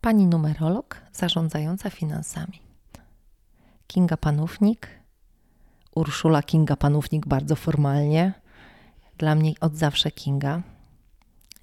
pani 0.00 0.26
numerolog 0.26 1.00
zarządzająca 1.12 1.90
finansami. 1.90 2.60
Kinga 3.86 4.16
Panównik, 4.16 4.88
Urszula 5.94 6.42
Kinga 6.42 6.76
Panównik 6.76 7.26
bardzo 7.26 7.56
formalnie, 7.56 8.32
dla 9.18 9.34
mnie 9.34 9.52
od 9.60 9.76
zawsze 9.76 10.10
Kinga. 10.10 10.62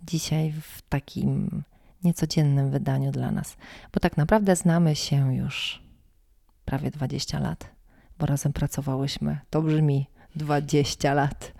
Dzisiaj 0.03 0.53
w 0.61 0.81
takim 0.81 1.63
niecodziennym 2.03 2.71
wydaniu 2.71 3.11
dla 3.11 3.31
nas, 3.31 3.57
bo 3.93 3.99
tak 3.99 4.17
naprawdę 4.17 4.55
znamy 4.55 4.95
się 4.95 5.35
już 5.35 5.81
prawie 6.65 6.91
20 6.91 7.39
lat, 7.39 7.69
bo 8.19 8.25
razem 8.25 8.53
pracowałyśmy. 8.53 9.39
To 9.49 9.61
brzmi 9.61 10.07
20 10.35 11.13
lat. 11.13 11.53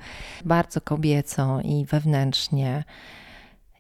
Bardzo 0.45 0.81
kobieco 0.81 1.61
i 1.61 1.85
wewnętrznie 1.85 2.83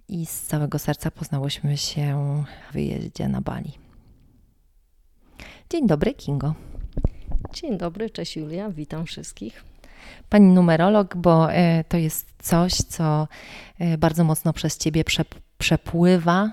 i 0.09 0.25
z 0.25 0.41
całego 0.41 0.79
serca 0.79 1.11
poznałyśmy 1.11 1.77
się 1.77 2.43
w 2.69 2.73
wyjeździe 2.73 3.27
na 3.27 3.41
Bali. 3.41 3.71
Dzień 5.69 5.87
dobry, 5.87 6.13
Kingo. 6.13 6.53
Dzień 7.53 7.77
dobry, 7.77 8.09
cześć 8.09 8.37
Julia, 8.37 8.69
witam 8.69 9.05
wszystkich. 9.05 9.63
Pani 10.29 10.53
numerolog, 10.53 11.15
bo 11.15 11.53
e, 11.53 11.83
to 11.83 11.97
jest 11.97 12.27
coś, 12.39 12.73
co 12.73 13.27
e, 13.79 13.97
bardzo 13.97 14.23
mocno 14.23 14.53
przez 14.53 14.77
Ciebie 14.77 15.03
przepływa, 15.57 16.51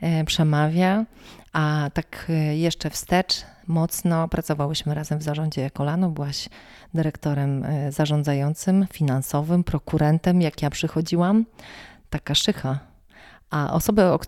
e, 0.00 0.24
przemawia, 0.24 1.04
a 1.52 1.90
tak 1.94 2.32
jeszcze 2.54 2.90
wstecz 2.90 3.44
mocno 3.66 4.28
pracowałyśmy 4.28 4.94
razem 4.94 5.18
w 5.18 5.22
zarządzie 5.22 5.70
Kolano. 5.70 6.10
Byłaś 6.10 6.48
dyrektorem 6.94 7.64
zarządzającym, 7.88 8.86
finansowym, 8.92 9.64
prokurentem, 9.64 10.42
jak 10.42 10.62
ja 10.62 10.70
przychodziłam. 10.70 11.44
Taka 12.10 12.34
szycha 12.34 12.87
a 13.50 13.72
osoby, 13.72 14.04
o 14.04 14.18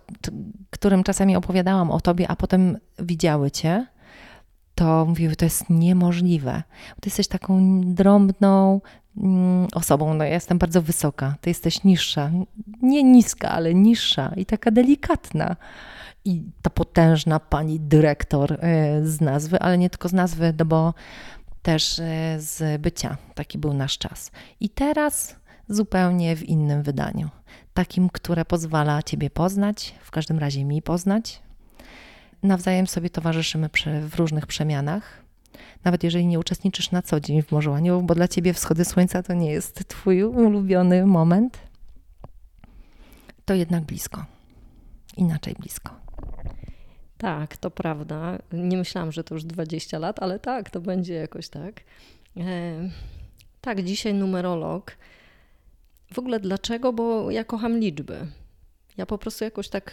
którym 0.69 1.03
czasami 1.03 1.35
opowiadałam 1.35 1.91
o 1.91 2.01
tobie, 2.01 2.27
a 2.27 2.35
potem 2.35 2.77
widziały 2.99 3.51
cię, 3.51 3.85
to 4.75 5.05
mówiły, 5.05 5.35
to 5.35 5.45
jest 5.45 5.69
niemożliwe. 5.69 6.63
Ty 7.01 7.09
jesteś 7.09 7.27
taką 7.27 7.81
drobną 7.81 8.81
mm, 9.17 9.67
osobą. 9.73 10.13
No, 10.13 10.23
ja 10.23 10.33
jestem 10.33 10.57
bardzo 10.57 10.81
wysoka, 10.81 11.35
ty 11.41 11.49
jesteś 11.49 11.83
niższa. 11.83 12.31
Nie 12.81 13.03
niska, 13.03 13.49
ale 13.49 13.73
niższa 13.73 14.31
i 14.35 14.45
taka 14.45 14.71
delikatna. 14.71 15.55
I 16.25 16.43
ta 16.61 16.69
potężna 16.69 17.39
pani 17.39 17.79
dyrektor 17.79 18.53
e, 18.53 18.57
z 19.05 19.21
nazwy, 19.21 19.59
ale 19.59 19.77
nie 19.77 19.89
tylko 19.89 20.09
z 20.09 20.13
nazwy, 20.13 20.53
no 20.59 20.65
bo 20.65 20.93
też 21.61 21.99
e, 21.99 22.35
z 22.39 22.81
bycia. 22.81 23.17
Taki 23.35 23.57
był 23.57 23.73
nasz 23.73 23.97
czas. 23.97 24.31
I 24.59 24.69
teraz 24.69 25.35
zupełnie 25.69 26.35
w 26.35 26.43
innym 26.43 26.83
wydaniu 26.83 27.29
takim, 27.73 28.09
które 28.09 28.45
pozwala 28.45 29.03
Ciebie 29.03 29.29
poznać, 29.29 29.95
w 30.01 30.11
każdym 30.11 30.39
razie 30.39 30.65
mi 30.65 30.81
poznać. 30.81 31.41
Nawzajem 32.43 32.87
sobie 32.87 33.09
towarzyszymy 33.09 33.69
przy, 33.69 34.01
w 34.01 34.15
różnych 34.15 34.47
przemianach. 34.47 35.21
Nawet 35.83 36.03
jeżeli 36.03 36.25
nie 36.25 36.39
uczestniczysz 36.39 36.91
na 36.91 37.01
co 37.01 37.19
dzień 37.19 37.41
w 37.41 37.51
Morzu 37.51 37.75
bo 38.03 38.15
dla 38.15 38.27
Ciebie 38.27 38.53
wschody 38.53 38.85
słońca 38.85 39.23
to 39.23 39.33
nie 39.33 39.51
jest 39.51 39.87
Twój 39.87 40.23
ulubiony 40.23 41.05
moment, 41.05 41.57
to 43.45 43.53
jednak 43.53 43.83
blisko. 43.83 44.25
Inaczej 45.17 45.55
blisko. 45.59 45.95
Tak, 47.17 47.57
to 47.57 47.71
prawda. 47.71 48.37
Nie 48.53 48.77
myślałam, 48.77 49.11
że 49.11 49.23
to 49.23 49.35
już 49.35 49.43
20 49.43 49.99
lat, 49.99 50.19
ale 50.19 50.39
tak, 50.39 50.69
to 50.69 50.81
będzie 50.81 51.13
jakoś 51.13 51.49
tak. 51.49 51.81
E, 52.37 52.89
tak, 53.61 53.83
dzisiaj 53.83 54.13
numerolog 54.13 54.97
w 56.13 56.19
ogóle 56.19 56.39
dlaczego? 56.39 56.93
Bo 56.93 57.31
ja 57.31 57.43
kocham 57.43 57.79
liczby. 57.79 58.27
Ja 58.97 59.05
po 59.05 59.17
prostu 59.17 59.43
jakoś 59.43 59.69
tak 59.69 59.91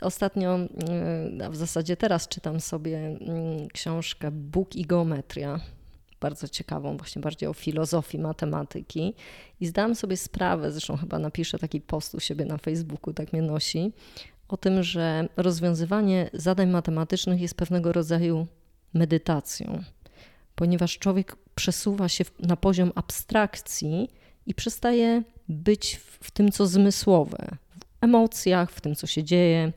ostatnio, 0.00 0.54
mm, 0.54 0.68
a 1.44 1.50
w 1.50 1.56
zasadzie 1.56 1.96
teraz 1.96 2.28
czytam 2.28 2.60
sobie 2.60 2.98
mm, 2.98 3.68
książkę 3.68 4.30
Bóg 4.30 4.76
i 4.76 4.86
geometria. 4.86 5.60
Bardzo 6.20 6.48
ciekawą, 6.48 6.96
właśnie 6.96 7.22
bardziej 7.22 7.48
o 7.48 7.52
filozofii 7.52 8.18
matematyki. 8.18 9.14
I 9.60 9.66
zdałam 9.66 9.94
sobie 9.94 10.16
sprawę, 10.16 10.72
zresztą 10.72 10.96
chyba 10.96 11.18
napiszę 11.18 11.58
taki 11.58 11.80
post 11.80 12.14
u 12.14 12.20
siebie 12.20 12.44
na 12.44 12.58
Facebooku, 12.58 13.14
tak 13.14 13.32
mnie 13.32 13.42
nosi, 13.42 13.92
o 14.48 14.56
tym, 14.56 14.82
że 14.82 15.28
rozwiązywanie 15.36 16.30
zadań 16.32 16.70
matematycznych 16.70 17.40
jest 17.40 17.54
pewnego 17.54 17.92
rodzaju 17.92 18.46
medytacją, 18.94 19.82
ponieważ 20.54 20.98
człowiek 20.98 21.36
przesuwa 21.54 22.08
się 22.08 22.24
na 22.38 22.56
poziom 22.56 22.92
abstrakcji 22.94 24.10
i 24.46 24.54
przestaje 24.54 25.22
być 25.48 26.00
w 26.20 26.30
tym, 26.30 26.52
co 26.52 26.66
zmysłowe, 26.66 27.56
w 27.80 28.04
emocjach, 28.04 28.70
w 28.70 28.80
tym, 28.80 28.94
co 28.94 29.06
się 29.06 29.24
dzieje. 29.24 29.72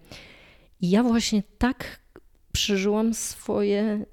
I 0.81 0.89
ja 0.89 1.03
właśnie 1.03 1.43
tak 1.57 1.99
przeżyłam 2.51 3.13
swoje, 3.13 4.05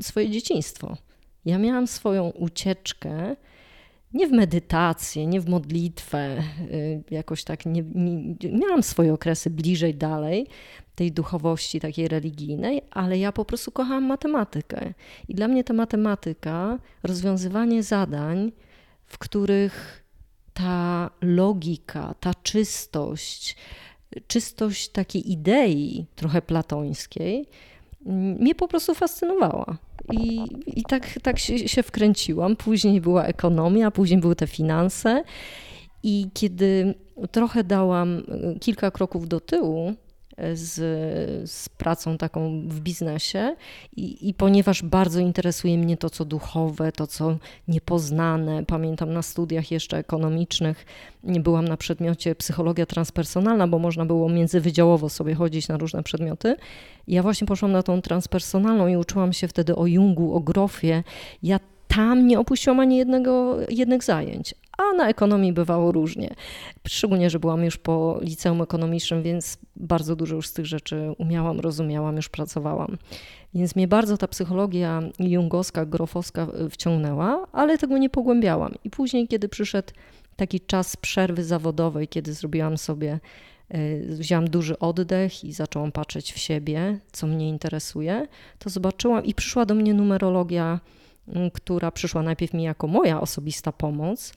swoje 0.00 0.30
dzieciństwo. 0.30 0.96
Ja 1.44 1.58
miałam 1.58 1.86
swoją 1.86 2.30
ucieczkę 2.30 3.36
nie 4.16 4.26
w 4.26 4.32
medytację, 4.32 5.26
nie 5.26 5.40
w 5.40 5.48
modlitwę, 5.48 6.42
y, 6.70 7.02
jakoś 7.10 7.44
tak 7.44 7.66
nie, 7.66 7.82
nie, 7.82 8.52
miałam 8.52 8.82
swoje 8.82 9.14
okresy 9.14 9.50
bliżej, 9.50 9.94
dalej 9.94 10.46
tej 10.94 11.12
duchowości 11.12 11.80
takiej 11.80 12.08
religijnej, 12.08 12.82
ale 12.90 13.18
ja 13.18 13.32
po 13.32 13.44
prostu 13.44 13.70
kochałam 13.70 14.04
matematykę. 14.04 14.92
I 15.28 15.34
dla 15.34 15.48
mnie 15.48 15.64
ta 15.64 15.74
matematyka, 15.74 16.78
rozwiązywanie 17.02 17.82
zadań, 17.82 18.52
w 19.06 19.18
których 19.18 20.04
ta 20.54 21.10
logika, 21.20 22.14
ta 22.20 22.34
czystość, 22.34 23.56
czystość 24.26 24.88
takiej 24.88 25.32
idei 25.32 26.06
trochę 26.16 26.42
platońskiej 26.42 27.46
mnie 28.06 28.54
po 28.54 28.68
prostu 28.68 28.94
fascynowała. 28.94 29.76
I, 30.12 30.40
i 30.66 30.82
tak, 30.82 31.18
tak 31.22 31.38
się, 31.38 31.68
się 31.68 31.82
wkręciłam. 31.82 32.56
Później 32.56 33.00
była 33.00 33.24
ekonomia, 33.24 33.90
później 33.90 34.20
były 34.20 34.36
te 34.36 34.46
finanse. 34.46 35.22
I 36.02 36.26
kiedy 36.34 36.94
trochę 37.30 37.64
dałam 37.64 38.22
kilka 38.60 38.90
kroków 38.90 39.28
do 39.28 39.40
tyłu, 39.40 39.94
z, 40.54 40.74
z 41.50 41.68
pracą 41.68 42.18
taką 42.18 42.68
w 42.68 42.80
biznesie 42.80 43.56
I, 43.96 44.28
i 44.28 44.34
ponieważ 44.34 44.82
bardzo 44.82 45.20
interesuje 45.20 45.78
mnie 45.78 45.96
to, 45.96 46.10
co 46.10 46.24
duchowe, 46.24 46.92
to, 46.92 47.06
co 47.06 47.36
niepoznane, 47.68 48.64
pamiętam 48.64 49.12
na 49.12 49.22
studiach 49.22 49.70
jeszcze 49.70 49.98
ekonomicznych, 49.98 50.86
byłam 51.24 51.68
na 51.68 51.76
przedmiocie 51.76 52.34
psychologia 52.34 52.86
transpersonalna, 52.86 53.68
bo 53.68 53.78
można 53.78 54.06
było 54.06 54.28
międzywydziałowo 54.28 55.08
sobie 55.08 55.34
chodzić 55.34 55.68
na 55.68 55.76
różne 55.76 56.02
przedmioty. 56.02 56.56
Ja 57.08 57.22
właśnie 57.22 57.46
poszłam 57.46 57.72
na 57.72 57.82
tą 57.82 58.02
transpersonalną 58.02 58.86
i 58.86 58.96
uczyłam 58.96 59.32
się 59.32 59.48
wtedy 59.48 59.76
o 59.76 59.86
Jungu, 59.86 60.34
o 60.34 60.40
Grofie. 60.40 61.04
Ja 61.42 61.60
tam 61.88 62.26
nie 62.26 62.40
opuściłam 62.40 62.80
ani 62.80 62.96
jednego, 62.96 63.56
jednych 63.68 64.04
zajęć, 64.04 64.54
a 64.76 64.96
na 64.96 65.08
ekonomii 65.08 65.52
bywało 65.52 65.92
różnie. 65.92 66.34
Szczególnie, 66.88 67.30
że 67.30 67.38
byłam 67.38 67.64
już 67.64 67.76
po 67.76 68.18
liceum 68.22 68.62
ekonomicznym, 68.62 69.22
więc 69.22 69.58
bardzo 69.76 70.16
dużo 70.16 70.36
już 70.36 70.46
z 70.46 70.52
tych 70.52 70.66
rzeczy 70.66 71.12
umiałam, 71.18 71.60
rozumiałam, 71.60 72.16
już 72.16 72.28
pracowałam. 72.28 72.98
Więc 73.54 73.76
mnie 73.76 73.88
bardzo 73.88 74.16
ta 74.16 74.28
psychologia 74.28 75.02
jungowska, 75.18 75.86
grofowska 75.86 76.46
wciągnęła, 76.70 77.46
ale 77.52 77.78
tego 77.78 77.98
nie 77.98 78.10
pogłębiałam. 78.10 78.74
I 78.84 78.90
później, 78.90 79.28
kiedy 79.28 79.48
przyszedł 79.48 79.92
taki 80.36 80.60
czas 80.60 80.96
przerwy 80.96 81.44
zawodowej, 81.44 82.08
kiedy 82.08 82.32
zrobiłam 82.32 82.78
sobie, 82.78 83.20
e, 83.68 83.98
wzięłam 83.98 84.50
duży 84.50 84.78
oddech 84.78 85.44
i 85.44 85.52
zaczęłam 85.52 85.92
patrzeć 85.92 86.32
w 86.32 86.38
siebie, 86.38 86.98
co 87.12 87.26
mnie 87.26 87.48
interesuje, 87.48 88.26
to 88.58 88.70
zobaczyłam 88.70 89.24
i 89.24 89.34
przyszła 89.34 89.66
do 89.66 89.74
mnie 89.74 89.94
numerologia, 89.94 90.80
która 91.52 91.90
przyszła 91.90 92.22
najpierw 92.22 92.54
mi 92.54 92.62
jako 92.62 92.86
moja 92.86 93.20
osobista 93.20 93.72
pomoc, 93.72 94.32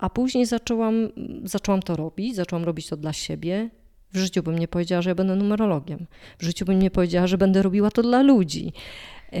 a 0.00 0.10
później 0.10 0.46
zaczęłam, 0.46 1.08
zaczęłam 1.44 1.82
to 1.82 1.96
robić, 1.96 2.36
zaczęłam 2.36 2.64
robić 2.64 2.86
to 2.86 2.96
dla 2.96 3.12
siebie. 3.12 3.70
W 4.12 4.18
życiu 4.18 4.42
bym 4.42 4.58
nie 4.58 4.68
powiedziała, 4.68 5.02
że 5.02 5.10
ja 5.10 5.14
będę 5.14 5.36
numerologiem. 5.36 6.06
W 6.38 6.44
życiu 6.44 6.64
bym 6.64 6.78
nie 6.78 6.90
powiedziała, 6.90 7.26
że 7.26 7.38
będę 7.38 7.62
robiła 7.62 7.90
to 7.90 8.02
dla 8.02 8.22
ludzi. 8.22 8.72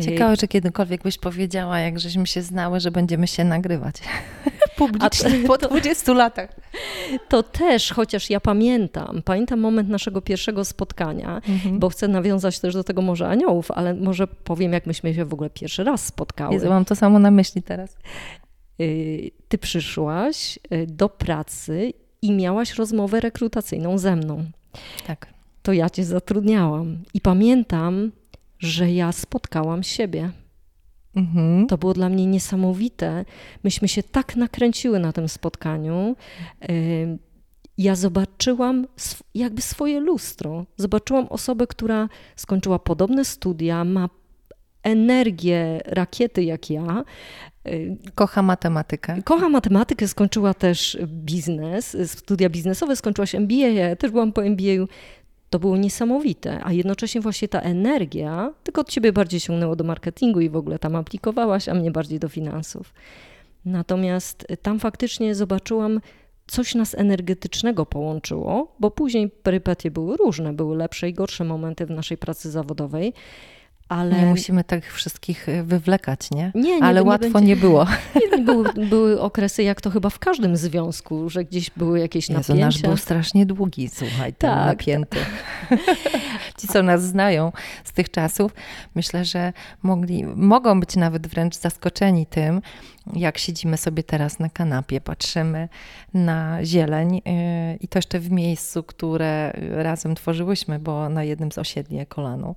Ciekawe, 0.02 0.36
czy 0.36 0.48
kiedykolwiek 0.48 1.02
byś 1.02 1.18
powiedziała, 1.18 1.80
jak 1.80 2.00
żeśmy 2.00 2.26
się 2.26 2.42
znały, 2.42 2.80
że 2.80 2.90
będziemy 2.90 3.26
się 3.26 3.44
nagrywać 3.44 3.96
publicznie 4.76 5.30
po 5.46 5.58
20 5.58 6.12
latach. 6.12 6.50
To 7.28 7.42
też, 7.42 7.92
chociaż 7.92 8.30
ja 8.30 8.40
pamiętam, 8.40 9.22
pamiętam 9.24 9.60
moment 9.60 9.88
naszego 9.88 10.22
pierwszego 10.22 10.64
spotkania, 10.64 11.40
mhm. 11.48 11.78
bo 11.78 11.88
chcę 11.88 12.08
nawiązać 12.08 12.60
też 12.60 12.74
do 12.74 12.84
tego 12.84 13.02
może 13.02 13.28
aniołów, 13.28 13.70
ale 13.70 13.94
może 13.94 14.26
powiem, 14.26 14.72
jak 14.72 14.86
myśmy 14.86 15.14
się 15.14 15.24
w 15.24 15.32
ogóle 15.32 15.50
pierwszy 15.50 15.84
raz 15.84 16.04
spotkały. 16.04 16.54
Jezu, 16.54 16.68
mam 16.68 16.84
to 16.84 16.96
samo 16.96 17.18
na 17.18 17.30
myśli 17.30 17.62
teraz. 17.62 17.96
Y, 18.80 19.30
ty 19.48 19.58
przyszłaś 19.58 20.58
y, 20.72 20.86
do 20.86 21.08
pracy 21.08 21.92
i 22.22 22.32
miałaś 22.32 22.74
rozmowę 22.74 23.20
rekrutacyjną 23.20 23.98
ze 23.98 24.16
mną. 24.16 24.44
Tak. 25.06 25.26
To 25.62 25.72
ja 25.72 25.90
cię 25.90 26.04
zatrudniałam. 26.04 26.98
I 27.14 27.20
pamiętam, 27.20 28.12
że 28.58 28.92
ja 28.92 29.12
spotkałam 29.12 29.82
siebie. 29.82 30.30
Mhm. 31.16 31.66
To 31.66 31.78
było 31.78 31.94
dla 31.94 32.08
mnie 32.08 32.26
niesamowite. 32.26 33.24
Myśmy 33.64 33.88
się 33.88 34.02
tak 34.02 34.36
nakręciły 34.36 34.98
na 34.98 35.12
tym 35.12 35.28
spotkaniu. 35.28 36.16
Y, 36.70 37.18
ja 37.78 37.94
zobaczyłam 37.96 38.86
jakby 39.34 39.62
swoje 39.62 40.00
lustro. 40.00 40.66
Zobaczyłam 40.76 41.26
osobę, 41.26 41.66
która 41.66 42.08
skończyła 42.36 42.78
podobne 42.78 43.24
studia, 43.24 43.84
ma 43.84 44.08
energię 44.82 45.80
rakiety 45.86 46.44
jak 46.44 46.70
ja. 46.70 47.04
Kocha 48.14 48.42
matematykę. 48.42 49.22
Kocha 49.24 49.48
matematykę, 49.48 50.08
skończyła 50.08 50.54
też 50.54 50.98
biznes, 51.06 51.96
studia 52.06 52.48
biznesowe, 52.48 52.96
skończyła 52.96 53.26
się 53.26 53.38
MBA, 53.38 53.54
ja 53.54 53.96
też 53.96 54.10
byłam 54.10 54.32
po 54.32 54.44
MBA. 54.44 54.86
To 55.50 55.58
było 55.58 55.76
niesamowite, 55.76 56.60
a 56.64 56.72
jednocześnie 56.72 57.20
właśnie 57.20 57.48
ta 57.48 57.60
energia, 57.60 58.52
tylko 58.64 58.80
od 58.80 58.88
ciebie 58.88 59.12
bardziej 59.12 59.40
sięgnęło 59.40 59.76
do 59.76 59.84
marketingu 59.84 60.40
i 60.40 60.50
w 60.50 60.56
ogóle 60.56 60.78
tam 60.78 60.96
aplikowałaś, 60.96 61.68
a 61.68 61.74
mnie 61.74 61.90
bardziej 61.90 62.18
do 62.18 62.28
finansów. 62.28 62.94
Natomiast 63.64 64.46
tam 64.62 64.78
faktycznie 64.78 65.34
zobaczyłam, 65.34 66.00
coś 66.46 66.74
nas 66.74 66.94
energetycznego 66.94 67.86
połączyło, 67.86 68.76
bo 68.80 68.90
później 68.90 69.28
perypetie 69.28 69.90
były 69.90 70.16
różne, 70.16 70.52
były 70.52 70.76
lepsze 70.76 71.08
i 71.08 71.14
gorsze 71.14 71.44
momenty 71.44 71.86
w 71.86 71.90
naszej 71.90 72.18
pracy 72.18 72.50
zawodowej. 72.50 73.12
Ale... 73.90 74.16
Nie 74.16 74.26
musimy 74.26 74.64
tak 74.64 74.84
wszystkich 74.86 75.48
y, 75.48 75.62
wywlekać, 75.62 76.30
nie? 76.30 76.52
Nie, 76.54 76.76
nie 76.80 76.84
Ale 76.84 77.00
nie 77.00 77.08
łatwo 77.08 77.30
będzie... 77.30 77.48
nie 77.48 77.56
było. 77.56 77.86
Nie, 78.30 78.38
były, 78.38 78.72
były 78.72 79.20
okresy, 79.20 79.62
jak 79.62 79.80
to 79.80 79.90
chyba 79.90 80.10
w 80.10 80.18
każdym 80.18 80.56
związku, 80.56 81.30
że 81.30 81.44
gdzieś 81.44 81.70
były 81.70 82.00
jakieś 82.00 82.28
Jezu, 82.28 82.40
napięcia. 82.40 82.66
nasz 82.66 82.82
był 82.82 82.96
strasznie 82.96 83.46
długi, 83.46 83.88
słuchaj, 83.88 84.32
ten 84.32 84.50
tak, 84.50 84.66
napięty. 84.66 85.18
Ci, 86.58 86.68
co 86.68 86.82
nas 86.82 87.02
znają 87.02 87.52
z 87.84 87.92
tych 87.92 88.10
czasów, 88.10 88.54
myślę, 88.94 89.24
że 89.24 89.52
mogli, 89.82 90.24
mogą 90.24 90.80
być 90.80 90.96
nawet 90.96 91.26
wręcz 91.26 91.56
zaskoczeni 91.56 92.26
tym, 92.26 92.60
jak 93.14 93.38
siedzimy 93.38 93.76
sobie 93.76 94.02
teraz 94.02 94.38
na 94.38 94.48
kanapie, 94.48 95.00
patrzymy 95.00 95.68
na 96.14 96.64
zieleń 96.64 97.16
y, 97.16 97.20
i 97.80 97.88
to 97.88 97.98
jeszcze 97.98 98.18
w 98.18 98.30
miejscu, 98.30 98.82
które 98.82 99.52
razem 99.70 100.14
tworzyłyśmy, 100.14 100.78
bo 100.78 101.08
na 101.08 101.24
jednym 101.24 101.52
z 101.52 101.58
osiedli 101.58 102.06
Kolanu 102.06 102.54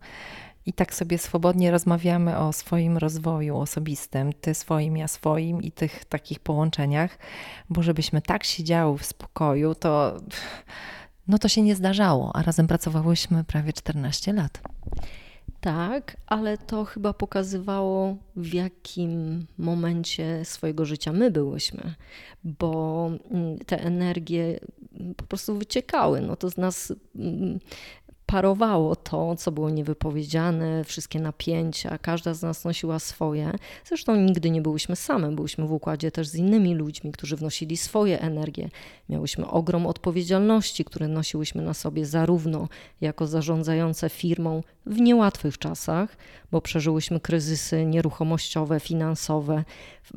i 0.66 0.74
tak 0.74 0.96
sobie 0.96 1.18
swobodnie 1.18 1.72
rozmawiamy 1.72 2.38
o 2.38 2.54
swoim 2.54 2.98
rozwoju 2.98 3.58
osobistym, 3.58 4.34
ty 4.34 4.54
swoim, 4.54 4.98
ja 4.98 5.08
swoim 5.08 5.62
i 5.62 5.72
tych 5.72 6.06
takich 6.06 6.40
połączeniach, 6.40 7.18
bo 7.70 7.84
żebyśmy 7.84 8.22
tak 8.22 8.44
siedziały 8.44 8.98
w 8.98 9.06
spokoju, 9.06 9.76
to 9.76 10.18
no 11.28 11.38
to 11.38 11.48
się 11.48 11.62
nie 11.62 11.76
zdarzało, 11.76 12.36
a 12.36 12.44
razem 12.44 12.68
pracowałyśmy 12.68 13.44
prawie 13.44 13.74
14 13.74 14.34
lat. 14.34 14.62
Tak, 15.62 16.18
ale 16.28 16.58
to 16.58 16.86
chyba 16.86 17.14
pokazywało, 17.14 18.18
w 18.36 18.54
jakim 18.54 19.46
momencie 19.58 20.46
swojego 20.46 20.86
życia 20.86 21.14
my 21.14 21.32
byłyśmy, 21.32 21.94
bo 22.44 23.10
mm, 23.32 23.60
te 23.60 23.84
energie 23.84 24.60
po 25.18 25.24
prostu 25.24 25.58
wyciekały. 25.58 26.22
No 26.22 26.36
to 26.36 26.50
z 26.50 26.58
nas 26.58 26.94
mm, 27.16 27.60
parowało 28.34 28.96
to, 28.96 29.36
co 29.36 29.52
było 29.52 29.70
niewypowiedziane, 29.70 30.84
wszystkie 30.84 31.20
napięcia, 31.20 31.98
każda 31.98 32.34
z 32.34 32.42
nas 32.42 32.66
nosiła 32.66 33.00
swoje. 33.00 33.52
Zresztą 33.86 34.16
nigdy 34.16 34.50
nie 34.52 34.62
byłyśmy 34.62 34.96
same, 34.96 35.32
byłyśmy 35.32 35.68
w 35.68 35.72
układzie 35.72 36.12
też 36.12 36.28
z 36.28 36.36
innymi 36.36 36.76
ludźmi, 36.76 37.12
którzy 37.12 37.36
wnosili 37.36 37.78
swoje 37.78 38.22
energie. 38.22 38.70
Miałyśmy 39.10 39.48
ogrom 39.48 39.88
odpowiedzialności, 39.88 40.86
które 40.86 41.08
nosiłyśmy 41.08 41.62
na 41.62 41.74
sobie 41.74 42.06
zarówno 42.06 42.68
jako 43.02 43.28
zarządzające 43.28 44.10
firmą 44.10 44.64
w 44.86 45.00
niełatwych 45.00 45.58
czasach, 45.58 46.18
bo 46.52 46.62
przeżyłyśmy 46.62 47.20
kryzysy 47.20 47.86
nieruchomościowe, 47.86 48.80
finansowe, 48.80 49.64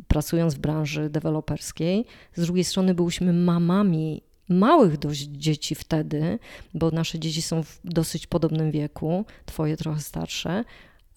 pracując 0.09 0.55
w 0.55 0.59
branży 0.59 1.11
deweloperskiej. 1.11 2.05
Z 2.35 2.41
drugiej 2.41 2.65
strony 2.65 2.95
byłyśmy 2.95 3.33
mamami 3.33 4.23
małych 4.49 4.99
dość 4.99 5.21
dzieci 5.21 5.75
wtedy, 5.75 6.39
bo 6.75 6.91
nasze 6.91 7.19
dzieci 7.19 7.43
są 7.43 7.63
w 7.63 7.81
dosyć 7.85 8.27
podobnym 8.27 8.71
wieku, 8.71 9.25
twoje 9.47 9.77
trochę 9.77 10.01
starsze, 10.01 10.65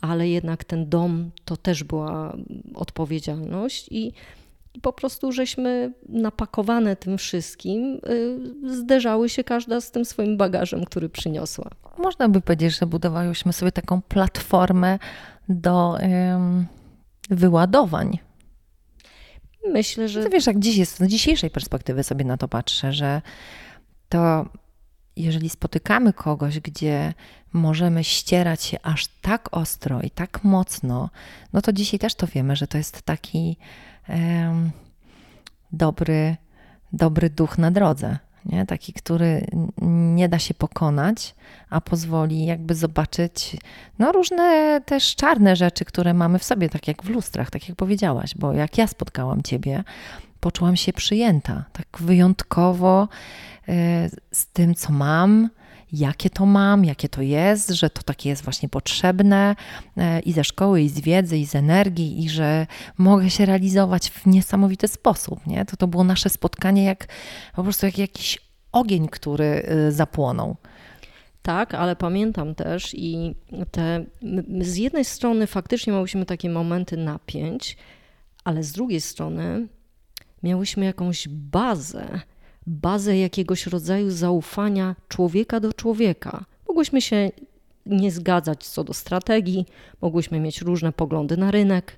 ale 0.02 0.30
jednak 0.30 0.64
ten 0.64 0.90
dom 0.90 1.32
to 1.46 1.58
też 1.58 1.84
była 1.84 2.36
odpowiedzialność 2.76 3.88
i, 3.92 4.14
po 4.82 4.94
prostu 4.94 5.32
żeśmy 5.32 5.94
napakowane 6.10 6.96
tym 6.96 7.18
wszystkim, 7.18 8.02
y, 8.66 8.74
zderzały 8.76 9.30
się 9.30 9.44
każda 9.44 9.82
z 9.82 9.92
tym 9.92 10.06
swoim 10.06 10.38
bagażem, 10.38 10.86
który 10.86 11.10
przyniosła. 11.10 11.70
Można 11.98 12.30
by 12.30 12.42
powiedzieć, 12.42 12.80
że 12.80 12.86
budowałyśmy 12.86 13.54
sobie 13.54 13.72
taką 13.72 14.02
platformę 14.02 15.00
do 15.50 15.98
wyładowań 17.30 18.20
Myślę, 19.66 20.10
że. 20.10 20.24
To 20.24 20.30
wiesz, 20.30 20.48
jak 20.48 20.60
dziś 20.60 20.78
jest, 20.78 20.98
z 21.00 21.08
dzisiejszej 21.08 21.50
perspektywy 21.50 22.04
sobie 22.04 22.26
na 22.26 22.38
to 22.38 22.48
patrzę, 22.48 22.94
że 22.94 23.22
to 24.10 24.46
jeżeli 25.16 25.50
spotykamy 25.50 26.14
kogoś, 26.14 26.60
gdzie 26.60 27.14
możemy 27.54 28.04
ścierać 28.04 28.64
się 28.64 28.78
aż 28.82 29.08
tak 29.08 29.50
ostro 29.52 30.02
i 30.02 30.10
tak 30.10 30.44
mocno, 30.44 31.10
no 31.54 31.62
to 31.62 31.74
dzisiaj 31.74 32.00
też 32.00 32.16
to 32.16 32.28
wiemy, 32.28 32.56
że 32.56 32.68
to 32.68 32.78
jest 32.78 33.02
taki 33.02 33.58
um, 34.10 34.72
dobry, 35.72 36.38
dobry 36.94 37.30
duch 37.30 37.58
na 37.58 37.72
drodze 37.72 38.18
nie? 38.46 38.66
taki, 38.66 38.94
który 38.94 39.48
nie 40.16 40.30
da 40.30 40.40
się 40.40 40.54
pokonać, 40.54 41.36
a 41.70 41.82
pozwoli 41.82 42.46
jakby 42.46 42.76
zobaczyć 42.76 43.58
no, 44.00 44.12
różne 44.12 44.82
też 44.86 45.16
czarne 45.16 45.56
rzeczy, 45.56 45.86
które 45.86 46.14
mamy 46.14 46.40
w 46.40 46.44
sobie, 46.44 46.70
tak 46.70 46.88
jak 46.88 47.04
w 47.04 47.10
lustrach, 47.10 47.50
tak 47.50 47.70
jak 47.70 47.78
powiedziałaś, 47.78 48.36
bo 48.36 48.54
jak 48.54 48.78
ja 48.78 48.88
spotkałam 48.88 49.44
Ciebie, 49.44 49.84
poczułam 50.40 50.76
się 50.76 50.94
przyjęta, 50.94 51.64
tak 51.74 51.88
wyjątkowo 52.00 53.08
e, 53.68 54.10
z 54.32 54.48
tym, 54.48 54.76
co 54.76 54.94
mam, 54.94 55.50
jakie 55.94 56.30
to 56.30 56.46
mam, 56.46 56.86
jakie 56.86 57.10
to 57.10 57.22
jest, 57.22 57.70
że 57.70 57.90
to 57.90 58.04
takie 58.04 58.30
jest 58.30 58.44
właśnie 58.44 58.70
potrzebne 58.70 59.56
e, 59.98 60.20
i 60.20 60.34
ze 60.34 60.44
szkoły, 60.44 60.82
i 60.82 60.90
z 60.90 61.00
wiedzy, 61.00 61.38
i 61.38 61.46
z 61.46 61.56
energii, 61.56 62.24
i 62.26 62.30
że 62.30 62.68
mogę 62.98 63.30
się 63.30 63.46
realizować 63.46 64.10
w 64.10 64.26
niesamowity 64.26 64.88
sposób. 64.88 65.48
Nie? 65.48 65.66
To 65.66 65.78
to 65.78 65.88
było 65.88 66.04
nasze 66.04 66.30
spotkanie 66.30 66.84
jak 66.84 67.08
po 67.56 67.64
prostu 67.64 67.86
jak 67.86 67.98
jakiś 67.98 68.38
ogień, 68.72 69.08
który 69.08 69.64
y, 69.88 69.92
zapłonął. 69.92 70.56
Tak, 71.42 71.74
ale 71.74 71.96
pamiętam 71.96 72.56
też 72.56 72.94
i 72.94 73.36
te, 73.72 74.06
z 74.62 74.76
jednej 74.78 75.06
strony 75.06 75.48
faktycznie 75.48 75.94
miałyśmy 75.94 76.26
takie 76.26 76.50
momenty 76.50 76.98
napięć, 76.98 77.78
ale 78.44 78.64
z 78.64 78.72
drugiej 78.72 79.02
strony 79.02 79.68
miałyśmy 80.44 80.86
jakąś 80.86 81.28
bazę, 81.28 82.20
bazę 82.70 83.18
jakiegoś 83.18 83.68
rodzaju 83.68 84.12
zaufania 84.12 84.96
człowieka 85.08 85.60
do 85.60 85.74
człowieka. 85.74 86.46
Mogłyśmy 86.68 87.02
się 87.02 87.32
nie 87.86 88.12
zgadzać 88.12 88.68
co 88.68 88.84
do 88.84 88.94
strategii, 88.94 89.66
mogłyśmy 90.02 90.40
mieć 90.40 90.62
różne 90.62 90.92
poglądy 90.92 91.38
na 91.38 91.52
rynek, 91.52 91.96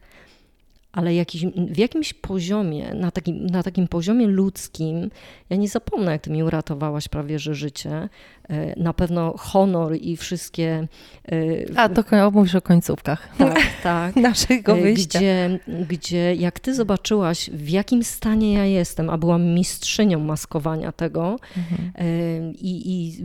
ale 0.91 1.15
jakiś, 1.15 1.45
w 1.45 1.77
jakimś 1.77 2.13
poziomie, 2.13 2.93
na 2.93 3.11
takim, 3.11 3.45
na 3.45 3.63
takim 3.63 3.87
poziomie 3.87 4.27
ludzkim, 4.27 5.11
ja 5.49 5.57
nie 5.57 5.67
zapomnę, 5.67 6.11
jak 6.11 6.21
ty 6.21 6.29
mi 6.29 6.43
uratowałaś 6.43 7.07
prawie 7.07 7.39
że 7.39 7.55
życie. 7.55 8.09
E, 8.51 8.79
na 8.79 8.93
pewno 8.93 9.33
honor 9.37 9.95
i 10.01 10.17
wszystkie. 10.17 10.87
E, 11.31 11.35
A 11.75 11.89
to 11.89 12.31
mówisz 12.31 12.55
o 12.55 12.61
końcówkach. 12.61 13.29
Tak, 13.37 13.59
tak. 13.83 14.15
Naszego 14.15 14.77
e, 14.77 14.81
wyjścia. 14.81 15.19
Gdzie, 15.19 15.59
gdzie 15.89 16.35
jak 16.35 16.59
ty 16.59 16.75
zobaczyłaś, 16.75 17.49
w 17.49 17.69
jakim 17.69 18.03
stanie 18.03 18.53
ja 18.53 18.65
jestem, 18.65 19.09
a 19.09 19.17
byłam 19.17 19.45
mistrzynią 19.45 20.19
maskowania 20.19 20.91
tego 20.91 21.39
mhm. 21.57 21.91
i, 22.55 22.81
i 22.85 23.23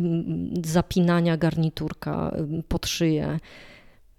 zapinania 0.65 1.37
garniturka 1.37 2.37
pod 2.69 2.87
szyję 2.87 3.39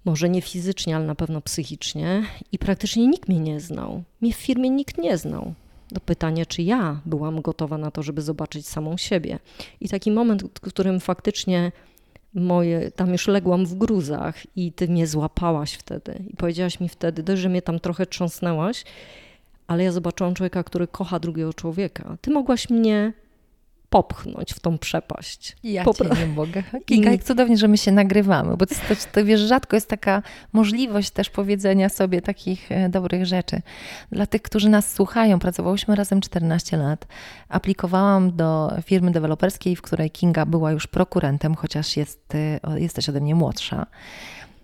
może 0.08 0.30
nie 0.30 0.42
fizycznie, 0.42 0.96
ale 0.96 1.06
na 1.06 1.16
pewno 1.16 1.42
psychicznie 1.42 2.24
i 2.52 2.60
praktycznie 2.60 3.08
nikt 3.08 3.30
mnie 3.30 3.40
nie 3.40 3.60
znał. 3.60 4.04
Mnie 4.22 4.34
w 4.34 4.38
firmie 4.38 4.70
nikt 4.70 4.98
nie 4.98 5.18
znał. 5.18 5.54
Do 5.92 6.00
pytania, 6.00 6.46
czy 6.46 6.62
ja 6.62 7.02
byłam 7.06 7.42
gotowa 7.42 7.78
na 7.78 7.92
to, 7.92 8.04
żeby 8.04 8.22
zobaczyć 8.22 8.68
samą 8.68 8.98
siebie. 8.98 9.40
I 9.82 9.90
taki 9.90 10.12
moment, 10.12 10.44
w 10.44 10.60
którym 10.60 11.00
faktycznie 11.00 11.72
moje, 12.34 12.92
tam 12.92 13.12
już 13.12 13.28
ległam 13.28 13.66
w 13.66 13.76
gruzach 13.76 14.36
i 14.56 14.72
ty 14.72 14.88
mnie 14.88 15.08
złapałaś 15.08 15.74
wtedy 15.74 16.24
i 16.30 16.36
powiedziałaś 16.36 16.80
mi 16.80 16.90
wtedy, 16.90 17.24
dość, 17.24 17.42
że 17.42 17.50
mnie 17.50 17.62
tam 17.62 17.80
trochę 17.80 18.06
trząsnęłaś, 18.06 18.84
ale 19.68 19.84
ja 19.84 19.92
zobaczyłam 19.92 20.34
człowieka, 20.34 20.64
który 20.64 20.88
kocha 20.88 21.20
drugiego 21.20 21.54
człowieka. 21.54 22.18
Ty 22.22 22.32
mogłaś 22.32 22.70
mnie 22.70 23.14
popchnąć 23.90 24.54
w 24.54 24.60
tą 24.60 24.78
przepaść. 24.78 25.58
Ja 25.64 25.84
po... 25.84 25.94
cię 25.94 26.06
nie 26.20 26.28
mogę. 26.28 26.64
Kika, 26.86 27.12
jak 27.12 27.24
cudownie, 27.24 27.58
że 27.58 27.68
my 27.68 27.78
się 27.78 27.92
nagrywamy, 27.92 28.58
bo 28.58 28.66
to, 28.66 28.76
to, 28.76 28.96
to 29.12 29.26
wiesz, 29.26 29.42
rzadko 29.42 29.76
jest 29.76 29.90
taka 29.90 30.22
możliwość 30.54 31.10
też 31.10 31.30
powiedzenia 31.30 31.90
sobie 31.90 32.22
takich 32.22 32.72
e, 32.72 32.90
dobrych 32.90 33.26
rzeczy. 33.26 33.62
Dla 34.12 34.26
tych, 34.26 34.42
którzy 34.42 34.70
nas 34.70 34.94
słuchają, 34.94 35.40
pracowałyśmy 35.40 35.96
razem 35.96 36.22
14 36.22 36.78
lat. 36.78 37.08
Aplikowałam 37.50 38.36
do 38.36 38.74
firmy 38.86 39.12
deweloperskiej, 39.12 39.76
w 39.76 39.82
której 39.82 40.12
Kinga 40.12 40.46
była 40.46 40.72
już 40.72 40.88
prokurentem, 40.88 41.56
chociaż 41.56 41.98
jest, 41.98 42.36
e, 42.36 42.80
jesteś 42.80 43.10
ode 43.10 43.22
mnie 43.22 43.36
młodsza. 43.36 43.86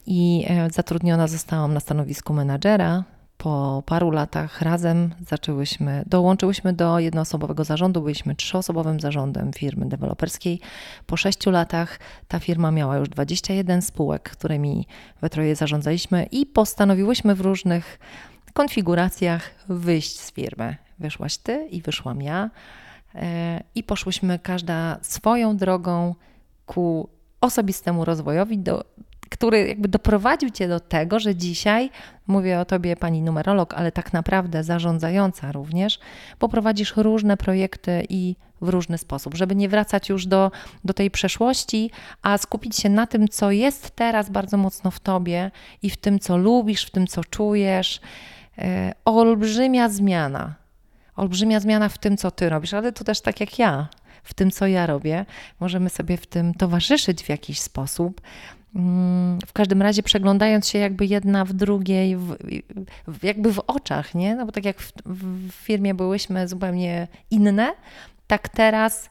I 0.05 0.45
e, 0.47 0.69
zatrudniona 0.69 1.27
zostałam 1.27 1.73
na 1.73 1.79
stanowisku 1.79 2.33
menadżera 2.33 3.03
po 3.43 3.83
paru 3.85 4.11
latach 4.11 4.61
razem 4.61 5.09
zaczęłyśmy, 5.27 6.03
dołączyłyśmy 6.07 6.73
do 6.73 6.99
jednoosobowego 6.99 7.63
zarządu, 7.63 8.01
byliśmy 8.01 8.35
trzyosobowym 8.35 8.99
zarządem 8.99 9.53
firmy 9.53 9.85
deweloperskiej. 9.85 10.59
Po 11.05 11.17
sześciu 11.17 11.51
latach 11.51 11.99
ta 12.27 12.39
firma 12.39 12.71
miała 12.71 12.97
już 12.97 13.09
21 13.09 13.81
spółek, 13.81 14.29
którymi 14.29 14.87
we 15.21 15.29
troje 15.29 15.55
zarządzaliśmy 15.55 16.23
i 16.31 16.45
postanowiłyśmy 16.45 17.35
w 17.35 17.41
różnych 17.41 17.99
konfiguracjach 18.53 19.51
wyjść 19.69 20.19
z 20.19 20.31
firmy. 20.31 20.75
Wyszłaś 20.99 21.37
ty 21.37 21.67
i 21.71 21.81
wyszłam 21.81 22.21
ja 22.21 22.49
e, 23.15 23.63
i 23.75 23.83
poszłyśmy 23.83 24.39
każda 24.39 24.97
swoją 25.01 25.57
drogą 25.57 26.15
ku 26.65 27.09
osobistemu 27.41 28.05
rozwojowi, 28.05 28.57
do, 28.57 28.83
który 29.33 29.67
jakby 29.67 29.87
doprowadził 29.87 30.49
cię 30.49 30.67
do 30.67 30.79
tego, 30.79 31.19
że 31.19 31.35
dzisiaj, 31.35 31.89
mówię 32.27 32.59
o 32.59 32.65
tobie 32.65 32.95
pani 32.95 33.21
numerolog, 33.21 33.73
ale 33.73 33.91
tak 33.91 34.13
naprawdę 34.13 34.63
zarządzająca 34.63 35.51
również, 35.51 35.99
poprowadzisz 36.39 36.93
różne 36.97 37.37
projekty 37.37 38.05
i 38.09 38.35
w 38.61 38.69
różny 38.69 38.97
sposób, 38.97 39.35
żeby 39.35 39.55
nie 39.55 39.69
wracać 39.69 40.09
już 40.09 40.25
do, 40.25 40.51
do 40.83 40.93
tej 40.93 41.11
przeszłości, 41.11 41.91
a 42.21 42.37
skupić 42.37 42.77
się 42.77 42.89
na 42.89 43.07
tym, 43.07 43.27
co 43.27 43.51
jest 43.51 43.91
teraz 43.91 44.29
bardzo 44.29 44.57
mocno 44.57 44.91
w 44.91 44.99
tobie 44.99 45.51
i 45.81 45.89
w 45.89 45.97
tym, 45.97 46.19
co 46.19 46.37
lubisz, 46.37 46.85
w 46.85 46.91
tym, 46.91 47.07
co 47.07 47.23
czujesz. 47.23 48.01
E, 48.57 48.93
olbrzymia 49.05 49.89
zmiana. 49.89 50.55
Olbrzymia 51.15 51.59
zmiana 51.59 51.89
w 51.89 51.97
tym, 51.97 52.17
co 52.17 52.31
ty 52.31 52.49
robisz, 52.49 52.73
ale 52.73 52.91
to 52.91 53.03
też 53.03 53.21
tak 53.21 53.39
jak 53.39 53.59
ja, 53.59 53.87
w 54.23 54.33
tym, 54.33 54.51
co 54.51 54.67
ja 54.67 54.85
robię. 54.85 55.25
Możemy 55.59 55.89
sobie 55.89 56.17
w 56.17 56.27
tym 56.27 56.53
towarzyszyć 56.53 57.23
w 57.23 57.29
jakiś 57.29 57.59
sposób. 57.59 58.21
Mm, 58.75 59.39
w 59.47 59.53
każdym 59.53 59.81
razie 59.81 60.03
przeglądając 60.03 60.67
się 60.67 60.79
jakby 60.79 61.05
jedna 61.05 61.45
w 61.45 61.53
drugiej, 61.53 62.17
w, 62.17 62.35
w, 63.07 63.23
jakby 63.23 63.53
w 63.53 63.59
oczach, 63.59 64.15
nie? 64.15 64.35
No 64.35 64.45
bo 64.45 64.51
tak 64.51 64.65
jak 64.65 64.81
w, 64.81 64.91
w 65.05 65.51
firmie 65.51 65.93
byłyśmy 65.93 66.47
zupełnie 66.47 67.07
inne, 67.31 67.73
tak 68.27 68.49
teraz 68.49 69.09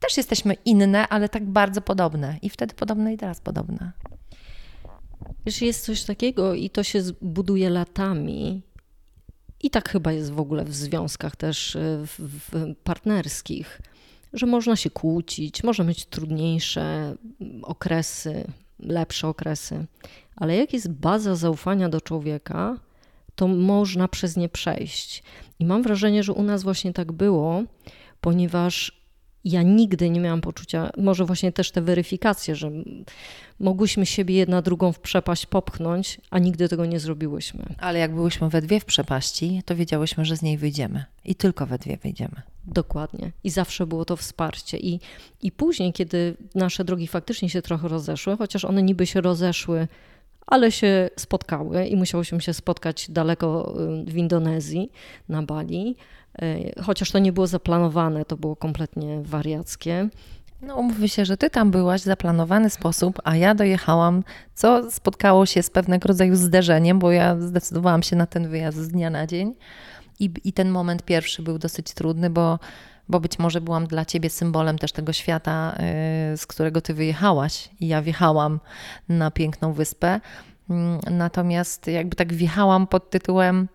też 0.00 0.16
jesteśmy 0.16 0.54
inne, 0.64 1.08
ale 1.08 1.28
tak 1.28 1.44
bardzo 1.44 1.80
podobne. 1.80 2.38
I 2.42 2.50
wtedy 2.50 2.74
podobne 2.74 3.14
i 3.14 3.16
teraz 3.16 3.40
podobne. 3.40 3.92
Wiesz, 5.46 5.62
jest 5.62 5.84
coś 5.84 6.02
takiego 6.04 6.54
i 6.54 6.70
to 6.70 6.82
się 6.82 7.02
buduje 7.20 7.70
latami. 7.70 8.62
I 9.62 9.70
tak 9.70 9.88
chyba 9.88 10.12
jest 10.12 10.32
w 10.32 10.40
ogóle 10.40 10.64
w 10.64 10.74
związkach 10.74 11.36
też 11.36 11.76
w, 11.80 12.14
w 12.18 12.74
partnerskich, 12.84 13.80
że 14.32 14.46
można 14.46 14.76
się 14.76 14.90
kłócić, 14.90 15.64
może 15.64 15.84
mieć 15.84 16.06
trudniejsze 16.06 17.14
okresy, 17.62 18.44
lepsze 18.82 19.28
okresy, 19.28 19.86
ale 20.36 20.56
jak 20.56 20.72
jest 20.72 20.90
baza 20.90 21.34
zaufania 21.34 21.88
do 21.88 22.00
człowieka, 22.00 22.78
to 23.34 23.48
można 23.48 24.08
przez 24.08 24.36
nie 24.36 24.48
przejść. 24.48 25.22
I 25.58 25.64
mam 25.64 25.82
wrażenie, 25.82 26.22
że 26.22 26.32
u 26.32 26.42
nas 26.42 26.62
właśnie 26.62 26.92
tak 26.92 27.12
było, 27.12 27.62
ponieważ 28.20 29.01
ja 29.44 29.62
nigdy 29.62 30.10
nie 30.10 30.20
miałam 30.20 30.40
poczucia, 30.40 30.90
może 30.96 31.24
właśnie 31.24 31.52
też 31.52 31.70
te 31.70 31.82
weryfikacje, 31.82 32.56
że 32.56 32.70
mogłyśmy 33.60 34.06
siebie 34.06 34.34
jedna 34.34 34.62
drugą 34.62 34.92
w 34.92 35.00
przepaść 35.00 35.46
popchnąć, 35.46 36.20
a 36.30 36.38
nigdy 36.38 36.68
tego 36.68 36.86
nie 36.86 37.00
zrobiłyśmy. 37.00 37.64
Ale 37.78 37.98
jak 37.98 38.14
byłyśmy 38.14 38.48
we 38.48 38.62
dwie 38.62 38.80
w 38.80 38.84
przepaści, 38.84 39.62
to 39.64 39.76
wiedziałyśmy, 39.76 40.24
że 40.24 40.36
z 40.36 40.42
niej 40.42 40.58
wyjdziemy 40.58 41.04
i 41.24 41.34
tylko 41.34 41.66
we 41.66 41.78
dwie 41.78 41.96
wyjdziemy. 41.96 42.42
Dokładnie. 42.64 43.32
I 43.44 43.50
zawsze 43.50 43.86
było 43.86 44.04
to 44.04 44.16
wsparcie. 44.16 44.78
I, 44.78 45.00
I 45.42 45.52
później, 45.52 45.92
kiedy 45.92 46.36
nasze 46.54 46.84
drogi 46.84 47.06
faktycznie 47.06 47.50
się 47.50 47.62
trochę 47.62 47.88
rozeszły, 47.88 48.36
chociaż 48.36 48.64
one 48.64 48.82
niby 48.82 49.06
się 49.06 49.20
rozeszły, 49.20 49.88
ale 50.46 50.72
się 50.72 51.10
spotkały 51.16 51.86
i 51.86 51.96
musiałyśmy 51.96 52.40
się 52.40 52.54
spotkać 52.54 53.10
daleko 53.10 53.74
y, 54.08 54.10
w 54.10 54.16
Indonezji, 54.16 54.90
na 55.28 55.42
Bali, 55.42 55.96
chociaż 56.82 57.10
to 57.10 57.18
nie 57.18 57.32
było 57.32 57.46
zaplanowane, 57.46 58.24
to 58.24 58.36
było 58.36 58.56
kompletnie 58.56 59.22
wariackie. 59.22 60.08
No, 60.62 60.76
umówmy 60.76 61.08
się, 61.08 61.24
że 61.24 61.36
ty 61.36 61.50
tam 61.50 61.70
byłaś 61.70 62.00
w 62.00 62.04
zaplanowany 62.04 62.70
sposób, 62.70 63.20
a 63.24 63.36
ja 63.36 63.54
dojechałam, 63.54 64.24
co 64.54 64.90
spotkało 64.90 65.46
się 65.46 65.62
z 65.62 65.70
pewnego 65.70 66.08
rodzaju 66.08 66.36
zderzeniem, 66.36 66.98
bo 66.98 67.12
ja 67.12 67.40
zdecydowałam 67.40 68.02
się 68.02 68.16
na 68.16 68.26
ten 68.26 68.48
wyjazd 68.48 68.78
z 68.78 68.88
dnia 68.88 69.10
na 69.10 69.26
dzień. 69.26 69.54
I, 70.20 70.30
i 70.44 70.52
ten 70.52 70.70
moment 70.70 71.02
pierwszy 71.02 71.42
był 71.42 71.58
dosyć 71.58 71.94
trudny, 71.94 72.30
bo, 72.30 72.58
bo 73.08 73.20
być 73.20 73.38
może 73.38 73.60
byłam 73.60 73.86
dla 73.86 74.04
ciebie 74.04 74.30
symbolem 74.30 74.78
też 74.78 74.92
tego 74.92 75.12
świata, 75.12 75.76
yy, 76.30 76.36
z 76.36 76.46
którego 76.46 76.80
ty 76.80 76.94
wyjechałaś. 76.94 77.68
I 77.80 77.88
ja 77.88 78.02
wjechałam 78.02 78.60
na 79.08 79.30
piękną 79.30 79.72
wyspę. 79.72 80.20
Yy, 80.68 80.76
natomiast 81.10 81.86
jakby 81.86 82.16
tak 82.16 82.32
wjechałam 82.32 82.86
pod 82.86 83.10
tytułem: 83.10 83.68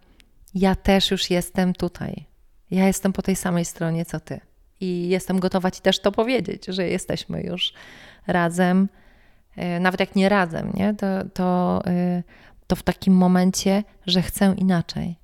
Ja 0.55 0.75
też 0.75 1.11
już 1.11 1.29
jestem 1.29 1.73
tutaj. 1.73 2.25
Ja 2.71 2.87
jestem 2.87 3.13
po 3.13 3.21
tej 3.21 3.35
samej 3.35 3.65
stronie 3.65 4.05
co 4.05 4.19
ty. 4.19 4.39
I 4.79 5.09
jestem 5.09 5.39
gotowa 5.39 5.71
Ci 5.71 5.81
też 5.81 5.99
to 5.99 6.11
powiedzieć, 6.11 6.65
że 6.65 6.87
jesteśmy 6.87 7.41
już 7.41 7.73
razem, 8.27 8.89
e, 9.55 9.79
nawet 9.79 9.99
jak 9.99 10.15
nie 10.15 10.29
razem, 10.29 10.71
nie? 10.73 10.93
To, 10.93 11.05
to, 11.33 11.81
e, 11.85 12.23
to 12.67 12.75
w 12.75 12.83
takim 12.83 13.13
momencie, 13.13 13.83
że 14.05 14.21
chcę 14.21 14.53
inaczej. 14.57 15.15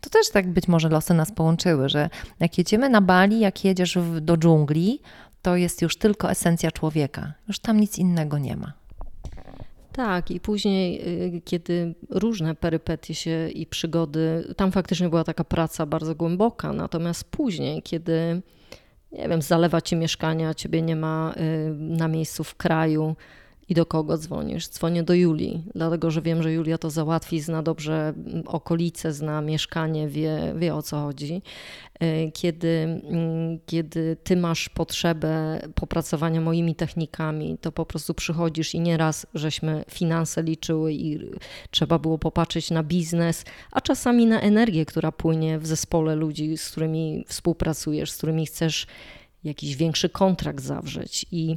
To 0.00 0.10
też 0.10 0.30
tak 0.30 0.50
być 0.50 0.68
może 0.68 0.88
losy 0.88 1.14
nas 1.14 1.32
połączyły, 1.32 1.88
że 1.88 2.10
jak 2.40 2.58
jedziemy 2.58 2.88
na 2.88 3.00
Bali, 3.00 3.40
jak 3.40 3.64
jedziesz 3.64 3.98
w, 3.98 4.20
do 4.20 4.36
dżungli, 4.36 5.00
to 5.42 5.56
jest 5.56 5.82
już 5.82 5.98
tylko 5.98 6.30
esencja 6.30 6.70
człowieka. 6.70 7.32
Już 7.48 7.58
tam 7.58 7.80
nic 7.80 7.98
innego 7.98 8.38
nie 8.38 8.56
ma. 8.56 8.72
Tak, 9.92 10.30
i 10.30 10.40
później, 10.40 11.08
y, 11.36 11.40
kiedy 11.44 11.94
różne 12.10 12.54
perypetie 12.54 13.14
się 13.14 13.48
i 13.48 13.66
przygody, 13.66 14.54
tam 14.56 14.72
faktycznie 14.72 15.08
była 15.08 15.24
taka 15.24 15.44
praca 15.44 15.86
bardzo 15.86 16.14
głęboka, 16.14 16.72
natomiast 16.72 17.24
później, 17.24 17.82
kiedy 17.82 18.42
nie 19.12 19.28
wiem, 19.28 19.42
zalewa 19.42 19.80
ci 19.80 19.96
mieszkania, 19.96 20.54
ciebie 20.54 20.82
nie 20.82 20.96
ma 20.96 21.34
y, 21.36 21.74
na 21.74 22.08
miejscu 22.08 22.44
w 22.44 22.54
kraju 22.54 23.16
i 23.68 23.74
do 23.74 23.86
kogo 23.86 24.18
dzwonisz? 24.18 24.68
Dzwonię 24.68 25.02
do 25.02 25.14
Julii, 25.14 25.64
dlatego 25.74 26.10
że 26.10 26.22
wiem, 26.22 26.42
że 26.42 26.52
Julia 26.52 26.78
to 26.78 26.90
załatwi, 26.90 27.40
zna 27.40 27.62
dobrze 27.62 28.14
mm, 28.16 28.42
okolice, 28.46 29.12
zna 29.12 29.40
mieszkanie, 29.40 30.08
wie, 30.08 30.54
wie 30.56 30.74
o 30.74 30.82
co 30.82 31.00
chodzi. 31.00 31.42
Y, 32.02 32.30
kiedy, 32.32 33.00
mm, 33.08 33.58
kiedy 33.66 34.16
ty 34.24 34.36
masz 34.36 34.68
potrzebę 34.68 35.60
popracowania 35.74 36.40
moimi 36.40 36.74
technikami, 36.74 37.58
to 37.60 37.72
po 37.72 37.86
prostu 37.86 38.14
przychodzisz 38.14 38.74
i 38.74 38.80
nieraz 38.80 39.26
żeśmy 39.34 39.84
finanse 39.90 40.42
liczyły 40.42 40.92
i 40.92 41.18
trzeba 41.70 41.98
było 41.98 42.18
popatrzeć 42.18 42.70
na 42.70 42.82
biznes, 42.82 43.44
a 43.72 43.80
czasami 43.80 44.26
na 44.26 44.40
energię, 44.40 44.86
która 44.86 45.12
płynie 45.12 45.58
w 45.58 45.66
zespole 45.66 46.16
ludzi, 46.16 46.56
z 46.56 46.70
którymi 46.70 47.24
współpracujesz, 47.28 48.10
z 48.10 48.16
którymi 48.16 48.46
chcesz 48.46 48.86
jakiś 49.44 49.76
większy 49.76 50.08
kontrakt 50.08 50.64
zawrzeć. 50.64 51.26
I, 51.32 51.56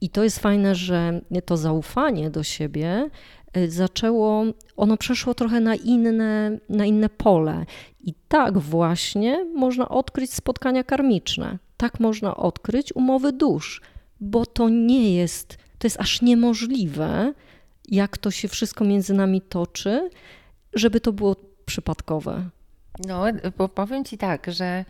I 0.00 0.10
to 0.10 0.24
jest 0.24 0.38
fajne, 0.38 0.74
że 0.74 1.20
to 1.44 1.56
zaufanie 1.56 2.30
do 2.30 2.42
siebie 2.42 3.10
y, 3.56 3.70
zaczęło, 3.70 4.44
ono 4.76 4.96
przeszło 4.96 5.34
trochę 5.34 5.60
na 5.60 5.74
inne, 5.74 6.58
na 6.68 6.86
inne 6.86 7.08
pole. 7.08 7.66
I 8.00 8.14
tak 8.28 8.58
właśnie 8.58 9.44
można 9.44 9.88
odkryć 9.88 10.32
spotkania 10.32 10.84
karmiczne. 10.84 11.58
Tak 11.76 12.00
można 12.00 12.36
odkryć 12.36 12.92
umowy 12.96 13.32
dusz, 13.32 13.80
bo 14.20 14.46
to 14.46 14.68
nie 14.68 15.14
jest, 15.16 15.58
to 15.78 15.86
jest 15.86 16.00
aż 16.00 16.22
niemożliwe, 16.22 17.32
jak 17.88 18.18
to 18.18 18.30
się 18.30 18.48
wszystko 18.48 18.84
między 18.84 19.14
nami 19.14 19.40
toczy, 19.40 20.10
żeby 20.74 21.00
to 21.00 21.12
było 21.12 21.36
przypadkowe. 21.66 22.50
No, 23.06 23.24
bo 23.58 23.68
powiem 23.68 24.04
ci 24.04 24.18
tak, 24.18 24.46
że 24.50 24.84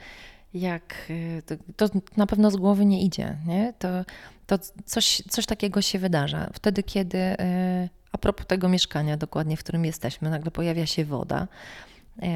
jak 0.55 0.95
y, 1.11 1.43
to, 1.47 1.55
to, 1.89 2.01
na 2.17 2.27
pewno 2.27 2.51
z 2.51 2.57
głowy 2.57 2.87
nie 2.87 3.03
idzie, 3.03 3.37
nie? 3.47 3.75
To, 3.79 3.89
to 4.47 4.59
coś, 4.85 5.23
coś 5.31 5.47
takiego 5.47 5.83
się 5.83 5.99
wydarza. 5.99 6.51
Wtedy, 6.53 6.83
kiedy 6.83 7.19
y, 7.19 7.37
a 8.13 8.19
propos 8.19 8.47
tego 8.47 8.69
mieszkania 8.69 9.17
dokładnie, 9.17 9.57
w 9.57 9.61
którym 9.61 9.85
jesteśmy, 9.85 10.31
nagle 10.31 10.51
pojawia 10.51 10.87
się 10.87 11.05
woda, 11.05 11.49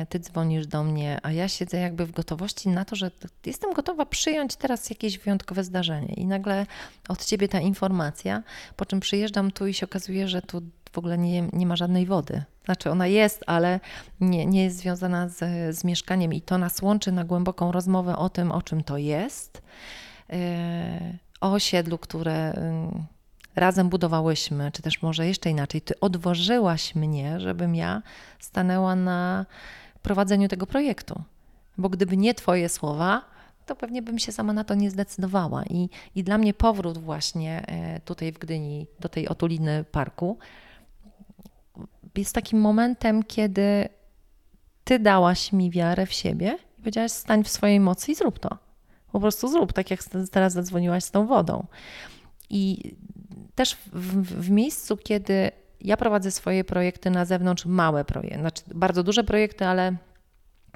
ty 0.08 0.18
dzwonisz 0.20 0.66
do 0.66 0.84
mnie, 0.84 1.18
a 1.22 1.32
ja 1.32 1.48
siedzę 1.48 1.78
jakby 1.78 2.06
w 2.06 2.12
gotowości 2.12 2.68
na 2.68 2.84
to, 2.84 2.96
że 2.96 3.10
jestem 3.46 3.72
gotowa 3.72 4.06
przyjąć 4.06 4.56
teraz 4.56 4.90
jakieś 4.90 5.18
wyjątkowe 5.18 5.64
zdarzenie 5.64 6.14
i 6.14 6.26
nagle 6.26 6.66
od 7.08 7.24
ciebie 7.24 7.48
ta 7.48 7.60
informacja, 7.60 8.42
po 8.76 8.86
czym 8.86 9.00
przyjeżdżam 9.00 9.50
tu 9.50 9.66
i 9.66 9.74
się 9.74 9.86
okazuje, 9.86 10.28
że 10.28 10.42
tu 10.42 10.62
w 10.92 10.98
ogóle 10.98 11.18
nie, 11.18 11.48
nie 11.52 11.66
ma 11.66 11.76
żadnej 11.76 12.06
wody. 12.06 12.42
Znaczy 12.64 12.90
ona 12.90 13.06
jest, 13.06 13.44
ale 13.46 13.80
nie, 14.20 14.46
nie 14.46 14.64
jest 14.64 14.76
związana 14.76 15.28
z, 15.28 15.38
z 15.76 15.84
mieszkaniem 15.84 16.32
i 16.32 16.40
to 16.40 16.58
nas 16.58 16.82
łączy 16.82 17.12
na 17.12 17.24
głęboką 17.24 17.72
rozmowę 17.72 18.16
o 18.16 18.28
tym, 18.28 18.52
o 18.52 18.62
czym 18.62 18.84
to 18.84 18.98
jest, 18.98 19.62
yy, 20.28 20.38
o 21.40 21.52
osiedlu, 21.52 21.98
które 21.98 22.54
yy, 22.92 23.21
razem 23.56 23.88
budowałyśmy, 23.88 24.72
czy 24.72 24.82
też 24.82 25.02
może 25.02 25.26
jeszcze 25.26 25.50
inaczej, 25.50 25.80
ty 25.80 26.00
odważyłaś 26.00 26.94
mnie, 26.94 27.40
żebym 27.40 27.74
ja 27.74 28.02
stanęła 28.38 28.96
na 28.96 29.46
prowadzeniu 30.02 30.48
tego 30.48 30.66
projektu. 30.66 31.22
Bo 31.78 31.88
gdyby 31.88 32.16
nie 32.16 32.34
twoje 32.34 32.68
słowa, 32.68 33.22
to 33.66 33.76
pewnie 33.76 34.02
bym 34.02 34.18
się 34.18 34.32
sama 34.32 34.52
na 34.52 34.64
to 34.64 34.74
nie 34.74 34.90
zdecydowała. 34.90 35.64
I, 35.64 35.88
i 36.14 36.24
dla 36.24 36.38
mnie 36.38 36.54
powrót 36.54 36.98
właśnie 36.98 37.64
yy, 37.94 38.00
tutaj 38.00 38.32
w 38.32 38.38
Gdyni 38.38 38.86
do 39.00 39.08
tej 39.08 39.28
otuliny 39.28 39.84
parku 39.84 40.38
jest 42.16 42.34
takim 42.34 42.60
momentem, 42.60 43.22
kiedy 43.22 43.88
ty 44.84 44.98
dałaś 44.98 45.52
mi 45.52 45.70
wiarę 45.70 46.06
w 46.06 46.12
siebie 46.12 46.58
i 46.78 46.82
powiedziałaś, 46.82 47.12
stań 47.12 47.44
w 47.44 47.48
swojej 47.48 47.80
mocy 47.80 48.12
i 48.12 48.14
zrób 48.14 48.38
to. 48.38 48.58
Po 49.12 49.20
prostu 49.20 49.48
zrób, 49.48 49.72
tak 49.72 49.90
jak 49.90 50.00
teraz 50.30 50.52
zadzwoniłaś 50.52 51.04
z 51.04 51.10
tą 51.10 51.26
wodą. 51.26 51.66
I 52.50 52.94
też 53.54 53.76
w, 53.92 54.22
w 54.22 54.50
miejscu, 54.50 54.96
kiedy 54.96 55.50
ja 55.80 55.96
prowadzę 55.96 56.30
swoje 56.30 56.64
projekty 56.64 57.10
na 57.10 57.24
zewnątrz, 57.24 57.66
małe 57.66 58.04
projekty, 58.04 58.38
znaczy 58.38 58.62
bardzo 58.74 59.02
duże 59.02 59.24
projekty, 59.24 59.66
ale 59.66 59.96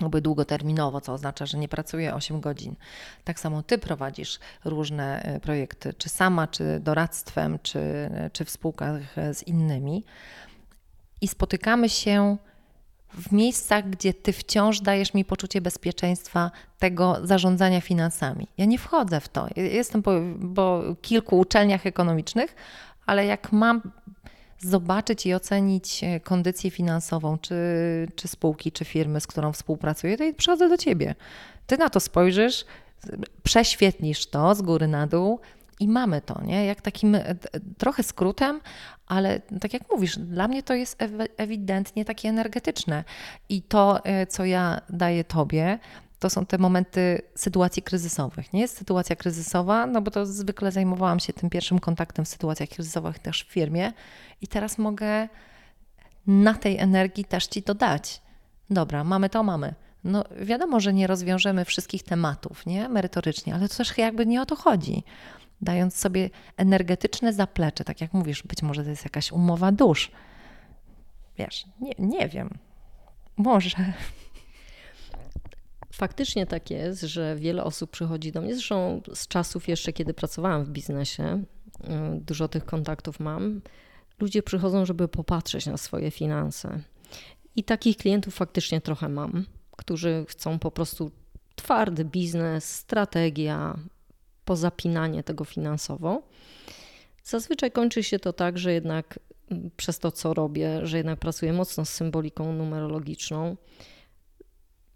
jakby 0.01 0.21
długoterminowo, 0.21 1.01
co 1.01 1.13
oznacza, 1.13 1.47
że 1.47 1.59
nie 1.59 1.69
pracuję 1.69 2.15
8 2.15 2.41
godzin. 2.41 2.77
Tak 3.25 3.41
samo 3.41 3.63
ty 3.63 3.79
prowadzisz 3.79 4.39
różne 4.65 5.23
e, 5.23 5.41
projekty, 5.41 5.95
czy 5.95 6.09
sama, 6.09 6.47
czy 6.47 6.81
doradztwem, 6.81 7.59
czy, 7.63 8.11
czy 8.33 8.45
w 8.45 8.51
spółkach 8.51 9.01
z 9.33 9.43
innymi. 9.43 10.05
I 11.21 11.29
spotykamy 11.29 11.89
się 11.89 12.37
w 13.17 13.33
miejscach, 13.33 13.91
gdzie 13.91 14.15
ty 14.15 14.33
wciąż 14.33 14.81
dajesz 14.81 15.15
mi 15.15 15.25
poczucie 15.25 15.61
bezpieczeństwa 15.61 16.51
tego 16.79 17.19
zarządzania 17.23 17.81
finansami. 17.81 18.49
Ja 18.59 18.65
nie 18.65 18.79
wchodzę 18.79 19.21
w 19.21 19.29
to. 19.29 19.49
Jestem 19.57 20.03
po, 20.03 20.13
po 20.55 20.83
kilku 21.03 21.39
uczelniach 21.39 21.87
ekonomicznych, 21.87 22.55
ale 23.07 23.27
jak 23.27 23.53
mam 23.53 23.83
zobaczyć 24.59 25.27
i 25.27 25.35
ocenić 25.35 26.05
e, 26.05 26.21
kondycję 26.21 26.71
finansową, 26.71 27.39
czy, 27.39 27.55
czy 28.17 28.29
spółki, 28.29 28.73
czy 28.73 28.85
firmy, 28.85 29.21
z 29.21 29.27
którą 29.27 29.53
współpracuję, 29.53 30.19
to 30.19 30.25
przychodzę 30.37 30.69
do 30.69 30.77
ciebie. 30.77 31.15
Ty 31.67 31.79
na 31.79 31.89
to 31.89 32.01
spojrzysz, 32.01 32.65
prześwietlisz 33.43 34.27
to 34.27 34.55
z 34.55 34.63
góry 34.63 34.89
na 34.89 35.07
dół 35.07 35.41
i 35.81 35.89
mamy 35.89 36.21
to, 36.21 36.43
nie? 36.45 36.67
Jak 36.67 36.83
takim 36.83 37.15
e, 37.15 37.35
trochę 37.79 38.03
skrótem, 38.03 38.61
ale 39.07 39.41
tak 39.61 39.73
jak 39.73 39.83
mówisz, 39.91 40.19
dla 40.19 40.49
mnie 40.49 40.63
to 40.63 40.75
jest 40.75 41.03
ewidentnie 41.37 42.05
takie 42.05 42.29
energetyczne. 42.29 43.05
I 43.49 43.63
to, 43.63 44.05
e, 44.05 44.27
co 44.27 44.45
ja 44.45 44.81
daję 44.91 45.25
tobie, 45.25 45.79
to 46.19 46.31
są 46.31 46.47
te 46.47 46.59
momenty 46.59 47.23
sytuacji 47.35 47.83
kryzysowych. 47.83 48.53
Nie 48.53 48.69
sytuacja 48.69 49.17
kryzysowa, 49.17 49.87
no 49.87 50.03
bo 50.03 50.11
to 50.11 50.27
zwykle 50.27 50.73
zajmowałam 50.73 51.21
się 51.21 51.33
tym 51.33 51.51
pierwszym 51.51 51.79
kontaktem 51.79 52.25
w 52.25 52.29
sytuacjach 52.29 52.69
kryzysowych 52.69 53.19
też 53.19 53.45
w 53.45 53.53
firmie 53.53 53.93
i 54.43 54.49
teraz 54.49 54.79
mogę 54.79 55.29
na 56.27 56.55
tej 56.55 56.79
energii 56.79 57.25
też 57.25 57.47
ci 57.47 57.63
to 57.63 57.75
dać. 57.75 58.23
Dobra, 58.71 59.05
mamy 59.05 59.31
to, 59.31 59.43
mamy. 59.43 59.75
No 60.05 60.25
wiadomo, 60.41 60.81
że 60.81 60.93
nie 60.93 61.07
rozwiążemy 61.07 61.65
wszystkich 61.65 62.03
tematów, 62.03 62.67
nie, 62.67 62.89
merytorycznie, 62.89 63.55
ale 63.55 63.69
to 63.69 63.77
też 63.77 63.99
jakby 63.99 64.27
nie 64.27 64.43
o 64.43 64.47
to 64.47 64.57
chodzi. 64.57 65.05
Dając 65.61 65.97
sobie 65.97 66.31
energetyczne 66.57 67.33
zaplecze, 67.33 67.85
tak 67.85 68.01
jak 68.01 68.13
mówisz, 68.13 68.43
być 68.43 68.63
może 68.63 68.85
to 68.85 68.91
jest 68.91 69.05
jakaś 69.05 69.33
umowa 69.33 69.73
dusz. 69.73 70.11
Wiesz, 71.39 71.65
nie, 71.81 71.93
nie 71.99 72.29
wiem. 72.29 72.59
Może. 73.37 73.77
Faktycznie 75.93 76.47
tak 76.47 76.71
jest, 76.71 77.03
że 77.03 77.37
wiele 77.37 77.65
osób 77.65 77.91
przychodzi 77.91 78.33
do 78.33 78.41
mnie, 78.41 78.55
zresztą 78.55 79.01
z 79.15 79.29
czasów 79.29 79.69
jeszcze, 79.69 79.93
kiedy 79.93 80.15
pracowałam 80.15 80.65
w 80.65 80.71
biznesie, 80.71 81.43
y, 81.81 82.21
dużo 82.21 82.49
tych 82.49 82.65
kontaktów 82.65 83.21
mam. 83.21 83.61
Ludzie 84.21 84.43
przychodzą, 84.43 84.87
żeby 84.87 85.09
popatrzeć 85.09 85.67
na 85.67 85.77
swoje 85.77 86.11
finanse. 86.11 86.81
I 87.57 87.65
takich 87.65 87.97
klientów 87.97 88.35
faktycznie 88.35 88.81
trochę 88.81 89.09
mam, 89.09 89.47
którzy 89.77 90.25
chcą 90.29 90.59
po 90.59 90.71
prostu 90.71 91.11
twardy 91.55 92.05
biznes, 92.05 92.75
strategia, 92.75 93.79
pozapinanie 94.47 95.23
tego 95.23 95.45
finansowo. 95.45 96.23
Zazwyczaj 97.25 97.71
kończy 97.71 98.03
się 98.03 98.19
to 98.19 98.33
tak, 98.33 98.59
że 98.59 98.73
jednak 98.73 99.19
mm, 99.51 99.71
przez 99.77 99.99
to, 99.99 100.13
co 100.13 100.35
robię, 100.35 100.87
że 100.87 100.97
jednak 100.97 101.19
pracuję 101.19 101.53
mocno 101.53 101.85
z 101.85 101.89
symboliką 101.89 102.53
numerologiczną, 102.53 103.57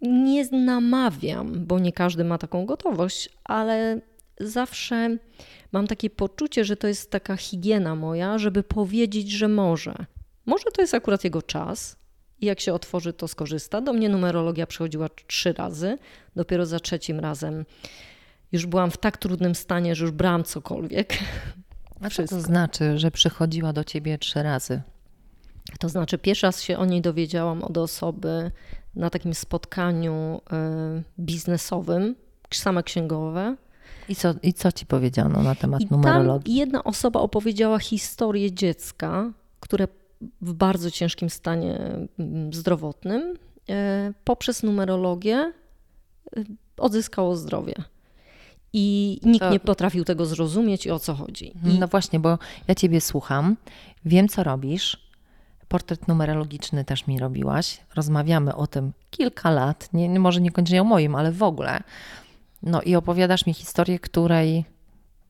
nie 0.03 0.49
namawiam, 0.49 1.67
bo 1.67 1.79
nie 1.79 1.93
każdy 1.93 2.25
ma 2.25 2.39
taką 2.39 2.67
gotowość, 2.67 3.29
ale 3.45 4.01
zawsze 4.41 5.17
mam 5.73 5.87
takie 5.87 6.11
poczucie, 6.11 6.65
że 6.65 6.77
to 6.77 6.89
jest 6.89 7.11
taka 7.11 7.37
higiena 7.37 7.95
moja, 7.95 8.39
żeby 8.39 8.63
powiedzieć, 8.63 9.31
że 9.31 9.49
może. 9.49 9.95
Może 10.47 10.65
to 10.75 10.83
jest 10.83 10.95
akurat 10.95 11.25
jego 11.25 11.43
czas 11.43 11.97
i 12.41 12.47
jak 12.47 12.61
się 12.61 12.75
otworzy, 12.75 13.13
to 13.13 13.29
skorzysta. 13.29 13.81
Do 13.81 13.93
mnie 13.93 14.09
numerologia 14.09 14.67
przychodziła 14.67 15.09
trzy 15.27 15.53
razy, 15.53 15.99
dopiero 16.37 16.67
za 16.67 16.81
trzecim 16.81 17.21
razem 17.21 17.65
już 18.53 18.67
byłam 18.67 18.91
w 18.91 18.97
tak 18.97 19.17
trudnym 19.17 19.55
stanie, 19.55 19.95
że 19.95 20.05
już 20.05 20.13
brałam 20.13 20.45
cokolwiek. 20.45 21.19
A 22.01 22.11
co 22.11 22.25
to 22.27 22.41
znaczy, 22.41 22.99
że 22.99 23.11
przychodziła 23.11 23.73
do 23.73 23.85
ciebie 23.85 24.19
trzy 24.19 24.43
razy? 24.43 24.83
To 25.79 25.89
znaczy, 25.89 26.19
pierwszy 26.19 26.47
raz 26.47 26.63
się 26.63 26.79
o 26.79 26.85
niej 26.85 27.01
dowiedziałam 27.01 27.63
od 27.63 27.79
osoby 27.79 28.51
na 28.95 29.11
takim 29.11 29.35
spotkaniu 29.35 30.41
e, 30.53 31.03
biznesowym, 31.19 32.15
same 32.51 32.83
księgowe. 32.83 33.57
I 34.09 34.15
co, 34.15 34.35
I 34.43 34.53
co 34.53 34.73
ci 34.73 34.87
powiedziano 34.87 35.43
na 35.43 35.55
temat 35.55 35.81
I 35.81 35.87
numerologii? 35.91 36.55
Tam 36.55 36.59
jedna 36.59 36.85
osoba 36.85 37.21
opowiedziała 37.21 37.79
historię 37.79 38.53
dziecka, 38.53 39.33
które 39.61 39.89
w 40.41 40.53
bardzo 40.53 40.91
ciężkim 40.91 41.31
stanie 41.31 41.79
mm, 42.19 42.53
zdrowotnym 42.53 43.35
e, 43.69 44.13
poprzez 44.25 44.63
numerologię 44.63 45.37
e, 45.37 45.53
odzyskało 46.77 47.37
zdrowie. 47.37 47.75
I 48.73 49.19
nikt 49.23 49.41
to... 49.41 49.51
nie 49.51 49.61
potrafił 49.61 50.05
tego 50.05 50.27
zrozumieć 50.27 50.87
i 50.87 50.91
o 50.91 50.99
co 50.99 51.15
chodzi. 51.15 51.53
I... 51.65 51.79
No 51.79 51.89
właśnie, 51.89 52.21
bo 52.21 52.39
ja 52.69 52.75
Ciebie 52.75 53.01
słucham, 53.01 53.57
wiem 54.05 54.29
co 54.29 54.45
robisz, 54.45 55.11
portret 55.69 56.09
numerologiczny 56.09 56.85
też 56.85 57.07
mi 57.07 57.19
robiłaś. 57.19 57.81
Rozmawiamy 57.95 58.55
o 58.55 58.67
tym 58.67 58.93
kilka 59.11 59.51
lat, 59.51 59.89
nie, 59.93 60.21
może 60.21 60.41
niekoniecznie 60.41 60.83
o 60.83 60.85
moim, 60.85 61.15
ale 61.15 61.33
w 61.33 61.43
ogóle. 61.43 61.81
No 62.63 62.83
i 62.83 62.97
opowiadasz 62.97 63.47
mi 63.47 63.55
historię, 63.55 63.99
której 63.99 64.65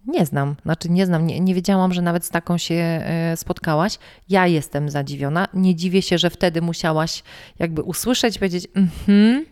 nie 0.06 0.26
znam. 0.26 0.56
Znaczy 0.62 0.90
nie 0.90 1.06
znam, 1.06 1.26
nie, 1.26 1.40
nie 1.40 1.54
wiedziałam, 1.54 1.92
że 1.92 2.02
nawet 2.02 2.24
z 2.24 2.30
taką 2.30 2.58
się 2.58 2.74
e, 2.74 3.36
spotkałaś. 3.36 3.98
Ja 4.28 4.46
jestem 4.46 4.90
zadziwiona. 4.90 5.48
Nie 5.54 5.74
dziwię 5.74 6.02
się, 6.02 6.18
że 6.18 6.30
wtedy 6.30 6.62
musiałaś 6.62 7.22
jakby 7.58 7.82
usłyszeć, 7.82 8.38
powiedzieć 8.38 8.66
mhm 8.74 9.44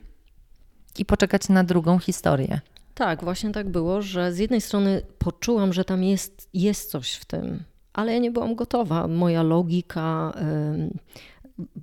i 0.98 1.05
poczekać 1.05 1.48
na 1.48 1.64
drugą 1.64 1.98
historię. 1.98 2.61
Tak, 2.98 3.24
właśnie 3.24 3.52
tak 3.52 3.68
było, 3.68 4.02
że 4.02 4.32
z 4.32 4.38
jednej 4.38 4.61
strony 4.61 5.02
poczułam, 5.18 5.72
że 5.72 5.84
tam 5.84 6.04
jest, 6.04 6.48
jest 6.54 6.90
coś 6.90 7.12
w 7.12 7.24
tym, 7.24 7.62
ale 7.92 8.12
ja 8.12 8.18
nie 8.18 8.30
byłam 8.30 8.54
gotowa. 8.54 9.08
Moja 9.08 9.42
logika, 9.42 10.32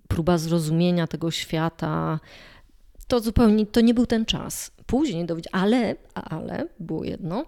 próba 0.08 0.38
zrozumienia 0.38 1.08
tego 1.08 1.32
świata, 1.32 2.20
to 3.08 3.20
zupełnie, 3.20 3.66
to 3.66 3.82
nie 3.82 3.94
był 3.94 4.06
ten 4.06 4.26
czas. 4.26 4.72
Później 4.86 5.26
dowiedziałam, 5.26 5.64
ale, 5.64 5.96
ale 6.14 6.68
było 6.80 7.04
jedno, 7.04 7.46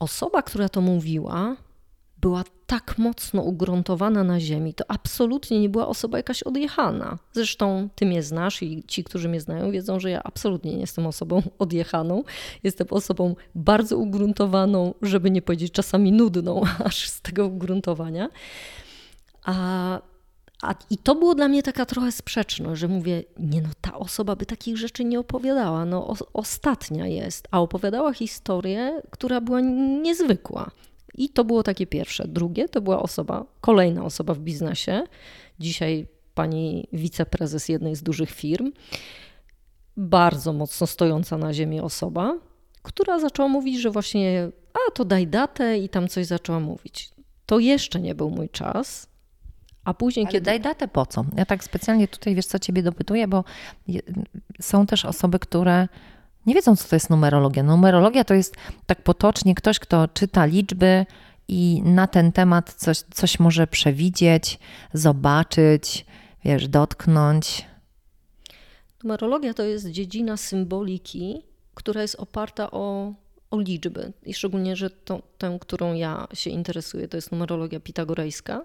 osoba, 0.00 0.42
która 0.42 0.68
to 0.68 0.80
mówiła, 0.80 1.56
była 2.22 2.44
tak 2.66 2.98
mocno 2.98 3.42
ugruntowana 3.42 4.24
na 4.24 4.40
ziemi, 4.40 4.74
to 4.74 4.84
absolutnie 4.88 5.60
nie 5.60 5.68
była 5.68 5.86
osoba 5.86 6.16
jakaś 6.18 6.42
odjechana. 6.42 7.18
Zresztą 7.32 7.88
ty 7.94 8.06
mnie 8.06 8.22
znasz 8.22 8.62
i 8.62 8.84
ci, 8.86 9.04
którzy 9.04 9.28
mnie 9.28 9.40
znają, 9.40 9.70
wiedzą, 9.70 10.00
że 10.00 10.10
ja 10.10 10.22
absolutnie 10.22 10.74
nie 10.74 10.80
jestem 10.80 11.06
osobą 11.06 11.42
odjechaną. 11.58 12.24
Jestem 12.62 12.86
osobą 12.90 13.34
bardzo 13.54 13.96
ugruntowaną, 13.96 14.94
żeby 15.02 15.30
nie 15.30 15.42
powiedzieć 15.42 15.72
czasami 15.72 16.12
nudną, 16.12 16.62
aż 16.84 17.08
z 17.08 17.20
tego 17.20 17.46
ugruntowania. 17.46 18.28
A, 19.44 19.54
a, 20.62 20.74
I 20.90 20.98
to 20.98 21.14
było 21.14 21.34
dla 21.34 21.48
mnie 21.48 21.62
taka 21.62 21.86
trochę 21.86 22.12
sprzeczność, 22.12 22.80
że 22.80 22.88
mówię, 22.88 23.22
nie 23.38 23.62
no, 23.62 23.68
ta 23.80 23.98
osoba 23.98 24.36
by 24.36 24.46
takich 24.46 24.76
rzeczy 24.76 25.04
nie 25.04 25.20
opowiadała. 25.20 25.84
No, 25.84 26.08
o, 26.08 26.16
ostatnia 26.32 27.06
jest, 27.06 27.48
a 27.50 27.60
opowiadała 27.60 28.12
historię, 28.12 29.02
która 29.10 29.40
była 29.40 29.60
niezwykła. 30.02 30.70
I 31.14 31.28
to 31.28 31.44
było 31.44 31.62
takie 31.62 31.86
pierwsze. 31.86 32.28
Drugie 32.28 32.68
to 32.68 32.80
była 32.80 33.02
osoba, 33.02 33.44
kolejna 33.60 34.04
osoba 34.04 34.34
w 34.34 34.38
biznesie, 34.38 35.02
dzisiaj 35.58 36.06
pani 36.34 36.88
wiceprezes 36.92 37.68
jednej 37.68 37.96
z 37.96 38.02
dużych 38.02 38.30
firm, 38.30 38.72
bardzo 39.96 40.52
mocno 40.52 40.86
stojąca 40.86 41.38
na 41.38 41.54
ziemi 41.54 41.80
osoba, 41.80 42.38
która 42.82 43.18
zaczęła 43.18 43.48
mówić, 43.48 43.80
że 43.80 43.90
właśnie, 43.90 44.50
a 44.74 44.90
to 44.90 45.04
daj 45.04 45.26
datę 45.26 45.78
i 45.78 45.88
tam 45.88 46.08
coś 46.08 46.26
zaczęła 46.26 46.60
mówić. 46.60 47.10
To 47.46 47.58
jeszcze 47.58 48.00
nie 48.00 48.14
był 48.14 48.30
mój 48.30 48.48
czas. 48.48 49.12
A 49.84 49.94
później, 49.94 50.24
Ale 50.26 50.32
kiedy. 50.32 50.44
Daj 50.44 50.60
datę 50.60 50.88
po 50.88 51.06
co? 51.06 51.24
Ja 51.36 51.46
tak 51.46 51.64
specjalnie 51.64 52.08
tutaj 52.08 52.34
wiesz, 52.34 52.46
co 52.46 52.58
ciebie 52.58 52.82
dopytuję, 52.82 53.28
bo 53.28 53.44
są 54.60 54.86
też 54.86 55.04
osoby, 55.04 55.38
które 55.38 55.88
nie 56.46 56.54
wiedzą, 56.54 56.76
co 56.76 56.88
to 56.88 56.96
jest 56.96 57.10
numerologia. 57.10 57.62
Numerologia 57.62 58.24
to 58.24 58.34
jest 58.34 58.56
tak 58.86 59.02
potocznie 59.02 59.54
ktoś, 59.54 59.78
kto 59.78 60.08
czyta 60.08 60.46
liczby 60.46 61.06
i 61.48 61.82
na 61.84 62.06
ten 62.06 62.32
temat 62.32 62.74
coś, 62.74 62.98
coś 62.98 63.40
może 63.40 63.66
przewidzieć, 63.66 64.58
zobaczyć, 64.92 66.06
wiesz, 66.44 66.68
dotknąć. 66.68 67.66
Numerologia 69.04 69.54
to 69.54 69.62
jest 69.62 69.90
dziedzina 69.90 70.36
symboliki, 70.36 71.42
która 71.74 72.02
jest 72.02 72.14
oparta 72.14 72.70
o, 72.70 73.12
o 73.50 73.60
liczby. 73.60 74.12
I 74.22 74.34
szczególnie, 74.34 74.76
że 74.76 74.90
to, 74.90 75.22
tę, 75.38 75.58
którą 75.60 75.94
ja 75.94 76.28
się 76.34 76.50
interesuję, 76.50 77.08
to 77.08 77.16
jest 77.16 77.32
numerologia 77.32 77.80
pitagorejska, 77.80 78.64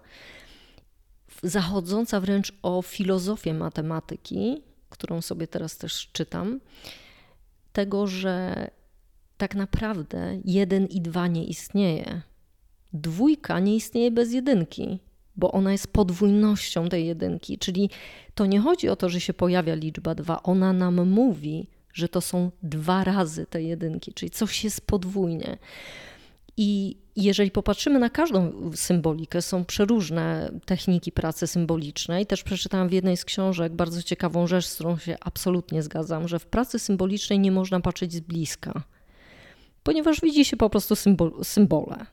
zachodząca 1.43 2.19
wręcz 2.19 2.53
o 2.61 2.81
filozofię 2.81 3.53
matematyki 3.53 4.61
którą 4.89 5.21
sobie 5.21 5.47
teraz 5.47 5.77
też 5.77 6.09
czytam, 6.13 6.59
tego, 7.77 8.07
że 8.07 8.67
tak 9.37 9.55
naprawdę 9.55 10.39
jeden 10.45 10.85
i 10.85 11.01
dwa 11.01 11.27
nie 11.27 11.45
istnieje. 11.45 12.21
Dwójka 12.93 13.59
nie 13.59 13.75
istnieje 13.75 14.11
bez 14.11 14.33
jedynki, 14.33 14.99
bo 15.35 15.51
ona 15.51 15.71
jest 15.71 15.93
podwójnością 15.93 16.89
tej 16.89 17.07
jedynki. 17.07 17.57
Czyli 17.57 17.89
to 18.35 18.45
nie 18.45 18.59
chodzi 18.59 18.89
o 18.89 18.95
to, 18.95 19.09
że 19.09 19.19
się 19.21 19.33
pojawia 19.33 19.75
liczba 19.75 20.15
dwa, 20.15 20.43
ona 20.43 20.73
nam 20.73 21.09
mówi, 21.09 21.67
że 21.93 22.09
to 22.09 22.21
są 22.21 22.51
dwa 22.63 23.03
razy 23.03 23.45
te 23.45 23.63
jedynki, 23.63 24.13
czyli 24.13 24.29
coś 24.29 24.63
jest 24.63 24.81
podwójnie. 24.81 25.57
I 26.57 26.97
jeżeli 27.15 27.51
popatrzymy 27.51 27.99
na 27.99 28.09
każdą 28.09 28.71
symbolikę, 28.75 29.41
są 29.41 29.65
przeróżne 29.65 30.51
techniki 30.65 31.11
pracy 31.11 31.47
symbolicznej. 31.47 32.25
Też 32.25 32.43
przeczytałam 32.43 32.89
w 32.89 32.91
jednej 32.91 33.17
z 33.17 33.25
książek 33.25 33.73
bardzo 33.73 34.03
ciekawą 34.03 34.47
rzecz, 34.47 34.65
z 34.65 34.75
którą 34.75 34.97
się 34.97 35.17
absolutnie 35.21 35.83
zgadzam, 35.83 36.27
że 36.27 36.39
w 36.39 36.45
pracy 36.45 36.79
symbolicznej 36.79 37.39
nie 37.39 37.51
można 37.51 37.79
patrzeć 37.79 38.13
z 38.13 38.19
bliska, 38.19 38.83
ponieważ 39.83 40.21
widzi 40.21 40.45
się 40.45 40.57
po 40.57 40.69
prostu 40.69 40.95
symbol, 40.95 41.31
symbole. 41.43 42.05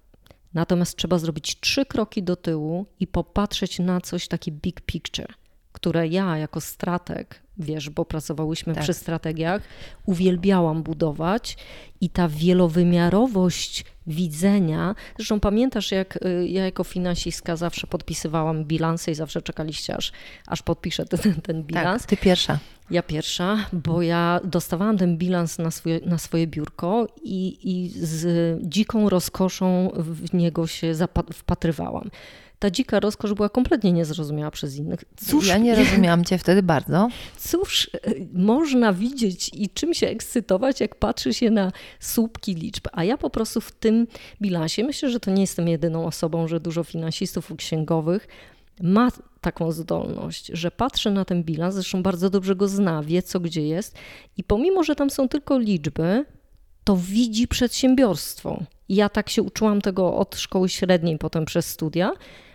Natomiast 0.54 0.96
trzeba 0.96 1.18
zrobić 1.18 1.60
trzy 1.60 1.86
kroki 1.86 2.22
do 2.22 2.36
tyłu 2.36 2.86
i 3.00 3.06
popatrzeć 3.06 3.78
na 3.78 4.00
coś 4.00 4.28
taki 4.28 4.52
big 4.52 4.80
picture, 4.80 5.34
które 5.72 6.08
ja 6.08 6.38
jako 6.38 6.60
strateg 6.60 7.43
wiesz, 7.58 7.90
bo 7.90 8.04
pracowałyśmy 8.04 8.74
tak. 8.74 8.82
przy 8.82 8.94
strategiach, 8.94 9.62
uwielbiałam 10.06 10.82
budować 10.82 11.56
i 12.00 12.10
ta 12.10 12.28
wielowymiarowość 12.28 13.84
widzenia. 14.06 14.94
Zresztą 15.16 15.40
pamiętasz, 15.40 15.92
jak 15.92 16.16
y, 16.16 16.48
ja 16.48 16.64
jako 16.64 16.84
finansistka 16.84 17.56
zawsze 17.56 17.86
podpisywałam 17.86 18.64
bilansy 18.64 19.10
i 19.10 19.14
zawsze 19.14 19.42
czekaliście, 19.42 19.96
aż, 19.96 20.12
aż 20.46 20.62
podpiszę 20.62 21.04
ten, 21.04 21.34
ten 21.42 21.62
bilans. 21.62 22.02
Tak, 22.02 22.10
ty 22.10 22.16
pierwsza. 22.16 22.58
Ja 22.90 23.02
pierwsza, 23.02 23.56
bo 23.72 24.02
ja 24.02 24.40
dostawałam 24.44 24.98
ten 24.98 25.18
bilans 25.18 25.58
na 25.58 25.70
swoje, 25.70 26.00
na 26.00 26.18
swoje 26.18 26.46
biurko 26.46 27.06
i, 27.22 27.58
i 27.62 27.88
z 27.88 28.58
dziką 28.62 29.08
rozkoszą 29.08 29.90
w 29.96 30.34
niego 30.34 30.66
się 30.66 30.92
wpatrywałam 31.32 32.10
ta 32.58 32.70
dzika 32.70 33.00
rozkosz 33.00 33.34
była 33.34 33.48
kompletnie 33.48 33.92
niezrozumiała 33.92 34.50
przez 34.50 34.76
innych. 34.76 35.04
Cóż, 35.16 35.46
ja 35.46 35.58
nie 35.58 35.74
rozumiałam 35.74 36.24
cię 36.24 36.38
wtedy 36.38 36.62
bardzo. 36.62 37.08
Cóż 37.38 37.90
e, 37.94 37.98
można 38.32 38.92
widzieć 38.92 39.50
i 39.52 39.68
czym 39.68 39.94
się 39.94 40.08
ekscytować, 40.08 40.80
jak 40.80 40.94
patrzy 40.94 41.34
się 41.34 41.50
na 41.50 41.72
słupki 42.00 42.54
liczb. 42.54 42.88
A 42.92 43.04
ja 43.04 43.18
po 43.18 43.30
prostu 43.30 43.60
w 43.60 43.72
tym 43.72 44.06
bilansie, 44.40 44.84
myślę, 44.84 45.10
że 45.10 45.20
to 45.20 45.30
nie 45.30 45.40
jestem 45.40 45.68
jedyną 45.68 46.06
osobą, 46.06 46.48
że 46.48 46.60
dużo 46.60 46.84
finansistów 46.84 47.52
księgowych 47.56 48.28
ma 48.82 49.08
taką 49.40 49.72
zdolność, 49.72 50.46
że 50.46 50.70
patrzy 50.70 51.10
na 51.10 51.24
ten 51.24 51.44
bilans, 51.44 51.74
zresztą 51.74 52.02
bardzo 52.02 52.30
dobrze 52.30 52.56
go 52.56 52.68
zna, 52.68 53.02
wie 53.02 53.22
co 53.22 53.40
gdzie 53.40 53.68
jest 53.68 53.96
i 54.36 54.44
pomimo, 54.44 54.84
że 54.84 54.94
tam 54.94 55.10
są 55.10 55.28
tylko 55.28 55.58
liczby, 55.58 56.24
to 56.84 56.96
widzi 56.96 57.48
przedsiębiorstwo. 57.48 58.62
Ja 58.88 59.08
tak 59.08 59.30
się 59.30 59.42
uczyłam 59.42 59.80
tego 59.80 60.16
od 60.16 60.36
szkoły 60.36 60.68
średniej, 60.68 61.18
potem 61.18 61.44
przez 61.44 61.66
studia, 61.66 62.12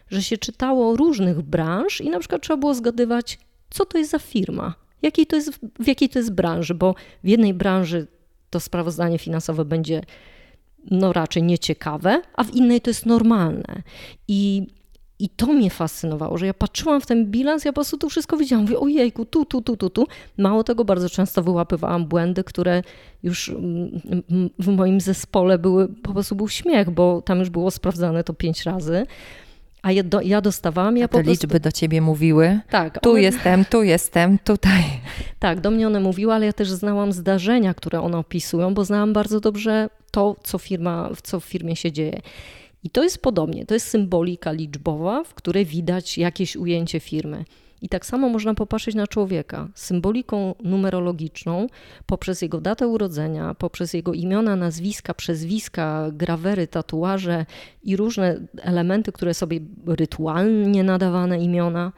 że 0.09 0.23
się 0.23 0.37
czytało 0.37 0.95
różnych 0.95 1.41
branż 1.41 2.01
i 2.01 2.09
na 2.09 2.19
przykład 2.19 2.41
trzeba 2.41 2.57
było 2.57 2.73
zgadywać, 2.73 3.39
co 3.69 3.85
to 3.85 3.97
jest 3.97 4.11
za 4.11 4.19
firma, 4.19 4.73
jakiej 5.01 5.25
to 5.25 5.35
jest, 5.35 5.59
w 5.79 5.87
jakiej 5.87 6.09
to 6.09 6.19
jest 6.19 6.31
branży, 6.31 6.73
bo 6.73 6.95
w 7.23 7.27
jednej 7.27 7.53
branży 7.53 8.07
to 8.49 8.59
sprawozdanie 8.59 9.17
finansowe 9.17 9.65
będzie 9.65 10.01
no 10.91 11.13
raczej 11.13 11.43
nieciekawe, 11.43 12.21
a 12.33 12.43
w 12.43 12.55
innej 12.55 12.81
to 12.81 12.89
jest 12.89 13.05
normalne. 13.05 13.81
I, 14.27 14.67
I 15.19 15.29
to 15.29 15.45
mnie 15.47 15.69
fascynowało, 15.69 16.38
że 16.38 16.45
ja 16.45 16.53
patrzyłam 16.53 17.01
w 17.01 17.05
ten 17.05 17.25
bilans, 17.25 17.65
ja 17.65 17.71
po 17.71 17.75
prostu 17.75 17.97
tu 17.97 18.10
wszystko 18.10 18.38
widziałam. 18.38 18.65
Mówię, 18.65 18.79
ojejku, 18.79 19.25
tu, 19.25 19.45
tu, 19.45 19.62
tu, 19.62 19.77
tu, 19.77 19.89
tu. 19.89 20.08
Mało 20.38 20.63
tego, 20.63 20.86
bardzo 20.86 21.10
często 21.10 21.43
wyłapywałam 21.43 22.05
błędy, 22.05 22.43
które 22.43 22.82
już 23.23 23.49
mm, 23.49 24.01
w 24.60 24.67
moim 24.67 25.01
zespole 25.01 25.58
były, 25.58 25.88
po 25.88 26.13
prostu 26.13 26.36
był 26.36 26.49
śmiech, 26.49 26.89
bo 26.89 27.21
tam 27.21 27.39
już 27.39 27.49
było 27.49 27.71
sprawdzane 27.71 28.23
to 28.23 28.34
pięć 28.34 28.63
razy. 28.63 29.05
A 29.82 29.91
ja, 29.91 30.03
do, 30.03 30.21
ja 30.21 30.41
dostawałam, 30.41 30.97
ja 30.97 31.05
A 31.05 31.08
te 31.08 31.12
po 31.12 31.23
prostu... 31.23 31.32
liczby 31.32 31.60
do 31.60 31.71
ciebie 31.71 32.01
mówiły? 32.01 32.60
Tak. 32.69 32.99
Tu 32.99 33.12
one... 33.12 33.21
jestem, 33.21 33.65
tu 33.65 33.84
jestem, 33.84 34.39
tutaj. 34.43 34.84
Tak, 35.39 35.62
do 35.62 35.71
mnie 35.71 35.88
one 35.88 35.99
mówiły, 35.99 36.34
ale 36.34 36.45
ja 36.45 36.53
też 36.53 36.71
znałam 36.71 37.12
zdarzenia, 37.12 37.73
które 37.73 38.01
one 38.01 38.17
opisują, 38.17 38.73
bo 38.73 38.86
znałam 38.86 39.13
bardzo 39.13 39.39
dobrze 39.39 39.89
to, 40.12 40.36
co, 40.43 40.58
firma, 40.58 41.10
co 41.23 41.39
w 41.39 41.45
firmie 41.45 41.75
się 41.75 41.91
dzieje. 41.91 42.21
I 42.83 42.89
to 42.89 43.03
jest 43.03 43.21
podobnie, 43.21 43.65
to 43.65 43.73
jest 43.73 43.87
symbolika 43.87 44.51
liczbowa, 44.51 45.23
w 45.23 45.33
której 45.33 45.65
widać 45.65 46.17
jakieś 46.17 46.55
ujęcie 46.55 46.99
firmy. 46.99 47.45
I 47.81 47.89
tak 47.89 48.05
samo 48.05 48.29
można 48.29 48.53
popatrzeć 48.53 48.95
na 48.95 49.07
człowieka 49.07 49.67
symboliką 49.75 50.55
numerologiczną 50.63 51.67
poprzez 52.05 52.41
jego 52.41 52.61
datę 52.61 52.87
urodzenia, 52.87 53.53
poprzez 53.53 53.93
jego 53.93 54.13
imiona, 54.13 54.55
nazwiska, 54.55 55.13
przezwiska, 55.13 56.09
grawery, 56.13 56.67
tatuaże 56.67 57.45
i 57.83 57.95
różne 57.95 58.39
elementy, 58.61 59.11
które 59.11 59.33
sobie 59.33 59.59
rytualnie 59.87 60.83
nadawane 60.83 61.39
imiona. 61.39 61.91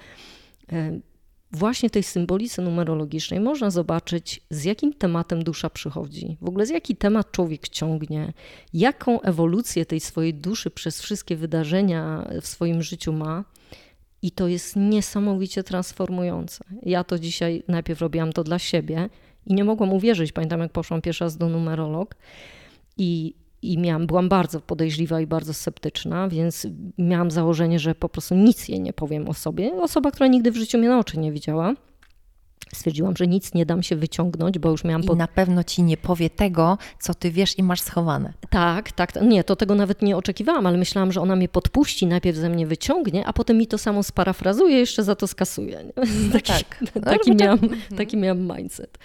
Właśnie 1.53 1.89
tej 1.89 2.03
symbolice 2.03 2.61
numerologicznej 2.61 3.39
można 3.39 3.69
zobaczyć, 3.69 4.41
z 4.49 4.63
jakim 4.63 4.93
tematem 4.93 5.43
dusza 5.43 5.69
przychodzi, 5.69 6.37
w 6.41 6.47
ogóle 6.47 6.65
z 6.65 6.69
jaki 6.69 6.95
temat 6.95 7.31
człowiek 7.31 7.69
ciągnie, 7.69 8.33
jaką 8.73 9.21
ewolucję 9.21 9.85
tej 9.85 9.99
swojej 9.99 10.33
duszy 10.33 10.71
przez 10.71 11.01
wszystkie 11.01 11.35
wydarzenia 11.35 12.27
w 12.41 12.47
swoim 12.47 12.81
życiu 12.81 13.13
ma. 13.13 13.43
I 14.23 14.31
to 14.31 14.47
jest 14.47 14.75
niesamowicie 14.75 15.63
transformujące. 15.63 16.63
Ja 16.83 17.03
to 17.03 17.19
dzisiaj 17.19 17.63
najpierw 17.67 18.01
robiłam 18.01 18.33
to 18.33 18.43
dla 18.43 18.59
siebie 18.59 19.09
i 19.45 19.53
nie 19.53 19.63
mogłam 19.63 19.93
uwierzyć. 19.93 20.31
Pamiętam, 20.31 20.59
jak 20.59 20.71
poszłam 20.71 21.01
pierwszy 21.01 21.23
raz 21.23 21.37
do 21.37 21.49
numerolog 21.49 22.15
i, 22.97 23.33
i 23.61 23.77
miałam, 23.77 24.07
byłam 24.07 24.29
bardzo 24.29 24.61
podejrzliwa 24.61 25.21
i 25.21 25.27
bardzo 25.27 25.53
sceptyczna, 25.53 26.27
więc 26.27 26.67
miałam 26.97 27.31
założenie, 27.31 27.79
że 27.79 27.95
po 27.95 28.09
prostu 28.09 28.35
nic 28.35 28.67
jej 28.67 28.81
nie 28.81 28.93
powiem 28.93 29.29
o 29.29 29.33
sobie. 29.33 29.73
Osoba, 29.73 30.11
która 30.11 30.27
nigdy 30.27 30.51
w 30.51 30.55
życiu 30.57 30.77
mnie 30.77 30.89
na 30.89 30.99
oczy 30.99 31.19
nie 31.19 31.31
widziała. 31.31 31.73
Stwierdziłam, 32.75 33.17
że 33.17 33.27
nic 33.27 33.53
nie 33.53 33.65
dam 33.65 33.83
się 33.83 33.95
wyciągnąć, 33.95 34.59
bo 34.59 34.69
już 34.69 34.83
miałam. 34.83 35.03
I 35.03 35.07
pod... 35.07 35.17
na 35.17 35.27
pewno 35.27 35.63
ci 35.63 35.83
nie 35.83 35.97
powie 35.97 36.29
tego, 36.29 36.77
co 36.99 37.13
ty 37.13 37.31
wiesz 37.31 37.57
i 37.59 37.63
masz 37.63 37.81
schowane. 37.81 38.33
Tak, 38.49 38.91
tak. 38.91 39.21
Nie, 39.21 39.43
to 39.43 39.55
tego 39.55 39.75
nawet 39.75 40.01
nie 40.01 40.17
oczekiwałam, 40.17 40.67
ale 40.67 40.77
myślałam, 40.77 41.11
że 41.11 41.21
ona 41.21 41.35
mnie 41.35 41.49
podpuści, 41.49 42.07
najpierw 42.07 42.37
ze 42.37 42.49
mnie 42.49 42.67
wyciągnie, 42.67 43.27
a 43.27 43.33
potem 43.33 43.57
mi 43.57 43.67
to 43.67 43.77
samo 43.77 44.03
sparafrazuje, 44.03 44.77
jeszcze 44.77 45.03
za 45.03 45.15
to 45.15 45.27
skasuje. 45.27 45.83
No 45.97 46.03
taki, 46.33 46.47
tak. 46.47 47.03
taki, 47.03 47.35
miałam, 47.35 47.59
taki 47.97 48.17
miałam 48.17 48.57
mindset. 48.57 48.97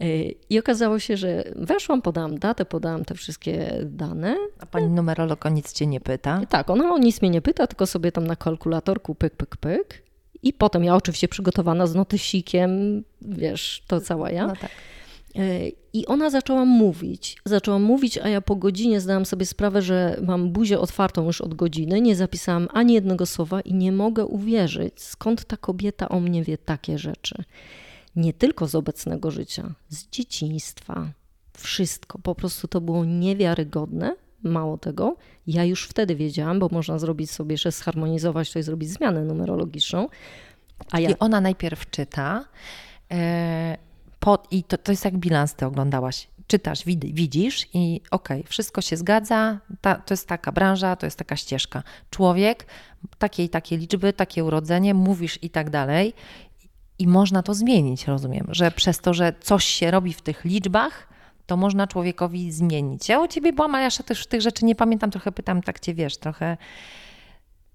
E, 0.00 0.06
I 0.50 0.58
okazało 0.58 0.98
się, 0.98 1.16
że 1.16 1.44
weszłam, 1.56 2.02
podałam 2.02 2.38
datę, 2.38 2.64
podałam 2.64 3.04
te 3.04 3.14
wszystkie 3.14 3.80
dane. 3.84 4.36
A 4.60 4.66
pani 4.66 4.88
numerolog 4.88 5.46
o 5.46 5.48
nic 5.48 5.72
cię 5.72 5.86
nie 5.86 6.00
pyta? 6.00 6.40
Tak, 6.48 6.70
ona 6.70 6.94
o 6.94 6.98
nic 6.98 7.22
mnie 7.22 7.30
nie 7.30 7.42
pyta, 7.42 7.66
tylko 7.66 7.86
sobie 7.86 8.12
tam 8.12 8.26
na 8.26 8.36
kalkulatorku 8.36 9.14
pyk, 9.14 9.36
pyk, 9.36 9.56
pyk 9.56 10.07
i 10.42 10.52
potem 10.52 10.84
ja 10.84 10.96
oczywiście 10.96 11.28
przygotowana 11.28 11.86
z 11.86 11.94
notysikiem, 11.94 13.02
wiesz, 13.22 13.82
to 13.86 14.00
cała 14.00 14.30
ja. 14.30 14.46
No 14.46 14.56
tak. 14.60 14.70
E, 15.36 15.68
I 15.92 16.06
ona 16.06 16.30
zaczęła 16.30 16.64
mówić. 16.64 17.36
Zaczęła 17.44 17.78
mówić, 17.78 18.18
a 18.18 18.28
ja 18.28 18.40
po 18.40 18.56
godzinie 18.56 19.00
zdałam 19.00 19.26
sobie 19.26 19.46
sprawę, 19.46 19.82
że 19.82 20.20
mam 20.22 20.50
buzię 20.50 20.80
otwartą 20.80 21.24
już 21.24 21.40
od 21.40 21.54
godziny. 21.54 22.00
Nie 22.00 22.16
zapisałam 22.16 22.68
ani 22.72 22.94
jednego 22.94 23.26
słowa 23.26 23.60
i 23.60 23.74
nie 23.74 23.92
mogę 23.92 24.26
uwierzyć, 24.26 25.02
skąd 25.02 25.44
ta 25.44 25.56
kobieta 25.56 26.08
o 26.08 26.20
mnie 26.20 26.44
wie 26.44 26.58
takie 26.58 26.98
rzeczy. 26.98 27.44
Nie 28.16 28.32
tylko 28.32 28.68
z 28.68 28.74
obecnego 28.74 29.30
życia, 29.30 29.74
z 29.88 30.08
dzieciństwa. 30.10 31.08
Wszystko. 31.58 32.18
Po 32.18 32.34
prostu 32.34 32.68
to 32.68 32.80
było 32.80 33.04
niewiarygodne. 33.04 34.16
Mało 34.42 34.78
tego, 34.78 35.16
ja 35.46 35.64
już 35.64 35.88
wtedy 35.88 36.16
wiedziałam, 36.16 36.58
bo 36.58 36.68
można 36.72 36.98
zrobić 36.98 37.30
sobie 37.30 37.54
jeszcze 37.54 37.72
zharmonizować 37.72 38.52
to 38.52 38.58
i 38.58 38.62
zrobić 38.62 38.90
zmianę 38.90 39.24
numerologiczną. 39.24 40.08
A 40.90 41.00
ja... 41.00 41.10
I 41.10 41.14
ona 41.18 41.40
najpierw 41.40 41.90
czyta 41.90 42.44
e, 43.10 43.76
po, 44.20 44.42
i 44.50 44.64
to, 44.64 44.78
to 44.78 44.92
jest 44.92 45.04
jak 45.04 45.16
bilans 45.16 45.54
ty 45.54 45.66
oglądałaś. 45.66 46.28
Czytasz, 46.46 46.84
wid, 46.84 47.04
widzisz 47.04 47.66
i 47.74 48.00
okej, 48.10 48.40
okay, 48.40 48.50
wszystko 48.50 48.80
się 48.80 48.96
zgadza, 48.96 49.60
ta, 49.80 49.94
to 49.94 50.14
jest 50.14 50.28
taka 50.28 50.52
branża, 50.52 50.96
to 50.96 51.06
jest 51.06 51.18
taka 51.18 51.36
ścieżka. 51.36 51.82
Człowiek, 52.10 52.66
takie 53.18 53.44
i 53.44 53.48
takie 53.48 53.76
liczby, 53.76 54.12
takie 54.12 54.44
urodzenie, 54.44 54.94
mówisz 54.94 55.38
i 55.42 55.50
tak 55.50 55.70
dalej. 55.70 56.14
I 56.98 57.06
można 57.06 57.42
to 57.42 57.54
zmienić, 57.54 58.06
rozumiem, 58.06 58.46
że 58.50 58.70
przez 58.70 58.98
to, 58.98 59.14
że 59.14 59.32
coś 59.40 59.64
się 59.64 59.90
robi 59.90 60.12
w 60.12 60.22
tych 60.22 60.44
liczbach, 60.44 61.07
to 61.48 61.56
można 61.56 61.86
człowiekowi 61.86 62.52
zmienić. 62.52 63.08
Ja 63.08 63.20
u 63.20 63.28
ciebie 63.28 63.52
byłam, 63.52 63.74
ale 63.74 63.84
ja 63.84 63.90
też 63.90 64.26
tych 64.26 64.40
rzeczy 64.40 64.64
nie 64.64 64.74
pamiętam, 64.74 65.10
trochę 65.10 65.32
pytam, 65.32 65.62
tak 65.62 65.80
cię 65.80 65.94
wiesz, 65.94 66.16
trochę 66.16 66.56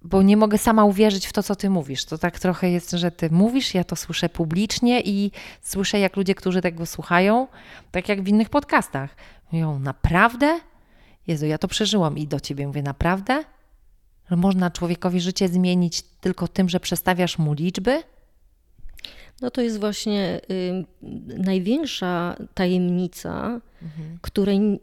bo 0.02 0.22
nie 0.22 0.38
mogę 0.38 0.58
sama 0.58 0.86
uwierzyć 0.86 1.28
w 1.28 1.34
to, 1.34 1.44
co 1.44 1.56
ty 1.56 1.70
mówisz. 1.70 2.06
To 2.06 2.18
tak 2.18 2.40
trochę 2.40 2.70
jest, 2.70 2.92
że 2.92 3.12
ty 3.12 3.30
mówisz, 3.30 3.74
ja 3.74 3.84
to 3.84 3.96
słyszę 3.96 4.30
publicznie 4.30 5.02
i 5.02 5.32
słyszę, 5.62 6.00
jak 6.00 6.16
ludzie, 6.16 6.36
którzy 6.36 6.62
tego 6.62 6.86
słuchają, 6.86 7.48
tak 7.92 8.10
jak 8.10 8.22
w 8.22 8.28
innych 8.28 8.50
podcastach. 8.50 9.16
Mówią, 9.52 9.80
naprawdę? 9.80 10.60
Jezu, 11.28 11.46
ja 11.46 11.58
to 11.58 11.68
przeżyłam 11.68 12.18
i 12.18 12.28
do 12.28 12.40
ciebie 12.40 12.68
mówię, 12.68 12.84
naprawdę? 12.84 13.44
Że 14.30 14.36
można 14.36 14.72
człowiekowi 14.72 15.22
życie 15.22 15.48
zmienić 15.48 16.02
tylko 16.02 16.48
tym, 16.48 16.70
że 16.70 16.80
przestawiasz 16.80 17.38
mu 17.38 17.54
liczby? 17.54 18.04
No 19.43 19.51
to 19.51 19.62
jest 19.62 19.79
właśnie 19.79 20.41
y, 20.51 20.86
największa 21.38 22.36
tajemnica, 22.53 23.62
mhm. 23.82 24.17
której 24.21 24.79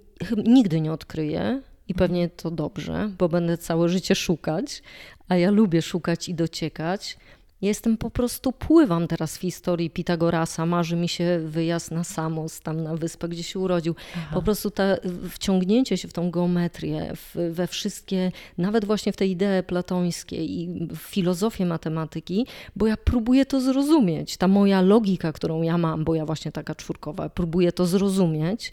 nigdy 0.56 0.80
nie 0.80 0.92
odkryję 0.92 1.62
i 1.88 1.94
pewnie 1.94 2.28
to 2.28 2.50
dobrze, 2.50 3.10
bo 3.18 3.28
będę 3.28 3.58
całe 3.58 3.88
życie 3.88 4.14
szukać, 4.14 4.82
a 5.28 5.36
ja 5.36 5.50
lubię 5.50 5.82
szukać 5.82 6.28
i 6.28 6.34
dociekać. 6.34 7.16
Jestem 7.62 7.96
po 7.96 8.10
prostu, 8.10 8.52
pływam 8.52 9.08
teraz 9.08 9.36
w 9.36 9.40
historii 9.40 9.90
Pitagorasa, 9.90 10.66
marzy 10.66 10.96
mi 10.96 11.08
się 11.08 11.40
wyjazd 11.44 11.90
na 11.90 12.04
Samos, 12.04 12.60
tam 12.60 12.82
na 12.82 12.96
wyspę, 12.96 13.28
gdzie 13.28 13.42
się 13.42 13.58
urodził. 13.58 13.94
Aha. 14.16 14.34
Po 14.34 14.42
prostu 14.42 14.70
ta, 14.70 14.84
wciągnięcie 15.30 15.96
się 15.96 16.08
w 16.08 16.12
tą 16.12 16.30
geometrię, 16.30 17.12
w, 17.16 17.36
we 17.52 17.66
wszystkie, 17.66 18.32
nawet 18.58 18.84
właśnie 18.84 19.12
w 19.12 19.16
te 19.16 19.26
idee 19.26 19.62
platońskie 19.66 20.44
i 20.44 20.88
w 20.90 20.98
filozofię 20.98 21.66
matematyki, 21.66 22.46
bo 22.76 22.86
ja 22.86 22.96
próbuję 22.96 23.46
to 23.46 23.60
zrozumieć. 23.60 24.36
Ta 24.36 24.48
moja 24.48 24.80
logika, 24.80 25.32
którą 25.32 25.62
ja 25.62 25.78
mam, 25.78 26.04
bo 26.04 26.14
ja 26.14 26.26
właśnie 26.26 26.52
taka 26.52 26.74
czwórkowa, 26.74 27.28
próbuję 27.28 27.72
to 27.72 27.86
zrozumieć. 27.86 28.72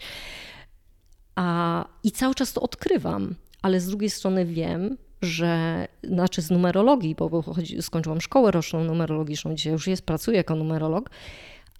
A, 1.34 1.84
I 2.04 2.10
cały 2.10 2.34
czas 2.34 2.52
to 2.52 2.60
odkrywam, 2.60 3.34
ale 3.62 3.80
z 3.80 3.86
drugiej 3.86 4.10
strony 4.10 4.44
wiem, 4.44 4.96
że, 5.22 5.88
znaczy 6.04 6.42
z 6.42 6.50
numerologii, 6.50 7.14
bo 7.14 7.42
chodzi, 7.42 7.82
skończyłam 7.82 8.20
szkołę 8.20 8.50
roczną 8.50 8.84
numerologiczną, 8.84 9.54
dzisiaj 9.54 9.72
już 9.72 9.86
jest, 9.86 10.02
pracuję 10.02 10.36
jako 10.36 10.54
numerolog, 10.54 11.10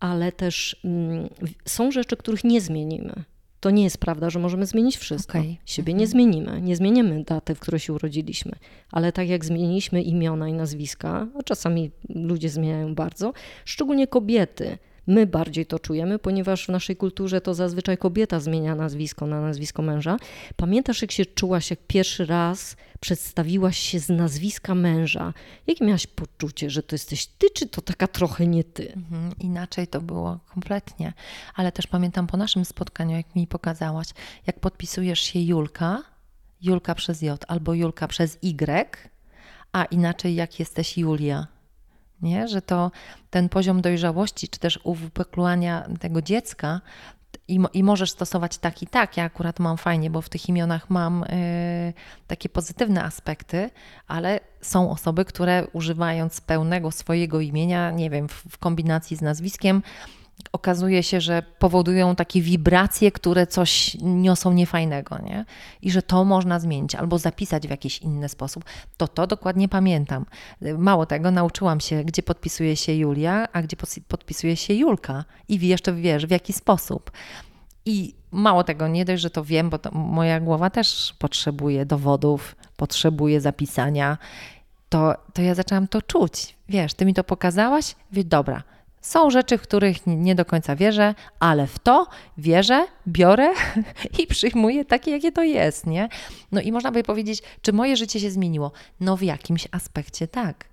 ale 0.00 0.32
też 0.32 0.80
mm, 0.84 1.28
są 1.64 1.90
rzeczy, 1.90 2.16
których 2.16 2.44
nie 2.44 2.60
zmienimy. 2.60 3.24
To 3.60 3.70
nie 3.70 3.84
jest 3.84 3.98
prawda, 3.98 4.30
że 4.30 4.38
możemy 4.38 4.66
zmienić 4.66 4.96
wszystko. 4.96 5.38
Okay. 5.38 5.56
Siebie 5.66 5.92
mhm. 5.92 6.00
nie 6.00 6.06
zmienimy. 6.06 6.62
Nie 6.62 6.76
zmienimy 6.76 7.24
daty, 7.24 7.54
w 7.54 7.60
której 7.60 7.80
się 7.80 7.92
urodziliśmy. 7.92 8.52
Ale 8.92 9.12
tak 9.12 9.28
jak 9.28 9.44
zmieniliśmy 9.44 10.02
imiona 10.02 10.48
i 10.48 10.52
nazwiska, 10.52 11.26
a 11.38 11.42
czasami 11.42 11.90
ludzie 12.08 12.48
zmieniają 12.48 12.94
bardzo, 12.94 13.32
szczególnie 13.64 14.06
kobiety 14.06 14.78
My 15.08 15.26
bardziej 15.26 15.66
to 15.66 15.78
czujemy, 15.78 16.18
ponieważ 16.18 16.66
w 16.66 16.68
naszej 16.68 16.96
kulturze 16.96 17.40
to 17.40 17.54
zazwyczaj 17.54 17.98
kobieta 17.98 18.40
zmienia 18.40 18.74
nazwisko 18.74 19.26
na 19.26 19.40
nazwisko 19.40 19.82
męża. 19.82 20.16
Pamiętasz, 20.56 21.02
jak 21.02 21.12
się 21.12 21.26
czułaś, 21.26 21.70
jak 21.70 21.78
pierwszy 21.86 22.26
raz 22.26 22.76
przedstawiłaś 23.00 23.78
się 23.78 23.98
z 23.98 24.08
nazwiska 24.08 24.74
męża? 24.74 25.34
Jakie 25.66 25.84
miałaś 25.84 26.06
poczucie, 26.06 26.70
że 26.70 26.82
to 26.82 26.94
jesteś 26.94 27.26
ty, 27.26 27.46
czy 27.50 27.66
to 27.66 27.82
taka 27.82 28.08
trochę 28.08 28.46
nie 28.46 28.64
ty? 28.64 28.92
Mhm, 28.92 29.32
inaczej 29.38 29.86
to 29.86 30.00
było 30.00 30.38
kompletnie. 30.54 31.12
Ale 31.54 31.72
też 31.72 31.86
pamiętam 31.86 32.26
po 32.26 32.36
naszym 32.36 32.64
spotkaniu, 32.64 33.16
jak 33.16 33.34
mi 33.34 33.46
pokazałaś, 33.46 34.08
jak 34.46 34.60
podpisujesz 34.60 35.20
się 35.20 35.40
Julka, 35.40 36.02
Julka 36.62 36.94
przez 36.94 37.22
J 37.22 37.44
albo 37.48 37.74
Julka 37.74 38.08
przez 38.08 38.38
Y, 38.42 38.96
a 39.72 39.84
inaczej 39.84 40.34
jak 40.34 40.60
jesteś 40.60 40.98
Julia 40.98 41.57
nie? 42.22 42.48
że 42.48 42.62
to 42.62 42.90
ten 43.30 43.48
poziom 43.48 43.80
dojrzałości, 43.80 44.48
czy 44.48 44.60
też 44.60 44.80
uwypuklania 44.84 45.88
tego 46.00 46.22
dziecka 46.22 46.80
i, 47.48 47.60
i 47.72 47.82
możesz 47.82 48.10
stosować 48.10 48.58
tak 48.58 48.82
i 48.82 48.86
tak. 48.86 49.16
Ja 49.16 49.24
akurat 49.24 49.58
mam 49.58 49.76
fajnie, 49.76 50.10
bo 50.10 50.22
w 50.22 50.28
tych 50.28 50.48
imionach 50.48 50.90
mam 50.90 51.22
y, 51.22 51.92
takie 52.26 52.48
pozytywne 52.48 53.04
aspekty, 53.04 53.70
ale 54.06 54.40
są 54.60 54.90
osoby, 54.90 55.24
które 55.24 55.66
używając 55.72 56.40
pełnego 56.40 56.90
swojego 56.90 57.40
imienia, 57.40 57.90
nie 57.90 58.10
wiem, 58.10 58.28
w, 58.28 58.44
w 58.50 58.58
kombinacji 58.58 59.16
z 59.16 59.22
nazwiskiem, 59.22 59.82
okazuje 60.52 61.02
się, 61.02 61.20
że 61.20 61.42
powodują 61.58 62.16
takie 62.16 62.40
wibracje, 62.42 63.12
które 63.12 63.46
coś 63.46 63.96
niosą 64.00 64.52
niefajnego, 64.52 65.18
nie? 65.18 65.44
I 65.82 65.90
że 65.90 66.02
to 66.02 66.24
można 66.24 66.60
zmienić 66.60 66.94
albo 66.94 67.18
zapisać 67.18 67.66
w 67.66 67.70
jakiś 67.70 67.98
inny 67.98 68.28
sposób. 68.28 68.64
To 68.96 69.08
to 69.08 69.26
dokładnie 69.26 69.68
pamiętam. 69.68 70.26
Mało 70.78 71.06
tego, 71.06 71.30
nauczyłam 71.30 71.80
się, 71.80 72.04
gdzie 72.04 72.22
podpisuje 72.22 72.76
się 72.76 72.94
Julia, 72.94 73.48
a 73.52 73.62
gdzie 73.62 73.76
podpisuje 74.08 74.56
się 74.56 74.74
Julka 74.74 75.24
i 75.48 75.68
jeszcze 75.68 75.92
wiesz, 75.92 76.26
w 76.26 76.30
jaki 76.30 76.52
sposób. 76.52 77.10
I 77.86 78.14
mało 78.30 78.64
tego, 78.64 78.88
nie 78.88 79.04
dość, 79.04 79.22
że 79.22 79.30
to 79.30 79.44
wiem, 79.44 79.70
bo 79.70 79.78
to 79.78 79.90
moja 79.90 80.40
głowa 80.40 80.70
też 80.70 81.14
potrzebuje 81.18 81.86
dowodów, 81.86 82.56
potrzebuje 82.76 83.40
zapisania, 83.40 84.18
to, 84.88 85.14
to 85.32 85.42
ja 85.42 85.54
zaczęłam 85.54 85.88
to 85.88 86.02
czuć. 86.02 86.56
Wiesz, 86.68 86.94
ty 86.94 87.06
mi 87.06 87.14
to 87.14 87.24
pokazałaś, 87.24 87.94
wie, 88.12 88.24
dobra, 88.24 88.62
są 89.00 89.30
rzeczy, 89.30 89.58
w 89.58 89.62
których 89.62 89.96
nie 90.06 90.34
do 90.34 90.44
końca 90.44 90.76
wierzę, 90.76 91.14
ale 91.40 91.66
w 91.66 91.78
to 91.78 92.06
wierzę, 92.38 92.86
biorę 93.08 93.52
i 94.22 94.26
przyjmuję 94.26 94.84
takie, 94.84 95.10
jakie 95.10 95.32
to 95.32 95.42
jest, 95.42 95.86
nie? 95.86 96.08
No 96.52 96.60
i 96.60 96.72
można 96.72 96.92
by 96.92 97.02
powiedzieć, 97.02 97.42
czy 97.62 97.72
moje 97.72 97.96
życie 97.96 98.20
się 98.20 98.30
zmieniło? 98.30 98.72
No 99.00 99.16
w 99.16 99.22
jakimś 99.22 99.68
aspekcie 99.72 100.28
tak. 100.28 100.64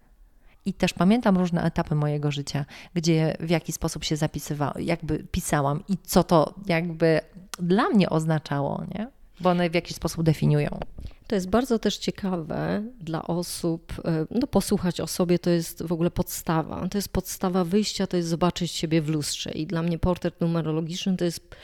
I 0.65 0.73
też 0.73 0.93
pamiętam 0.93 1.37
różne 1.37 1.63
etapy 1.63 1.95
mojego 1.95 2.31
życia, 2.31 2.65
gdzie 2.93 3.37
w 3.39 3.49
jaki 3.49 3.71
sposób 3.71 4.03
się 4.03 4.15
zapisywałam, 4.15 4.73
jakby 4.79 5.23
pisałam 5.31 5.83
i 5.87 5.97
co 5.97 6.23
to 6.23 6.53
jakby 6.65 7.21
dla 7.59 7.89
mnie 7.89 8.09
oznaczało, 8.09 8.83
nie? 8.95 9.07
Bo 9.39 9.49
one 9.49 9.69
w 9.69 9.73
jakiś 9.73 9.95
sposób 9.95 10.23
definiują. 10.23 10.79
To 11.27 11.35
jest 11.35 11.49
bardzo 11.49 11.79
też 11.79 11.97
ciekawe 11.97 12.83
dla 12.99 13.27
osób, 13.27 13.93
e, 14.05 14.25
no 14.31 14.47
posłuchać 14.47 15.01
o 15.01 15.07
sobie 15.07 15.39
to 15.39 15.49
jest 15.49 15.83
w 15.83 15.91
ogóle 15.91 16.11
podstawa. 16.11 16.87
To 16.87 16.97
jest 16.97 17.09
podstawa 17.09 17.63
wyjścia, 17.63 18.07
to 18.07 18.17
jest 18.17 18.29
zobaczyć 18.29 18.71
siebie 18.71 19.01
w 19.01 19.09
lustrze. 19.09 19.51
I 19.51 19.67
dla 19.67 19.81
mnie 19.81 19.99
portret 19.99 20.41
numerologiczny 20.41 21.17
to 21.17 21.25
jest 21.25 21.55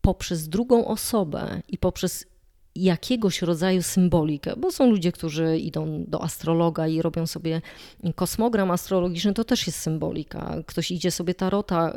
poprzez 0.00 0.48
drugą 0.48 0.86
osobę 0.86 1.62
i 1.68 1.78
poprzez 1.78 2.26
jakiegoś 2.76 3.42
rodzaju 3.42 3.82
symbolikę, 3.82 4.54
bo 4.56 4.72
są 4.72 4.90
ludzie, 4.90 5.12
którzy 5.12 5.58
idą 5.58 6.04
do 6.08 6.22
astrologa 6.22 6.88
i 6.88 7.02
robią 7.02 7.26
sobie 7.26 7.62
kosmogram 8.14 8.70
astrologiczny, 8.70 9.34
to 9.34 9.44
też 9.44 9.66
jest 9.66 9.78
symbolika. 9.78 10.56
Ktoś 10.66 10.90
idzie 10.90 11.10
sobie 11.10 11.34
tarota, 11.34 11.92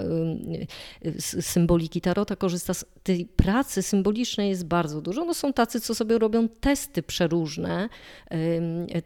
z 1.17 1.45
symboliki 1.45 2.01
tarota 2.01 2.35
korzysta. 2.35 2.73
Z 2.73 2.85
tej 3.03 3.25
pracy 3.25 3.81
symbolicznej 3.81 4.49
jest 4.49 4.65
bardzo 4.65 5.01
dużo. 5.01 5.25
No 5.25 5.33
są 5.33 5.53
tacy, 5.53 5.81
co 5.81 5.95
sobie 5.95 6.19
robią 6.19 6.47
testy 6.49 7.03
przeróżne, 7.03 7.89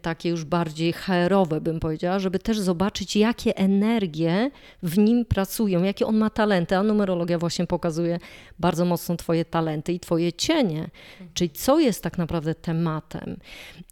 takie 0.02 0.28
już 0.28 0.44
bardziej 0.44 0.92
HR-owe 0.92 1.60
bym 1.60 1.80
powiedziała, 1.80 2.18
żeby 2.18 2.38
też 2.38 2.60
zobaczyć, 2.60 3.16
jakie 3.16 3.56
energie 3.56 4.50
w 4.82 4.98
nim 4.98 5.24
pracują, 5.24 5.82
jakie 5.82 6.06
on 6.06 6.16
ma 6.16 6.30
talenty, 6.30 6.76
a 6.76 6.82
numerologia 6.82 7.38
właśnie 7.38 7.66
pokazuje 7.66 8.18
bardzo 8.58 8.84
mocno 8.84 9.16
twoje 9.16 9.44
talenty 9.44 9.92
i 9.92 10.00
twoje 10.00 10.32
cienie, 10.32 10.90
czyli 11.34 11.50
co 11.58 11.78
jest 11.78 12.02
tak 12.02 12.18
naprawdę 12.18 12.54
tematem. 12.54 13.36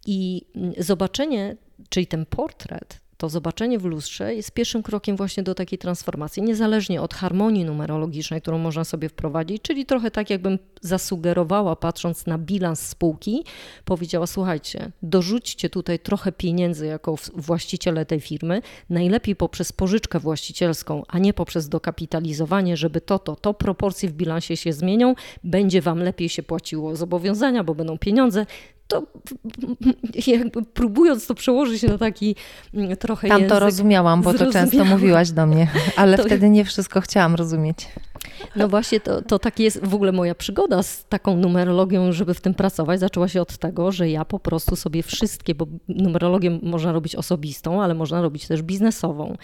I 0.07 0.47
zobaczenie, 0.79 1.57
czyli 1.89 2.07
ten 2.07 2.27
portret, 2.27 3.01
to 3.17 3.29
zobaczenie 3.29 3.79
w 3.79 3.85
lustrze 3.85 4.35
jest 4.35 4.51
pierwszym 4.51 4.83
krokiem 4.83 5.17
właśnie 5.17 5.43
do 5.43 5.55
takiej 5.55 5.79
transformacji, 5.79 6.43
niezależnie 6.43 7.03
od 7.03 7.15
harmonii 7.15 7.65
numerologicznej, 7.65 8.43
którą 8.43 8.59
można 8.59 8.85
sobie 8.85 9.09
wprowadzić, 9.09 9.63
czyli 9.63 9.87
trochę 9.87 10.11
tak, 10.11 10.31
jakbym 10.31 10.59
zasugerowała, 10.81 11.77
patrząc 11.77 12.27
na 12.27 12.39
bilans 12.39 12.81
spółki, 12.81 13.45
powiedziała: 13.85 14.27
Słuchajcie, 14.27 14.91
dorzućcie 15.03 15.71
tutaj 15.71 15.99
trochę 15.99 16.33
pieniędzy 16.33 16.87
jako 16.87 17.15
właściciele 17.35 18.07
tej 18.07 18.21
firmy, 18.21 18.63
najlepiej 18.91 19.37
poprzez 19.37 19.73
pożyczkę 19.73 20.21
właścicielską, 20.21 21.03
a 21.09 21.19
nie 21.19 21.33
poprzez 21.33 21.69
dokapitalizowanie, 21.69 22.77
żeby 22.77 23.01
to, 23.01 23.19
to, 23.19 23.37
to 23.37 23.55
proporcje 23.55 24.09
w 24.09 24.13
bilansie 24.13 24.57
się 24.57 24.73
zmienią, 24.73 25.15
będzie 25.45 25.83
Wam 25.83 25.99
lepiej 25.99 26.29
się 26.29 26.43
płaciło 26.43 26.97
zobowiązania, 26.97 27.65
bo 27.65 27.75
będą 27.75 27.99
pieniądze 27.99 28.47
to 28.89 29.03
jakby 30.27 30.63
próbując 30.63 31.27
to 31.27 31.35
przełożyć 31.35 31.83
na 31.83 31.99
taki 31.99 32.37
mm, 32.75 32.97
trochę 32.97 33.29
Tam 33.29 33.45
to 33.45 33.61
rozumiałam, 33.61 34.23
bo 34.23 34.35
to 34.35 34.53
często 34.53 34.85
mówiłaś 34.85 35.31
do 35.31 35.47
mnie, 35.47 35.69
ale 35.97 36.17
to... 36.17 36.25
wtedy 36.25 36.51
nie 36.51 36.65
wszystko 36.65 37.01
chciałam 37.01 37.35
rozumieć. 37.35 37.89
No 38.57 38.69
właśnie, 38.69 39.01
to, 39.01 39.23
to 39.23 39.39
tak 39.39 39.59
jest 39.59 39.87
w 39.87 39.95
ogóle 39.95 40.13
moja 40.13 40.35
przygoda 40.35 40.83
z 40.83 41.05
taką 41.05 41.37
numerologią, 41.37 42.13
żeby 42.13 42.35
w 42.35 42.41
tym 42.41 42.55
pracować. 42.55 43.01
Zaczęła 43.01 43.29
się 43.29 43.43
od 43.43 43.59
tego, 43.59 43.93
że 43.93 44.11
ja 44.11 44.25
po 44.25 44.39
prostu 44.39 44.77
sobie 44.77 45.03
wszystkie, 45.03 45.55
bo 45.55 45.67
numerologię 45.89 46.59
można 46.63 46.93
robić 46.93 47.15
osobistą, 47.17 47.83
ale 47.83 47.95
można 47.95 48.23
robić 48.23 48.47
też 48.47 48.63
biznesową. 48.63 49.37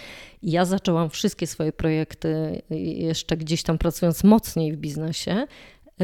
I 0.43 0.51
ja 0.51 0.65
zaczęłam 0.65 1.11
wszystkie 1.11 1.47
swoje 1.47 1.73
projekty 1.73 2.63
jeszcze 2.71 3.37
gdzieś 3.37 3.63
tam 3.63 3.79
pracując 3.79 4.25
mocniej 4.25 4.73
w 4.73 4.77
biznesie, 4.77 5.47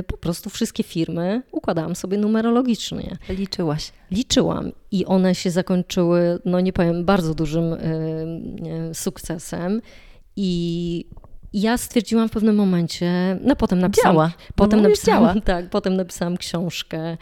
po 0.06 0.16
prostu 0.16 0.50
wszystkie 0.50 0.82
firmy 0.82 1.42
układałam 1.52 1.96
sobie 1.96 2.18
numerologicznie. 2.18 3.18
Liczyłaś? 3.28 3.92
Liczyłam 4.10 4.72
i 4.90 5.06
one 5.06 5.34
się 5.34 5.50
zakończyły, 5.50 6.38
no 6.44 6.60
nie 6.60 6.72
powiem, 6.72 7.04
bardzo 7.04 7.34
dużym 7.34 7.72
y, 7.72 8.90
y, 8.90 8.94
sukcesem 8.94 9.80
i 10.36 11.04
ja 11.52 11.78
stwierdziłam 11.78 12.28
w 12.28 12.32
pewnym 12.32 12.56
momencie, 12.56 13.38
no 13.42 13.56
potem 13.56 13.78
napisałam, 13.78 14.14
działa. 14.14 14.32
potem 14.54 14.82
no, 14.82 14.88
napisałam, 14.88 15.40
tak, 15.52 15.70
potem 15.70 15.96
napisałam 15.96 16.36
książkę, 16.36 17.16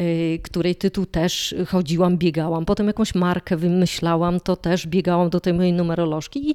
y, 0.00 0.40
której 0.42 0.76
tytuł 0.76 1.06
też 1.06 1.54
chodziłam, 1.68 2.18
biegałam, 2.18 2.64
potem 2.64 2.86
jakąś 2.86 3.14
markę 3.14 3.56
wymyślałam, 3.56 4.40
to 4.40 4.56
też 4.56 4.86
biegałam 4.86 5.30
do 5.30 5.40
tej 5.40 5.54
mojej 5.54 5.72
numerolożki 5.72 6.50
i 6.50 6.54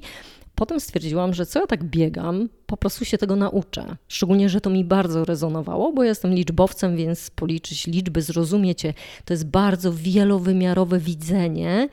potem 0.54 0.80
stwierdziłam, 0.80 1.34
że 1.34 1.46
co 1.46 1.60
ja 1.60 1.66
tak 1.66 1.84
biegam, 1.84 2.48
po 2.66 2.76
prostu 2.76 3.04
się 3.04 3.18
tego 3.18 3.36
nauczę. 3.36 3.96
Szczególnie, 4.08 4.48
że 4.48 4.60
to 4.60 4.70
mi 4.70 4.84
bardzo 4.84 5.24
rezonowało, 5.24 5.92
bo 5.92 6.04
jestem 6.04 6.34
liczbowcem, 6.34 6.96
więc 6.96 7.30
policzyć 7.30 7.86
liczby, 7.86 8.22
zrozumiecie, 8.22 8.94
to 9.24 9.34
jest 9.34 9.46
bardzo 9.46 9.92
wielowymiarowe 9.92 10.98
widzenie 10.98 11.88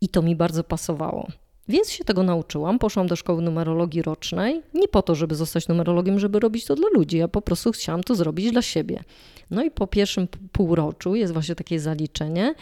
i 0.00 0.08
to 0.08 0.22
mi 0.22 0.36
bardzo 0.36 0.64
pasowało. 0.64 1.28
Więc 1.68 1.90
się 1.90 2.04
tego 2.04 2.22
nauczyłam. 2.22 2.78
Poszłam 2.78 3.06
do 3.06 3.16
szkoły 3.16 3.42
numerologii 3.42 4.02
rocznej. 4.02 4.62
Nie 4.74 4.88
po 4.88 5.02
to, 5.02 5.14
żeby 5.14 5.34
zostać 5.34 5.68
numerologiem, 5.68 6.18
żeby 6.18 6.40
robić 6.40 6.64
to 6.64 6.74
dla 6.74 6.88
ludzi. 6.94 7.16
Ja 7.18 7.28
po 7.28 7.42
prostu 7.42 7.72
chciałam 7.72 8.02
to 8.02 8.14
zrobić 8.14 8.52
dla 8.52 8.62
siebie. 8.62 9.04
No 9.50 9.64
i 9.64 9.70
po 9.70 9.86
pierwszym 9.86 10.28
półroczu 10.52 11.14
jest 11.14 11.32
właśnie 11.32 11.54
takie 11.54 11.80
zaliczenie 11.80 12.54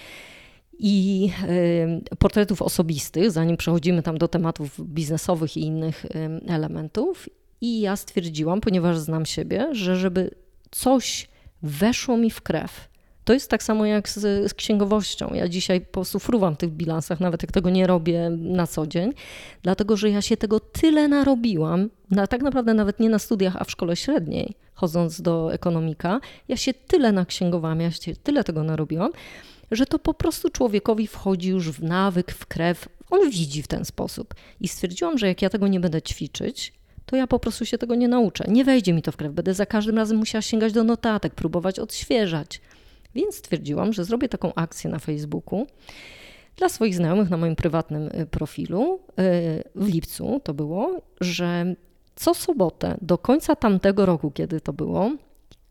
i 0.78 1.30
portretów 2.18 2.62
osobistych, 2.62 3.30
zanim 3.30 3.56
przechodzimy 3.56 4.02
tam 4.02 4.18
do 4.18 4.28
tematów 4.28 4.80
biznesowych 4.80 5.56
i 5.56 5.60
innych 5.60 6.06
elementów. 6.46 7.28
I 7.60 7.80
ja 7.80 7.96
stwierdziłam, 7.96 8.60
ponieważ 8.60 8.98
znam 8.98 9.26
siebie, 9.26 9.68
że 9.72 9.96
żeby 9.96 10.30
coś 10.70 11.28
weszło 11.62 12.16
mi 12.16 12.30
w 12.30 12.40
krew, 12.40 12.88
to 13.26 13.32
jest 13.32 13.50
tak 13.50 13.62
samo 13.62 13.86
jak 13.86 14.08
z, 14.08 14.50
z, 14.50 14.54
księgowością. 14.54 15.34
Ja 15.34 15.48
dzisiaj 15.48 15.80
po 15.80 15.92
prostu 15.92 16.18
fruwam 16.18 16.54
w 16.54 16.58
tych 16.58 16.70
bilansach, 16.70 17.20
nawet 17.20 17.42
jak 17.42 17.52
tego 17.52 17.70
nie 17.70 17.86
robię 17.86 18.30
na 18.30 18.66
co 18.66 18.86
dzień, 18.86 19.12
dlatego 19.62 19.96
że 19.96 20.10
ja 20.10 20.22
się 20.22 20.36
tego 20.36 20.60
tyle 20.60 21.08
narobiłam, 21.08 21.90
na, 22.10 22.26
tak 22.26 22.42
naprawdę 22.42 22.74
nawet 22.74 23.00
nie 23.00 23.08
na 23.08 23.18
studiach, 23.18 23.56
a 23.58 23.64
w 23.64 23.70
szkole 23.70 23.96
średniej, 23.96 24.54
chodząc 24.74 25.20
do 25.20 25.52
ekonomika, 25.52 26.20
ja 26.48 26.56
się 26.56 26.74
tyle 26.74 27.12
naksięgowałam, 27.12 27.80
ja 27.80 27.90
się 27.90 28.16
tyle 28.16 28.44
tego 28.44 28.62
narobiłam, 28.62 29.10
że 29.70 29.86
to 29.86 29.98
po 29.98 30.14
prostu 30.14 30.50
człowiekowi 30.50 31.06
wchodzi 31.06 31.48
już 31.48 31.70
w 31.70 31.82
nawyk, 31.82 32.32
w 32.32 32.46
krew. 32.46 32.88
On 33.10 33.30
widzi 33.30 33.62
w 33.62 33.68
ten 33.68 33.84
sposób. 33.84 34.34
I 34.60 34.68
stwierdziłam, 34.68 35.18
że 35.18 35.26
jak 35.28 35.42
ja 35.42 35.50
tego 35.50 35.68
nie 35.68 35.80
będę 35.80 36.02
ćwiczyć, 36.02 36.72
to 37.06 37.16
ja 37.16 37.26
po 37.26 37.38
prostu 37.38 37.66
się 37.66 37.78
tego 37.78 37.94
nie 37.94 38.08
nauczę. 38.08 38.44
Nie 38.48 38.64
wejdzie 38.64 38.92
mi 38.92 39.02
to 39.02 39.12
w 39.12 39.16
krew. 39.16 39.32
Będę 39.32 39.54
za 39.54 39.66
każdym 39.66 39.96
razem 39.96 40.16
musiała 40.16 40.42
sięgać 40.42 40.72
do 40.72 40.84
notatek, 40.84 41.34
próbować 41.34 41.78
odświeżać. 41.78 42.60
Więc 43.16 43.34
stwierdziłam, 43.34 43.92
że 43.92 44.04
zrobię 44.04 44.28
taką 44.28 44.54
akcję 44.54 44.90
na 44.90 44.98
Facebooku 44.98 45.66
dla 46.56 46.68
swoich 46.68 46.94
znajomych 46.94 47.30
na 47.30 47.36
moim 47.36 47.56
prywatnym 47.56 48.10
y, 48.20 48.26
profilu 48.26 48.94
y, 48.94 49.00
w 49.74 49.88
lipcu 49.88 50.40
to 50.44 50.54
było, 50.54 51.02
że 51.20 51.74
co 52.14 52.34
sobotę 52.34 52.96
do 53.02 53.18
końca 53.18 53.56
tamtego 53.56 54.06
roku, 54.06 54.30
kiedy 54.30 54.60
to 54.60 54.72
było, 54.72 55.10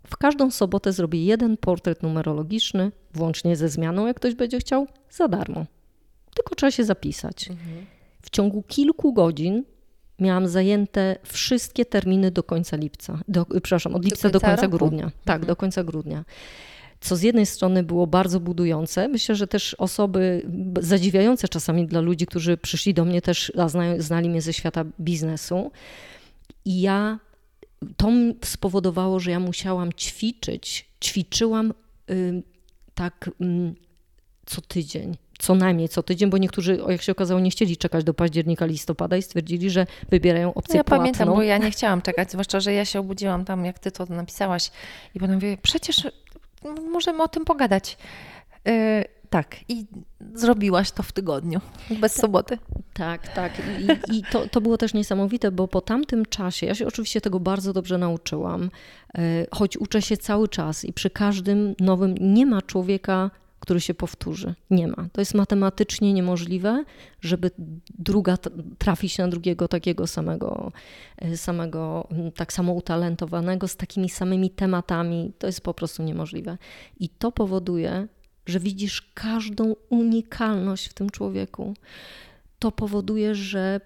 w 0.07 0.17
każdą 0.17 0.51
sobotę 0.51 0.91
zrobię 0.91 1.25
jeden 1.25 1.57
portret 1.57 2.03
numerologiczny, 2.03 2.91
włącznie 3.13 3.55
ze 3.55 3.69
zmianą, 3.69 4.07
jak 4.07 4.15
ktoś 4.15 4.35
będzie 4.35 4.59
chciał, 4.59 4.87
za 5.09 5.27
darmo. 5.27 5.65
Tylko 6.35 6.55
trzeba 6.55 6.71
się 6.71 6.83
zapisać. 6.83 7.49
Mhm. 7.49 7.85
W 8.21 8.29
ciągu 8.29 8.63
kilku 8.67 9.13
godzin 9.13 9.63
miałam 10.19 10.47
zajęte 10.47 11.15
wszystkie 11.23 11.85
terminy 11.85 12.31
do 12.31 12.43
końca 12.43 12.77
lipca. 12.77 13.19
Do, 13.27 13.45
przepraszam, 13.45 13.95
od 13.95 14.05
lipca 14.05 14.29
do 14.29 14.39
końca, 14.39 14.55
do 14.55 14.61
końca 14.61 14.77
grudnia. 14.77 15.11
Tak, 15.25 15.35
mhm. 15.35 15.47
do 15.47 15.55
końca 15.55 15.83
grudnia 15.83 16.23
co 17.05 17.15
z 17.15 17.21
jednej 17.21 17.45
strony 17.45 17.83
było 17.83 18.07
bardzo 18.07 18.39
budujące. 18.39 19.07
Myślę, 19.07 19.35
że 19.35 19.47
też 19.47 19.73
osoby 19.73 20.45
zadziwiające 20.81 21.47
czasami 21.47 21.87
dla 21.87 22.01
ludzi, 22.01 22.25
którzy 22.25 22.57
przyszli 22.57 22.93
do 22.93 23.05
mnie 23.05 23.21
też, 23.21 23.51
a 23.57 23.69
znali 23.97 24.29
mnie 24.29 24.41
ze 24.41 24.53
świata 24.53 24.85
biznesu. 24.99 25.71
I 26.65 26.81
ja 26.81 27.19
to 27.97 28.09
spowodowało, 28.45 29.19
że 29.19 29.31
ja 29.31 29.39
musiałam 29.39 29.93
ćwiczyć, 29.93 30.89
ćwiczyłam 31.03 31.73
y, 32.11 32.43
tak 32.93 33.29
y, 33.41 33.73
co 34.45 34.61
tydzień. 34.61 35.17
Co 35.39 35.55
najmniej 35.55 35.89
co 35.89 36.03
tydzień, 36.03 36.29
bo 36.29 36.37
niektórzy, 36.37 36.79
jak 36.89 37.01
się 37.01 37.11
okazało, 37.11 37.39
nie 37.39 37.49
chcieli 37.49 37.77
czekać 37.77 38.03
do 38.03 38.13
października, 38.13 38.65
listopada 38.65 39.17
i 39.17 39.21
stwierdzili, 39.21 39.69
że 39.69 39.87
wybierają 40.09 40.53
opcję 40.53 40.73
no 40.73 40.77
ja 40.77 40.83
płatną. 40.83 40.97
pamiętam, 40.97 41.27
bo 41.27 41.41
ja 41.41 41.57
nie 41.57 41.71
chciałam 41.75 42.01
czekać, 42.01 42.31
zwłaszcza, 42.31 42.59
że 42.59 42.73
ja 42.73 42.85
się 42.85 42.99
obudziłam 42.99 43.45
tam, 43.45 43.65
jak 43.65 43.79
ty 43.79 43.91
to 43.91 44.05
napisałaś 44.05 44.71
i 45.15 45.19
potem 45.19 45.35
mówię, 45.35 45.57
przecież 45.61 46.07
możemy 46.91 47.23
o 47.23 47.27
tym 47.27 47.45
pogadać. 47.45 47.97
Yy, 48.65 48.73
tak, 49.29 49.55
i 49.69 49.85
zrobiłaś 50.33 50.91
to 50.91 51.03
w 51.03 51.11
tygodniu, 51.11 51.61
bez 52.01 52.13
Ta, 52.13 52.21
soboty. 52.21 52.57
Tak, 52.93 53.27
tak. 53.27 53.51
I, 53.79 54.17
i 54.17 54.23
to, 54.31 54.47
to 54.47 54.61
było 54.61 54.77
też 54.77 54.93
niesamowite, 54.93 55.51
bo 55.51 55.67
po 55.67 55.81
tamtym 55.81 56.25
czasie, 56.25 56.65
ja 56.65 56.75
się 56.75 56.87
oczywiście 56.87 57.21
tego 57.21 57.39
bardzo 57.39 57.73
dobrze 57.73 57.97
nauczyłam, 57.97 58.69
yy, 59.17 59.21
choć 59.51 59.77
uczę 59.77 60.01
się 60.01 60.17
cały 60.17 60.47
czas 60.47 60.85
i 60.85 60.93
przy 60.93 61.09
każdym 61.09 61.75
nowym 61.79 62.15
nie 62.19 62.45
ma 62.45 62.61
człowieka, 62.61 63.31
który 63.59 63.81
się 63.81 63.93
powtórzy. 63.93 64.55
Nie 64.69 64.87
ma. 64.87 65.07
To 65.11 65.21
jest 65.21 65.33
matematycznie 65.33 66.13
niemożliwe, 66.13 66.83
żeby 67.21 67.51
druga 67.99 68.37
trafić 68.77 69.17
na 69.17 69.27
drugiego 69.27 69.67
takiego 69.67 70.07
samego, 70.07 70.71
e, 71.17 71.37
samego, 71.37 72.07
tak 72.35 72.53
samo 72.53 72.73
utalentowanego, 72.73 73.67
z 73.67 73.75
takimi 73.75 74.09
samymi 74.09 74.49
tematami. 74.49 75.33
To 75.39 75.47
jest 75.47 75.61
po 75.61 75.73
prostu 75.73 76.03
niemożliwe. 76.03 76.57
I 76.99 77.09
to 77.09 77.31
powoduje, 77.31 78.07
że 78.45 78.59
widzisz 78.59 79.11
każdą 79.13 79.75
unikalność 79.89 80.87
w 80.87 80.93
tym 80.93 81.09
człowieku. 81.09 81.73
To 82.59 82.71
powoduje, 82.71 83.35
że 83.35 83.81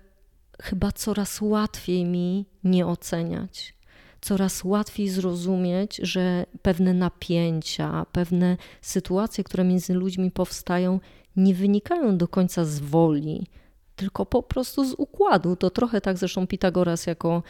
chyba 0.61 0.91
coraz 0.91 1.41
łatwiej 1.41 2.05
mi 2.05 2.45
nie 2.63 2.87
oceniać 2.87 3.78
coraz 4.21 4.63
łatwiej 4.63 5.09
zrozumieć, 5.09 5.99
że 6.03 6.45
pewne 6.61 6.93
napięcia, 6.93 8.05
pewne 8.11 8.57
sytuacje, 8.81 9.43
które 9.43 9.63
między 9.63 9.93
ludźmi 9.93 10.31
powstają, 10.31 10.99
nie 11.35 11.55
wynikają 11.55 12.17
do 12.17 12.27
końca 12.27 12.65
z 12.65 12.79
woli, 12.79 13.47
tylko 13.95 14.25
po 14.25 14.43
prostu 14.43 14.85
z 14.85 14.93
układu. 14.93 15.55
To 15.55 15.69
trochę 15.69 16.01
tak 16.01 16.17
zresztą 16.17 16.47
Pitagoras 16.47 17.07
jako, 17.07 17.43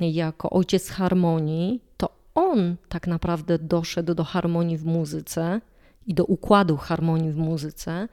jako 0.00 0.50
ojciec 0.50 0.88
harmonii, 0.88 1.80
to 1.96 2.08
on 2.34 2.76
tak 2.88 3.06
naprawdę 3.06 3.58
doszedł 3.58 4.14
do 4.14 4.24
harmonii 4.24 4.78
w 4.78 4.84
muzyce 4.84 5.60
i 6.06 6.14
do 6.14 6.24
układu 6.24 6.76
harmonii 6.76 7.32
w 7.32 7.36
muzyce, 7.36 8.08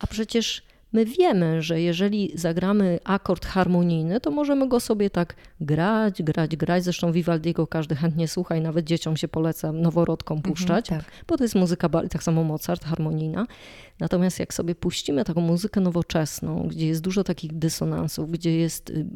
a 0.00 0.06
przecież 0.06 0.62
My 0.94 1.04
wiemy, 1.04 1.62
że 1.62 1.80
jeżeli 1.80 2.32
zagramy 2.34 2.98
akord 3.04 3.46
harmonijny, 3.46 4.20
to 4.20 4.30
możemy 4.30 4.68
go 4.68 4.80
sobie 4.80 5.10
tak 5.10 5.34
grać, 5.60 6.22
grać, 6.22 6.56
grać. 6.56 6.84
Zresztą 6.84 7.12
Vivaldiego 7.12 7.66
każdy 7.66 7.94
chętnie 7.94 8.28
słucha 8.28 8.56
i 8.56 8.60
nawet 8.60 8.84
dzieciom 8.84 9.16
się 9.16 9.28
poleca 9.28 9.72
noworodkom 9.72 10.36
mhm, 10.36 10.54
puszczać, 10.54 10.92
mhm, 10.92 11.02
tak. 11.02 11.26
bo 11.26 11.36
to 11.36 11.44
jest 11.44 11.54
muzyka, 11.54 11.88
tak 11.88 12.22
samo 12.22 12.44
Mozart, 12.44 12.84
harmonijna. 12.84 13.46
Natomiast 14.00 14.38
jak 14.38 14.54
sobie 14.54 14.74
puścimy 14.74 15.24
taką 15.24 15.40
muzykę 15.40 15.80
nowoczesną, 15.80 16.68
gdzie 16.68 16.86
jest 16.86 17.00
dużo 17.00 17.24
takich 17.24 17.58
dysonansów, 17.58 18.30
gdzie 18.30 18.56
jest 18.56 18.90
y, 18.90 19.06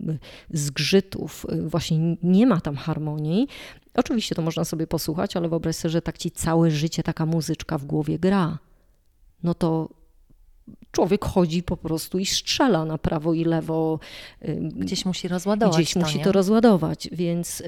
zgrzytów, 0.50 1.46
y, 1.52 1.68
właśnie 1.68 2.16
nie 2.22 2.46
ma 2.46 2.60
tam 2.60 2.76
harmonii, 2.76 3.48
oczywiście 3.94 4.34
to 4.34 4.42
można 4.42 4.64
sobie 4.64 4.86
posłuchać, 4.86 5.36
ale 5.36 5.48
wyobraź 5.48 5.76
sobie, 5.76 5.92
że 5.92 6.02
tak 6.02 6.18
ci 6.18 6.30
całe 6.30 6.70
życie 6.70 7.02
taka 7.02 7.26
muzyczka 7.26 7.78
w 7.78 7.84
głowie 7.84 8.18
gra. 8.18 8.58
No 9.42 9.54
to 9.54 9.97
człowiek 10.92 11.24
chodzi 11.24 11.62
po 11.62 11.76
prostu 11.76 12.18
i 12.18 12.26
strzela 12.26 12.84
na 12.84 12.98
prawo 12.98 13.34
i 13.34 13.44
lewo. 13.44 13.98
Gdzieś 14.58 15.04
musi 15.04 15.28
rozładować. 15.28 15.76
Gdzieś 15.76 15.92
to, 15.92 16.00
musi 16.00 16.18
nie? 16.18 16.24
to 16.24 16.32
rozładować, 16.32 17.08
więc 17.12 17.62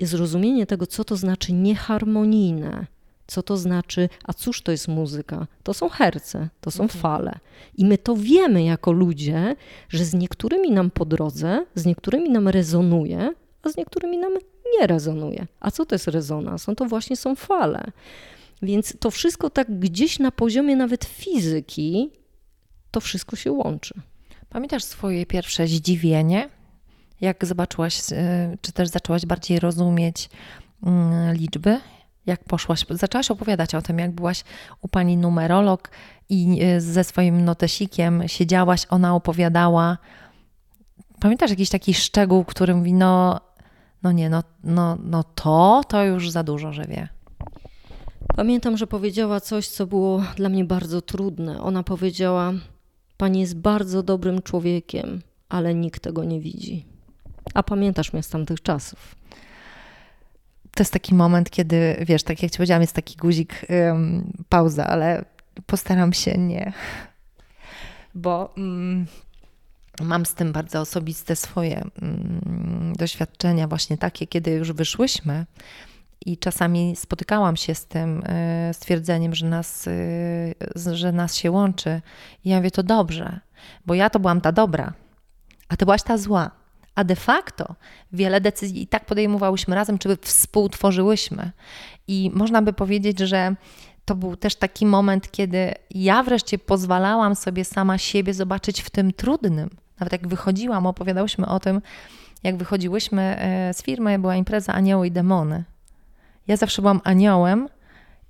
zrozumienie 0.00 0.66
tego, 0.66 0.86
co 0.86 1.04
to 1.04 1.16
znaczy 1.16 1.52
nieharmonijne, 1.52 2.86
co 3.26 3.42
to 3.42 3.56
znaczy, 3.56 4.08
a 4.24 4.32
cóż 4.32 4.62
to 4.62 4.72
jest 4.72 4.88
muzyka? 4.88 5.46
To 5.62 5.74
są 5.74 5.88
herce, 5.88 6.48
to 6.60 6.70
są 6.70 6.82
mhm. 6.82 7.00
fale. 7.00 7.38
I 7.76 7.84
my 7.84 7.98
to 7.98 8.16
wiemy 8.16 8.64
jako 8.64 8.92
ludzie, 8.92 9.56
że 9.88 10.04
z 10.04 10.14
niektórymi 10.14 10.70
nam 10.70 10.90
po 10.90 11.04
drodze, 11.04 11.66
z 11.74 11.86
niektórymi 11.86 12.30
nam 12.30 12.48
rezonuje, 12.48 13.34
a 13.62 13.68
z 13.68 13.76
niektórymi 13.76 14.18
nam 14.18 14.32
nie 14.80 14.86
rezonuje. 14.86 15.46
A 15.60 15.70
co 15.70 15.86
to 15.86 15.94
jest 15.94 16.08
rezonans? 16.08 16.66
No 16.66 16.74
to 16.74 16.84
właśnie 16.84 17.16
są 17.16 17.34
fale. 17.34 17.90
Więc 18.62 18.94
to 19.00 19.10
wszystko 19.10 19.50
tak 19.50 19.78
gdzieś 19.78 20.18
na 20.18 20.30
poziomie 20.30 20.76
nawet 20.76 21.04
fizyki 21.04 22.10
to 22.90 23.00
wszystko 23.00 23.36
się 23.36 23.52
łączy. 23.52 23.94
Pamiętasz 24.48 24.84
swoje 24.84 25.26
pierwsze 25.26 25.66
zdziwienie, 25.66 26.48
jak 27.20 27.46
zobaczyłaś, 27.46 28.00
e, 28.12 28.56
czy 28.60 28.72
też 28.72 28.88
zaczęłaś 28.88 29.26
bardziej 29.26 29.60
rozumieć 29.60 30.30
mm, 30.82 31.34
liczby? 31.34 31.80
Jak 32.26 32.44
poszłaś, 32.44 32.84
zaczęłaś 32.90 33.30
opowiadać 33.30 33.74
o 33.74 33.82
tym, 33.82 33.98
jak 33.98 34.12
byłaś 34.12 34.44
u 34.80 34.88
pani 34.88 35.16
numerolog 35.16 35.90
i 36.28 36.62
e, 36.62 36.80
ze 36.80 37.04
swoim 37.04 37.44
notesikiem 37.44 38.22
siedziałaś, 38.26 38.86
ona 38.90 39.14
opowiadała. 39.14 39.98
Pamiętasz 41.20 41.50
jakiś 41.50 41.70
taki 41.70 41.94
szczegół, 41.94 42.44
który 42.44 42.74
mówi, 42.74 42.92
no, 42.92 43.40
no 44.02 44.12
nie, 44.12 44.30
no, 44.30 44.42
no, 44.64 44.98
no 45.02 45.24
to, 45.24 45.82
to 45.88 46.04
już 46.04 46.30
za 46.30 46.42
dużo, 46.42 46.72
że 46.72 46.84
wie. 46.84 47.08
Pamiętam, 48.36 48.76
że 48.76 48.86
powiedziała 48.86 49.40
coś, 49.40 49.68
co 49.68 49.86
było 49.86 50.22
dla 50.36 50.48
mnie 50.48 50.64
bardzo 50.64 51.02
trudne. 51.02 51.62
Ona 51.62 51.82
powiedziała: 51.82 52.52
Pani 53.16 53.40
jest 53.40 53.56
bardzo 53.56 54.02
dobrym 54.02 54.42
człowiekiem, 54.42 55.22
ale 55.48 55.74
nikt 55.74 56.02
tego 56.02 56.24
nie 56.24 56.40
widzi. 56.40 56.86
A 57.54 57.62
pamiętasz 57.62 58.12
mnie 58.12 58.22
z 58.22 58.28
tamtych 58.28 58.62
czasów. 58.62 59.16
To 60.74 60.82
jest 60.82 60.92
taki 60.92 61.14
moment, 61.14 61.50
kiedy, 61.50 62.04
wiesz, 62.06 62.22
tak 62.22 62.42
jak 62.42 62.52
ci 62.52 62.56
powiedziałam, 62.56 62.80
jest 62.80 62.92
taki 62.92 63.16
guzik, 63.16 63.66
ym, 63.70 64.32
pauza, 64.48 64.86
ale 64.86 65.24
postaram 65.66 66.12
się 66.12 66.38
nie. 66.38 66.72
Bo 68.14 68.54
mm, 68.56 69.06
mam 70.00 70.26
z 70.26 70.34
tym 70.34 70.52
bardzo 70.52 70.80
osobiste 70.80 71.36
swoje 71.36 71.84
mm, 72.02 72.92
doświadczenia, 72.98 73.68
właśnie 73.68 73.98
takie, 73.98 74.26
kiedy 74.26 74.50
już 74.50 74.72
wyszłyśmy 74.72 75.46
i 76.26 76.38
czasami 76.38 76.96
spotykałam 76.96 77.56
się 77.56 77.74
z 77.74 77.86
tym 77.86 78.22
e, 78.26 78.74
stwierdzeniem, 78.74 79.34
że 79.34 79.46
nas, 79.46 79.88
e, 79.88 80.94
że 80.94 81.12
nas 81.12 81.36
się 81.36 81.50
łączy. 81.50 82.00
I 82.44 82.48
ja 82.48 82.56
mówię, 82.56 82.70
to 82.70 82.82
dobrze, 82.82 83.40
bo 83.86 83.94
ja 83.94 84.10
to 84.10 84.20
byłam 84.20 84.40
ta 84.40 84.52
dobra. 84.52 84.92
a 85.68 85.76
ty 85.76 85.84
byłaś 85.84 86.02
ta 86.02 86.18
zła. 86.18 86.50
A 86.94 87.04
de 87.04 87.16
facto 87.16 87.74
wiele 88.12 88.40
decyzji 88.40 88.82
i 88.82 88.86
tak 88.86 89.06
podejmowałyśmy 89.06 89.74
razem, 89.74 89.98
czy 89.98 90.16
współtworzyłyśmy. 90.16 91.50
I 92.08 92.30
można 92.34 92.62
by 92.62 92.72
powiedzieć, 92.72 93.18
że 93.18 93.54
to 94.04 94.14
był 94.14 94.36
też 94.36 94.56
taki 94.56 94.86
moment, 94.86 95.30
kiedy 95.30 95.74
ja 95.90 96.22
wreszcie 96.22 96.58
pozwalałam 96.58 97.36
sobie 97.36 97.64
sama 97.64 97.98
siebie 97.98 98.34
zobaczyć 98.34 98.82
w 98.82 98.90
tym 98.90 99.12
trudnym. 99.12 99.70
Nawet 100.00 100.12
jak 100.12 100.28
wychodziłam, 100.28 100.86
opowiadałyśmy 100.86 101.46
o 101.46 101.60
tym, 101.60 101.82
jak 102.42 102.56
wychodziłyśmy 102.56 103.22
e, 103.22 103.74
z 103.74 103.82
firmy, 103.82 104.18
była 104.18 104.36
impreza 104.36 104.72
Anioły 104.72 105.06
i 105.06 105.10
Demony. 105.10 105.64
Ja 106.48 106.56
zawsze 106.56 106.82
byłam 106.82 107.00
aniołem 107.04 107.68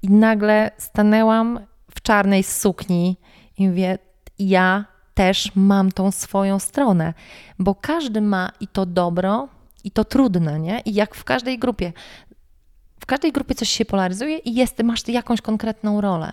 i 0.02 0.10
nagle 0.10 0.70
stanęłam 0.78 1.60
w 1.90 2.02
czarnej 2.02 2.42
sukni 2.42 3.16
i 3.58 3.68
mówię, 3.68 3.98
ja 4.38 4.84
też 5.14 5.52
mam 5.54 5.92
tą 5.92 6.10
swoją 6.10 6.58
stronę, 6.58 7.14
bo 7.58 7.74
każdy 7.74 8.20
ma 8.20 8.50
i 8.60 8.68
to 8.68 8.86
dobro, 8.86 9.48
i 9.84 9.90
to 9.90 10.04
trudne, 10.04 10.60
nie? 10.60 10.80
I 10.80 10.94
jak 10.94 11.14
w 11.14 11.24
każdej 11.24 11.58
grupie. 11.58 11.92
W 13.00 13.06
każdej 13.06 13.32
grupie 13.32 13.54
coś 13.54 13.68
się 13.68 13.84
polaryzuje 13.84 14.38
i 14.38 14.54
jest, 14.54 14.82
masz 14.82 15.08
jakąś 15.08 15.40
konkretną 15.40 16.00
rolę. 16.00 16.32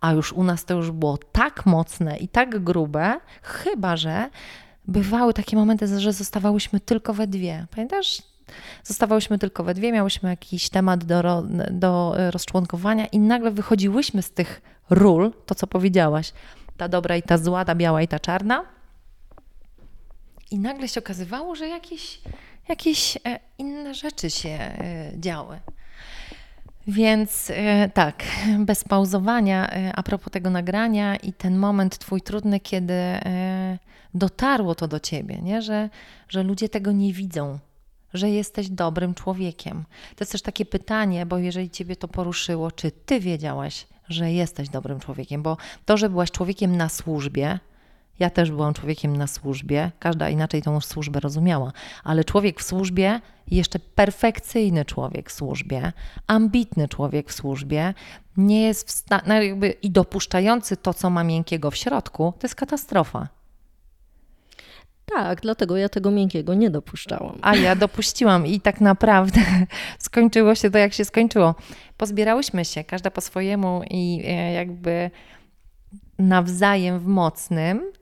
A 0.00 0.12
już 0.12 0.32
u 0.32 0.44
nas 0.44 0.64
to 0.64 0.74
już 0.74 0.90
było 0.90 1.18
tak 1.32 1.66
mocne 1.66 2.16
i 2.16 2.28
tak 2.28 2.64
grube, 2.64 3.20
chyba 3.42 3.96
że 3.96 4.30
bywały 4.88 5.34
takie 5.34 5.56
momenty, 5.56 6.00
że 6.00 6.12
zostawałyśmy 6.12 6.80
tylko 6.80 7.14
we 7.14 7.26
dwie. 7.26 7.66
Pamiętasz? 7.70 8.22
Zostawałyśmy 8.84 9.38
tylko 9.38 9.64
we 9.64 9.74
dwie, 9.74 9.92
miałyśmy 9.92 10.28
jakiś 10.28 10.68
temat 10.68 11.04
do, 11.04 11.42
do 11.70 12.14
rozczłonkowania 12.30 13.06
i 13.06 13.18
nagle 13.18 13.50
wychodziłyśmy 13.50 14.22
z 14.22 14.30
tych 14.30 14.62
ról, 14.90 15.32
to 15.46 15.54
co 15.54 15.66
powiedziałaś, 15.66 16.32
ta 16.76 16.88
dobra 16.88 17.16
i 17.16 17.22
ta 17.22 17.38
zła, 17.38 17.64
ta 17.64 17.74
biała 17.74 18.02
i 18.02 18.08
ta 18.08 18.18
czarna. 18.18 18.64
I 20.50 20.58
nagle 20.58 20.88
się 20.88 21.00
okazywało, 21.00 21.54
że 21.54 21.68
jakieś, 21.68 22.20
jakieś 22.68 23.16
e, 23.16 23.40
inne 23.58 23.94
rzeczy 23.94 24.30
się 24.30 24.48
e, 24.48 25.12
działy. 25.16 25.60
Więc 26.86 27.50
e, 27.50 27.88
tak, 27.88 28.22
bez 28.58 28.84
pauzowania, 28.84 29.70
a 29.94 30.02
propos 30.02 30.32
tego 30.32 30.50
nagrania 30.50 31.16
i 31.16 31.32
ten 31.32 31.56
moment 31.56 31.98
twój 31.98 32.22
trudny, 32.22 32.60
kiedy 32.60 32.94
dotarło 34.14 34.74
to 34.74 34.88
do 34.88 35.00
ciebie, 35.00 35.38
nie? 35.42 35.62
Że, 35.62 35.90
że 36.28 36.42
ludzie 36.42 36.68
tego 36.68 36.92
nie 36.92 37.12
widzą, 37.12 37.58
że 38.14 38.30
jesteś 38.30 38.68
dobrym 38.68 39.14
człowiekiem. 39.14 39.84
To 40.16 40.22
jest 40.22 40.32
też 40.32 40.42
takie 40.42 40.64
pytanie, 40.64 41.26
bo 41.26 41.38
jeżeli 41.38 41.70
ciebie 41.70 41.96
to 41.96 42.08
poruszyło, 42.08 42.70
czy 42.70 42.90
ty 42.90 43.20
wiedziałaś, 43.20 43.86
że 44.08 44.32
jesteś 44.32 44.68
dobrym 44.68 45.00
człowiekiem, 45.00 45.42
bo 45.42 45.56
to, 45.84 45.96
że 45.96 46.10
byłaś 46.10 46.30
człowiekiem 46.30 46.76
na 46.76 46.88
służbie, 46.88 47.58
ja 48.18 48.30
też 48.30 48.50
byłam 48.50 48.74
człowiekiem 48.74 49.16
na 49.16 49.26
służbie, 49.26 49.90
każda 49.98 50.28
inaczej 50.28 50.62
tą 50.62 50.80
służbę 50.80 51.20
rozumiała, 51.20 51.72
ale 52.04 52.24
człowiek 52.24 52.60
w 52.60 52.62
służbie, 52.62 53.20
jeszcze 53.50 53.78
perfekcyjny 53.78 54.84
człowiek 54.84 55.30
w 55.30 55.32
służbie, 55.32 55.92
ambitny 56.26 56.88
człowiek 56.88 57.30
w 57.30 57.32
służbie, 57.32 57.94
nie 58.36 58.62
jest 58.62 58.88
w 58.88 58.90
stanie, 58.90 59.22
no 59.26 59.34
i 59.82 59.90
dopuszczający 59.90 60.76
to, 60.76 60.94
co 60.94 61.10
ma 61.10 61.24
miękkiego 61.24 61.70
w 61.70 61.76
środku, 61.76 62.32
to 62.38 62.46
jest 62.46 62.54
katastrofa. 62.54 63.28
Tak, 65.04 65.40
dlatego 65.40 65.76
ja 65.76 65.88
tego 65.88 66.10
miękkiego 66.10 66.54
nie 66.54 66.70
dopuszczałam. 66.70 67.38
A 67.42 67.56
ja 67.56 67.76
dopuściłam 67.76 68.46
i 68.46 68.60
tak 68.60 68.80
naprawdę 68.80 69.40
skończyło 69.98 70.54
się 70.54 70.70
to, 70.70 70.78
jak 70.78 70.92
się 70.92 71.04
skończyło. 71.04 71.54
Pozbierałyśmy 71.96 72.64
się, 72.64 72.84
każda 72.84 73.10
po 73.10 73.20
swojemu 73.20 73.82
i 73.90 74.22
e, 74.26 74.52
jakby 74.52 75.10
nawzajem 76.18 77.00
w 77.00 77.06
mocnym. 77.06 77.92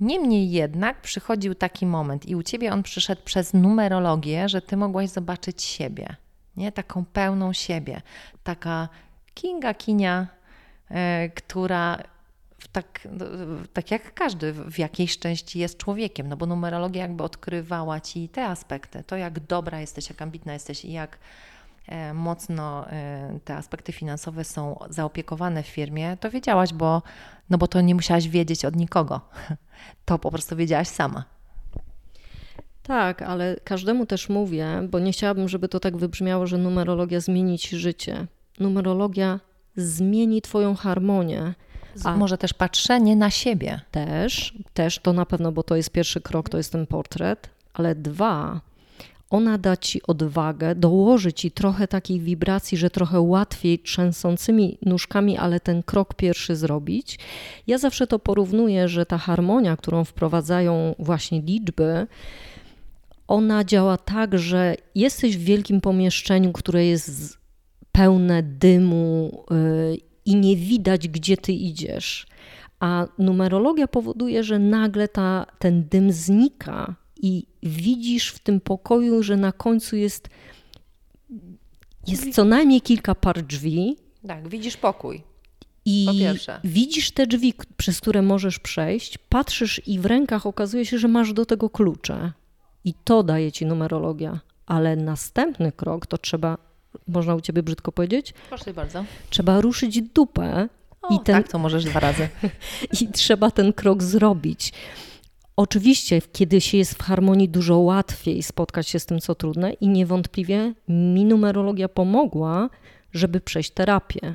Niemniej 0.00 0.50
jednak 0.50 1.00
przychodził 1.00 1.54
taki 1.54 1.86
moment 1.86 2.26
i 2.26 2.36
u 2.36 2.42
ciebie 2.42 2.72
on 2.72 2.82
przyszedł 2.82 3.22
przez 3.24 3.54
numerologię, 3.54 4.48
że 4.48 4.62
ty 4.62 4.76
mogłaś 4.76 5.08
zobaczyć 5.08 5.62
siebie, 5.62 6.16
nie? 6.56 6.72
Taką 6.72 7.04
pełną 7.04 7.52
siebie. 7.52 8.02
Taka 8.42 8.88
Kinga 9.34 9.74
Kinia, 9.74 10.26
e, 10.90 11.28
która 11.28 11.98
tak, 12.72 13.08
no, 13.12 13.26
tak 13.72 13.90
jak 13.90 14.14
każdy 14.14 14.52
w 14.52 14.78
jakiejś 14.78 15.18
części 15.18 15.58
jest 15.58 15.78
człowiekiem, 15.78 16.28
no 16.28 16.36
bo 16.36 16.46
numerologia 16.46 17.02
jakby 17.02 17.24
odkrywała 17.24 18.00
ci 18.00 18.28
te 18.28 18.46
aspekty, 18.46 19.04
to 19.06 19.16
jak 19.16 19.40
dobra 19.40 19.80
jesteś, 19.80 20.08
jak 20.08 20.22
ambitna 20.22 20.52
jesteś 20.52 20.84
i 20.84 20.92
jak 20.92 21.18
e, 21.86 22.14
mocno 22.14 22.90
e, 22.90 23.38
te 23.44 23.56
aspekty 23.56 23.92
finansowe 23.92 24.44
są 24.44 24.78
zaopiekowane 24.90 25.62
w 25.62 25.66
firmie, 25.66 26.16
to 26.16 26.30
wiedziałaś, 26.30 26.72
bo, 26.72 27.02
no 27.50 27.58
bo 27.58 27.68
to 27.68 27.80
nie 27.80 27.94
musiałaś 27.94 28.28
wiedzieć 28.28 28.64
od 28.64 28.76
nikogo. 28.76 29.20
To 30.04 30.18
po 30.18 30.30
prostu 30.30 30.56
wiedziałaś 30.56 30.88
sama. 30.88 31.24
Tak, 32.82 33.22
ale 33.22 33.56
każdemu 33.64 34.06
też 34.06 34.28
mówię, 34.28 34.66
bo 34.90 34.98
nie 34.98 35.12
chciałabym, 35.12 35.48
żeby 35.48 35.68
to 35.68 35.80
tak 35.80 35.96
wybrzmiało, 35.96 36.46
że 36.46 36.58
numerologia 36.58 37.20
zmieni 37.20 37.58
ci 37.58 37.76
życie. 37.76 38.26
Numerologia 38.60 39.40
zmieni 39.76 40.42
Twoją 40.42 40.74
harmonię 40.74 41.54
a 42.04 42.16
może 42.16 42.38
też 42.38 42.54
patrzenie 42.54 43.16
na 43.16 43.30
siebie. 43.30 43.80
Też, 43.90 44.54
też 44.74 44.98
to 44.98 45.12
na 45.12 45.26
pewno, 45.26 45.52
bo 45.52 45.62
to 45.62 45.76
jest 45.76 45.90
pierwszy 45.90 46.20
krok, 46.20 46.48
to 46.48 46.56
jest 46.56 46.72
ten 46.72 46.86
portret, 46.86 47.48
ale 47.74 47.94
dwa, 47.94 48.60
ona 49.32 49.58
da 49.58 49.76
ci 49.76 50.02
odwagę, 50.02 50.74
dołoży 50.74 51.32
ci 51.32 51.50
trochę 51.50 51.88
takiej 51.88 52.20
wibracji, 52.20 52.78
że 52.78 52.90
trochę 52.90 53.20
łatwiej 53.20 53.78
trzęsącymi 53.78 54.78
nóżkami, 54.82 55.38
ale 55.38 55.60
ten 55.60 55.82
krok 55.82 56.14
pierwszy 56.14 56.56
zrobić. 56.56 57.18
Ja 57.66 57.78
zawsze 57.78 58.06
to 58.06 58.18
porównuję, 58.18 58.88
że 58.88 59.06
ta 59.06 59.18
harmonia, 59.18 59.76
którą 59.76 60.04
wprowadzają 60.04 60.94
właśnie 60.98 61.40
liczby, 61.40 62.06
ona 63.28 63.64
działa 63.64 63.96
tak, 63.96 64.38
że 64.38 64.76
jesteś 64.94 65.36
w 65.36 65.44
wielkim 65.44 65.80
pomieszczeniu, 65.80 66.52
które 66.52 66.86
jest 66.86 67.38
pełne 67.92 68.42
dymu 68.42 69.44
y, 69.52 70.11
i 70.24 70.36
nie 70.36 70.56
widać, 70.56 71.08
gdzie 71.08 71.36
ty 71.36 71.52
idziesz. 71.52 72.26
A 72.80 73.06
numerologia 73.18 73.88
powoduje, 73.88 74.44
że 74.44 74.58
nagle 74.58 75.08
ta, 75.08 75.46
ten 75.58 75.84
dym 75.88 76.12
znika 76.12 76.94
i 77.16 77.46
widzisz 77.62 78.28
w 78.28 78.38
tym 78.38 78.60
pokoju, 78.60 79.22
że 79.22 79.36
na 79.36 79.52
końcu 79.52 79.96
jest, 79.96 80.28
jest 82.06 82.34
co 82.34 82.44
najmniej 82.44 82.80
kilka 82.80 83.14
par 83.14 83.42
drzwi. 83.42 83.96
Tak, 84.26 84.48
widzisz 84.48 84.76
pokój. 84.76 85.22
I 85.84 86.08
widzisz 86.64 87.10
te 87.10 87.26
drzwi, 87.26 87.54
przez 87.76 88.00
które 88.00 88.22
możesz 88.22 88.58
przejść, 88.58 89.18
patrzysz 89.18 89.82
i 89.86 89.98
w 89.98 90.06
rękach 90.06 90.46
okazuje 90.46 90.86
się, 90.86 90.98
że 90.98 91.08
masz 91.08 91.32
do 91.32 91.46
tego 91.46 91.70
klucze. 91.70 92.32
I 92.84 92.94
to 93.04 93.22
daje 93.22 93.52
ci 93.52 93.66
numerologia. 93.66 94.40
Ale 94.66 94.96
następny 94.96 95.72
krok 95.72 96.06
to 96.06 96.18
trzeba 96.18 96.58
można 97.08 97.34
u 97.34 97.40
ciebie 97.40 97.62
brzydko 97.62 97.92
powiedzieć? 97.92 98.34
Proszę 98.48 98.74
bardzo. 98.74 99.04
Trzeba 99.30 99.60
ruszyć 99.60 100.02
dupę. 100.02 100.68
O, 101.02 101.14
i 101.14 101.20
ten... 101.20 101.36
Tak, 101.36 101.48
to 101.48 101.58
możesz 101.58 101.84
dwa 101.84 102.00
razy. 102.00 102.28
I 103.00 103.08
trzeba 103.08 103.50
ten 103.50 103.72
krok 103.72 104.02
zrobić. 104.02 104.72
Oczywiście, 105.56 106.22
kiedy 106.32 106.60
się 106.60 106.78
jest 106.78 106.94
w 106.94 107.02
harmonii, 107.02 107.48
dużo 107.48 107.78
łatwiej 107.78 108.42
spotkać 108.42 108.88
się 108.88 108.98
z 108.98 109.06
tym, 109.06 109.20
co 109.20 109.34
trudne, 109.34 109.72
i 109.72 109.88
niewątpliwie 109.88 110.74
mi 110.88 111.24
numerologia 111.24 111.88
pomogła, 111.88 112.70
żeby 113.12 113.40
przejść 113.40 113.70
terapię. 113.70 114.34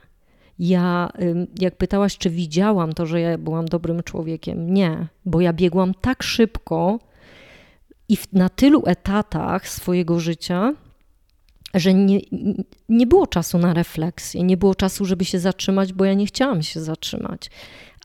Ja, 0.59 1.09
jak 1.59 1.75
pytałaś, 1.75 2.17
czy 2.17 2.29
widziałam 2.29 2.93
to, 2.93 3.05
że 3.05 3.21
ja 3.21 3.37
byłam 3.37 3.65
dobrym 3.65 4.03
człowiekiem, 4.03 4.73
nie, 4.73 5.07
bo 5.25 5.41
ja 5.41 5.53
biegłam 5.53 5.93
tak 5.93 6.23
szybko 6.23 6.99
i 8.09 8.17
na 8.33 8.49
tylu 8.49 8.83
etatach 8.85 9.69
swojego 9.69 10.19
życia, 10.19 10.73
że 11.79 11.93
nie, 11.93 12.19
nie 12.89 13.07
było 13.07 13.27
czasu 13.27 13.57
na 13.57 13.73
refleksję, 13.73 14.43
nie 14.43 14.57
było 14.57 14.75
czasu, 14.75 15.05
żeby 15.05 15.25
się 15.25 15.39
zatrzymać, 15.39 15.93
bo 15.93 16.05
ja 16.05 16.13
nie 16.13 16.25
chciałam 16.25 16.63
się 16.63 16.81
zatrzymać. 16.81 17.49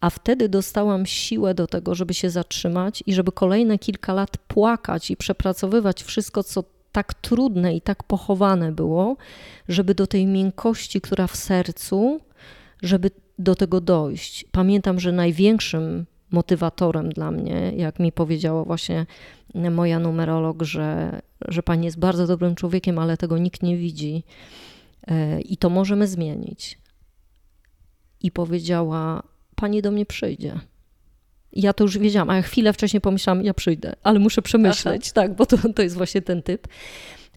A 0.00 0.10
wtedy 0.10 0.48
dostałam 0.48 1.06
siłę 1.06 1.54
do 1.54 1.66
tego, 1.66 1.94
żeby 1.94 2.14
się 2.14 2.30
zatrzymać 2.30 3.02
i 3.06 3.14
żeby 3.14 3.32
kolejne 3.32 3.78
kilka 3.78 4.12
lat 4.12 4.38
płakać 4.38 5.10
i 5.10 5.16
przepracowywać 5.16 6.02
wszystko, 6.02 6.44
co 6.44 6.64
tak 6.92 7.14
trudne 7.14 7.76
i 7.76 7.80
tak 7.80 8.02
pochowane 8.02 8.72
było, 8.72 9.16
żeby 9.68 9.94
do 9.94 10.06
tej 10.06 10.26
miękkości, 10.26 11.00
która 11.00 11.26
w 11.26 11.36
sercu, 11.36 12.20
żeby 12.82 13.10
do 13.38 13.54
tego 13.54 13.80
dojść. 13.80 14.44
Pamiętam, 14.52 15.00
że 15.00 15.12
największym 15.12 16.06
motywatorem 16.32 17.10
dla 17.10 17.30
mnie, 17.30 17.72
jak 17.76 17.98
mi 17.98 18.12
powiedziała 18.12 18.64
właśnie 18.64 19.06
moja 19.54 19.98
numerolog, 19.98 20.62
że, 20.62 21.20
że 21.48 21.62
pani 21.62 21.84
jest 21.84 21.98
bardzo 21.98 22.26
dobrym 22.26 22.54
człowiekiem, 22.54 22.98
ale 22.98 23.16
tego 23.16 23.38
nikt 23.38 23.62
nie 23.62 23.76
widzi 23.76 24.24
e, 25.06 25.40
i 25.40 25.56
to 25.56 25.70
możemy 25.70 26.06
zmienić. 26.06 26.78
I 28.20 28.30
powiedziała: 28.30 29.22
Pani 29.54 29.82
do 29.82 29.90
mnie 29.90 30.06
przyjdzie. 30.06 30.60
I 31.52 31.62
ja 31.62 31.72
to 31.72 31.84
już 31.84 31.98
wiedziałam, 31.98 32.30
a 32.30 32.36
ja 32.36 32.42
chwilę 32.42 32.72
wcześniej 32.72 33.00
pomyślałam, 33.00 33.44
ja 33.44 33.54
przyjdę, 33.54 33.92
ale 34.02 34.18
muszę 34.18 34.42
przemyśleć, 34.42 35.02
Aha. 35.04 35.12
tak, 35.14 35.36
bo 35.36 35.46
to, 35.46 35.56
to 35.76 35.82
jest 35.82 35.96
właśnie 35.96 36.22
ten 36.22 36.42
typ. 36.42 36.68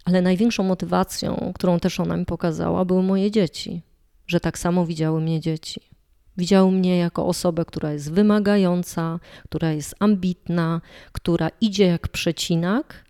Ale 0.05 0.21
największą 0.21 0.63
motywacją, 0.63 1.51
którą 1.55 1.79
też 1.79 1.99
ona 1.99 2.17
mi 2.17 2.25
pokazała, 2.25 2.85
były 2.85 3.03
moje 3.03 3.31
dzieci, 3.31 3.81
że 4.27 4.39
tak 4.39 4.59
samo 4.59 4.85
widziały 4.85 5.21
mnie 5.21 5.39
dzieci 5.39 5.94
Widziały 6.37 6.71
mnie 6.71 6.97
jako 6.97 7.27
osobę, 7.27 7.65
która 7.65 7.93
jest 7.93 8.11
wymagająca, 8.11 9.19
która 9.43 9.71
jest 9.71 9.95
ambitna, 9.99 10.81
która 11.11 11.49
idzie 11.61 11.85
jak 11.85 12.07
przecinak, 12.07 13.05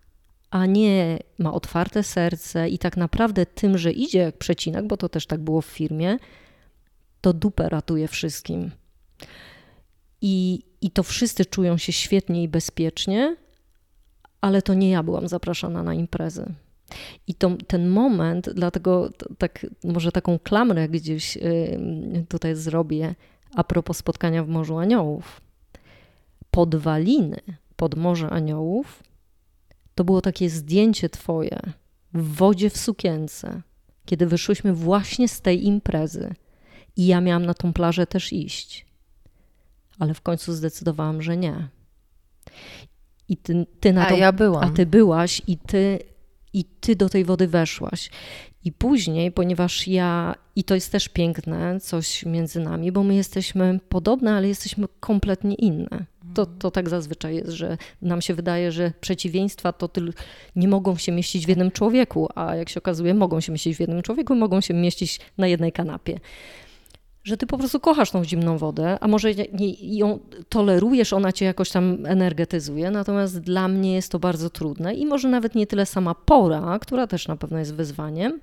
a 0.49 0.65
nie 0.65 1.19
ma 1.39 1.53
otwarte 1.53 2.03
serce 2.03 2.69
i 2.69 2.77
tak 2.77 2.97
naprawdę 2.97 3.45
tym, 3.45 3.77
że 3.77 3.91
idzie 3.91 4.19
jak 4.19 4.37
przecinak, 4.37 4.87
bo 4.87 4.97
to 4.97 5.09
też 5.09 5.25
tak 5.25 5.41
było 5.41 5.61
w 5.61 5.65
firmie, 5.65 6.17
to 7.21 7.33
dupę 7.33 7.69
ratuje 7.69 8.07
wszystkim. 8.07 8.71
I, 10.21 10.63
I 10.81 10.91
to 10.91 11.03
wszyscy 11.03 11.45
czują 11.45 11.77
się 11.77 11.91
świetnie 11.91 12.43
i 12.43 12.47
bezpiecznie, 12.47 13.35
ale 14.41 14.61
to 14.61 14.73
nie 14.73 14.89
ja 14.89 15.03
byłam 15.03 15.27
zapraszana 15.27 15.83
na 15.83 15.93
imprezy. 15.93 16.53
I 17.27 17.35
to, 17.35 17.51
ten 17.67 17.87
moment, 17.87 18.49
dlatego 18.53 19.09
tak, 19.37 19.65
może 19.83 20.11
taką 20.11 20.39
klamrę 20.39 20.89
gdzieś 20.89 21.37
tutaj 22.29 22.55
zrobię 22.55 23.15
a 23.55 23.63
propos 23.63 23.97
spotkania 23.97 24.43
w 24.43 24.47
Morzu 24.47 24.77
Aniołów. 24.77 25.41
Podwaliny 26.51 27.39
pod 27.75 27.95
Morze 27.95 28.29
Aniołów 28.29 29.03
to 29.95 30.03
było 30.03 30.21
takie 30.21 30.49
zdjęcie 30.49 31.09
twoje 31.09 31.59
w 32.13 32.35
wodzie 32.35 32.69
w 32.69 32.77
sukience, 32.77 33.61
kiedy 34.05 34.27
wyszłyśmy 34.27 34.73
właśnie 34.73 35.27
z 35.27 35.41
tej 35.41 35.65
imprezy. 35.65 36.33
I 36.97 37.05
ja 37.05 37.21
miałam 37.21 37.45
na 37.45 37.53
tą 37.53 37.73
plażę 37.73 38.07
też 38.07 38.33
iść. 38.33 38.85
Ale 39.99 40.13
w 40.13 40.21
końcu 40.21 40.53
zdecydowałam, 40.53 41.21
że 41.21 41.37
nie. 41.37 41.67
I 43.29 43.37
ty, 43.37 43.65
ty 43.79 43.93
na 43.93 44.07
a 44.07 44.13
ja 44.13 44.31
byłam. 44.31 44.63
A 44.63 44.69
ty 44.69 44.85
byłaś 44.85 45.41
i 45.47 45.57
ty, 45.57 45.99
i 46.55 46.63
ty 46.63 46.95
do 46.95 47.09
tej 47.09 47.25
wody 47.25 47.47
weszłaś. 47.47 48.09
I 48.63 48.71
później, 48.71 49.31
ponieważ 49.31 49.87
ja, 49.87 50.35
i 50.55 50.63
to 50.63 50.75
jest 50.75 50.91
też 50.91 51.09
piękne, 51.09 51.79
coś 51.79 52.25
między 52.25 52.59
nami, 52.59 52.91
bo 52.91 53.03
my 53.03 53.15
jesteśmy 53.15 53.79
podobne, 53.89 54.33
ale 54.33 54.47
jesteśmy 54.47 54.87
kompletnie 54.99 55.55
inne. 55.55 56.05
To, 56.33 56.45
to 56.45 56.71
tak 56.71 56.89
zazwyczaj 56.89 57.35
jest, 57.35 57.49
że 57.49 57.77
nam 58.01 58.21
się 58.21 58.33
wydaje, 58.33 58.71
że 58.71 58.91
przeciwieństwa 59.01 59.73
to 59.73 59.87
tyl, 59.87 60.13
nie 60.55 60.67
mogą 60.67 60.97
się 60.97 61.11
mieścić 61.11 61.45
w 61.45 61.49
jednym 61.49 61.71
człowieku, 61.71 62.29
a 62.35 62.55
jak 62.55 62.69
się 62.69 62.77
okazuje, 62.77 63.13
mogą 63.13 63.41
się 63.41 63.51
mieścić 63.51 63.77
w 63.77 63.79
jednym 63.79 64.01
człowieku, 64.01 64.35
mogą 64.35 64.61
się 64.61 64.73
mieścić 64.73 65.19
na 65.37 65.47
jednej 65.47 65.71
kanapie 65.71 66.19
że 67.25 67.37
ty 67.37 67.47
po 67.47 67.57
prostu 67.57 67.79
kochasz 67.79 68.11
tą 68.11 68.23
zimną 68.23 68.57
wodę, 68.57 68.97
a 69.01 69.07
może 69.07 69.29
ją 69.81 70.19
tolerujesz, 70.49 71.13
ona 71.13 71.31
cię 71.31 71.45
jakoś 71.45 71.69
tam 71.69 72.05
energetyzuje, 72.05 72.91
natomiast 72.91 73.39
dla 73.39 73.67
mnie 73.67 73.95
jest 73.95 74.11
to 74.11 74.19
bardzo 74.19 74.49
trudne 74.49 74.93
i 74.93 75.05
może 75.05 75.29
nawet 75.29 75.55
nie 75.55 75.67
tyle 75.67 75.85
sama 75.85 76.15
pora, 76.15 76.79
która 76.79 77.07
też 77.07 77.27
na 77.27 77.35
pewno 77.35 77.59
jest 77.59 77.75
wyzwaniem, 77.75 78.39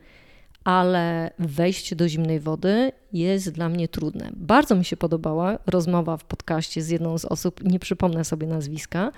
ale 0.64 1.30
wejście 1.38 1.96
do 1.96 2.08
zimnej 2.08 2.40
wody 2.40 2.92
jest 3.12 3.50
dla 3.50 3.68
mnie 3.68 3.88
trudne. 3.88 4.30
Bardzo 4.36 4.74
mi 4.74 4.84
się 4.84 4.96
podobała 4.96 5.58
rozmowa 5.66 6.16
w 6.16 6.24
podcaście 6.24 6.82
z 6.82 6.88
jedną 6.88 7.18
z 7.18 7.24
osób, 7.24 7.64
nie 7.64 7.78
przypomnę 7.78 8.24
sobie 8.24 8.46
nazwiska, 8.46 9.12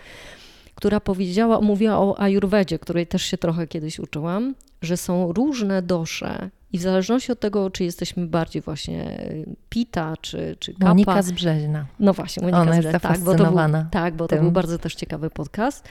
która 0.74 1.00
powiedziała, 1.00 1.60
mówiła 1.60 1.98
o 1.98 2.20
ajurwedzie, 2.20 2.78
której 2.78 3.06
też 3.06 3.22
się 3.22 3.38
trochę 3.38 3.66
kiedyś 3.66 3.98
uczyłam, 3.98 4.54
że 4.82 4.96
są 4.96 5.32
różne 5.32 5.82
dosze 5.82 6.50
i 6.74 6.78
w 6.78 6.80
zależności 6.80 7.32
od 7.32 7.40
tego, 7.40 7.70
czy 7.70 7.84
jesteśmy 7.84 8.26
bardziej 8.26 8.62
właśnie 8.62 9.26
pita, 9.68 10.14
czy, 10.20 10.56
czy 10.58 10.72
kapa. 10.72 10.88
Monika 10.88 11.22
z 11.22 11.32
Brzeźna. 11.32 11.86
No 12.00 12.12
właśnie, 12.12 12.42
Monika 12.42 12.60
Ona 12.60 12.72
z 12.72 12.78
Brzeźna. 12.78 13.00
Tak, 13.00 13.18
bo 13.18 13.34
to 13.34 13.44
był, 13.44 13.58
tak, 13.90 14.14
bo 14.14 14.28
to 14.28 14.36
był 14.36 14.50
bardzo 14.50 14.78
też 14.78 14.94
ciekawy 14.94 15.30
podcast. 15.30 15.88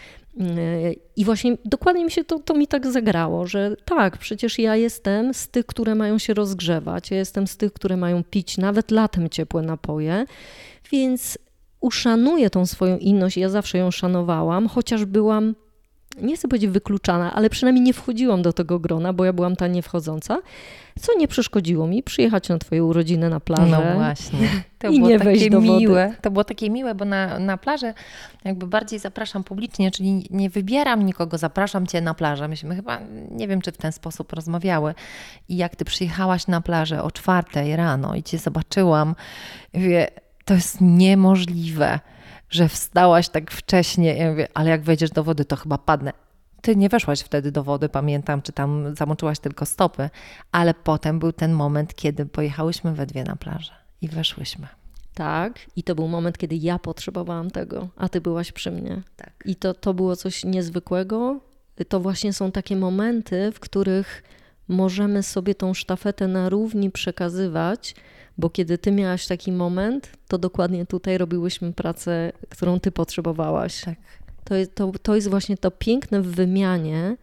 I 1.16 1.26
właśnie 1.26 1.58
dokładnie 1.66 2.06
mi 2.06 2.12
się 2.12 2.24
to, 2.24 2.40
to 2.40 2.54
mi 2.54 2.68
tak 2.68 2.92
zagrało, 2.92 3.48
że 3.48 3.76
tak, 3.86 4.18
przecież 4.18 4.60
ja 4.60 4.76
jestem 4.76 5.34
z 5.34 5.48
tych, 5.48 5.66
które 5.66 5.96
mają 5.96 6.18
się 6.18 6.34
rozgrzewać, 6.34 7.12
ja 7.12 7.18
jestem 7.18 7.48
z 7.48 7.58
tych, 7.58 7.74
które 7.74 7.98
mają 7.98 8.24
pić 8.24 8.58
nawet 8.58 8.92
latem 8.92 9.30
ciepłe 9.30 9.62
napoje, 9.62 10.26
więc 10.92 11.38
uszanuję 11.80 12.50
tą 12.50 12.66
swoją 12.66 12.98
inność, 12.98 13.38
ja 13.38 13.50
zawsze 13.50 13.78
ją 13.78 13.92
szanowałam, 13.92 14.68
chociaż 14.68 15.06
byłam 15.06 15.56
nie 16.22 16.36
chcę 16.38 16.48
powiedzieć 16.48 16.70
wykluczana, 16.70 17.34
ale 17.34 17.50
przynajmniej 17.50 17.84
nie 17.84 17.94
wchodziłam 17.94 18.42
do 18.42 18.54
tego 18.54 18.80
grona, 18.80 19.14
bo 19.14 19.26
ja 19.26 19.34
byłam 19.34 19.56
ta 19.56 19.68
niewchodząca, 19.68 20.40
co 21.00 21.18
nie 21.18 21.28
przeszkodziło 21.28 21.88
mi 21.88 22.04
przyjechać 22.04 22.50
na 22.50 22.58
twoje 22.58 22.84
urodziny 22.84 23.30
na 23.30 23.40
plażę. 23.40 23.66
No 23.90 23.94
właśnie. 23.96 24.50
To 24.80 24.90
i 24.92 24.98
było 24.98 25.10
nie 25.10 25.20
takie 25.20 25.50
do 25.50 25.62
miłe. 25.62 26.06
Wody. 26.08 26.22
To 26.22 26.32
było 26.32 26.44
takie 26.44 26.70
miłe, 26.70 26.96
bo 26.96 27.06
na, 27.06 27.40
na 27.40 27.58
plażę 27.58 27.94
jakby 28.46 28.68
bardziej 28.68 29.00
zapraszam 29.00 29.44
publicznie, 29.44 29.92
czyli 29.92 30.28
nie 30.30 30.50
wybieram 30.50 31.06
nikogo, 31.06 31.38
zapraszam 31.38 31.88
cię 31.88 32.02
na 32.02 32.14
plażę. 32.14 32.48
Myśmy 32.48 32.76
chyba, 32.76 33.00
nie 33.32 33.48
wiem, 33.48 33.62
czy 33.62 33.72
w 33.72 33.78
ten 33.78 33.92
sposób 33.92 34.34
rozmawiały. 34.34 34.96
I 35.50 35.58
jak 35.58 35.76
ty 35.76 35.86
przyjechałaś 35.86 36.48
na 36.48 36.62
plażę 36.62 37.04
o 37.04 37.12
czwartej 37.12 37.76
rano 37.76 38.16
i 38.16 38.24
cię 38.24 38.38
zobaczyłam, 38.38 39.16
to 40.46 40.54
jest 40.54 40.78
niemożliwe 40.82 42.00
że 42.54 42.70
wstałaś 42.70 43.30
tak 43.30 43.52
wcześnie. 43.52 44.16
Ja 44.16 44.30
mówię, 44.30 44.48
ale 44.54 44.70
jak 44.70 44.82
wejdziesz 44.82 45.10
do 45.10 45.24
wody, 45.24 45.46
to 45.46 45.56
chyba 45.56 45.78
padnę. 45.78 46.14
Ty 46.62 46.76
nie 46.76 46.90
weszłaś 46.90 47.22
wtedy 47.22 47.52
do 47.52 47.64
wody, 47.64 47.90
pamiętam, 47.90 48.42
czy 48.42 48.52
tam 48.52 48.96
zamoczyłaś 48.96 49.40
tylko 49.40 49.66
stopy, 49.66 50.10
ale 50.52 50.74
potem 50.74 51.20
był 51.20 51.32
ten 51.32 51.54
moment, 51.54 51.96
kiedy 51.96 52.26
pojechałyśmy 52.26 52.94
we 52.94 53.06
dwie 53.06 53.24
na 53.24 53.36
plażę 53.36 53.72
i 54.02 54.08
weszłyśmy. 54.08 54.68
Tak, 55.14 55.60
i 55.76 55.84
to 55.84 55.96
był 55.96 56.08
moment, 56.08 56.38
kiedy 56.38 56.56
ja 56.56 56.80
potrzebowałam 56.80 57.52
tego, 57.52 57.88
a 57.98 58.10
ty 58.10 58.22
byłaś 58.22 58.52
przy 58.52 58.72
mnie. 58.72 59.02
Tak. 59.18 59.34
I 59.46 59.56
to, 59.56 59.74
to 59.74 59.94
było 59.94 60.16
coś 60.16 60.44
niezwykłego. 60.44 61.40
To 61.88 62.00
właśnie 62.00 62.34
są 62.34 62.52
takie 62.52 62.76
momenty, 62.76 63.52
w 63.52 63.60
których 63.60 64.24
możemy 64.68 65.24
sobie 65.24 65.56
tą 65.56 65.74
sztafetę 65.74 66.28
na 66.28 66.50
równi 66.50 66.92
przekazywać, 66.92 67.96
bo 68.38 68.50
kiedy 68.50 68.78
ty 68.78 68.92
miałaś 68.92 69.28
taki 69.28 69.52
moment, 69.52 70.12
to 70.28 70.38
dokładnie 70.38 70.86
tutaj 70.86 71.18
robiłyśmy 71.18 71.74
pracę, 71.74 72.32
którą 72.50 72.80
ty 72.80 72.92
potrzebowałaś. 72.92 73.82
Tak. 73.82 73.98
To, 74.44 74.56
to, 74.76 74.92
to 75.02 75.16
jest 75.16 75.30
właśnie 75.30 75.58
to 75.58 75.72
piękne 75.72 76.22
w 76.22 76.28
wymianie, 76.28 77.18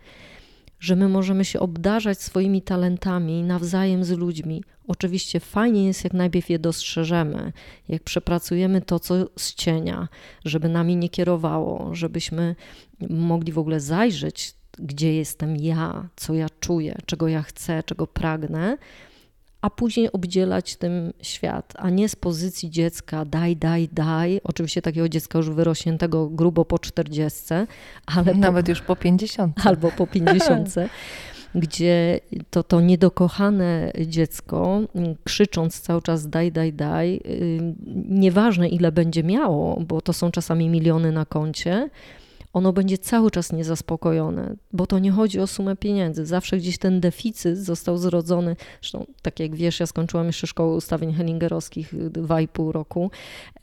że 0.80 0.96
my 0.96 1.08
możemy 1.08 1.44
się 1.44 1.60
obdarzać 1.60 2.22
swoimi 2.22 2.62
talentami 2.62 3.42
nawzajem 3.42 4.04
z 4.04 4.10
ludźmi. 4.10 4.64
Oczywiście 4.88 5.40
fajnie 5.40 5.86
jest, 5.86 6.04
jak 6.04 6.12
najpierw 6.12 6.50
je 6.50 6.58
dostrzeżemy, 6.58 7.52
jak 7.88 8.02
przepracujemy 8.02 8.80
to, 8.80 8.98
co 8.98 9.14
z 9.36 9.54
cienia, 9.54 10.08
żeby 10.44 10.68
nami 10.68 10.96
nie 10.96 11.08
kierowało, 11.08 11.94
żebyśmy 11.94 12.56
mogli 13.10 13.52
w 13.52 13.58
ogóle 13.58 13.80
zajrzeć, 13.80 14.54
gdzie 14.78 15.14
jestem 15.14 15.56
ja, 15.56 16.08
co 16.16 16.34
ja 16.34 16.46
czuję, 16.60 16.96
czego 17.06 17.28
ja 17.28 17.42
chcę, 17.42 17.82
czego 17.82 18.06
pragnę, 18.06 18.76
a 19.62 19.70
później 19.70 20.12
obdzielać 20.12 20.76
tym 20.76 21.12
świat, 21.22 21.72
a 21.76 21.90
nie 21.90 22.08
z 22.08 22.16
pozycji 22.16 22.70
dziecka 22.70 23.24
daj, 23.24 23.56
daj, 23.56 23.88
daj. 23.92 24.40
Oczywiście 24.44 24.82
takiego 24.82 25.08
dziecka 25.08 25.38
już 25.38 25.50
wyrośniętego 25.50 26.28
grubo 26.28 26.64
po 26.64 26.78
40, 26.78 27.44
ale 28.06 28.34
nawet 28.34 28.66
po, 28.66 28.72
już 28.72 28.82
po 28.82 28.96
50. 28.96 29.66
Albo 29.66 29.90
po 29.90 30.06
50. 30.06 30.74
gdzie 31.54 32.20
to, 32.50 32.62
to 32.62 32.80
niedokochane 32.80 33.92
dziecko, 34.06 34.80
krzycząc 35.24 35.80
cały 35.80 36.02
czas 36.02 36.28
daj, 36.28 36.52
daj, 36.52 36.72
daj, 36.72 37.20
nieważne 38.08 38.68
ile 38.68 38.92
będzie 38.92 39.22
miało, 39.22 39.80
bo 39.80 40.00
to 40.00 40.12
są 40.12 40.30
czasami 40.30 40.68
miliony 40.68 41.12
na 41.12 41.24
koncie, 41.24 41.90
ono 42.52 42.72
będzie 42.72 42.98
cały 42.98 43.30
czas 43.30 43.52
niezaspokojone, 43.52 44.54
bo 44.72 44.86
to 44.86 44.98
nie 44.98 45.12
chodzi 45.12 45.40
o 45.40 45.46
sumę 45.46 45.76
pieniędzy. 45.76 46.26
Zawsze 46.26 46.56
gdzieś 46.56 46.78
ten 46.78 47.00
deficyt 47.00 47.58
został 47.58 47.98
zrodzony. 47.98 48.56
Zresztą, 48.80 49.06
tak 49.22 49.40
jak 49.40 49.56
wiesz, 49.56 49.80
ja 49.80 49.86
skończyłam 49.86 50.26
jeszcze 50.26 50.46
szkołę 50.46 50.76
ustawień 50.76 51.12
hellingerowskich 51.12 52.10
dwa 52.10 52.40
i 52.40 52.48
pół 52.48 52.72
roku. 52.72 53.10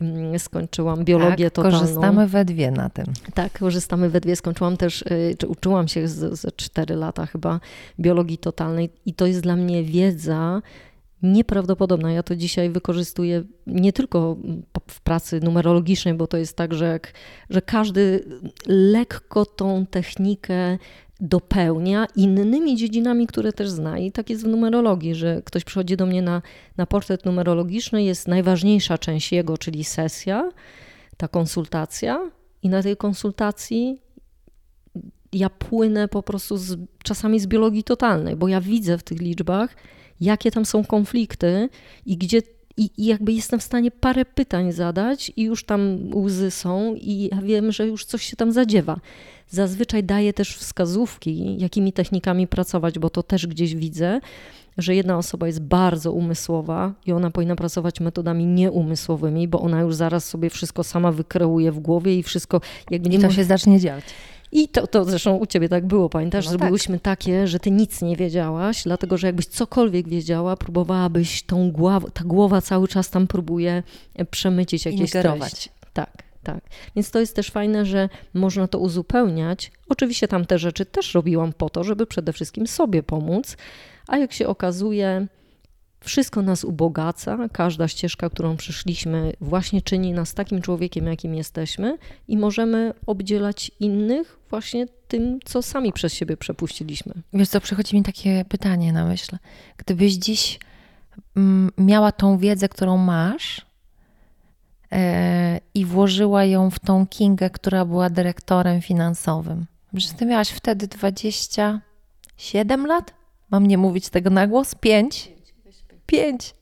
Mm, 0.01 0.39
skończyłam 0.39 1.05
biologię 1.05 1.45
tak, 1.45 1.53
totalną. 1.53 1.79
korzystamy 1.79 2.27
we 2.27 2.45
dwie 2.45 2.71
na 2.71 2.89
tym. 2.89 3.05
Tak, 3.33 3.59
korzystamy 3.59 4.09
we 4.09 4.21
dwie. 4.21 4.35
Skończyłam 4.35 4.77
też, 4.77 5.01
y, 5.01 5.35
czy 5.37 5.47
uczyłam 5.47 5.87
się 5.87 6.07
ze 6.07 6.51
cztery 6.51 6.95
lata 6.95 7.25
chyba 7.25 7.59
biologii 7.99 8.37
totalnej 8.37 8.89
i 9.05 9.13
to 9.13 9.25
jest 9.25 9.41
dla 9.41 9.55
mnie 9.55 9.83
wiedza, 9.83 10.61
nieprawdopodobna. 11.23 12.11
Ja 12.11 12.23
to 12.23 12.35
dzisiaj 12.35 12.69
wykorzystuję 12.69 13.43
nie 13.67 13.93
tylko 13.93 14.37
w 14.87 15.01
pracy 15.01 15.39
numerologicznej, 15.43 16.13
bo 16.13 16.27
to 16.27 16.37
jest 16.37 16.57
tak, 16.57 16.73
że, 16.73 16.85
jak, 16.85 17.13
że 17.49 17.61
każdy 17.61 18.25
lekko 18.67 19.45
tą 19.45 19.85
technikę 19.85 20.77
dopełnia 21.19 22.07
innymi 22.15 22.75
dziedzinami, 22.75 23.27
które 23.27 23.53
też 23.53 23.69
zna. 23.69 23.99
I 23.99 24.11
tak 24.11 24.29
jest 24.29 24.43
w 24.43 24.47
numerologii, 24.47 25.15
że 25.15 25.41
ktoś 25.45 25.63
przychodzi 25.63 25.97
do 25.97 26.05
mnie 26.05 26.21
na, 26.21 26.41
na 26.77 26.85
portret 26.85 27.25
numerologiczny, 27.25 28.03
jest 28.03 28.27
najważniejsza 28.27 28.97
część 28.97 29.31
jego, 29.31 29.57
czyli 29.57 29.83
sesja, 29.83 30.51
ta 31.17 31.27
konsultacja, 31.27 32.31
i 32.63 32.69
na 32.69 32.83
tej 32.83 32.97
konsultacji 32.97 34.01
ja 35.33 35.49
płynę 35.49 36.07
po 36.07 36.23
prostu 36.23 36.57
z, 36.57 36.79
czasami 37.03 37.39
z 37.39 37.47
biologii 37.47 37.83
totalnej, 37.83 38.35
bo 38.35 38.47
ja 38.47 38.61
widzę 38.61 38.97
w 38.97 39.03
tych 39.03 39.21
liczbach, 39.21 39.75
jakie 40.21 40.51
tam 40.51 40.65
są 40.65 40.85
konflikty 40.85 41.69
i 42.05 42.17
gdzie 42.17 42.41
i, 42.77 42.89
I, 42.97 43.05
jakby 43.05 43.33
jestem 43.33 43.59
w 43.59 43.63
stanie 43.63 43.91
parę 43.91 44.25
pytań 44.25 44.71
zadać, 44.71 45.31
i 45.35 45.43
już 45.43 45.63
tam 45.63 45.97
łzy 46.15 46.51
są, 46.51 46.95
i 46.95 47.29
ja 47.31 47.41
wiem, 47.41 47.71
że 47.71 47.87
już 47.87 48.05
coś 48.05 48.23
się 48.23 48.35
tam 48.35 48.51
zadziewa. 48.51 48.99
Zazwyczaj 49.49 50.03
daję 50.03 50.33
też 50.33 50.57
wskazówki, 50.57 51.57
jakimi 51.59 51.93
technikami 51.93 52.47
pracować, 52.47 52.99
bo 52.99 53.09
to 53.09 53.23
też 53.23 53.47
gdzieś 53.47 53.75
widzę, 53.75 54.19
że 54.77 54.95
jedna 54.95 55.17
osoba 55.17 55.47
jest 55.47 55.61
bardzo 55.61 56.11
umysłowa 56.11 56.93
i 57.05 57.11
ona 57.11 57.31
powinna 57.31 57.55
pracować 57.55 57.99
metodami 57.99 58.45
nieumysłowymi, 58.45 59.47
bo 59.47 59.61
ona 59.61 59.81
już 59.81 59.95
zaraz 59.95 60.25
sobie 60.25 60.49
wszystko 60.49 60.83
sama 60.83 61.11
wykreuje 61.11 61.71
w 61.71 61.79
głowie 61.79 62.19
i 62.19 62.23
wszystko 62.23 62.61
jakby 62.91 63.09
nie 63.09 63.17
I 63.17 63.21
to 63.21 63.31
się 63.31 63.43
zacznie 63.43 63.79
dziać. 63.79 64.03
I 64.51 64.67
to, 64.69 64.87
to 64.87 65.05
zresztą 65.05 65.35
u 65.35 65.45
ciebie 65.45 65.69
tak 65.69 65.85
było, 65.85 66.09
pamiętasz, 66.09 66.45
no 66.45 66.51
że 66.51 66.57
tak. 66.57 66.67
byłyśmy 66.67 66.99
takie, 66.99 67.47
że 67.47 67.59
ty 67.59 67.71
nic 67.71 68.01
nie 68.01 68.15
wiedziałaś, 68.15 68.83
dlatego 68.83 69.17
że 69.17 69.27
jakbyś 69.27 69.45
cokolwiek 69.45 70.09
wiedziała, 70.09 70.57
próbowałabyś 70.57 71.43
tą 71.43 71.71
głowę, 71.71 72.07
ta 72.13 72.23
głowa 72.23 72.61
cały 72.61 72.87
czas 72.87 73.09
tam 73.09 73.27
próbuje 73.27 73.83
przemycić 74.31 74.85
jakieś 74.85 75.11
treści. 75.11 75.69
Tak, 75.93 76.23
tak. 76.43 76.61
Więc 76.95 77.11
to 77.11 77.19
jest 77.19 77.35
też 77.35 77.51
fajne, 77.51 77.85
że 77.85 78.09
można 78.33 78.67
to 78.67 78.79
uzupełniać. 78.79 79.71
Oczywiście 79.89 80.27
tam 80.27 80.45
te 80.45 80.59
rzeczy 80.59 80.85
też 80.85 81.13
robiłam 81.13 81.53
po 81.53 81.69
to, 81.69 81.83
żeby 81.83 82.05
przede 82.05 82.33
wszystkim 82.33 82.67
sobie 82.67 83.03
pomóc, 83.03 83.57
a 84.07 84.17
jak 84.17 84.33
się 84.33 84.47
okazuje, 84.47 85.27
wszystko 85.99 86.41
nas 86.41 86.63
ubogaca, 86.63 87.37
każda 87.51 87.87
ścieżka, 87.87 88.29
którą 88.29 88.57
przyszliśmy, 88.57 89.33
właśnie 89.41 89.81
czyni 89.81 90.13
nas 90.13 90.33
takim 90.33 90.61
człowiekiem, 90.61 91.07
jakim 91.07 91.35
jesteśmy, 91.35 91.97
i 92.27 92.37
możemy 92.37 92.93
obdzielać 93.05 93.71
innych 93.79 94.39
właśnie 94.49 94.87
tym, 95.07 95.39
co 95.45 95.61
sami 95.61 95.93
przez 95.93 96.13
siebie 96.13 96.37
przepuściliśmy. 96.37 97.13
Wiesz, 97.33 97.49
co 97.49 97.61
przychodzi 97.61 97.95
mi 97.95 98.03
takie 98.03 98.45
pytanie 98.49 98.93
na 98.93 99.05
myśl. 99.05 99.37
Gdybyś 99.77 100.13
dziś 100.13 100.59
mm, 101.35 101.71
miała 101.77 102.11
tą 102.11 102.37
wiedzę, 102.37 102.69
którą 102.69 102.97
masz, 102.97 103.65
e, 104.91 105.59
i 105.73 105.85
włożyła 105.85 106.45
ją 106.45 106.71
w 106.71 106.79
tą 106.79 107.07
Kingę, 107.07 107.49
która 107.49 107.85
była 107.85 108.09
dyrektorem 108.09 108.81
finansowym. 108.81 109.65
Że 109.93 110.09
ty 110.09 110.25
miałaś 110.25 110.49
wtedy 110.49 110.87
27 110.87 112.87
lat? 112.87 113.13
Mam 113.51 113.67
nie 113.67 113.77
mówić 113.77 114.09
tego 114.09 114.29
na 114.29 114.47
głos? 114.47 114.75
5? 114.75 115.36
5. 116.07 116.55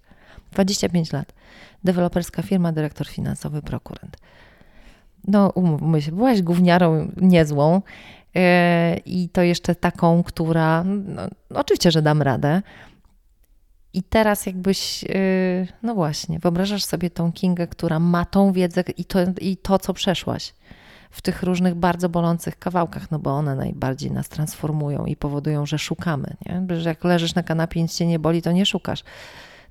25 0.52 1.14
lat. 1.14 1.34
Deweloperska 1.84 2.42
firma, 2.42 2.72
dyrektor 2.72 3.08
finansowy, 3.08 3.62
prokurent. 3.62 4.18
No, 5.28 5.50
umówmy 5.50 6.02
się, 6.02 6.12
byłaś 6.12 6.42
gówniarą 6.42 7.12
niezłą 7.18 7.82
yy, 8.36 8.42
i 9.06 9.30
to 9.30 9.42
jeszcze 9.42 9.76
taką, 9.76 10.24
która, 10.24 10.84
no, 10.84 11.22
oczywiście, 11.50 11.92
że 11.92 12.02
dam 12.02 12.22
radę. 12.22 12.62
I 13.94 14.04
teraz 14.04 14.46
jakbyś, 14.46 15.04
yy, 15.04 15.68
no 15.84 15.96
właśnie, 15.96 16.40
wyobrażasz 16.40 16.84
sobie 16.84 17.10
tą 17.10 17.32
Kingę, 17.32 17.68
która 17.68 18.00
ma 18.00 18.26
tą 18.26 18.52
wiedzę 18.52 18.84
i 18.98 19.06
to, 19.06 19.20
i 19.42 19.58
to, 19.58 19.80
co 19.80 19.94
przeszłaś 19.94 20.54
w 21.12 21.22
tych 21.22 21.44
różnych 21.44 21.76
bardzo 21.76 22.10
bolących 22.10 22.60
kawałkach, 22.60 23.12
no 23.12 23.20
bo 23.20 23.32
one 23.32 23.56
najbardziej 23.56 24.12
nas 24.12 24.30
transformują 24.30 25.06
i 25.06 25.16
powodują, 25.16 25.66
że 25.66 25.80
szukamy. 25.80 26.36
Nie? 26.46 26.80
Że 26.80 26.90
jak 26.90 27.04
leżysz 27.04 27.36
na 27.36 27.44
kanapie 27.44 27.80
i 27.80 27.84
nic 27.84 27.98
cię 27.98 28.06
nie 28.06 28.20
boli, 28.20 28.42
to 28.42 28.52
nie 28.52 28.66
szukasz, 28.66 29.04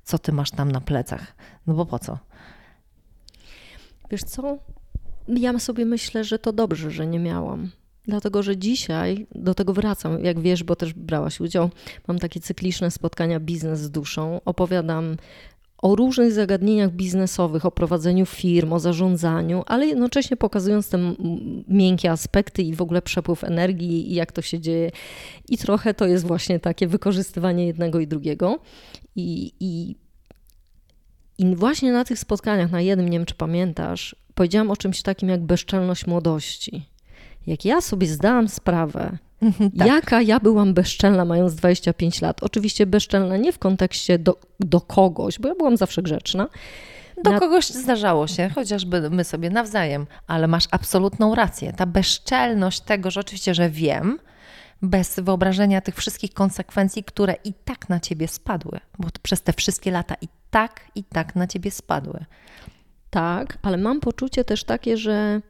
co 0.03 0.19
ty 0.19 0.31
masz 0.31 0.51
tam 0.51 0.71
na 0.71 0.81
plecach. 0.81 1.35
No 1.67 1.73
bo 1.73 1.85
po 1.85 1.99
co? 1.99 2.17
Wiesz 4.11 4.23
co? 4.23 4.57
Ja 5.27 5.59
sobie 5.59 5.85
myślę, 5.85 6.23
że 6.23 6.39
to 6.39 6.53
dobrze, 6.53 6.91
że 6.91 7.07
nie 7.07 7.19
miałam. 7.19 7.71
Dlatego, 8.07 8.43
że 8.43 8.57
dzisiaj 8.57 9.27
do 9.35 9.53
tego 9.53 9.73
wracam. 9.73 10.23
Jak 10.23 10.39
wiesz, 10.39 10.63
bo 10.63 10.75
też 10.75 10.93
brałaś 10.93 11.39
udział, 11.39 11.69
mam 12.07 12.19
takie 12.19 12.39
cykliczne 12.39 12.91
spotkania 12.91 13.39
biznes 13.39 13.79
z 13.79 13.91
duszą. 13.91 14.41
Opowiadam 14.45 15.17
o 15.77 15.95
różnych 15.95 16.31
zagadnieniach 16.31 16.91
biznesowych, 16.91 17.65
o 17.65 17.71
prowadzeniu 17.71 18.25
firm, 18.25 18.73
o 18.73 18.79
zarządzaniu, 18.79 19.63
ale 19.65 19.87
jednocześnie 19.87 20.37
pokazując 20.37 20.89
te 20.89 21.13
miękkie 21.67 22.11
aspekty 22.11 22.63
i 22.63 22.75
w 22.75 22.81
ogóle 22.81 23.01
przepływ 23.01 23.43
energii 23.43 24.11
i 24.11 24.15
jak 24.15 24.31
to 24.31 24.41
się 24.41 24.59
dzieje. 24.59 24.91
I 25.49 25.57
trochę 25.57 25.93
to 25.93 26.07
jest 26.07 26.27
właśnie 26.27 26.59
takie 26.59 26.87
wykorzystywanie 26.87 27.67
jednego 27.67 27.99
i 27.99 28.07
drugiego. 28.07 28.59
I, 29.15 29.53
i, 29.59 29.95
i 31.37 31.55
właśnie 31.55 31.91
na 31.91 32.05
tych 32.05 32.19
spotkaniach, 32.19 32.71
na 32.71 32.81
jednym, 32.81 33.09
nie 33.09 33.17
wiem 33.17 33.25
czy 33.25 33.35
pamiętasz, 33.35 34.15
powiedziałam 34.35 34.71
o 34.71 34.77
czymś 34.77 35.01
takim 35.01 35.29
jak 35.29 35.43
bezczelność 35.43 36.07
młodości. 36.07 36.89
Jak 37.47 37.65
ja 37.65 37.81
sobie 37.81 38.07
zdałam 38.07 38.49
sprawę, 38.49 39.17
tak. 39.77 39.87
Jaka 39.87 40.21
ja 40.21 40.39
byłam 40.39 40.73
bezczelna 40.73 41.25
mając 41.25 41.55
25 41.55 42.21
lat? 42.21 42.43
Oczywiście 42.43 42.85
bezczelna 42.85 43.37
nie 43.37 43.53
w 43.53 43.59
kontekście 43.59 44.19
do, 44.19 44.39
do 44.59 44.81
kogoś, 44.81 45.39
bo 45.39 45.47
ja 45.47 45.55
byłam 45.55 45.77
zawsze 45.77 46.01
grzeczna. 46.01 46.47
Do 47.23 47.31
Na... 47.31 47.39
kogoś 47.39 47.69
zdarzało 47.69 48.27
się, 48.27 48.49
chociażby 48.49 49.09
my 49.09 49.23
sobie 49.23 49.49
nawzajem, 49.49 50.07
ale 50.27 50.47
masz 50.47 50.67
absolutną 50.71 51.35
rację. 51.35 51.73
Ta 51.73 51.85
bezczelność 51.85 52.81
tego, 52.81 53.11
że 53.11 53.19
oczywiście, 53.19 53.53
że 53.53 53.69
wiem, 53.69 54.19
bez 54.81 55.19
wyobrażenia 55.19 55.81
tych 55.81 55.95
wszystkich 55.95 56.33
konsekwencji, 56.33 57.03
które 57.03 57.35
i 57.43 57.53
tak 57.65 57.89
na 57.89 57.99
ciebie 57.99 58.27
spadły, 58.27 58.79
bo 58.99 59.07
przez 59.21 59.41
te 59.41 59.53
wszystkie 59.53 59.91
lata 59.91 60.15
i 60.21 60.27
tak, 60.51 60.85
i 60.95 61.03
tak 61.03 61.35
na 61.35 61.47
ciebie 61.47 61.71
spadły. 61.71 62.25
Tak, 63.09 63.57
ale 63.61 63.77
mam 63.77 63.99
poczucie 63.99 64.43
też 64.43 64.63
takie, 64.63 64.97
że 64.97 65.41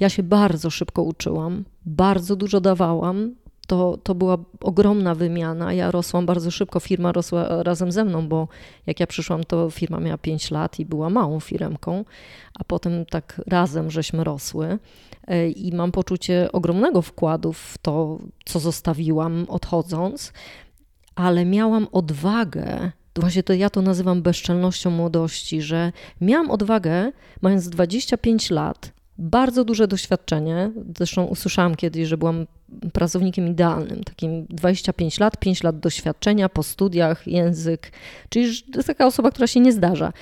ja 0.00 0.08
się 0.08 0.22
bardzo 0.22 0.70
szybko 0.70 1.02
uczyłam, 1.02 1.64
bardzo 1.86 2.36
dużo 2.36 2.60
dawałam. 2.60 3.34
To, 3.66 3.98
to 4.02 4.14
była 4.14 4.38
ogromna 4.60 5.14
wymiana. 5.14 5.72
Ja 5.72 5.90
rosłam 5.90 6.26
bardzo 6.26 6.50
szybko, 6.50 6.80
firma 6.80 7.12
rosła 7.12 7.62
razem 7.62 7.92
ze 7.92 8.04
mną, 8.04 8.28
bo 8.28 8.48
jak 8.86 9.00
ja 9.00 9.06
przyszłam, 9.06 9.44
to 9.44 9.70
firma 9.70 10.00
miała 10.00 10.18
5 10.18 10.50
lat 10.50 10.78
i 10.80 10.86
była 10.86 11.10
małą 11.10 11.40
firmką, 11.40 12.04
a 12.58 12.64
potem 12.64 13.06
tak 13.06 13.40
razem 13.46 13.90
żeśmy 13.90 14.24
rosły. 14.24 14.78
E, 15.26 15.48
I 15.48 15.74
mam 15.74 15.92
poczucie 15.92 16.52
ogromnego 16.52 17.02
wkładu 17.02 17.52
w 17.52 17.74
to, 17.82 18.18
co 18.44 18.60
zostawiłam 18.60 19.46
odchodząc, 19.48 20.32
ale 21.14 21.44
miałam 21.44 21.86
odwagę 21.92 22.92
właśnie 23.20 23.42
to 23.42 23.52
ja 23.52 23.70
to 23.70 23.82
nazywam 23.82 24.22
bezczelnością 24.22 24.90
młodości, 24.90 25.62
że 25.62 25.92
miałam 26.20 26.50
odwagę, 26.50 27.12
mając 27.42 27.68
25 27.68 28.50
lat, 28.50 28.92
bardzo 29.18 29.64
duże 29.64 29.88
doświadczenie. 29.88 30.70
Zresztą 30.96 31.24
usłyszałam 31.24 31.74
kiedyś, 31.74 32.08
że 32.08 32.16
byłam 32.16 32.46
pracownikiem 32.92 33.48
idealnym, 33.48 34.04
takim 34.04 34.46
25 34.50 35.20
lat, 35.20 35.36
5 35.38 35.62
lat 35.62 35.80
doświadczenia 35.80 36.48
po 36.48 36.62
studiach, 36.62 37.26
język, 37.26 37.92
czyli 38.28 38.62
to 38.72 38.78
jest 38.78 38.86
taka 38.86 39.06
osoba, 39.06 39.30
która 39.30 39.46
się 39.46 39.60
nie 39.60 39.72
zdarza. 39.72 40.12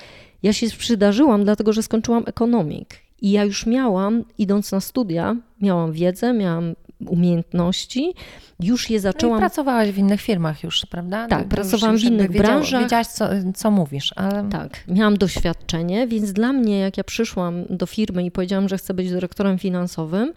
Ja 0.43 0.53
się 0.53 0.67
przydarzyłam, 0.67 1.43
dlatego 1.43 1.73
że 1.73 1.83
skończyłam 1.83 2.23
ekonomik 2.27 2.95
i 3.21 3.31
ja 3.31 3.43
już 3.43 3.65
miałam, 3.65 4.23
idąc 4.37 4.71
na 4.71 4.79
studia, 4.79 5.35
miałam 5.61 5.91
wiedzę, 5.91 6.33
miałam 6.33 6.75
umiejętności, 7.07 8.13
już 8.59 8.89
je 8.89 8.99
zaczęłam. 8.99 9.35
No 9.35 9.39
pracowałaś 9.39 9.91
w 9.91 9.97
innych 9.97 10.21
firmach 10.21 10.63
już, 10.63 10.85
prawda? 10.85 11.27
Tak, 11.27 11.47
pracowałam 11.47 11.97
w 11.97 12.03
innych 12.03 12.31
wiedział, 12.31 12.45
branżach. 12.45 12.81
Wiedziałaś, 12.81 13.07
co, 13.07 13.29
co 13.55 13.71
mówisz. 13.71 14.13
Ale... 14.15 14.49
Tak, 14.49 14.83
miałam 14.87 15.17
doświadczenie, 15.17 16.07
więc 16.07 16.33
dla 16.33 16.53
mnie, 16.53 16.79
jak 16.79 16.97
ja 16.97 17.03
przyszłam 17.03 17.63
do 17.69 17.85
firmy 17.85 18.25
i 18.25 18.31
powiedziałam, 18.31 18.69
że 18.69 18.77
chcę 18.77 18.93
być 18.93 19.09
dyrektorem 19.09 19.59
finansowym, 19.59 20.33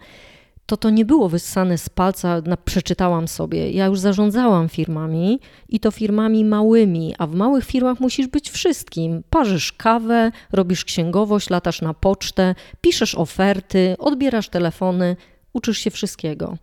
to 0.65 0.77
to 0.77 0.89
nie 0.89 1.05
było 1.05 1.29
wyssane 1.29 1.77
z 1.77 1.89
palca, 1.89 2.41
na, 2.41 2.57
przeczytałam 2.57 3.27
sobie. 3.27 3.71
Ja 3.71 3.85
już 3.85 3.99
zarządzałam 3.99 4.69
firmami 4.69 5.39
i 5.69 5.79
to 5.79 5.91
firmami 5.91 6.45
małymi, 6.45 7.15
a 7.17 7.27
w 7.27 7.33
małych 7.35 7.65
firmach 7.65 7.99
musisz 7.99 8.27
być 8.27 8.49
wszystkim. 8.49 9.23
Parzysz 9.29 9.73
kawę, 9.73 10.31
robisz 10.51 10.85
księgowość, 10.85 11.49
latasz 11.49 11.81
na 11.81 11.93
pocztę, 11.93 12.55
piszesz 12.81 13.15
oferty, 13.15 13.95
odbierasz 13.99 14.49
telefony, 14.49 15.15
uczysz 15.53 15.77
się 15.77 15.91
wszystkiego. 15.91 16.57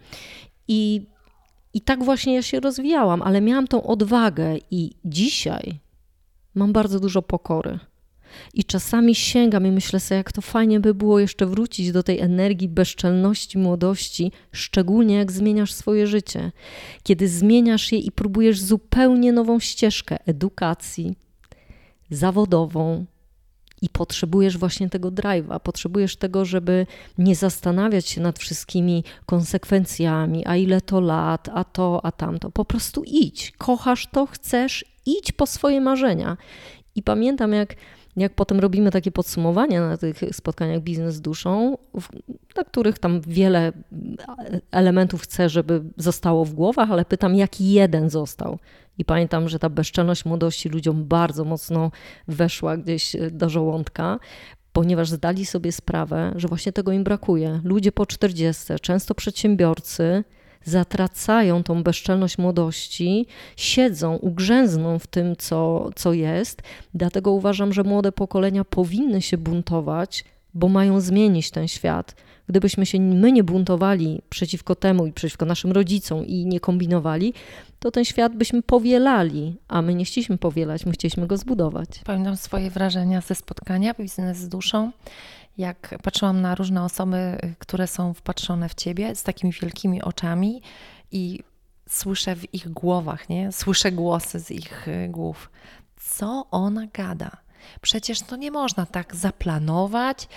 I, 0.68 1.06
I 1.74 1.80
tak 1.80 2.04
właśnie 2.04 2.34
ja 2.34 2.42
się 2.42 2.60
rozwijałam, 2.60 3.22
ale 3.22 3.40
miałam 3.40 3.68
tą 3.68 3.82
odwagę 3.82 4.56
i 4.70 4.92
dzisiaj 5.04 5.78
mam 6.54 6.72
bardzo 6.72 7.00
dużo 7.00 7.22
pokory. 7.22 7.78
I 8.54 8.64
czasami 8.64 9.14
sięgam 9.14 9.66
i 9.66 9.70
myślę 9.70 10.00
sobie, 10.00 10.16
jak 10.16 10.32
to 10.32 10.42
fajnie 10.42 10.80
by 10.80 10.94
było 10.94 11.18
jeszcze 11.18 11.46
wrócić 11.46 11.92
do 11.92 12.02
tej 12.02 12.20
energii 12.20 12.68
bezczelności 12.68 13.58
młodości, 13.58 14.32
szczególnie 14.52 15.14
jak 15.14 15.32
zmieniasz 15.32 15.72
swoje 15.72 16.06
życie. 16.06 16.52
Kiedy 17.02 17.28
zmieniasz 17.28 17.92
je 17.92 17.98
i 17.98 18.12
próbujesz 18.12 18.60
zupełnie 18.60 19.32
nową 19.32 19.60
ścieżkę 19.60 20.16
edukacji, 20.26 21.14
zawodową, 22.10 23.04
i 23.82 23.88
potrzebujesz 23.88 24.58
właśnie 24.58 24.90
tego 24.90 25.10
drive'a, 25.10 25.60
potrzebujesz 25.60 26.16
tego, 26.16 26.44
żeby 26.44 26.86
nie 27.18 27.34
zastanawiać 27.34 28.08
się 28.08 28.20
nad 28.20 28.38
wszystkimi 28.38 29.04
konsekwencjami, 29.26 30.46
a 30.46 30.56
ile 30.56 30.80
to 30.80 31.00
lat, 31.00 31.48
a 31.54 31.64
to, 31.64 32.00
a 32.04 32.12
tamto. 32.12 32.50
Po 32.50 32.64
prostu 32.64 33.02
idź, 33.06 33.52
kochasz 33.58 34.06
to, 34.06 34.26
chcesz, 34.26 34.84
idź 35.06 35.32
po 35.32 35.46
swoje 35.46 35.80
marzenia. 35.80 36.36
I 36.94 37.02
pamiętam, 37.02 37.52
jak 37.52 37.74
jak 38.16 38.34
potem 38.34 38.60
robimy 38.60 38.90
takie 38.90 39.12
podsumowania 39.12 39.88
na 39.88 39.96
tych 39.96 40.20
spotkaniach 40.32 40.80
biznes 40.80 41.14
z 41.14 41.20
duszą, 41.20 41.78
na 42.56 42.64
których 42.64 42.98
tam 42.98 43.20
wiele 43.20 43.72
elementów 44.70 45.22
chcę, 45.22 45.48
żeby 45.48 45.82
zostało 45.96 46.44
w 46.44 46.54
głowach, 46.54 46.90
ale 46.90 47.04
pytam, 47.04 47.34
jaki 47.34 47.72
jeden 47.72 48.10
został. 48.10 48.58
I 48.98 49.04
pamiętam, 49.04 49.48
że 49.48 49.58
ta 49.58 49.68
bezczelność 49.68 50.24
młodości 50.24 50.68
ludziom 50.68 51.04
bardzo 51.04 51.44
mocno 51.44 51.90
weszła 52.28 52.76
gdzieś 52.76 53.16
do 53.30 53.48
żołądka, 53.48 54.18
ponieważ 54.72 55.10
zdali 55.10 55.46
sobie 55.46 55.72
sprawę, 55.72 56.32
że 56.36 56.48
właśnie 56.48 56.72
tego 56.72 56.92
im 56.92 57.04
brakuje. 57.04 57.60
Ludzie 57.64 57.92
po 57.92 58.06
40, 58.06 58.64
często 58.82 59.14
przedsiębiorcy, 59.14 60.24
zatracają 60.66 61.62
tą 61.62 61.82
bezczelność 61.82 62.38
młodości, 62.38 63.26
siedzą, 63.56 64.16
ugrzęzną 64.16 64.98
w 64.98 65.06
tym, 65.06 65.36
co, 65.36 65.90
co 65.96 66.12
jest. 66.12 66.62
Dlatego 66.94 67.32
uważam, 67.32 67.72
że 67.72 67.82
młode 67.82 68.12
pokolenia 68.12 68.64
powinny 68.64 69.22
się 69.22 69.38
buntować, 69.38 70.24
bo 70.54 70.68
mają 70.68 71.00
zmienić 71.00 71.50
ten 71.50 71.68
świat. 71.68 72.14
Gdybyśmy 72.48 72.86
się 72.86 73.00
my 73.00 73.32
nie 73.32 73.44
buntowali 73.44 74.22
przeciwko 74.28 74.74
temu 74.74 75.06
i 75.06 75.12
przeciwko 75.12 75.44
naszym 75.44 75.72
rodzicom 75.72 76.26
i 76.26 76.46
nie 76.46 76.60
kombinowali, 76.60 77.34
to 77.78 77.90
ten 77.90 78.04
świat 78.04 78.36
byśmy 78.36 78.62
powielali, 78.62 79.56
a 79.68 79.82
my 79.82 79.94
nie 79.94 80.04
chcieliśmy 80.04 80.38
powielać, 80.38 80.86
my 80.86 80.92
chcieliśmy 80.92 81.26
go 81.26 81.36
zbudować. 81.36 81.88
Pamiętam 82.04 82.36
swoje 82.36 82.70
wrażenia 82.70 83.20
ze 83.20 83.34
spotkania 83.34 83.94
Biznes 83.94 84.38
z 84.38 84.48
duszą, 84.48 84.92
jak 85.58 85.94
patrzyłam 86.02 86.40
na 86.40 86.54
różne 86.54 86.84
osoby, 86.84 87.38
które 87.58 87.86
są 87.86 88.14
wpatrzone 88.14 88.68
w 88.68 88.74
ciebie 88.74 89.14
z 89.14 89.22
takimi 89.22 89.52
wielkimi 89.52 90.02
oczami 90.02 90.62
i 91.12 91.40
słyszę 91.88 92.36
w 92.36 92.54
ich 92.54 92.68
głowach, 92.68 93.28
nie? 93.28 93.52
Słyszę 93.52 93.92
głosy 93.92 94.40
z 94.40 94.50
ich 94.50 94.88
y, 94.88 95.08
głów. 95.08 95.50
Co 96.00 96.46
ona 96.50 96.86
gada? 96.86 97.30
Przecież 97.80 98.20
to 98.20 98.36
nie 98.36 98.50
można 98.50 98.86
tak 98.86 99.16
zaplanować, 99.16 100.28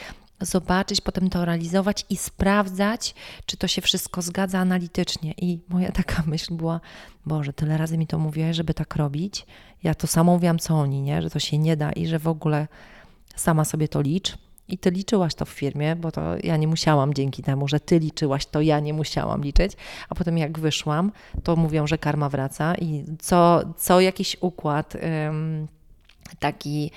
zobaczyć, 0.41 1.01
potem 1.01 1.29
to 1.29 1.45
realizować 1.45 2.05
i 2.09 2.17
sprawdzać, 2.17 3.15
czy 3.45 3.57
to 3.57 3.67
się 3.67 3.81
wszystko 3.81 4.21
zgadza 4.21 4.59
analitycznie. 4.59 5.33
I 5.37 5.59
moja 5.69 5.91
taka 6.01 6.23
myśl 6.27 6.53
była, 6.53 6.81
Boże, 7.25 7.53
tyle 7.53 7.77
razy 7.77 7.97
mi 7.97 8.07
to 8.07 8.19
mówiłeś, 8.19 8.55
żeby 8.55 8.73
tak 8.73 8.95
robić. 8.95 9.45
Ja 9.83 9.95
to 9.95 10.07
samo 10.07 10.33
mówiłam, 10.33 10.59
co 10.59 10.75
oni, 10.75 11.01
nie? 11.01 11.21
że 11.21 11.29
to 11.29 11.39
się 11.39 11.57
nie 11.57 11.77
da 11.77 11.91
i 11.91 12.07
że 12.07 12.19
w 12.19 12.27
ogóle 12.27 12.67
sama 13.35 13.65
sobie 13.65 13.87
to 13.87 14.01
licz. 14.01 14.37
I 14.69 14.77
ty 14.77 14.91
liczyłaś 14.91 15.35
to 15.35 15.45
w 15.45 15.49
firmie, 15.49 15.95
bo 15.95 16.11
to 16.11 16.21
ja 16.43 16.57
nie 16.57 16.67
musiałam 16.67 17.13
dzięki 17.13 17.43
temu, 17.43 17.67
że 17.67 17.79
ty 17.79 17.99
liczyłaś, 17.99 18.45
to 18.45 18.61
ja 18.61 18.79
nie 18.79 18.93
musiałam 18.93 19.41
liczyć. 19.41 19.73
A 20.09 20.15
potem 20.15 20.37
jak 20.37 20.59
wyszłam, 20.59 21.11
to 21.43 21.55
mówią, 21.55 21.87
że 21.87 21.97
karma 21.97 22.29
wraca 22.29 22.75
i 22.75 23.03
co, 23.19 23.61
co 23.77 24.01
jakiś 24.01 24.37
układ 24.41 24.95
ym, 24.95 25.67
taki 26.39 26.91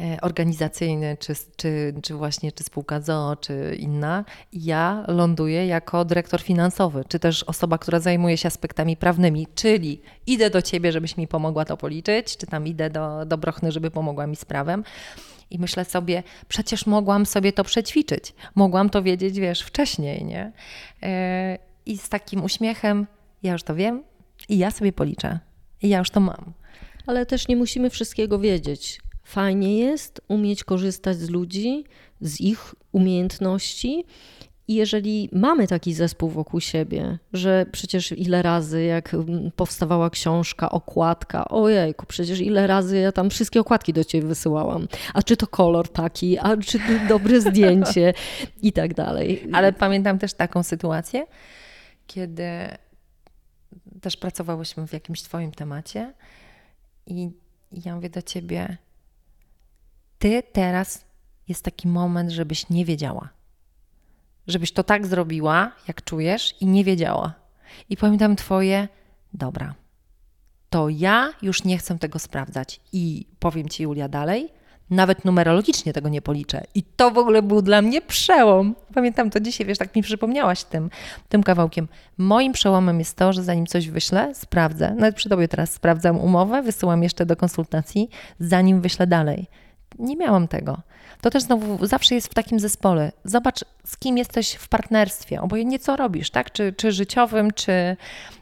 E, 0.00 0.20
organizacyjny, 0.20 1.16
czy, 1.20 1.34
czy, 1.56 1.94
czy 2.02 2.14
właśnie 2.14 2.52
czy 2.52 2.64
spółka 2.64 3.00
ZOO, 3.00 3.36
czy 3.36 3.76
inna, 3.78 4.24
ja 4.52 5.04
ląduję 5.08 5.66
jako 5.66 6.04
dyrektor 6.04 6.42
finansowy, 6.42 7.04
czy 7.08 7.18
też 7.18 7.42
osoba, 7.42 7.78
która 7.78 8.00
zajmuje 8.00 8.36
się 8.36 8.46
aspektami 8.46 8.96
prawnymi, 8.96 9.46
czyli 9.54 10.02
idę 10.26 10.50
do 10.50 10.62
ciebie, 10.62 10.92
żebyś 10.92 11.16
mi 11.16 11.28
pomogła 11.28 11.64
to 11.64 11.76
policzyć, 11.76 12.36
czy 12.36 12.46
tam 12.46 12.66
idę 12.66 12.90
do, 12.90 13.26
do 13.26 13.38
Brochny, 13.38 13.72
żeby 13.72 13.90
pomogła 13.90 14.26
mi 14.26 14.36
z 14.36 14.44
prawem. 14.44 14.84
I 15.50 15.58
myślę 15.58 15.84
sobie, 15.84 16.22
przecież 16.48 16.86
mogłam 16.86 17.26
sobie 17.26 17.52
to 17.52 17.64
przećwiczyć, 17.64 18.34
mogłam 18.54 18.90
to 18.90 19.02
wiedzieć, 19.02 19.40
wiesz, 19.40 19.62
wcześniej, 19.62 20.24
nie? 20.24 20.52
E, 21.02 21.58
I 21.86 21.98
z 21.98 22.08
takim 22.08 22.44
uśmiechem, 22.44 23.06
ja 23.42 23.52
już 23.52 23.62
to 23.62 23.74
wiem 23.74 24.04
i 24.48 24.58
ja 24.58 24.70
sobie 24.70 24.92
policzę. 24.92 25.38
I 25.82 25.88
ja 25.88 25.98
już 25.98 26.10
to 26.10 26.20
mam. 26.20 26.52
Ale 27.06 27.26
też 27.26 27.48
nie 27.48 27.56
musimy 27.56 27.90
wszystkiego 27.90 28.38
wiedzieć. 28.38 29.00
Fajnie 29.24 29.78
jest 29.78 30.20
umieć 30.28 30.64
korzystać 30.64 31.16
z 31.16 31.30
ludzi, 31.30 31.84
z 32.20 32.40
ich 32.40 32.74
umiejętności. 32.92 34.04
I 34.68 34.74
jeżeli 34.74 35.28
mamy 35.32 35.66
taki 35.66 35.94
zespół 35.94 36.28
wokół 36.30 36.60
siebie, 36.60 37.18
że 37.32 37.66
przecież 37.72 38.12
ile 38.12 38.42
razy, 38.42 38.82
jak 38.82 39.16
powstawała 39.56 40.10
książka, 40.10 40.70
okładka, 40.70 41.48
ojejku, 41.48 42.06
przecież 42.06 42.40
ile 42.40 42.66
razy 42.66 42.98
ja 42.98 43.12
tam 43.12 43.30
wszystkie 43.30 43.60
okładki 43.60 43.92
do 43.92 44.04
ciebie 44.04 44.28
wysyłałam. 44.28 44.88
A 45.14 45.22
czy 45.22 45.36
to 45.36 45.46
kolor 45.46 45.88
taki, 45.88 46.38
a 46.38 46.56
czy 46.56 46.80
dobre 47.08 47.40
zdjęcie 47.50 48.14
i 48.62 48.72
tak 48.72 48.94
dalej. 48.94 49.48
Ale 49.52 49.72
pamiętam 49.72 50.18
też 50.18 50.34
taką 50.34 50.62
sytuację, 50.62 51.26
kiedy 52.06 52.44
też 54.00 54.16
pracowałyśmy 54.16 54.86
w 54.86 54.92
jakimś 54.92 55.22
Twoim 55.22 55.52
temacie 55.52 56.14
i 57.06 57.30
ja 57.72 57.94
mówię 57.94 58.10
do 58.10 58.22
ciebie, 58.22 58.76
ty 60.18 60.42
teraz 60.52 61.04
jest 61.48 61.64
taki 61.64 61.88
moment, 61.88 62.30
żebyś 62.30 62.70
nie 62.70 62.84
wiedziała. 62.84 63.37
Żebyś 64.48 64.72
to 64.72 64.84
tak 64.84 65.06
zrobiła, 65.06 65.72
jak 65.88 66.04
czujesz, 66.04 66.54
i 66.60 66.66
nie 66.66 66.84
wiedziała. 66.84 67.34
I 67.90 67.96
pamiętam 67.96 68.36
Twoje, 68.36 68.88
dobra, 69.32 69.74
to 70.70 70.88
ja 70.88 71.32
już 71.42 71.64
nie 71.64 71.78
chcę 71.78 71.98
tego 71.98 72.18
sprawdzać. 72.18 72.80
I 72.92 73.26
powiem 73.38 73.68
Ci, 73.68 73.82
Julia, 73.82 74.08
dalej, 74.08 74.48
nawet 74.90 75.24
numerologicznie 75.24 75.92
tego 75.92 76.08
nie 76.08 76.22
policzę. 76.22 76.64
I 76.74 76.82
to 76.82 77.10
w 77.10 77.18
ogóle 77.18 77.42
był 77.42 77.62
dla 77.62 77.82
mnie 77.82 78.00
przełom. 78.00 78.74
Pamiętam 78.94 79.30
to 79.30 79.40
dzisiaj, 79.40 79.66
wiesz, 79.66 79.78
tak 79.78 79.96
mi 79.96 80.02
przypomniałaś 80.02 80.64
tym, 80.64 80.90
tym 81.28 81.42
kawałkiem. 81.42 81.88
Moim 82.18 82.52
przełomem 82.52 82.98
jest 82.98 83.16
to, 83.16 83.32
że 83.32 83.42
zanim 83.42 83.66
coś 83.66 83.88
wyślę, 83.88 84.34
sprawdzę. 84.34 84.94
Nawet 84.94 85.16
przy 85.16 85.28
Tobie 85.28 85.48
teraz 85.48 85.72
sprawdzam 85.72 86.18
umowę, 86.18 86.62
wysyłam 86.62 87.02
jeszcze 87.02 87.26
do 87.26 87.36
konsultacji, 87.36 88.08
zanim 88.40 88.80
wyślę 88.80 89.06
dalej 89.06 89.46
nie 89.98 90.16
miałam 90.16 90.48
tego. 90.48 90.80
To 91.20 91.30
też 91.30 91.42
znowu 91.42 91.86
zawsze 91.86 92.14
jest 92.14 92.30
w 92.30 92.34
takim 92.34 92.60
zespole. 92.60 93.12
Zobacz, 93.24 93.64
z 93.84 93.96
kim 93.96 94.18
jesteś 94.18 94.54
w 94.54 94.68
partnerstwie, 94.68 95.40
obojętnie 95.40 95.78
co 95.78 95.96
robisz, 95.96 96.30
tak? 96.30 96.52
Czy, 96.52 96.72
czy 96.72 96.92
życiowym, 96.92 97.50
czy 97.50 97.96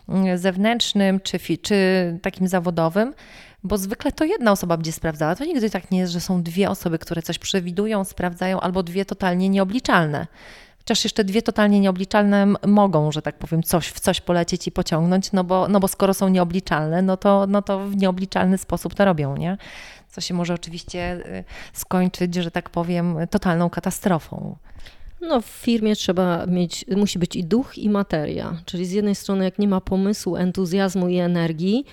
mm, 0.08 0.38
zewnętrznym, 0.38 1.20
czy, 1.20 1.38
czy 1.62 1.76
takim 2.22 2.48
zawodowym, 2.48 3.14
bo 3.62 3.78
zwykle 3.78 4.12
to 4.12 4.24
jedna 4.24 4.52
osoba 4.52 4.76
będzie 4.76 4.92
sprawdzała. 4.92 5.34
To 5.34 5.44
nigdy 5.44 5.70
tak 5.70 5.90
nie 5.90 5.98
jest, 5.98 6.12
że 6.12 6.20
są 6.20 6.42
dwie 6.42 6.70
osoby, 6.70 6.98
które 6.98 7.22
coś 7.22 7.38
przewidują, 7.38 8.04
sprawdzają, 8.04 8.60
albo 8.60 8.82
dwie 8.82 9.04
totalnie 9.04 9.48
nieobliczalne. 9.48 10.26
Chociaż 10.78 11.04
jeszcze 11.04 11.24
dwie 11.24 11.42
totalnie 11.42 11.80
nieobliczalne 11.80 12.46
mogą, 12.66 13.12
że 13.12 13.22
tak 13.22 13.38
powiem, 13.38 13.62
coś 13.62 13.88
w 13.88 14.00
coś 14.00 14.20
polecieć 14.20 14.66
i 14.66 14.72
pociągnąć, 14.72 15.32
no 15.32 15.44
bo, 15.44 15.68
no 15.68 15.80
bo 15.80 15.88
skoro 15.88 16.14
są 16.14 16.28
nieobliczalne, 16.28 17.02
no 17.02 17.16
to, 17.16 17.46
no 17.46 17.62
to 17.62 17.88
w 17.88 17.96
nieobliczalny 17.96 18.58
sposób 18.58 18.94
to 18.94 19.04
robią, 19.04 19.36
nie? 19.36 19.56
Co 20.16 20.20
się 20.20 20.34
może 20.34 20.54
oczywiście 20.54 21.12
y, 21.26 21.44
skończyć, 21.72 22.34
że 22.34 22.50
tak 22.50 22.70
powiem, 22.70 23.16
totalną 23.30 23.70
katastrofą. 23.70 24.56
No, 25.20 25.40
w 25.40 25.46
firmie 25.46 25.96
trzeba 25.96 26.46
mieć, 26.46 26.84
musi 26.96 27.18
być 27.18 27.36
i 27.36 27.44
duch, 27.44 27.78
i 27.78 27.90
materia. 27.90 28.56
Czyli 28.64 28.86
z 28.86 28.92
jednej 28.92 29.14
strony, 29.14 29.44
jak 29.44 29.58
nie 29.58 29.68
ma 29.68 29.80
pomysłu, 29.80 30.36
entuzjazmu 30.36 31.08
i 31.08 31.16
energii, 31.16 31.84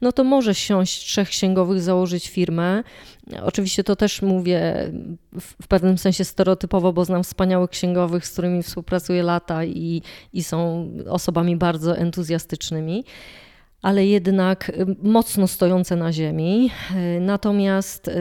no 0.00 0.12
to 0.12 0.24
może 0.24 0.54
siąść 0.54 1.04
trzech 1.04 1.28
księgowych, 1.28 1.80
założyć 1.80 2.28
firmę. 2.28 2.82
Oczywiście 3.42 3.84
to 3.84 3.96
też 3.96 4.22
mówię 4.22 4.90
w 5.62 5.68
pewnym 5.68 5.98
sensie 5.98 6.24
stereotypowo, 6.24 6.92
bo 6.92 7.04
znam 7.04 7.22
wspaniałych 7.22 7.70
księgowych, 7.70 8.26
z 8.26 8.32
którymi 8.32 8.62
współpracuję 8.62 9.22
lata 9.22 9.64
i, 9.64 10.02
i 10.32 10.42
są 10.42 10.88
osobami 11.08 11.56
bardzo 11.56 11.96
entuzjastycznymi 11.96 13.04
ale 13.82 14.06
jednak 14.06 14.68
y, 14.68 14.86
mocno 15.02 15.46
stojące 15.46 15.96
na 15.96 16.12
ziemi. 16.12 16.70
Y, 17.16 17.20
natomiast 17.20 18.08
y, 18.08 18.12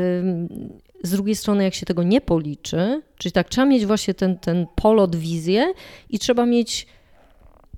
z 1.04 1.12
drugiej 1.12 1.36
strony, 1.36 1.64
jak 1.64 1.74
się 1.74 1.86
tego 1.86 2.04
nie 2.04 2.22
policzy, 2.22 3.02
czyli 3.18 3.32
tak, 3.32 3.50
trzeba 3.50 3.66
mieć 3.68 3.86
właśnie 3.86 4.14
ten, 4.14 4.38
ten 4.38 4.68
polot, 4.76 5.16
wizję 5.16 5.74
i 6.10 6.20
trzeba 6.20 6.46
mieć 6.46 6.88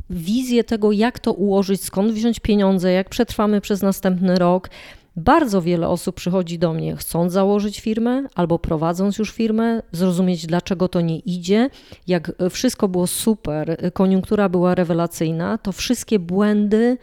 wizję 0.10 0.64
tego, 0.64 0.92
jak 0.92 1.20
to 1.20 1.34
ułożyć, 1.34 1.84
skąd 1.84 2.12
wziąć 2.12 2.40
pieniądze, 2.40 2.92
jak 2.92 3.10
przetrwamy 3.10 3.62
przez 3.62 3.82
następny 3.82 4.36
rok. 4.36 4.70
Bardzo 5.16 5.62
wiele 5.62 5.88
osób 5.88 6.16
przychodzi 6.16 6.60
do 6.60 6.74
mnie, 6.74 6.96
chcąc 6.96 7.34
założyć 7.34 7.80
firmę 7.80 8.24
albo 8.36 8.60
prowadząc 8.60 9.18
już 9.18 9.32
firmę, 9.32 9.82
zrozumieć, 9.92 10.46
dlaczego 10.46 10.88
to 10.88 11.02
nie 11.02 11.20
idzie. 11.20 11.70
Jak 12.08 12.32
wszystko 12.50 12.88
było 12.88 13.08
super, 13.08 13.92
koniunktura 13.94 14.50
była 14.50 14.76
rewelacyjna, 14.76 15.58
to 15.58 15.72
wszystkie 15.72 16.20
błędy, 16.20 16.98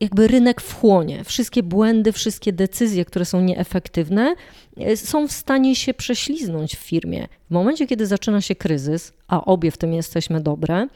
jakby 0.00 0.28
rynek 0.28 0.60
wchłonie. 0.60 1.24
Wszystkie 1.24 1.62
błędy, 1.62 2.12
wszystkie 2.12 2.52
decyzje, 2.52 3.04
które 3.04 3.24
są 3.24 3.40
nieefektywne, 3.40 4.34
e, 4.76 4.96
są 4.96 5.28
w 5.28 5.32
stanie 5.32 5.76
się 5.76 5.94
prześliznąć 5.94 6.76
w 6.76 6.78
firmie. 6.78 7.28
W 7.48 7.50
momencie, 7.50 7.86
kiedy 7.86 8.06
zaczyna 8.06 8.40
się 8.40 8.54
kryzys, 8.54 9.12
a 9.28 9.44
obie 9.44 9.70
w 9.70 9.76
tym 9.76 9.94
jesteśmy 9.94 10.40
dobre, 10.40 10.88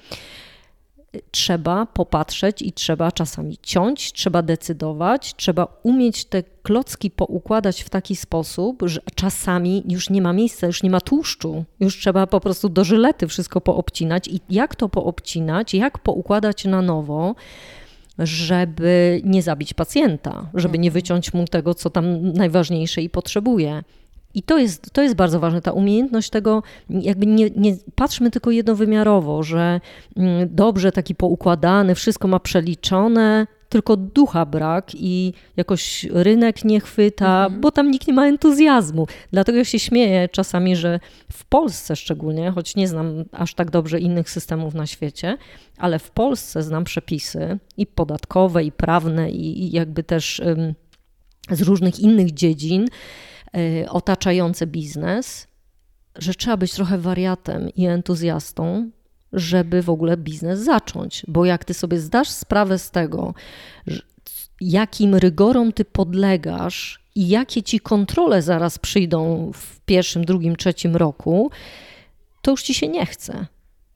trzeba 1.30 1.86
popatrzeć 1.86 2.62
i 2.62 2.72
trzeba 2.72 3.12
czasami 3.12 3.58
ciąć, 3.62 4.12
trzeba 4.12 4.42
decydować, 4.42 5.34
trzeba 5.36 5.80
umieć 5.82 6.24
te 6.24 6.42
klocki 6.62 7.10
poukładać 7.10 7.82
w 7.82 7.90
taki 7.90 8.16
sposób, 8.16 8.82
że 8.86 9.00
czasami 9.14 9.82
już 9.88 10.10
nie 10.10 10.22
ma 10.22 10.32
miejsca, 10.32 10.66
już 10.66 10.82
nie 10.82 10.90
ma 10.90 11.00
tłuszczu, 11.00 11.64
już 11.80 11.98
trzeba 11.98 12.26
po 12.26 12.40
prostu 12.40 12.68
do 12.68 12.84
żylety 12.84 13.28
wszystko 13.28 13.60
poobcinać 13.60 14.28
i 14.28 14.40
jak 14.50 14.76
to 14.76 14.88
poobcinać, 14.88 15.74
jak 15.74 15.98
poukładać 15.98 16.64
na 16.64 16.82
nowo, 16.82 17.34
żeby 18.22 19.20
nie 19.24 19.42
zabić 19.42 19.74
pacjenta, 19.74 20.50
żeby 20.54 20.78
nie 20.78 20.88
mhm. 20.88 20.92
wyciąć 20.92 21.34
mu 21.34 21.44
tego, 21.44 21.74
co 21.74 21.90
tam 21.90 22.32
najważniejsze 22.32 23.02
i 23.02 23.10
potrzebuje. 23.10 23.82
I 24.34 24.42
to 24.42 24.58
jest, 24.58 24.90
to 24.92 25.02
jest 25.02 25.14
bardzo 25.14 25.40
ważne, 25.40 25.62
ta 25.62 25.72
umiejętność 25.72 26.30
tego, 26.30 26.62
jakby 26.90 27.26
nie, 27.26 27.50
nie 27.50 27.76
patrzmy 27.94 28.30
tylko 28.30 28.50
jednowymiarowo, 28.50 29.42
że 29.42 29.80
mm, 30.16 30.48
dobrze, 30.54 30.92
taki 30.92 31.14
poukładany, 31.14 31.94
wszystko 31.94 32.28
ma 32.28 32.40
przeliczone, 32.40 33.46
tylko 33.72 33.96
ducha 33.96 34.46
brak 34.46 34.94
i 34.94 35.32
jakoś 35.56 36.04
rynek 36.10 36.64
nie 36.64 36.80
chwyta, 36.80 37.44
mhm. 37.44 37.60
bo 37.60 37.70
tam 37.70 37.90
nikt 37.90 38.06
nie 38.06 38.14
ma 38.14 38.26
entuzjazmu. 38.26 39.06
Dlatego 39.30 39.58
ja 39.58 39.64
się 39.64 39.78
śmieję 39.78 40.28
czasami, 40.28 40.76
że 40.76 41.00
w 41.32 41.44
Polsce 41.44 41.96
szczególnie, 41.96 42.50
choć 42.50 42.76
nie 42.76 42.88
znam 42.88 43.24
aż 43.32 43.54
tak 43.54 43.70
dobrze 43.70 44.00
innych 44.00 44.30
systemów 44.30 44.74
na 44.74 44.86
świecie, 44.86 45.36
ale 45.78 45.98
w 45.98 46.10
Polsce 46.10 46.62
znam 46.62 46.84
przepisy 46.84 47.58
i 47.76 47.86
podatkowe, 47.86 48.64
i 48.64 48.72
prawne, 48.72 49.30
i, 49.30 49.64
i 49.64 49.70
jakby 49.70 50.02
też 50.02 50.42
z 51.50 51.62
różnych 51.62 52.00
innych 52.00 52.34
dziedzin 52.34 52.86
y, 53.56 53.86
otaczające 53.90 54.66
biznes, 54.66 55.46
że 56.16 56.34
trzeba 56.34 56.56
być 56.56 56.72
trochę 56.72 56.98
wariatem 56.98 57.68
i 57.76 57.86
entuzjastą, 57.86 58.90
żeby 59.32 59.82
w 59.82 59.90
ogóle 59.90 60.16
biznes 60.16 60.60
zacząć. 60.60 61.22
Bo 61.28 61.44
jak 61.44 61.64
ty 61.64 61.74
sobie 61.74 62.00
zdasz 62.00 62.28
sprawę 62.28 62.78
z 62.78 62.90
tego, 62.90 63.34
jakim 64.60 65.14
rygorom 65.14 65.72
ty 65.72 65.84
podlegasz 65.84 67.02
i 67.14 67.28
jakie 67.28 67.62
ci 67.62 67.80
kontrole 67.80 68.42
zaraz 68.42 68.78
przyjdą 68.78 69.50
w 69.54 69.80
pierwszym, 69.80 70.24
drugim, 70.24 70.56
trzecim 70.56 70.96
roku, 70.96 71.50
to 72.42 72.50
już 72.50 72.62
ci 72.62 72.74
się 72.74 72.88
nie 72.88 73.06
chce. 73.06 73.46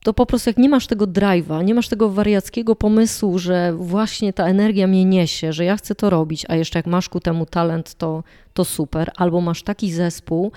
To 0.04 0.14
po 0.14 0.26
prostu 0.26 0.50
jak 0.50 0.56
nie 0.56 0.68
masz 0.68 0.86
tego 0.86 1.06
drive'a, 1.06 1.64
nie 1.64 1.74
masz 1.74 1.88
tego 1.88 2.10
wariackiego 2.10 2.76
pomysłu, 2.76 3.38
że 3.38 3.72
właśnie 3.72 4.32
ta 4.32 4.46
energia 4.46 4.86
mnie 4.86 5.04
niesie, 5.04 5.52
że 5.52 5.64
ja 5.64 5.76
chcę 5.76 5.94
to 5.94 6.10
robić, 6.10 6.46
a 6.48 6.56
jeszcze 6.56 6.78
jak 6.78 6.86
masz 6.86 7.08
ku 7.08 7.20
temu 7.20 7.46
talent, 7.46 7.94
to, 7.94 8.24
to 8.54 8.64
super. 8.64 9.10
Albo 9.16 9.40
masz 9.40 9.62
taki 9.62 9.92
zespół, 9.92 10.52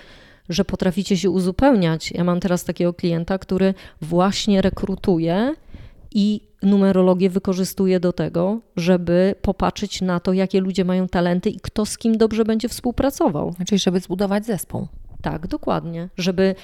że 0.50 0.66
potraficie 0.66 1.18
się 1.18 1.30
uzupełniać. 1.30 2.12
Ja 2.12 2.24
mam 2.24 2.39
teraz 2.39 2.64
takiego 2.64 2.93
klienta, 2.93 3.38
który 3.38 3.74
właśnie 4.02 4.62
rekrutuje 4.62 5.54
i 6.12 6.41
numerologię 6.64 7.30
wykorzystuje 7.30 8.00
do 8.00 8.14
tego, 8.14 8.60
żeby 8.76 9.36
popatrzeć 9.41 10.02
na 10.02 10.20
to, 10.20 10.34
jakie 10.34 10.62
ludzie 10.62 10.86
mają 10.86 11.08
talenty 11.08 11.50
i 11.50 11.60
kto 11.60 11.86
z 11.86 11.97
kim 11.97 12.18
dobrze 12.18 12.45
będzie 12.45 12.70
współpracował. 12.70 13.56
Czyli 13.68 13.80
żeby 13.80 14.00
zbudować 14.00 14.45
zespół. 14.45 14.88
Tak, 15.22 15.47
dokładnie. 15.47 16.10
Żeby 16.18 16.56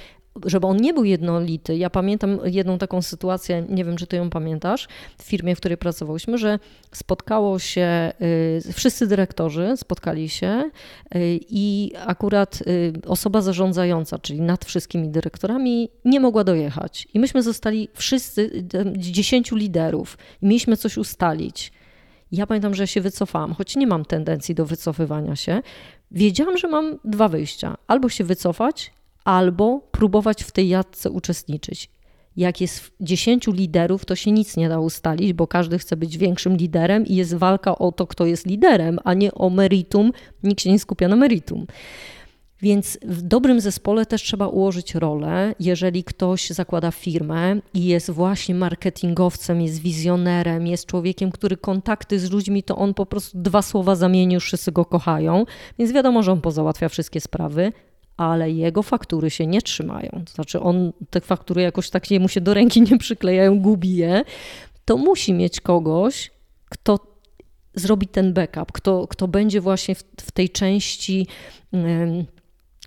żeby 0.46 0.68
on 0.68 0.78
nie 0.78 0.94
był 0.94 1.04
jednolity. 1.04 1.78
Ja 1.78 1.90
pamiętam 1.90 2.40
jedną 2.44 2.78
taką 2.78 3.02
sytuację, 3.02 3.66
nie 3.70 3.86
wiem, 3.86 3.98
czy 3.98 4.08
ty 4.08 4.16
ją 4.18 4.30
pamiętasz, 4.30 4.88
w 5.18 5.24
firmie, 5.24 5.56
w 5.56 5.60
której 5.60 5.78
pracowałyśmy, 5.78 6.38
że 6.38 6.60
spotkało 6.92 7.60
się, 7.60 8.12
y, 8.68 8.74
wszyscy 8.74 9.08
dyrektorzy 9.08 9.74
spotkali 9.78 10.30
się 10.30 10.64
y, 11.16 11.40
i 11.50 11.92
akurat 12.06 12.62
y, 12.62 12.94
osoba 13.08 13.42
zarządzająca, 13.42 14.20
czyli 14.20 14.42
nad 14.42 14.66
wszystkimi 14.66 15.10
dyrektorami, 15.10 15.90
nie 16.06 16.20
mogła 16.20 16.44
dojechać. 16.44 17.08
I 17.14 17.20
myśmy 17.20 17.44
zostali 17.44 17.90
wszyscy, 17.94 18.64
dziesięciu 18.98 19.56
liderów 19.56 20.18
i 20.42 20.46
mieliśmy 20.46 20.78
coś 20.78 20.98
ustalić. 20.98 21.72
Ja 22.32 22.48
pamiętam, 22.48 22.76
że 22.76 22.88
się 22.88 23.02
wycofałam, 23.02 23.54
choć 23.54 23.76
nie 23.76 23.88
mam 23.88 24.06
tendencji 24.06 24.56
do 24.56 24.66
wycofywania 24.66 25.36
się. 25.36 25.62
Wiedziałam, 26.12 26.58
że 26.58 26.68
mam 26.68 27.00
dwa 27.04 27.28
wyjścia: 27.28 27.78
albo 27.88 28.10
się 28.10 28.24
wycofać 28.24 28.92
albo 29.26 29.80
próbować 29.92 30.44
w 30.44 30.52
tej 30.52 30.70
jadce 30.70 31.12
uczestniczyć. 31.12 31.90
Jak 32.38 32.62
jest 32.62 32.92
10 33.02 33.48
liderów, 33.48 34.06
to 34.06 34.16
się 34.16 34.32
nic 34.32 34.58
nie 34.58 34.70
da 34.70 34.80
ustalić, 34.80 35.34
bo 35.34 35.48
każdy 35.48 35.80
chce 35.80 35.98
być 35.98 36.18
większym 36.18 36.58
liderem 36.58 37.06
i 37.06 37.16
jest 37.16 37.36
walka 37.36 37.78
o 37.78 37.92
to, 37.92 38.08
kto 38.08 38.26
jest 38.26 38.46
liderem, 38.46 39.00
a 39.04 39.14
nie 39.14 39.34
o 39.34 39.50
meritum. 39.50 40.12
Nikt 40.44 40.62
się 40.62 40.72
nie 40.72 40.80
skupia 40.80 41.08
na 41.08 41.16
meritum. 41.16 41.66
Więc 42.62 42.98
w 43.02 43.22
dobrym 43.22 43.62
zespole 43.62 44.06
też 44.06 44.24
trzeba 44.24 44.48
ułożyć 44.48 44.96
rolę. 44.96 45.56
Jeżeli 45.60 46.04
ktoś 46.04 46.50
zakłada 46.50 46.92
firmę 46.92 47.56
i 47.74 47.86
jest 47.86 48.12
właśnie 48.12 48.56
marketingowcem, 48.56 49.62
jest 49.62 49.80
wizjonerem, 49.80 50.68
jest 50.68 50.86
człowiekiem, 50.86 51.32
który 51.32 51.58
kontakty 51.58 52.20
z 52.20 52.32
ludźmi, 52.32 52.64
to 52.64 52.76
on 52.76 52.94
po 52.94 53.06
prostu 53.06 53.38
dwa 53.38 53.62
słowa 53.62 53.96
zamieni, 53.96 54.34
już 54.34 54.46
wszyscy 54.46 54.72
go 54.72 54.86
kochają. 54.86 55.46
Więc 55.80 55.92
wiadomo, 55.92 56.24
że 56.24 56.32
on 56.32 56.42
pozałatwia 56.42 56.90
wszystkie 56.90 57.22
sprawy 57.22 57.72
ale 58.18 58.52
jego 58.52 58.84
faktury 58.84 59.30
się 59.30 59.48
nie 59.48 59.62
trzymają. 59.62 60.10
To 60.26 60.34
znaczy 60.34 60.60
on 60.60 60.94
te 61.10 61.22
faktury 61.22 61.62
jakoś 61.62 61.90
tak 61.90 62.04
mu 62.20 62.28
się 62.28 62.42
do 62.42 62.54
ręki 62.54 62.82
nie 62.82 62.98
przyklejają, 62.98 63.60
gubi 63.60 63.96
je. 63.96 64.24
To 64.86 64.98
musi 64.98 65.34
mieć 65.34 65.62
kogoś, 65.62 66.32
kto 66.70 67.00
zrobi 67.74 68.08
ten 68.08 68.34
backup, 68.34 68.72
kto, 68.72 69.08
kto 69.08 69.28
będzie 69.28 69.62
właśnie 69.62 69.96
w, 69.96 70.04
w 70.22 70.32
tej 70.32 70.50
części 70.50 71.28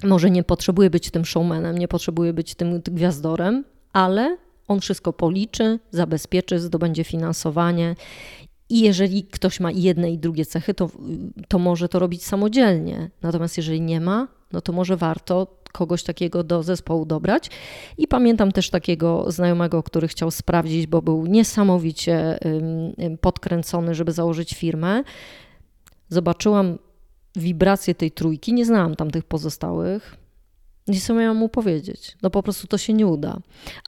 może 0.04 0.30
nie 0.30 0.44
potrzebuje 0.44 0.90
być 0.90 1.10
tym 1.10 1.24
showmanem, 1.24 1.78
nie 1.78 1.88
potrzebuje 1.88 2.32
być 2.32 2.54
tym 2.54 2.80
gwiazdorem, 2.80 3.64
ale 3.92 4.36
on 4.68 4.80
wszystko 4.80 5.12
policzy, 5.12 5.78
zabezpieczy, 5.90 6.60
zdobędzie 6.60 7.04
finansowanie. 7.04 7.94
I 8.68 8.80
jeżeli 8.80 9.24
ktoś 9.24 9.60
ma 9.60 9.70
jedne 9.70 10.12
i 10.12 10.18
drugie 10.18 10.46
cechy, 10.46 10.74
to, 10.74 10.90
to 11.48 11.58
może 11.58 11.88
to 11.88 11.98
robić 11.98 12.24
samodzielnie. 12.24 13.10
Natomiast 13.22 13.56
jeżeli 13.56 13.80
nie 13.80 14.00
ma, 14.00 14.28
no 14.52 14.60
to 14.60 14.72
może 14.72 14.96
warto 14.96 15.46
kogoś 15.72 16.02
takiego 16.02 16.44
do 16.44 16.62
zespołu 16.62 17.06
dobrać. 17.06 17.50
I 17.98 18.08
pamiętam 18.08 18.52
też 18.52 18.70
takiego 18.70 19.30
znajomego, 19.30 19.82
który 19.82 20.08
chciał 20.08 20.30
sprawdzić, 20.30 20.86
bo 20.86 21.02
był 21.02 21.26
niesamowicie 21.26 22.38
podkręcony, 23.20 23.94
żeby 23.94 24.12
założyć 24.12 24.54
firmę. 24.54 25.02
Zobaczyłam 26.08 26.78
wibrację 27.36 27.94
tej 27.94 28.10
trójki, 28.10 28.54
nie 28.54 28.64
znałam 28.64 28.96
tam 28.96 29.10
tych 29.10 29.24
pozostałych. 29.24 30.16
Nie 30.88 31.00
co 31.00 31.14
miałam 31.14 31.36
mu 31.36 31.48
powiedzieć. 31.48 32.16
No 32.22 32.30
po 32.30 32.42
prostu 32.42 32.66
to 32.66 32.78
się 32.78 32.92
nie 32.92 33.06
uda. 33.06 33.38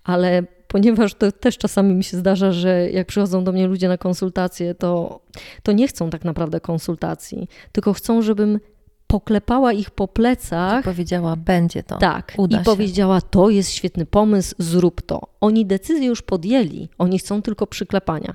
Ale 0.05 0.43
ponieważ 0.69 1.15
to 1.15 1.33
też 1.33 1.59
czasami 1.59 1.95
mi 1.95 2.05
się 2.05 2.17
zdarza, 2.17 2.53
że 2.53 2.91
jak 2.91 3.07
przychodzą 3.07 3.45
do 3.45 3.53
mnie 3.53 3.67
ludzie 3.67 3.89
na 3.89 3.99
konsultacje, 3.99 4.75
to, 4.75 5.21
to 5.63 5.73
nie 5.73 5.89
chcą 5.89 6.11
tak 6.11 6.25
naprawdę 6.25 6.61
konsultacji, 6.61 7.49
tylko 7.73 7.93
chcą, 7.93 8.23
żebym 8.23 8.61
poklepała 9.11 9.73
ich 9.73 9.91
po 9.91 10.09
plecach. 10.09 10.81
I 10.81 10.85
powiedziała, 10.85 11.37
będzie 11.37 11.83
to. 11.83 11.97
Tak. 11.97 12.35
Uda 12.37 12.57
I 12.57 12.61
się. 12.61 12.65
powiedziała, 12.65 13.21
to 13.21 13.51
jest 13.51 13.71
świetny 13.71 14.07
pomysł, 14.07 14.55
zrób 14.59 15.03
to. 15.03 15.21
Oni 15.41 15.67
decyzję 15.67 16.07
już 16.07 16.23
podjęli, 16.23 16.89
oni 16.99 17.19
chcą 17.19 17.43
tylko 17.43 17.67
przyklepania. 17.67 18.35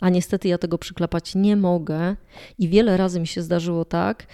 A 0.00 0.08
niestety 0.08 0.48
ja 0.48 0.58
tego 0.58 0.78
przyklepać 0.78 1.34
nie 1.34 1.56
mogę. 1.56 2.16
I 2.58 2.68
wiele 2.68 2.96
razy 2.96 3.20
mi 3.20 3.26
się 3.26 3.42
zdarzyło 3.42 3.84
tak, 3.84 4.26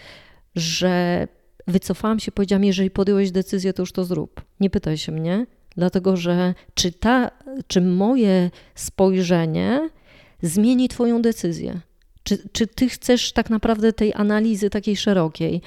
że 0.55 1.27
wycofałam 1.67 2.21
się, 2.21 2.33
powiedziałam, 2.33 2.65
jeżeli 2.65 2.91
podjąłeś 2.91 3.31
decyzję, 3.31 3.73
to 3.73 3.83
już 3.83 3.93
to 3.93 4.05
zrób. 4.05 4.41
Nie 4.61 4.71
pytaj 4.71 4.99
się 4.99 5.13
mnie, 5.13 5.47
dlatego 5.77 6.17
że 6.17 6.55
czy, 6.75 6.93
ta, 6.93 7.31
czy 7.67 7.81
moje 7.81 8.51
spojrzenie 8.75 9.91
zmieni 10.43 10.89
Twoją 10.89 11.23
decyzję? 11.23 11.81
Czy, 12.25 12.49
czy 12.53 12.67
ty 12.67 12.89
chcesz 12.89 13.33
tak 13.33 13.51
naprawdę 13.51 13.93
tej 13.93 14.15
analizy 14.15 14.71
takiej 14.71 14.97
szerokiej? 14.97 15.63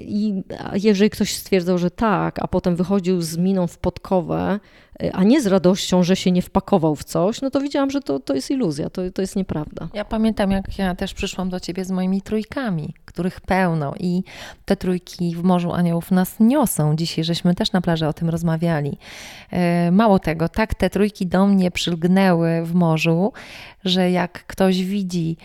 I 0.00 0.42
jeżeli 0.74 1.10
ktoś 1.10 1.34
stwierdzał, 1.34 1.78
że 1.78 1.90
tak, 1.90 2.38
a 2.42 2.48
potem 2.48 2.76
wychodził 2.76 3.20
z 3.22 3.36
miną 3.36 3.66
w 3.66 3.78
podkowę, 3.78 4.60
a 5.12 5.24
nie 5.24 5.42
z 5.42 5.46
radością, 5.46 6.02
że 6.02 6.16
się 6.16 6.30
nie 6.30 6.42
wpakował 6.42 6.96
w 6.96 7.04
coś, 7.04 7.40
no 7.40 7.50
to 7.50 7.60
widziałam, 7.60 7.90
że 7.90 8.00
to, 8.00 8.20
to 8.20 8.34
jest 8.34 8.50
iluzja, 8.50 8.90
to, 8.90 9.10
to 9.10 9.22
jest 9.22 9.36
nieprawda. 9.36 9.88
Ja 9.94 10.04
pamiętam, 10.04 10.50
jak 10.50 10.78
ja 10.78 10.94
też 10.94 11.14
przyszłam 11.14 11.50
do 11.50 11.60
ciebie 11.60 11.84
z 11.84 11.90
moimi 11.90 12.22
trójkami, 12.22 12.94
których 13.04 13.40
pełno 13.40 13.94
i 14.00 14.22
te 14.64 14.76
trójki 14.76 15.34
w 15.36 15.42
Morzu 15.42 15.72
Aniołów 15.72 16.10
nas 16.10 16.40
niosą. 16.40 16.96
Dzisiaj 16.96 17.24
żeśmy 17.24 17.54
też 17.54 17.72
na 17.72 17.80
plaży 17.80 18.06
o 18.06 18.12
tym 18.12 18.28
rozmawiali. 18.28 18.98
E, 19.50 19.90
mało 19.90 20.18
tego, 20.18 20.48
tak 20.48 20.74
te 20.74 20.90
trójki 20.90 21.26
do 21.26 21.46
mnie 21.46 21.70
przylgnęły 21.70 22.62
w 22.64 22.74
morzu, 22.74 23.32
że 23.84 24.10
jak 24.10 24.46
ktoś 24.46 24.84
widzi 24.84 25.36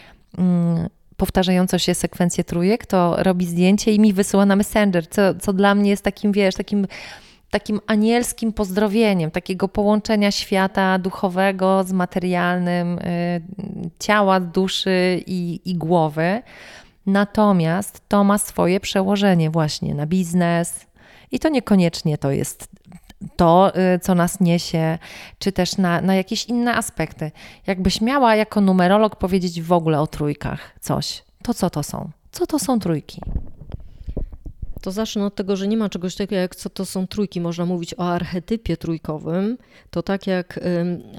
powtarzającą 1.17 1.77
się 1.77 1.95
sekwencję 1.95 2.43
trójek, 2.43 2.85
to 2.85 3.15
robi 3.23 3.45
zdjęcie 3.45 3.91
i 3.93 3.99
mi 3.99 4.13
wysyła 4.13 4.45
na 4.45 4.55
Messenger, 4.55 5.09
co, 5.09 5.35
co 5.35 5.53
dla 5.53 5.75
mnie 5.75 5.89
jest 5.89 6.03
takim, 6.03 6.31
wiesz, 6.31 6.55
takim 6.55 6.87
takim 7.49 7.79
anielskim 7.87 8.53
pozdrowieniem, 8.53 9.31
takiego 9.31 9.67
połączenia 9.67 10.31
świata 10.31 10.99
duchowego 10.99 11.83
z 11.83 11.91
materialnym, 11.91 12.99
y, 12.99 13.41
ciała, 13.99 14.39
duszy 14.39 15.23
i, 15.25 15.61
i 15.65 15.75
głowy. 15.75 16.41
Natomiast 17.05 18.01
to 18.07 18.23
ma 18.23 18.37
swoje 18.37 18.79
przełożenie 18.79 19.49
właśnie 19.49 19.95
na 19.95 20.05
biznes 20.05 20.85
i 21.31 21.39
to 21.39 21.49
niekoniecznie 21.49 22.17
to 22.17 22.31
jest 22.31 22.67
to, 23.35 23.71
y, 23.95 23.99
co 23.99 24.15
nas 24.15 24.39
niesie, 24.39 24.97
czy 25.39 25.51
też 25.51 25.77
na, 25.77 26.01
na 26.01 26.15
jakieś 26.15 26.45
inne 26.45 26.75
aspekty. 26.75 27.31
Jakbyś 27.67 28.01
miała 28.01 28.35
jako 28.35 28.61
numerolog 28.61 29.15
powiedzieć 29.15 29.61
w 29.61 29.71
ogóle 29.71 30.01
o 30.01 30.07
trójkach 30.07 30.75
coś, 30.79 31.23
to 31.43 31.53
co 31.53 31.69
to 31.69 31.83
są? 31.83 32.09
Co 32.31 32.47
to 32.47 32.59
są 32.59 32.79
trójki? 32.79 33.21
To 34.81 34.91
zacznę 34.91 35.25
od 35.25 35.35
tego, 35.35 35.55
że 35.55 35.67
nie 35.67 35.77
ma 35.77 35.89
czegoś 35.89 36.15
takiego 36.15 36.41
jak 36.41 36.55
co 36.55 36.69
to 36.69 36.85
są 36.85 37.07
trójki. 37.07 37.41
Można 37.41 37.65
mówić 37.65 37.93
o 37.97 38.13
archetypie 38.13 38.77
trójkowym. 38.77 39.57
To 39.89 40.03
tak 40.03 40.27
jak 40.27 40.59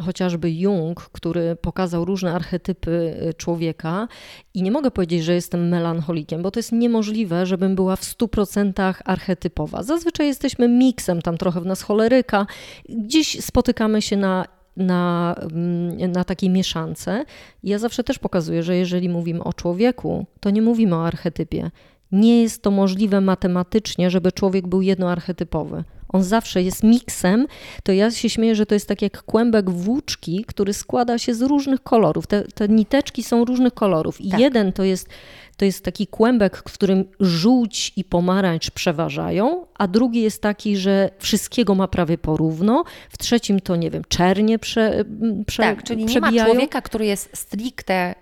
chociażby 0.05 0.51
Jung, 0.51 1.01
który 1.01 1.57
pokazał 1.57 2.05
różne 2.05 2.33
archetypy 2.33 3.17
y, 3.31 3.35
człowieka 3.35 4.09
i 4.55 4.63
nie 4.63 4.71
mogę 4.71 4.91
powiedzieć, 4.91 5.25
że 5.25 5.35
jestem 5.35 5.69
melancholikiem, 5.69 6.43
bo 6.43 6.51
to 6.51 6.59
jest 6.59 6.73
niemożliwe, 6.73 7.47
żebym 7.47 7.75
była 7.75 7.97
w 7.97 8.03
100% 8.03 8.95
archetypowa. 9.05 9.83
Zazwyczaj 9.83 10.27
jesteśmy 10.27 10.69
miksem, 10.69 11.23
tam 11.23 11.39
trochę 11.39 11.61
w 11.61 11.67
nas 11.67 11.83
choleryka. 11.83 12.47
Gdzieś 12.89 13.45
spotykamy 13.45 14.03
się 14.03 14.17
na 14.17 14.45
na, 14.79 15.35
mm, 15.53 16.13
na 16.13 16.25
takiej 16.25 16.51
mieszance. 16.51 17.25
Ja 17.63 17.79
zawsze 17.79 18.05
też 18.05 18.19
pokazuję, 18.19 18.63
że 18.63 18.77
jeżeli 18.77 19.09
mówimy 19.09 19.45
o 19.45 19.53
człowieku, 19.53 20.27
to 20.41 20.51
nie 20.51 20.63
mówimy 20.63 20.97
o 20.97 21.07
archetypie. 21.07 21.71
Nie 22.13 22.43
jest 22.43 22.63
to 22.63 22.71
możliwe 22.71 23.21
matematycznie, 23.21 24.11
żeby 24.11 24.33
człowiek 24.33 24.67
był 24.67 24.83
jednoarchetypowy. 24.83 25.85
On 26.09 26.23
zawsze 26.23 26.63
jest 26.63 26.83
miksem, 26.83 27.47
to 27.83 27.93
ja 27.93 28.11
się 28.11 28.31
śmieję, 28.31 28.55
że 28.55 28.67
to 28.67 28.75
jest 28.75 28.89
tak 28.89 29.03
jak 29.03 29.23
kłębek 29.23 29.71
włóczki, 29.71 30.45
który 30.45 30.73
składa 30.73 31.19
się 31.19 31.35
z 31.35 31.43
różnych 31.43 31.83
kolorów. 31.83 32.27
Te, 32.27 32.43
te 32.43 32.69
niteczki 32.69 33.23
są 33.23 33.45
różnych 33.45 33.75
kolorów 33.75 34.21
i 34.21 34.31
tak. 34.31 34.41
jeden 34.41 34.73
to 34.73 34.85
jest, 34.85 35.09
to 35.57 35.65
jest 35.65 35.85
taki 35.85 36.07
kłębek, 36.07 36.57
w 36.57 36.73
którym 36.73 37.05
żółć 37.21 37.93
i 37.97 38.05
pomarańcz 38.05 38.71
przeważają, 38.71 39.67
a 39.75 39.89
drugi 39.89 40.23
jest 40.23 40.43
taki, 40.43 40.77
że 40.77 41.11
wszystkiego 41.19 41.75
ma 41.75 41.89
prawie 41.89 42.19
porówno. 42.19 42.85
W 43.11 43.19
trzecim 43.19 43.61
to, 43.61 43.77
nie 43.77 43.91
wiem, 43.91 44.03
czernie 44.09 44.59
prze, 44.59 45.05
prze, 45.47 45.63
Tak, 45.63 45.83
czyli 45.83 46.05
przebijają. 46.05 46.35
nie 46.35 46.43
ma 46.43 46.51
człowieka, 46.51 46.83
który 46.83 47.07
jest 47.07 47.37
stricte 47.37 48.15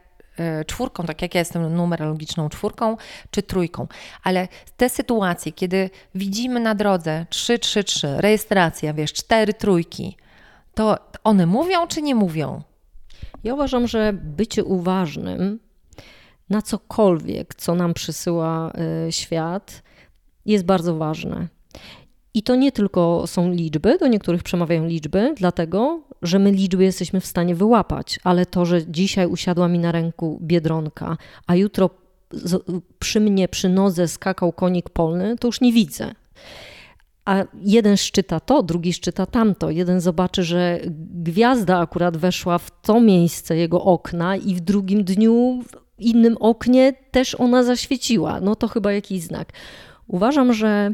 czwórką, 0.67 1.05
tak 1.05 1.23
jak 1.23 1.35
ja 1.35 1.39
jestem 1.39 1.77
numerologiczną 1.77 2.49
czwórką, 2.49 2.97
czy 3.31 3.43
trójką. 3.43 3.87
Ale 4.23 4.49
te 4.77 4.89
sytuacje, 4.89 5.53
kiedy 5.53 5.91
widzimy 6.15 6.61
na 6.61 6.75
drodze 6.75 7.27
3, 7.31 7.59
3, 7.59 7.85
3, 7.85 8.09
rejestracja, 8.17 8.95
wiesz, 8.95 9.13
cztery 9.13 9.55
trójki, 9.55 10.17
to 10.75 10.99
one 11.25 11.47
mówią 11.47 11.87
czy 11.87 12.03
nie 12.03 12.15
mówią? 12.15 12.63
Ja 13.45 13.55
uważam, 13.55 13.87
że 13.87 14.13
bycie 14.13 14.65
uważnym 14.65 15.59
na 16.51 16.63
cokolwiek, 16.63 17.55
co 17.55 17.75
nam 17.75 17.95
przysyła 17.95 18.73
e, 18.73 19.13
świat, 19.13 19.83
jest 20.47 20.65
bardzo 20.65 20.97
ważne. 20.97 21.49
I 22.37 22.43
to 22.43 22.57
nie 22.57 22.73
tylko 22.73 23.27
są 23.27 23.51
liczby, 23.51 23.99
do 23.99 24.07
niektórych 24.07 24.43
przemawiają 24.43 24.87
liczby, 24.87 25.35
dlatego 25.37 26.01
że 26.23 26.39
my 26.39 26.53
liczby 26.53 26.85
jesteśmy 26.85 27.21
w 27.21 27.27
stanie 27.27 27.55
wyłapać, 27.55 28.21
ale 28.25 28.47
to, 28.47 28.65
że 28.65 28.87
dzisiaj 28.87 29.27
usiadła 29.27 29.69
mi 29.69 29.79
na 29.79 29.93
ręku 29.93 30.39
biedronka, 30.43 31.17
a 31.47 31.55
jutro 31.55 31.91
przy 32.99 33.21
mnie 33.21 33.49
przy 33.49 33.69
nodze 33.69 34.09
skakał 34.09 34.53
konik 34.53 34.91
polny, 34.91 35.37
to 35.39 35.49
już 35.49 35.61
nie 35.61 35.73
widzę. 35.73 36.15
A 37.25 37.45
jeden 37.63 37.97
szczyta 37.97 38.41
to, 38.41 38.63
drugi 38.63 38.93
szczyta 38.93 39.27
tamto. 39.27 39.71
Jeden 39.71 40.01
zobaczy, 40.01 40.43
że 40.43 40.81
gwiazda 41.23 41.79
akurat 41.79 42.17
weszła 42.17 42.59
w 42.59 42.71
to 42.83 43.01
miejsce 43.01 43.57
jego 43.57 43.83
okna, 43.83 44.37
i 44.37 44.55
w 44.55 44.61
drugim 44.61 45.05
dniu 45.05 45.63
w 45.69 46.01
innym 46.03 46.37
oknie 46.41 46.93
też 47.11 47.35
ona 47.35 47.63
zaświeciła. 47.63 48.41
No 48.41 48.57
to 48.57 48.69
chyba 48.69 48.93
jakiś 48.93 49.23
znak. 49.23 49.53
Uważam, 50.09 50.53
że 50.53 50.93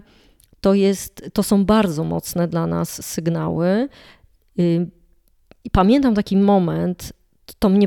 to, 0.62 0.74
jest, 0.74 1.30
to 1.32 1.42
są 1.42 1.64
bardzo 1.64 2.04
mocne 2.04 2.48
dla 2.48 2.66
nas 2.66 3.06
sygnały. 3.06 3.88
Y, 4.58 4.86
I 5.64 5.70
pamiętam 5.70 6.14
taki 6.14 6.36
moment, 6.36 7.12
to 7.58 7.68
mnie 7.68 7.86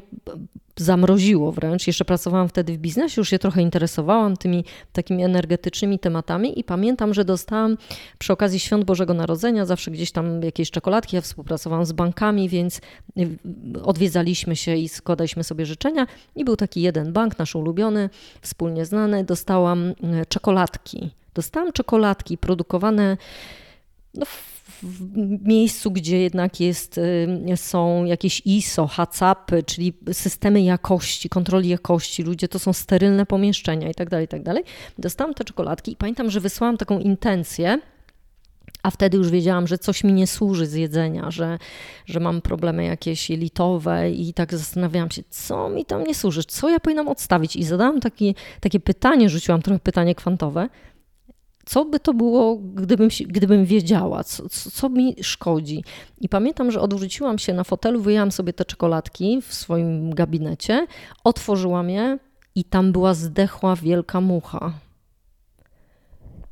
zamroziło 0.78 1.51
wręcz. 1.51 1.88
Jeszcze 1.88 2.05
pracowałam 2.05 2.49
wtedy 2.49 2.73
w 2.73 2.78
biznesie, 2.78 3.21
już 3.21 3.30
się 3.30 3.39
trochę 3.39 3.61
interesowałam 3.61 4.38
tymi 4.38 4.65
takimi 4.93 5.23
energetycznymi 5.23 5.99
tematami 5.99 6.59
i 6.59 6.63
pamiętam, 6.63 7.13
że 7.13 7.26
dostałam 7.26 7.78
przy 8.17 8.34
okazji 8.34 8.59
Świąt 8.59 8.84
Bożego 8.84 9.13
Narodzenia 9.13 9.65
zawsze 9.65 9.91
gdzieś 9.91 10.11
tam 10.11 10.43
jakieś 10.43 10.71
czekoladki. 10.71 11.15
Ja 11.15 11.21
współpracowałam 11.21 11.86
z 11.86 11.91
bankami, 11.91 12.49
więc 12.49 12.82
y, 13.17 13.38
odwiedzaliśmy 13.84 14.55
się 14.55 14.76
i 14.76 14.89
składaliśmy 14.89 15.43
sobie 15.43 15.65
życzenia. 15.65 16.07
I 16.36 16.45
był 16.45 16.55
taki 16.55 16.82
jeden 16.82 17.13
bank, 17.13 17.39
nasz 17.39 17.55
ulubiony, 17.55 18.09
wspólnie 18.41 18.86
znany. 18.86 19.23
Dostałam 19.23 19.88
y, 19.88 19.93
czekoladki 20.30 21.11
Dostałam 21.36 21.71
czekoladki 21.71 22.38
produkowane 22.38 23.17
no, 24.13 24.25
w 24.83 25.47
miejscu, 25.47 25.91
gdzie 25.91 26.21
jednak 26.21 26.59
jest, 26.59 26.97
y, 26.97 27.57
są 27.57 28.05
jakieś 28.05 28.41
ISO, 28.45 28.88
HACCP, 28.88 29.63
czyli 29.63 29.93
systemy 30.13 30.61
jakości, 30.61 31.29
kontroli 31.29 31.69
jakości, 31.69 32.23
ludzie 32.23 32.47
to 32.47 32.59
są 32.59 32.73
sterylne 32.73 33.25
pomieszczenia 33.25 33.89
i 33.89 33.93
tak 33.93 34.09
dalej, 34.09 34.25
i 34.25 34.27
tak. 34.27 34.41
Dostałam 34.97 35.33
te 35.33 35.43
czekoladki 35.43 35.91
i 35.91 35.95
pamiętam, 35.95 36.31
że 36.31 36.39
wysłałam 36.39 36.77
taką 36.77 36.99
intencję, 36.99 37.79
a 38.83 38.91
wtedy 38.91 39.17
już 39.17 39.29
wiedziałam, 39.29 39.67
że 39.67 39.77
coś 39.77 40.03
mi 40.03 40.13
nie 40.13 40.27
służy 40.27 40.65
z 40.65 40.73
jedzenia, 40.73 41.31
że, 41.31 41.59
że 42.05 42.19
mam 42.19 42.41
problemy 42.41 42.86
jakieś 42.86 43.29
jelitowe 43.29 44.11
i 44.11 44.33
tak 44.33 44.53
zastanawiałam 44.53 45.11
się, 45.11 45.23
co 45.29 45.69
mi 45.69 45.86
tam 45.86 46.03
nie 46.03 46.15
służy, 46.15 46.43
co 46.43 46.69
ja 46.69 46.79
powinnam 46.79 47.07
odstawić. 47.07 47.55
I 47.55 47.63
zadałam 47.63 47.99
taki, 47.99 48.36
takie 48.59 48.79
pytanie, 48.79 49.29
rzuciłam 49.29 49.61
trochę 49.61 49.79
pytanie 49.79 50.15
kwantowe, 50.15 50.69
co 51.66 51.86
by 51.86 51.99
to 51.99 52.13
było, 52.13 52.55
gdybym, 52.55 53.09
gdybym 53.28 53.66
wiedziała, 53.66 54.24
co, 54.24 54.49
co, 54.49 54.89
mi 54.89 55.16
szkodzi. 55.22 55.84
I 56.22 56.30
pamiętam, 56.30 56.72
że 56.72 56.82
odwróciłam 56.82 57.39
się 57.39 57.53
na 57.53 57.63
fotelu, 57.63 58.01
wyjęłam 58.01 58.32
sobie 58.32 58.53
te 58.53 58.66
czekoladki 58.66 59.41
w 59.41 59.53
swoim 59.53 60.13
gabinecie, 60.13 60.88
otworzyłam 61.24 61.89
je 61.89 62.20
i 62.55 62.63
tam 62.63 62.91
była 62.91 63.13
zdechła 63.13 63.76
wielka 63.76 64.22
mucha. 64.22 64.74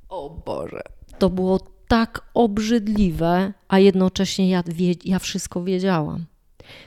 O 0.09 0.29
Boże. 0.45 0.81
To 1.19 1.29
było 1.29 1.59
tak 1.87 2.21
obrzydliwe, 2.33 3.53
a 3.67 3.79
jednocześnie 3.79 4.49
ja, 4.49 4.63
ja 5.05 5.19
wszystko 5.19 5.63
wiedziałam. 5.63 6.25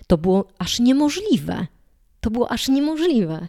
To 0.06 0.18
było 0.18 0.48
aż 0.58 0.80
niemożliwe. 0.80 1.66
To 2.20 2.30
było 2.30 2.50
aż 2.50 2.68
niemożliwe. 2.68 3.48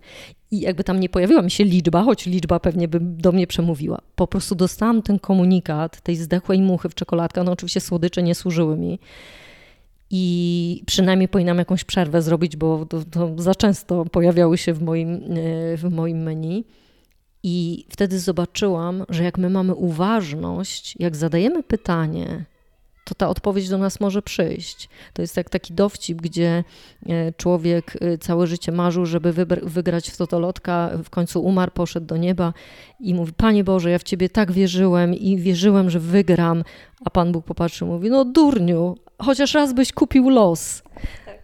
I 0.51 0.59
jakby 0.59 0.83
tam 0.83 0.99
nie 0.99 1.09
pojawiła 1.09 1.41
mi 1.41 1.51
się 1.51 1.63
liczba, 1.63 2.03
choć 2.03 2.25
liczba 2.25 2.59
pewnie 2.59 2.87
by 2.87 2.99
do 2.99 3.31
mnie 3.31 3.47
przemówiła. 3.47 4.01
Po 4.15 4.27
prostu 4.27 4.55
dostałam 4.55 5.01
ten 5.01 5.19
komunikat 5.19 6.01
tej 6.01 6.15
zdechłej 6.15 6.61
muchy 6.61 6.89
w 6.89 6.95
czekoladkach. 6.95 7.45
No 7.45 7.51
oczywiście 7.51 7.81
słodycze 7.81 8.23
nie 8.23 8.35
służyły 8.35 8.77
mi. 8.77 8.99
I 10.09 10.83
przynajmniej 10.85 11.27
powinnam 11.27 11.57
jakąś 11.57 11.83
przerwę 11.83 12.21
zrobić, 12.21 12.55
bo 12.55 12.85
to, 12.85 13.03
to 13.11 13.33
za 13.37 13.55
często 13.55 14.05
pojawiały 14.05 14.57
się 14.57 14.73
w 14.73 14.81
moim, 14.81 15.13
e, 15.13 15.77
w 15.77 15.91
moim 15.91 16.23
menu. 16.23 16.65
I 17.43 17.85
wtedy 17.89 18.19
zobaczyłam, 18.19 19.05
że 19.09 19.23
jak 19.23 19.37
my 19.37 19.49
mamy 19.49 19.75
uważność, 19.75 20.95
jak 20.99 21.15
zadajemy 21.15 21.63
pytanie, 21.63 22.45
to 23.07 23.15
ta 23.15 23.29
odpowiedź 23.29 23.69
do 23.69 23.77
nas 23.77 23.99
może 23.99 24.21
przyjść. 24.21 24.89
To 25.13 25.21
jest 25.21 25.37
jak 25.37 25.49
taki 25.49 25.73
dowcip, 25.73 26.21
gdzie 26.21 26.63
e, 27.05 27.33
człowiek 27.33 27.97
e, 28.01 28.17
całe 28.17 28.47
życie 28.47 28.71
marzył, 28.71 29.05
żeby 29.05 29.33
wygrać 29.63 30.09
w 30.09 30.17
totolotka, 30.17 30.91
w 31.03 31.09
końcu 31.09 31.43
umarł, 31.43 31.71
poszedł 31.71 32.05
do 32.05 32.17
nieba 32.17 32.53
i 32.99 33.13
mówi, 33.13 33.33
Panie 33.33 33.63
Boże, 33.63 33.91
ja 33.91 33.99
w 33.99 34.03
Ciebie 34.03 34.29
tak 34.29 34.51
wierzyłem 34.51 35.13
i 35.13 35.37
wierzyłem, 35.37 35.89
że 35.89 35.99
wygram, 35.99 36.63
a 37.05 37.09
Pan 37.09 37.31
Bóg 37.31 37.45
popatrzył 37.45 37.87
mówi, 37.87 38.09
no 38.09 38.25
durniu, 38.25 38.97
chociaż 39.21 39.53
raz 39.53 39.73
byś 39.73 39.91
kupił 39.91 40.29
los. 40.29 40.83
Tak, 41.25 41.39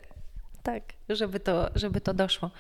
tak, 0.64 0.84
żeby 1.10 1.40
to, 1.40 1.70
żeby 1.76 2.02
to 2.02 2.14
doszło. 2.14 2.52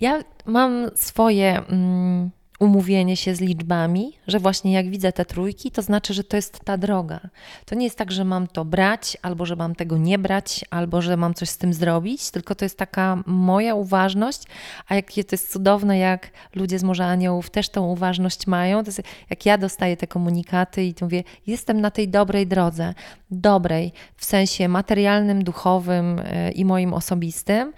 Ja 0.00 0.24
mam 0.46 0.90
swoje... 0.94 1.58
Mm 1.68 2.30
umówienie 2.60 3.16
się 3.16 3.34
z 3.34 3.40
liczbami, 3.40 4.12
że 4.26 4.38
właśnie 4.38 4.72
jak 4.72 4.90
widzę 4.90 5.12
te 5.12 5.24
trójki, 5.24 5.70
to 5.70 5.82
znaczy, 5.82 6.14
że 6.14 6.24
to 6.24 6.36
jest 6.36 6.60
ta 6.64 6.78
droga. 6.78 7.20
To 7.64 7.74
nie 7.74 7.84
jest 7.84 7.98
tak, 7.98 8.12
że 8.12 8.24
mam 8.24 8.46
to 8.46 8.64
brać, 8.64 9.16
albo 9.22 9.46
że 9.46 9.56
mam 9.56 9.74
tego 9.74 9.98
nie 9.98 10.18
brać, 10.18 10.64
albo 10.70 11.02
że 11.02 11.16
mam 11.16 11.34
coś 11.34 11.48
z 11.48 11.58
tym 11.58 11.72
zrobić, 11.72 12.30
tylko 12.30 12.54
to 12.54 12.64
jest 12.64 12.78
taka 12.78 13.22
moja 13.26 13.74
uważność, 13.74 14.42
a 14.88 14.94
jakie 14.94 15.24
to 15.24 15.34
jest 15.34 15.52
cudowne, 15.52 15.98
jak 15.98 16.30
ludzie 16.54 16.78
z 16.78 16.82
Morza 16.82 17.06
Aniołów 17.06 17.50
też 17.50 17.68
tą 17.68 17.86
uważność 17.86 18.46
mają. 18.46 18.84
To 18.84 18.88
jest, 18.88 19.02
jak 19.30 19.46
ja 19.46 19.58
dostaję 19.58 19.96
te 19.96 20.06
komunikaty 20.06 20.84
i 20.84 20.94
mówię, 21.00 21.24
jestem 21.46 21.80
na 21.80 21.90
tej 21.90 22.08
dobrej 22.08 22.46
drodze, 22.46 22.94
dobrej 23.30 23.92
w 24.16 24.24
sensie 24.24 24.68
materialnym, 24.68 25.44
duchowym 25.44 26.20
e, 26.24 26.52
i 26.52 26.64
moim 26.64 26.92
osobistym 26.92 27.72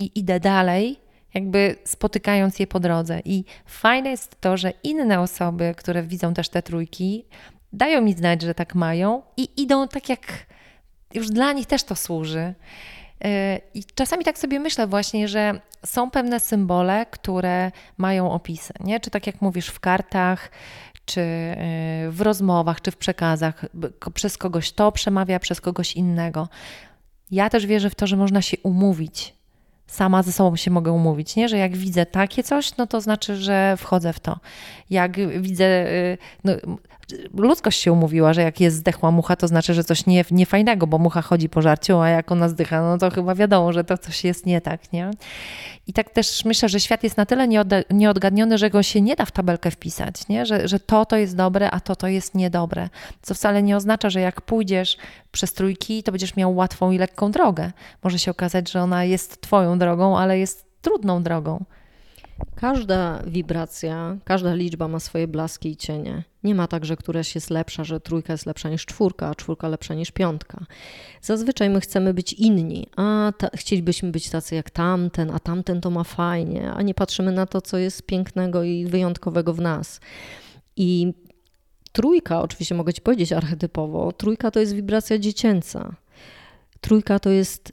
i 0.00 0.10
idę 0.14 0.40
dalej, 0.40 1.05
jakby 1.36 1.76
spotykając 1.84 2.58
je 2.58 2.66
po 2.66 2.80
drodze. 2.80 3.20
I 3.24 3.44
fajne 3.66 4.10
jest 4.10 4.40
to, 4.40 4.56
że 4.56 4.72
inne 4.82 5.20
osoby, 5.20 5.74
które 5.76 6.02
widzą 6.02 6.34
też 6.34 6.48
te 6.48 6.62
trójki, 6.62 7.24
dają 7.72 8.00
mi 8.02 8.12
znać, 8.12 8.42
że 8.42 8.54
tak 8.54 8.74
mają 8.74 9.22
i 9.36 9.48
idą 9.56 9.88
tak 9.88 10.08
jak 10.08 10.46
już 11.14 11.28
dla 11.28 11.52
nich 11.52 11.66
też 11.66 11.84
to 11.84 11.96
służy. 11.96 12.54
E, 13.24 13.60
I 13.74 13.84
czasami 13.94 14.24
tak 14.24 14.38
sobie 14.38 14.60
myślę 14.60 14.86
właśnie, 14.86 15.28
że 15.28 15.60
są 15.86 16.10
pewne 16.10 16.40
symbole, 16.40 17.06
które 17.10 17.72
mają 17.96 18.32
opisy, 18.32 18.72
nie? 18.80 19.00
Czy 19.00 19.10
tak 19.10 19.26
jak 19.26 19.42
mówisz 19.42 19.68
w 19.68 19.80
kartach, 19.80 20.50
czy 21.04 21.20
e, 21.20 21.56
w 22.10 22.20
rozmowach, 22.20 22.80
czy 22.80 22.90
w 22.90 22.96
przekazach, 22.96 23.64
przez 24.14 24.38
kogoś 24.38 24.72
to 24.72 24.92
przemawia, 24.92 25.38
przez 25.38 25.60
kogoś 25.60 25.92
innego. 25.92 26.48
Ja 27.30 27.50
też 27.50 27.66
wierzę 27.66 27.90
w 27.90 27.94
to, 27.94 28.06
że 28.06 28.16
można 28.16 28.42
się 28.42 28.56
umówić 28.62 29.35
sama 29.86 30.22
ze 30.22 30.32
sobą 30.32 30.56
się 30.56 30.70
mogę 30.70 30.92
umówić, 30.92 31.36
nie? 31.36 31.48
Że 31.48 31.58
jak 31.58 31.76
widzę 31.76 32.06
takie 32.06 32.42
coś, 32.42 32.76
no 32.76 32.86
to 32.86 33.00
znaczy, 33.00 33.36
że 33.36 33.76
wchodzę 33.76 34.12
w 34.12 34.20
to. 34.20 34.38
Jak 34.90 35.40
widzę, 35.40 35.64
y, 35.86 36.18
no, 36.44 36.52
ludzkość 37.34 37.80
się 37.80 37.92
umówiła, 37.92 38.32
że 38.32 38.42
jak 38.42 38.60
jest 38.60 38.76
zdechła 38.76 39.10
mucha, 39.10 39.36
to 39.36 39.48
znaczy, 39.48 39.74
że 39.74 39.84
coś 39.84 40.06
nie, 40.06 40.24
niefajnego, 40.30 40.86
bo 40.86 40.98
mucha 40.98 41.22
chodzi 41.22 41.48
po 41.48 41.62
żarciu, 41.62 41.98
a 41.98 42.08
jak 42.08 42.32
ona 42.32 42.48
zdycha, 42.48 42.82
no 42.82 42.98
to 42.98 43.10
chyba 43.10 43.34
wiadomo, 43.34 43.72
że 43.72 43.84
to 43.84 43.98
coś 43.98 44.24
jest 44.24 44.46
nie 44.46 44.60
tak, 44.60 44.92
nie? 44.92 45.10
I 45.86 45.92
tak 45.92 46.10
też 46.10 46.44
myślę, 46.44 46.68
że 46.68 46.80
świat 46.80 47.02
jest 47.02 47.16
na 47.16 47.26
tyle 47.26 47.48
nieodgadniony, 47.90 48.58
że 48.58 48.70
go 48.70 48.82
się 48.82 49.00
nie 49.00 49.16
da 49.16 49.24
w 49.24 49.32
tabelkę 49.32 49.70
wpisać, 49.70 50.28
nie? 50.28 50.46
Że, 50.46 50.68
że 50.68 50.80
to 50.80 51.06
to 51.06 51.16
jest 51.16 51.36
dobre, 51.36 51.70
a 51.70 51.80
to 51.80 51.96
to 51.96 52.08
jest 52.08 52.34
niedobre. 52.34 52.88
Co 53.22 53.34
wcale 53.34 53.62
nie 53.62 53.76
oznacza, 53.76 54.10
że 54.10 54.20
jak 54.20 54.40
pójdziesz 54.40 54.96
przez 55.36 55.52
trójki, 55.52 56.02
to 56.02 56.12
będziesz 56.12 56.36
miał 56.36 56.56
łatwą 56.56 56.90
i 56.90 56.98
lekką 56.98 57.30
drogę. 57.30 57.72
Może 58.02 58.18
się 58.18 58.30
okazać, 58.30 58.70
że 58.70 58.82
ona 58.82 59.04
jest 59.04 59.40
twoją 59.40 59.78
drogą, 59.78 60.18
ale 60.18 60.38
jest 60.38 60.66
trudną 60.82 61.22
drogą. 61.22 61.64
Każda 62.54 63.22
wibracja, 63.26 64.16
każda 64.24 64.54
liczba 64.54 64.88
ma 64.88 65.00
swoje 65.00 65.28
blaski 65.28 65.68
i 65.70 65.76
cienie. 65.76 66.22
Nie 66.44 66.54
ma 66.54 66.66
tak, 66.66 66.84
że 66.84 66.96
któraś 66.96 67.34
jest 67.34 67.50
lepsza, 67.50 67.84
że 67.84 68.00
trójka 68.00 68.32
jest 68.32 68.46
lepsza 68.46 68.68
niż 68.68 68.86
czwórka, 68.86 69.28
a 69.28 69.34
czwórka 69.34 69.68
lepsza 69.68 69.94
niż 69.94 70.10
piątka. 70.10 70.66
Zazwyczaj 71.22 71.70
my 71.70 71.80
chcemy 71.80 72.14
być 72.14 72.32
inni, 72.32 72.86
a 72.96 73.32
ta, 73.38 73.48
chcielibyśmy 73.54 74.10
być 74.10 74.30
tacy 74.30 74.54
jak 74.54 74.70
tamten, 74.70 75.30
a 75.30 75.38
tamten 75.38 75.80
to 75.80 75.90
ma 75.90 76.04
fajnie, 76.04 76.72
a 76.72 76.82
nie 76.82 76.94
patrzymy 76.94 77.32
na 77.32 77.46
to, 77.46 77.60
co 77.60 77.78
jest 77.78 78.06
pięknego 78.06 78.62
i 78.62 78.86
wyjątkowego 78.86 79.54
w 79.54 79.60
nas. 79.60 80.00
I 80.76 81.14
trójka, 81.96 82.42
oczywiście 82.42 82.74
mogę 82.74 82.92
Ci 82.92 83.00
powiedzieć 83.00 83.32
archetypowo, 83.32 84.12
trójka 84.12 84.50
to 84.50 84.60
jest 84.60 84.74
wibracja 84.74 85.18
dziecięca. 85.18 85.96
Trójka 86.80 87.18
to 87.18 87.30
jest 87.30 87.72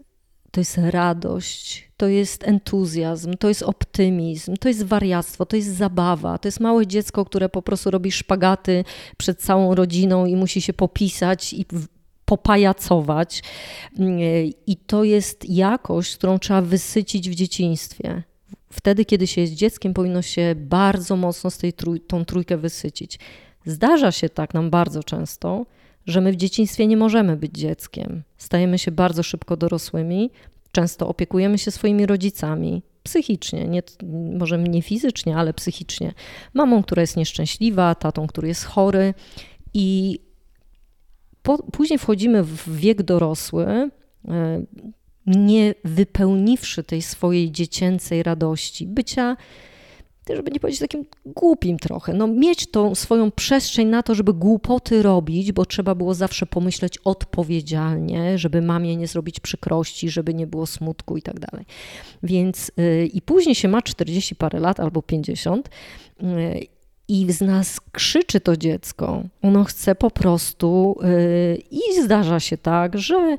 to 0.51 0.61
jest 0.61 0.77
radość, 0.77 1.89
to 1.97 2.07
jest 2.07 2.47
entuzjazm, 2.47 3.33
to 3.33 3.47
jest 3.47 3.63
optymizm, 3.63 4.55
to 4.55 4.67
jest 4.67 4.83
wariactwo, 4.83 5.45
to 5.45 5.55
jest 5.55 5.75
zabawa, 5.75 6.37
to 6.37 6.47
jest 6.47 6.59
małe 6.59 6.87
dziecko, 6.87 7.25
które 7.25 7.49
po 7.49 7.61
prostu 7.61 7.91
robi 7.91 8.11
szpagaty 8.11 8.83
przed 9.17 9.41
całą 9.41 9.75
rodziną 9.75 10.25
i 10.25 10.35
musi 10.35 10.61
się 10.61 10.73
popisać 10.73 11.53
i 11.53 11.65
popajacować. 12.25 13.43
I 14.67 14.77
to 14.77 15.03
jest 15.03 15.49
jakość, 15.49 16.15
którą 16.15 16.39
trzeba 16.39 16.61
wysycić 16.61 17.29
w 17.29 17.35
dzieciństwie. 17.35 18.23
Wtedy, 18.69 19.05
kiedy 19.05 19.27
się 19.27 19.41
jest 19.41 19.53
dzieckiem, 19.53 19.93
powinno 19.93 20.21
się 20.21 20.55
bardzo 20.57 21.15
mocno 21.15 21.49
z 21.49 21.57
tej 21.57 21.73
trój 21.73 22.01
tą 22.01 22.25
trójkę 22.25 22.57
wysycić. 22.57 23.19
Zdarza 23.65 24.11
się 24.11 24.29
tak 24.29 24.53
nam 24.53 24.69
bardzo 24.69 25.03
często, 25.03 25.65
że 26.05 26.21
my 26.21 26.31
w 26.31 26.35
dzieciństwie 26.35 26.87
nie 26.87 26.97
możemy 26.97 27.37
być 27.37 27.51
dzieckiem. 27.51 28.23
Stajemy 28.37 28.79
się 28.79 28.91
bardzo 28.91 29.23
szybko 29.23 29.57
dorosłymi, 29.57 30.31
często 30.71 31.07
opiekujemy 31.07 31.57
się 31.57 31.71
swoimi 31.71 32.05
rodzicami, 32.05 32.83
psychicznie, 33.03 33.67
nie, 33.67 33.83
może 34.37 34.59
nie 34.59 34.81
fizycznie, 34.81 35.37
ale 35.37 35.53
psychicznie. 35.53 36.13
Mamą, 36.53 36.83
która 36.83 37.01
jest 37.01 37.17
nieszczęśliwa, 37.17 37.95
tatą, 37.95 38.27
który 38.27 38.47
jest 38.47 38.65
chory 38.65 39.13
i 39.73 40.19
po, 41.43 41.57
później 41.57 41.99
wchodzimy 41.99 42.43
w 42.43 42.77
wiek 42.77 43.03
dorosły, 43.03 43.65
e, 43.65 43.89
nie 45.25 45.75
wypełniwszy 45.83 46.83
tej 46.83 47.01
swojej 47.01 47.51
dziecięcej 47.51 48.23
radości, 48.23 48.87
bycia 48.87 49.37
żeby 50.29 50.51
nie 50.51 50.59
powiedzieć 50.59 50.79
takim 50.79 51.05
głupim 51.25 51.79
trochę, 51.79 52.13
no 52.13 52.27
mieć 52.27 52.67
tą 52.67 52.95
swoją 52.95 53.31
przestrzeń 53.31 53.87
na 53.87 54.03
to, 54.03 54.15
żeby 54.15 54.33
głupoty 54.33 55.03
robić, 55.03 55.51
bo 55.51 55.65
trzeba 55.65 55.95
było 55.95 56.13
zawsze 56.13 56.45
pomyśleć 56.45 56.97
odpowiedzialnie, 56.97 58.37
żeby 58.37 58.61
mamie 58.61 58.95
nie 58.97 59.07
zrobić 59.07 59.39
przykrości, 59.39 60.09
żeby 60.09 60.33
nie 60.33 60.47
było 60.47 60.65
smutku 60.65 61.17
i 61.17 61.21
tak 61.21 61.39
dalej. 61.39 61.65
Więc 62.23 62.71
yy, 62.77 63.07
i 63.07 63.21
później 63.21 63.55
się 63.55 63.67
ma 63.67 63.81
40 63.81 64.35
parę 64.35 64.59
lat 64.59 64.79
albo 64.79 65.01
50 65.01 65.69
yy, 66.21 66.27
i 67.07 67.31
z 67.33 67.41
nas 67.41 67.79
krzyczy 67.91 68.39
to 68.39 68.57
dziecko. 68.57 69.23
Ono 69.41 69.63
chce 69.63 69.95
po 69.95 70.11
prostu 70.11 70.97
yy, 71.01 71.57
i 71.71 72.03
zdarza 72.03 72.39
się 72.39 72.57
tak, 72.57 72.97
że 72.97 73.37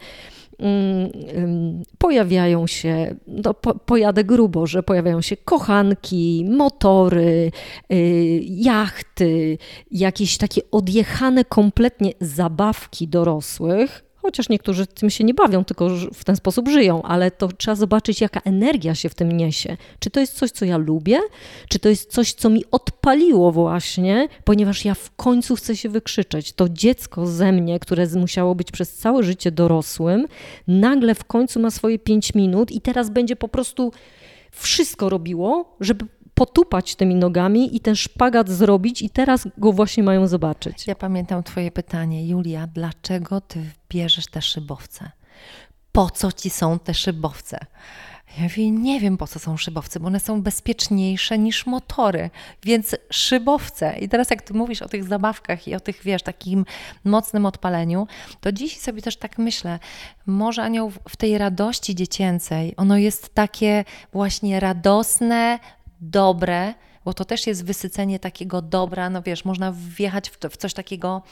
pojawiają 1.99 2.67
się, 2.67 3.17
no, 3.27 3.55
po, 3.55 3.75
pojadę 3.75 4.25
grubo, 4.25 4.67
że 4.67 4.83
pojawiają 4.83 5.21
się 5.21 5.37
kochanki, 5.37 6.47
motory, 6.51 7.51
y, 7.93 8.41
jachty, 8.45 9.59
jakieś 9.91 10.39
takie 10.39 10.61
odjechane 10.71 11.45
kompletnie 11.45 12.13
zabawki 12.21 13.09
dorosłych, 13.09 14.04
Chociaż 14.25 14.49
niektórzy 14.49 14.87
tym 14.87 15.11
się 15.11 15.25
nie 15.25 15.35
bawią, 15.35 15.64
tylko 15.64 15.89
w 16.14 16.25
ten 16.25 16.37
sposób 16.37 16.68
żyją, 16.68 17.03
ale 17.03 17.31
to 17.31 17.49
trzeba 17.49 17.75
zobaczyć, 17.75 18.20
jaka 18.20 18.41
energia 18.45 18.95
się 18.95 19.09
w 19.09 19.14
tym 19.14 19.33
niesie. 19.33 19.77
Czy 19.99 20.11
to 20.11 20.20
jest 20.20 20.35
coś, 20.35 20.51
co 20.51 20.64
ja 20.64 20.77
lubię, 20.77 21.20
czy 21.68 21.79
to 21.79 21.89
jest 21.89 22.12
coś, 22.12 22.33
co 22.33 22.51
mi 22.51 22.64
odpaliło 22.70 23.53
właśnie, 23.53 24.29
ponieważ 24.45 24.85
ja 24.85 24.95
w 24.95 25.16
końcu 25.16 25.57
chcę 25.57 25.77
się 25.77 25.89
wykrzyczeć. 25.89 26.53
To 26.53 26.68
dziecko 26.68 27.27
ze 27.27 27.53
mnie, 27.53 27.81
które 27.81 28.07
musiało 28.16 28.55
być 28.55 28.72
przez 28.72 28.95
całe 28.95 29.22
życie 29.22 29.51
dorosłym, 29.51 30.27
nagle 30.68 31.14
w 31.14 31.25
końcu 31.25 31.61
ma 31.61 31.70
swoje 31.70 31.99
pięć 31.99 32.35
minut 32.35 32.70
i 32.70 32.81
teraz 32.81 33.11
będzie 33.11 33.37
po 33.37 33.49
prostu 33.49 33.93
wszystko 34.51 35.09
robiło, 35.09 35.77
żeby 35.81 36.07
potupać 36.35 36.97
tymi 36.97 37.14
nogami 37.14 37.76
i 37.76 37.80
ten 37.80 37.97
szpagat 37.97 38.49
zrobić 38.49 39.03
i 39.03 39.11
teraz 39.11 39.49
go 39.59 39.72
właśnie 39.72 40.03
mają 40.03 40.26
zobaczyć. 40.26 40.87
Ja 40.87 40.95
pamiętam 40.95 41.43
twoje 41.43 41.70
pytanie, 41.70 42.28
Julia, 42.28 42.66
dlaczego 42.66 43.41
ty 43.41 43.64
bierzesz 43.89 44.26
te 44.26 44.43
szybowce? 44.43 45.11
Po 45.93 46.11
co 46.11 46.32
ci 46.32 46.51
są 46.51 46.78
te 46.78 46.95
szybowce? 46.95 47.59
Ja 48.39 48.43
mówię, 48.43 48.70
nie 48.70 49.01
wiem 49.01 49.16
po 49.16 49.26
co 49.26 49.39
są 49.39 49.57
szybowce, 49.57 50.01
bo 50.01 50.07
one 50.07 50.20
są 50.20 50.43
bezpieczniejsze 50.43 51.39
niż 51.39 51.66
motory, 51.66 52.30
więc 52.62 52.97
szybowce. 53.11 53.99
I 53.99 54.09
teraz 54.09 54.30
jak 54.30 54.43
ty 54.43 54.55
mówisz 54.55 54.82
o 54.82 54.89
tych 54.89 55.05
zabawkach 55.05 55.68
i 55.68 55.74
o 55.74 55.80
tych, 55.80 56.03
wiesz, 56.03 56.22
takim 56.22 56.64
mocnym 57.05 57.47
odpaleniu, 57.47 58.07
to 58.41 58.53
dziś 58.53 58.80
sobie 58.80 59.03
też 59.03 59.16
tak 59.16 59.39
myślę, 59.39 59.78
może 60.26 60.62
anioł 60.62 60.93
w 61.09 61.16
tej 61.16 61.39
radości 61.39 61.95
dziecięcej, 61.95 62.74
ono 62.76 62.97
jest 62.97 63.35
takie 63.35 63.85
właśnie 64.12 64.61
radosne, 64.61 65.59
dobre, 66.01 66.74
bo 67.05 67.14
to 67.14 67.24
też 67.24 67.47
jest 67.47 67.64
wysycenie 67.64 68.18
takiego 68.18 68.62
dobra, 68.62 69.11
no 69.11 69.22
wiesz, 69.22 69.45
można 69.45 69.72
wjechać 69.72 70.30
w, 70.30 70.38
to, 70.38 70.51
w 70.51 70.57
coś 70.57 70.74
takiego, 70.74 71.22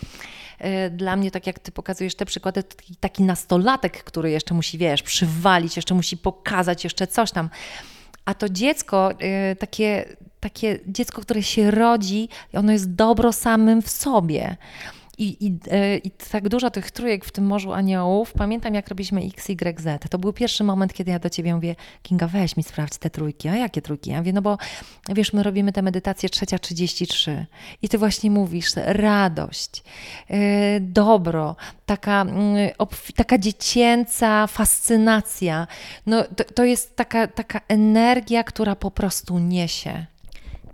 yy, 0.60 0.90
dla 0.90 1.16
mnie, 1.16 1.30
tak 1.30 1.46
jak 1.46 1.58
ty 1.58 1.72
pokazujesz 1.72 2.14
te 2.14 2.26
przykłady, 2.26 2.64
taki, 3.00 3.22
nastolatek, 3.22 4.04
który 4.04 4.30
jeszcze 4.30 4.54
musi, 4.54 4.78
wiesz, 4.78 5.02
przywalić, 5.02 5.76
jeszcze 5.76 5.94
musi 5.94 6.16
pokazać 6.16 6.84
jeszcze 6.84 7.06
coś 7.06 7.30
tam. 7.30 7.50
A 8.24 8.34
to 8.34 8.48
dziecko, 8.48 9.10
yy, 9.20 9.56
takie, 9.56 10.16
takie 10.40 10.78
dziecko, 10.86 11.22
które 11.22 11.42
się 11.42 11.70
rodzi, 11.70 12.28
ono 12.54 12.72
jest 12.72 12.94
dobro 12.94 13.32
samym 13.32 13.82
w 13.82 13.90
sobie. 13.90 14.56
I, 15.22 15.46
i, 15.46 15.58
e, 15.70 15.96
I 15.96 16.10
tak 16.10 16.48
dużo 16.48 16.70
tych 16.70 16.90
trójek 16.90 17.24
w 17.24 17.32
tym 17.32 17.46
Morzu 17.46 17.72
Aniołów. 17.72 18.32
Pamiętam, 18.32 18.74
jak 18.74 18.88
robiliśmy 18.88 19.20
X, 19.22 19.50
Y, 19.50 19.80
Z. 19.80 20.10
To 20.10 20.18
był 20.18 20.32
pierwszy 20.32 20.64
moment, 20.64 20.94
kiedy 20.94 21.10
ja 21.10 21.18
do 21.18 21.30
ciebie 21.30 21.54
mówię, 21.54 21.76
Kinga, 22.02 22.26
weź 22.26 22.56
mi 22.56 22.62
sprawdź 22.62 22.98
te 22.98 23.10
trójki. 23.10 23.48
A 23.48 23.56
jakie 23.56 23.82
trójki? 23.82 24.10
Ja 24.10 24.18
mówię, 24.18 24.32
no 24.32 24.42
bo 24.42 24.58
wiesz, 25.08 25.32
my 25.32 25.42
robimy 25.42 25.72
tę 25.72 25.82
medytację 25.82 26.28
trzecia 26.28 26.58
33 26.58 27.46
i 27.82 27.88
ty 27.88 27.98
właśnie 27.98 28.30
mówisz, 28.30 28.66
radość, 28.76 29.82
yy, 30.30 30.36
dobro, 30.80 31.56
taka, 31.86 32.26
yy, 32.80 33.14
taka 33.16 33.38
dziecięca 33.38 34.46
fascynacja. 34.46 35.66
No, 36.06 36.24
to, 36.36 36.44
to 36.44 36.64
jest 36.64 36.96
taka, 36.96 37.26
taka 37.26 37.60
energia, 37.68 38.44
która 38.44 38.76
po 38.76 38.90
prostu 38.90 39.38
niesie. 39.38 40.06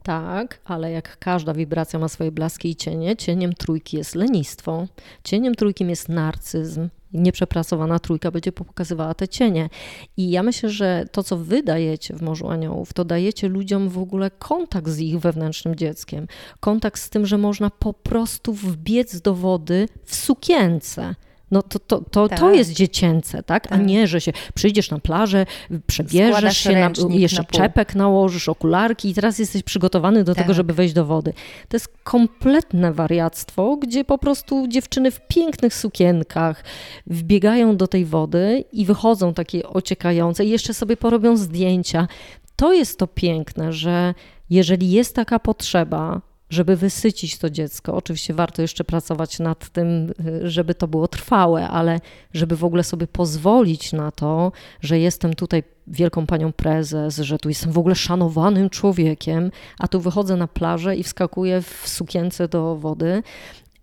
Tak, 0.09 0.61
ale 0.65 0.91
jak 0.91 1.19
każda 1.19 1.55
wibracja 1.55 1.99
ma 1.99 2.09
swoje 2.09 2.33
blaski 2.33 2.71
i 2.71 2.77
cienie, 2.77 3.17
cieniem 3.17 3.53
trójki 3.53 3.97
jest 3.97 4.15
lenistwo, 4.15 4.87
cieniem 5.25 5.55
trójkim 5.55 5.91
jest 5.91 6.09
narcyzm. 6.09 6.89
Nieprzepracowana 7.13 7.99
trójka 7.99 8.31
będzie 8.31 8.53
pokazywała 8.53 9.15
te 9.15 9.29
cienie. 9.29 9.69
I 10.17 10.31
ja 10.31 10.43
myślę, 10.43 10.71
że 10.71 11.05
to, 11.13 11.23
co 11.23 11.37
wy 11.37 11.63
dajecie 11.63 12.15
w 12.15 12.23
Morzu 12.23 12.49
Aniołów, 12.49 12.93
to 12.93 13.05
dajecie 13.05 13.49
ludziom 13.49 13.89
w 13.89 13.99
ogóle 13.99 14.31
kontakt 14.31 14.89
z 14.89 14.99
ich 14.99 15.19
wewnętrznym 15.21 15.77
dzieckiem. 15.77 16.27
Kontakt 16.61 17.01
z 17.01 17.11
tym, 17.11 17.27
że 17.27 17.39
można 17.39 17.71
po 17.71 17.93
prostu 17.93 18.53
wbiec 18.53 19.21
do 19.21 19.35
wody 19.35 19.89
w 20.05 20.15
sukience 20.15 21.15
no 21.51 21.63
to, 21.63 21.79
to, 21.79 22.01
to, 22.11 22.29
tak. 22.29 22.39
to 22.39 22.53
jest 22.53 22.73
dziecięce, 22.73 23.43
tak? 23.43 23.67
A 23.67 23.69
tak. 23.69 23.87
nie, 23.87 24.07
że 24.07 24.21
się 24.21 24.33
przyjdziesz 24.55 24.91
na 24.91 24.99
plażę, 24.99 25.47
przebierzesz 25.87 26.59
się, 26.59 26.73
na, 26.73 26.91
jeszcze 27.09 27.43
na 27.43 27.45
czepek 27.45 27.95
nałożysz, 27.95 28.49
okularki 28.49 29.11
i 29.11 29.15
teraz 29.15 29.39
jesteś 29.39 29.63
przygotowany 29.63 30.25
do 30.25 30.35
tak. 30.35 30.45
tego, 30.45 30.55
żeby 30.55 30.73
wejść 30.73 30.95
do 30.95 31.05
wody. 31.05 31.33
To 31.69 31.77
jest 31.77 31.89
kompletne 32.05 32.93
wariactwo, 32.93 33.77
gdzie 33.77 34.05
po 34.05 34.19
prostu 34.19 34.69
dziewczyny 34.69 35.11
w 35.11 35.21
pięknych 35.29 35.75
sukienkach 35.75 36.65
wbiegają 37.07 37.77
do 37.77 37.87
tej 37.87 38.05
wody 38.05 38.65
i 38.73 38.85
wychodzą 38.85 39.35
takie 39.35 39.69
ociekające 39.69 40.45
i 40.45 40.51
jeszcze 40.51 40.75
sobie 40.75 40.97
porobią 40.97 41.37
zdjęcia. 41.37 42.09
To 42.57 42.73
jest 42.73 42.99
to 42.99 43.07
piękne, 43.07 43.73
że 43.73 44.15
jeżeli 44.51 44.91
jest 44.91 45.15
taka 45.15 45.39
potrzeba, 45.39 46.21
żeby 46.51 46.77
wysycić 46.77 47.39
to 47.39 47.51
dziecko. 47.51 47.95
Oczywiście 47.95 48.35
warto 48.35 48.63
jeszcze 48.63 48.85
pracować 48.85 49.39
nad 49.39 49.69
tym, 49.69 50.13
żeby 50.43 50.75
to 50.75 50.89
było 50.89 51.09
trwałe, 51.09 51.69
ale 51.69 52.01
żeby 52.35 52.57
w 52.57 52.65
ogóle 52.65 52.85
sobie 52.85 53.07
pozwolić 53.07 53.93
na 53.93 54.11
to, 54.11 54.53
że 54.81 54.99
jestem 54.99 55.35
tutaj 55.35 55.63
wielką 55.87 56.27
panią 56.27 56.53
prezes, 56.53 57.17
że 57.17 57.39
tu 57.39 57.49
jestem 57.49 57.73
w 57.73 57.79
ogóle 57.79 57.95
szanowanym 57.95 58.71
człowiekiem, 58.71 59.51
a 59.79 59.89
tu 59.89 60.01
wychodzę 60.01 60.37
na 60.37 60.49
plażę 60.49 60.97
i 60.97 61.03
wskakuję 61.03 61.63
w 61.63 61.89
sukience 61.89 62.49
do 62.49 62.77
wody. 62.77 63.23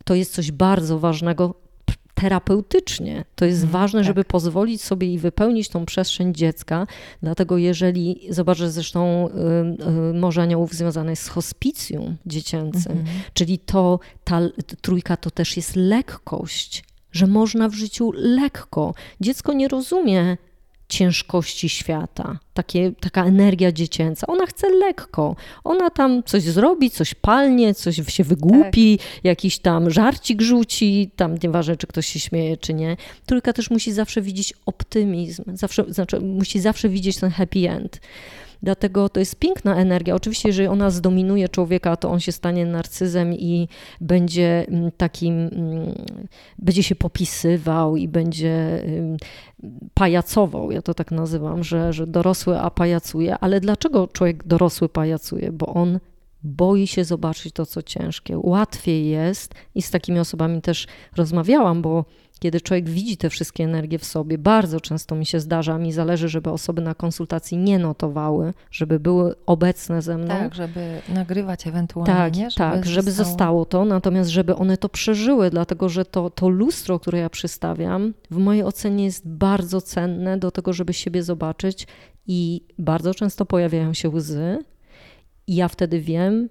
To 0.05 0.15
jest 0.15 0.33
coś 0.33 0.51
bardzo 0.51 0.99
ważnego 0.99 1.64
terapeutycznie. 2.15 3.25
To 3.35 3.45
jest 3.45 3.61
mm, 3.61 3.71
ważne, 3.71 3.99
tak. 3.99 4.07
żeby 4.07 4.23
pozwolić 4.23 4.81
sobie 4.81 5.13
i 5.13 5.19
wypełnić 5.19 5.69
tą 5.69 5.85
przestrzeń 5.85 6.33
dziecka. 6.33 6.87
Dlatego 7.21 7.57
jeżeli, 7.57 8.19
zobaczę 8.29 8.71
zresztą 8.71 9.29
y, 9.29 10.11
y, 10.11 10.13
Morze 10.13 10.41
Aniołów 10.41 10.73
związane 10.73 11.11
jest 11.11 11.23
z 11.23 11.27
hospicjum 11.27 12.15
dziecięcym, 12.25 12.93
-hmm. 12.93 13.07
czyli 13.33 13.59
to, 13.59 13.99
ta 14.23 14.41
trójka 14.81 15.17
to 15.17 15.31
też 15.31 15.57
jest 15.57 15.75
lekkość, 15.75 16.83
że 17.11 17.27
można 17.27 17.69
w 17.69 17.73
życiu 17.73 18.11
lekko. 18.15 18.93
Dziecko 19.21 19.53
nie 19.53 19.67
rozumie 19.67 20.37
ciężkości 20.89 21.69
świata, 21.69 22.39
takie, 22.53 22.91
taka 22.99 23.25
energia 23.25 23.71
dziecięca. 23.71 24.27
Ona 24.27 24.45
chce 24.45 24.69
lekko. 24.69 25.35
Ona 25.63 25.89
tam 25.89 26.23
coś 26.23 26.43
zrobi, 26.43 26.91
coś 26.91 27.13
palnie, 27.13 27.73
coś 27.73 28.01
się 28.07 28.23
wygłupi, 28.23 28.97
tak. 28.97 29.07
jakiś 29.23 29.59
tam 29.59 29.91
żarcik 29.91 30.41
rzuci, 30.41 31.11
tam 31.15 31.37
nieważne, 31.43 31.77
czy 31.77 31.87
ktoś 31.87 32.07
się 32.07 32.19
śmieje, 32.19 32.57
czy 32.57 32.73
nie. 32.73 32.97
Tylko 33.25 33.53
też 33.53 33.69
musi 33.69 33.91
zawsze 33.91 34.21
widzieć 34.21 34.53
optymizm, 34.65 35.43
zawsze, 35.53 35.85
znaczy 35.87 36.21
musi 36.21 36.59
zawsze 36.59 36.89
widzieć 36.89 37.19
ten 37.19 37.29
happy 37.29 37.69
end. 37.69 37.99
Dlatego 38.65 39.09
to 39.09 39.19
jest 39.19 39.39
piękna 39.39 39.75
energia. 39.75 40.15
Oczywiście, 40.15 40.49
jeżeli 40.49 40.67
ona 40.67 40.89
zdominuje 40.89 41.49
człowieka, 41.49 41.95
to 41.95 42.09
on 42.09 42.19
się 42.19 42.31
stanie 42.31 42.65
narcyzem 42.65 43.33
i 43.33 43.67
będzie 44.01 44.65
mm, 44.67 44.91
takim, 44.97 45.33
mm, 45.33 45.95
będzie 46.59 46.83
się 46.83 46.95
popisywał 46.95 47.97
i 47.97 48.07
będzie 48.07 48.83
pajacował, 49.93 50.71
ja 50.71 50.81
to 50.81 50.93
tak 50.93 51.11
nazywam, 51.11 51.63
że, 51.63 51.93
że 51.93 52.07
dorosły 52.07 52.59
a 52.59 52.69
pajacuje. 52.71 53.37
Ale 53.37 53.59
dlaczego 53.61 54.07
człowiek 54.07 54.47
dorosły 54.47 54.89
pajacuje? 54.89 55.51
Bo 55.51 55.65
on 55.65 55.99
boi 56.43 56.87
się 56.87 57.03
zobaczyć 57.03 57.53
to, 57.53 57.65
co 57.65 57.81
ciężkie. 57.81 58.37
Łatwiej 58.37 59.07
jest 59.07 59.53
i 59.75 59.81
z 59.81 59.91
takimi 59.91 60.19
osobami 60.19 60.61
też 60.61 60.87
rozmawiałam, 61.15 61.81
bo 61.81 62.05
kiedy 62.39 62.61
człowiek 62.61 62.89
widzi 62.89 63.17
te 63.17 63.29
wszystkie 63.29 63.63
energie 63.63 63.99
w 63.99 64.05
sobie, 64.05 64.37
bardzo 64.37 64.81
często 64.81 65.15
mi 65.15 65.25
się 65.25 65.39
zdarza, 65.39 65.77
mi 65.77 65.91
zależy, 65.91 66.29
żeby 66.29 66.49
osoby 66.49 66.81
na 66.81 66.95
konsultacji 66.95 67.57
nie 67.57 67.79
notowały, 67.79 68.53
żeby 68.71 68.99
były 68.99 69.35
obecne 69.45 70.01
ze 70.01 70.17
mną. 70.17 70.27
Tak, 70.27 70.55
żeby 70.55 71.01
nagrywać 71.09 71.67
ewentualnie. 71.67 72.13
Tak, 72.13 72.35
nie? 72.35 72.49
Żeby 72.49 72.57
tak, 72.57 72.85
żeby 72.85 73.11
zostało... 73.11 73.29
zostało 73.29 73.65
to, 73.65 73.85
natomiast 73.85 74.29
żeby 74.29 74.55
one 74.55 74.77
to 74.77 74.89
przeżyły, 74.89 75.49
dlatego 75.49 75.89
że 75.89 76.05
to, 76.05 76.29
to 76.29 76.49
lustro, 76.49 76.99
które 76.99 77.19
ja 77.19 77.29
przystawiam, 77.29 78.13
w 78.31 78.37
mojej 78.37 78.63
ocenie 78.63 79.03
jest 79.03 79.27
bardzo 79.27 79.81
cenne 79.81 80.37
do 80.37 80.51
tego, 80.51 80.73
żeby 80.73 80.93
siebie 80.93 81.23
zobaczyć 81.23 81.87
i 82.27 82.61
bardzo 82.79 83.13
często 83.13 83.45
pojawiają 83.45 83.93
się 83.93 84.09
łzy. 84.09 84.59
I 85.47 85.55
ja 85.55 85.67
wtedy 85.67 85.99
wiem, 85.99 86.49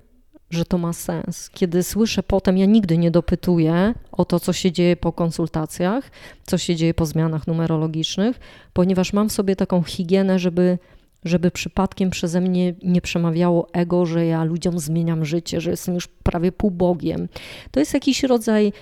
że 0.50 0.64
to 0.64 0.78
ma 0.78 0.92
sens. 0.92 1.50
Kiedy 1.50 1.82
słyszę 1.82 2.22
potem, 2.22 2.58
ja 2.58 2.66
nigdy 2.66 2.98
nie 2.98 3.10
dopytuję 3.10 3.94
o 4.12 4.24
to, 4.24 4.40
co 4.40 4.52
się 4.52 4.72
dzieje 4.72 4.96
po 4.96 5.12
konsultacjach, 5.12 6.10
co 6.46 6.58
się 6.58 6.76
dzieje 6.76 6.94
po 6.94 7.06
zmianach 7.06 7.46
numerologicznych, 7.46 8.40
ponieważ 8.72 9.12
mam 9.12 9.28
w 9.28 9.32
sobie 9.32 9.56
taką 9.56 9.82
higienę, 9.82 10.38
żeby, 10.38 10.78
żeby 11.24 11.50
przypadkiem 11.50 12.10
przeze 12.10 12.40
mnie 12.40 12.74
nie 12.82 13.00
przemawiało 13.00 13.68
ego, 13.72 14.06
że 14.06 14.26
ja 14.26 14.44
ludziom 14.44 14.78
zmieniam 14.78 15.24
życie, 15.24 15.60
że 15.60 15.70
jestem 15.70 15.94
już 15.94 16.08
prawie 16.08 16.52
półbogiem. 16.52 17.28
To 17.70 17.80
jest 17.80 17.94
jakiś 17.94 18.22
rodzaj 18.22 18.72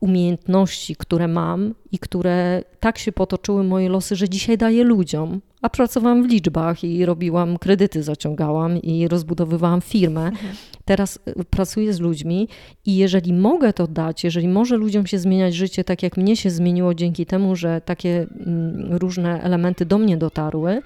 umiejętności, 0.00 0.96
które 0.96 1.28
mam 1.28 1.74
i 1.92 1.98
które 1.98 2.62
tak 2.80 2.98
się 2.98 3.12
potoczyły 3.12 3.64
moje 3.64 3.88
losy, 3.88 4.16
że 4.16 4.28
dzisiaj 4.28 4.58
daję 4.58 4.84
ludziom. 4.84 5.40
A 5.62 5.68
pracowałam 5.68 6.22
w 6.22 6.26
liczbach 6.26 6.84
i 6.84 7.06
robiłam 7.06 7.58
kredyty, 7.58 8.02
zaciągałam 8.02 8.76
i 8.76 9.08
rozbudowywałam 9.08 9.80
firmę. 9.80 10.26
Mhm. 10.26 10.54
Teraz 10.84 11.18
y, 11.28 11.44
pracuję 11.44 11.92
z 11.92 12.00
ludźmi 12.00 12.48
i 12.86 12.96
jeżeli 12.96 13.32
mogę 13.32 13.72
to 13.72 13.86
dać, 13.86 14.24
jeżeli 14.24 14.48
może 14.48 14.76
ludziom 14.76 15.06
się 15.06 15.18
zmieniać 15.18 15.54
życie 15.54 15.84
tak, 15.84 16.02
jak 16.02 16.16
mnie 16.16 16.36
się 16.36 16.50
zmieniło 16.50 16.94
dzięki 16.94 17.26
temu, 17.26 17.56
że 17.56 17.80
takie 17.80 18.26
mm, 18.46 18.96
różne 18.96 19.42
elementy 19.42 19.86
do 19.86 19.98
mnie 19.98 20.16
dotarły, 20.16 20.82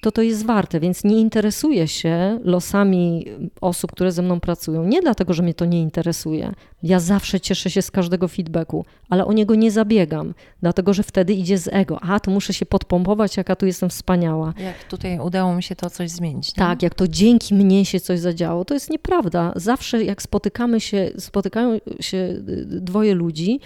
to 0.00 0.12
to 0.12 0.22
jest 0.22 0.46
warte, 0.46 0.80
więc 0.80 1.04
nie 1.04 1.20
interesuję 1.20 1.88
się 1.88 2.40
losami 2.44 3.24
osób, 3.60 3.92
które 3.92 4.12
ze 4.12 4.22
mną 4.22 4.40
pracują. 4.40 4.84
Nie 4.84 5.00
dlatego, 5.00 5.34
że 5.34 5.42
mnie 5.42 5.54
to 5.54 5.64
nie 5.64 5.80
interesuje. 5.80 6.52
Ja 6.82 7.00
zawsze 7.00 7.40
cieszę 7.40 7.70
się 7.70 7.82
z 7.82 7.90
każdego 7.90 8.28
feedbacku, 8.28 8.84
ale 9.10 9.24
o 9.24 9.32
niego 9.32 9.54
nie 9.54 9.70
zabiegam, 9.70 10.34
dlatego 10.62 10.94
że 10.94 11.02
wtedy 11.02 11.32
idzie 11.32 11.58
z 11.58 11.68
ego. 11.72 12.00
A, 12.02 12.20
to 12.20 12.30
muszę 12.30 12.54
się 12.54 12.66
podpompować, 12.66 13.36
jaka 13.36 13.56
tu 13.56 13.66
jestem 13.66 13.90
wspaniała. 13.90 14.54
Jak 14.58 14.84
tutaj 14.84 15.18
udało 15.18 15.54
mi 15.54 15.62
się 15.62 15.76
to 15.76 15.90
coś 15.90 16.10
zmienić. 16.10 16.56
Nie? 16.56 16.60
Tak, 16.60 16.82
jak 16.82 16.94
to 16.94 17.08
dzięki 17.08 17.54
mnie 17.54 17.84
się 17.84 18.00
coś 18.00 18.20
zadziało. 18.20 18.64
To 18.64 18.74
jest 18.74 18.90
nieprawda. 18.90 19.52
Zawsze 19.56 20.04
jak 20.04 20.22
spotykamy 20.22 20.80
się, 20.80 21.10
spotykają 21.18 21.78
się 22.00 22.16
y, 22.16 22.66
dwoje 22.66 23.14
ludzi, 23.14 23.60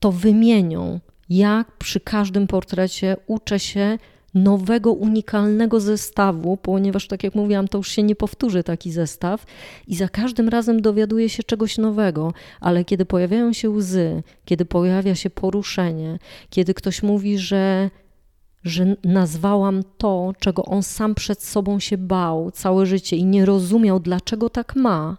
to 0.00 0.12
wymienią, 0.12 1.00
jak 1.28 1.76
przy 1.76 2.00
każdym 2.00 2.46
portrecie 2.46 3.16
uczę 3.26 3.58
się 3.58 3.98
nowego, 4.42 4.92
unikalnego 4.92 5.80
zestawu, 5.80 6.56
ponieważ, 6.56 7.06
tak 7.06 7.24
jak 7.24 7.34
mówiłam, 7.34 7.68
to 7.68 7.78
już 7.78 7.88
się 7.88 8.02
nie 8.02 8.16
powtórzy 8.16 8.62
taki 8.62 8.92
zestaw 8.92 9.44
i 9.86 9.94
za 9.96 10.08
każdym 10.08 10.48
razem 10.48 10.82
dowiaduje 10.82 11.28
się 11.28 11.42
czegoś 11.42 11.78
nowego, 11.78 12.32
ale 12.60 12.84
kiedy 12.84 13.04
pojawiają 13.04 13.52
się 13.52 13.70
łzy, 13.70 14.22
kiedy 14.44 14.64
pojawia 14.64 15.14
się 15.14 15.30
poruszenie, 15.30 16.18
kiedy 16.50 16.74
ktoś 16.74 17.02
mówi, 17.02 17.38
że 17.38 17.90
że 18.64 18.96
nazwałam 19.04 19.82
to, 19.98 20.32
czego 20.38 20.64
on 20.64 20.82
sam 20.82 21.14
przed 21.14 21.42
sobą 21.42 21.80
się 21.80 21.98
bał 21.98 22.50
całe 22.50 22.86
życie 22.86 23.16
i 23.16 23.24
nie 23.24 23.44
rozumiał, 23.44 24.00
dlaczego 24.00 24.50
tak 24.50 24.76
ma, 24.76 25.16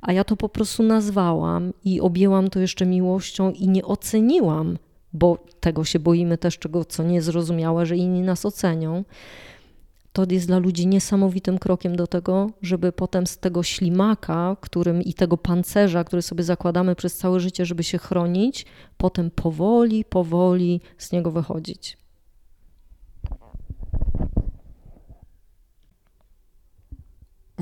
a 0.00 0.12
ja 0.12 0.24
to 0.24 0.36
po 0.36 0.48
prostu 0.48 0.82
nazwałam 0.82 1.72
i 1.84 2.00
objęłam 2.00 2.50
to 2.50 2.60
jeszcze 2.60 2.86
miłością 2.86 3.50
i 3.50 3.68
nie 3.68 3.84
oceniłam 3.84 4.78
bo 5.12 5.38
tego 5.60 5.84
się 5.84 5.98
boimy 5.98 6.38
też, 6.38 6.58
czego 6.58 6.84
co 6.84 7.02
niezrozumiałe, 7.02 7.86
że 7.86 7.96
inni 7.96 8.20
nas 8.20 8.46
ocenią. 8.46 9.04
To 10.12 10.26
jest 10.30 10.46
dla 10.46 10.58
ludzi 10.58 10.86
niesamowitym 10.86 11.58
krokiem 11.58 11.96
do 11.96 12.06
tego, 12.06 12.50
żeby 12.62 12.92
potem 12.92 13.26
z 13.26 13.38
tego 13.38 13.62
ślimaka, 13.62 14.56
którym 14.60 15.02
i 15.02 15.14
tego 15.14 15.36
pancerza, 15.36 16.04
który 16.04 16.22
sobie 16.22 16.44
zakładamy 16.44 16.94
przez 16.94 17.16
całe 17.16 17.40
życie, 17.40 17.66
żeby 17.66 17.84
się 17.84 17.98
chronić, 17.98 18.66
potem 18.96 19.30
powoli, 19.30 20.04
powoli 20.04 20.80
z 20.98 21.12
niego 21.12 21.30
wychodzić. 21.30 21.98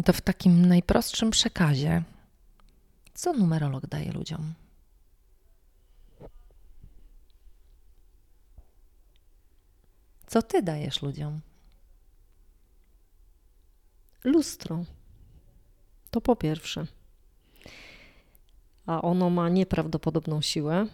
To 0.05 0.13
w 0.13 0.21
takim 0.21 0.67
najprostszym 0.67 1.31
przekazie, 1.31 2.03
co 3.15 3.33
numerolog 3.33 3.87
daje 3.87 4.13
ludziom? 4.13 4.55
Co 10.27 10.43
ty 10.43 10.63
dajesz 10.63 11.03
ludziom? 11.03 11.41
Lustro. 14.25 14.85
To 16.11 16.21
po 16.21 16.37
pierwsze. 16.37 16.87
A 18.87 19.03
ono 19.03 19.31
ma 19.31 19.49
nieprawdopodobną 19.49 20.41
siłę, 20.43 20.87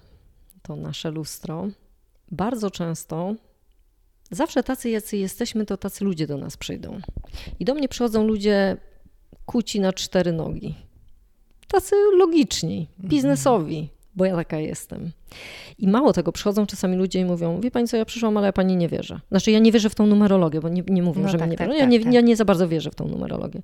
to 0.63 0.77
nasze 0.77 1.11
lustro. 1.11 1.69
Bardzo 2.31 2.71
często, 2.71 3.35
zawsze 4.31 4.63
tacy, 4.63 4.91
jacy 4.91 5.17
jesteśmy, 5.17 5.67
to 5.67 5.77
tacy 5.77 6.05
ludzie 6.05 6.27
do 6.27 6.39
nas 6.39 6.57
przyjdą. 6.57 7.01
I 7.61 7.65
do 7.65 7.75
mnie 7.75 7.89
przychodzą 7.89 8.27
ludzie 8.27 8.77
kuci 9.47 9.81
na 9.81 9.93
cztery 9.93 10.33
nogi. 10.33 10.75
Tacy 11.69 11.97
logiczni, 12.17 12.89
biznesowi, 13.01 13.89
bo 14.17 14.25
ja 14.25 14.37
taka 14.37 14.59
jestem. 14.59 15.11
I 15.79 15.89
mało 15.89 16.13
tego, 16.13 16.33
przychodzą 16.33 16.67
czasami 16.67 16.97
ludzie 16.97 17.21
i 17.21 17.25
mówią, 17.25 17.61
wie 17.61 17.71
pani 17.71 17.89
co, 17.89 17.97
ja 17.97 18.05
przyszłam, 18.05 18.37
ale 18.37 18.47
ja 18.47 18.53
pani 18.53 18.77
nie 18.77 18.89
wierzę. 18.89 19.21
Znaczy 19.29 19.51
ja 19.51 19.59
nie 19.59 19.73
wierzę 19.73 19.91
w 19.91 19.95
tą 19.95 20.07
numerologię, 20.07 20.61
bo 20.61 20.69
nie, 20.69 20.83
nie 20.89 21.03
mówią, 21.03 21.23
no 21.23 21.29
że 21.29 21.39
tak, 21.39 21.47
mnie 21.47 21.51
nie 21.51 21.59
tak, 21.59 21.69
wierzą. 21.69 21.79
Ja, 21.79 21.85
tak, 21.85 21.91
nie, 21.91 22.01
tak. 22.01 22.13
ja 22.13 22.21
nie 22.21 22.37
za 22.37 22.45
bardzo 22.45 22.69
wierzę 22.69 22.91
w 22.91 22.95
tą 22.95 23.09
numerologię. 23.09 23.63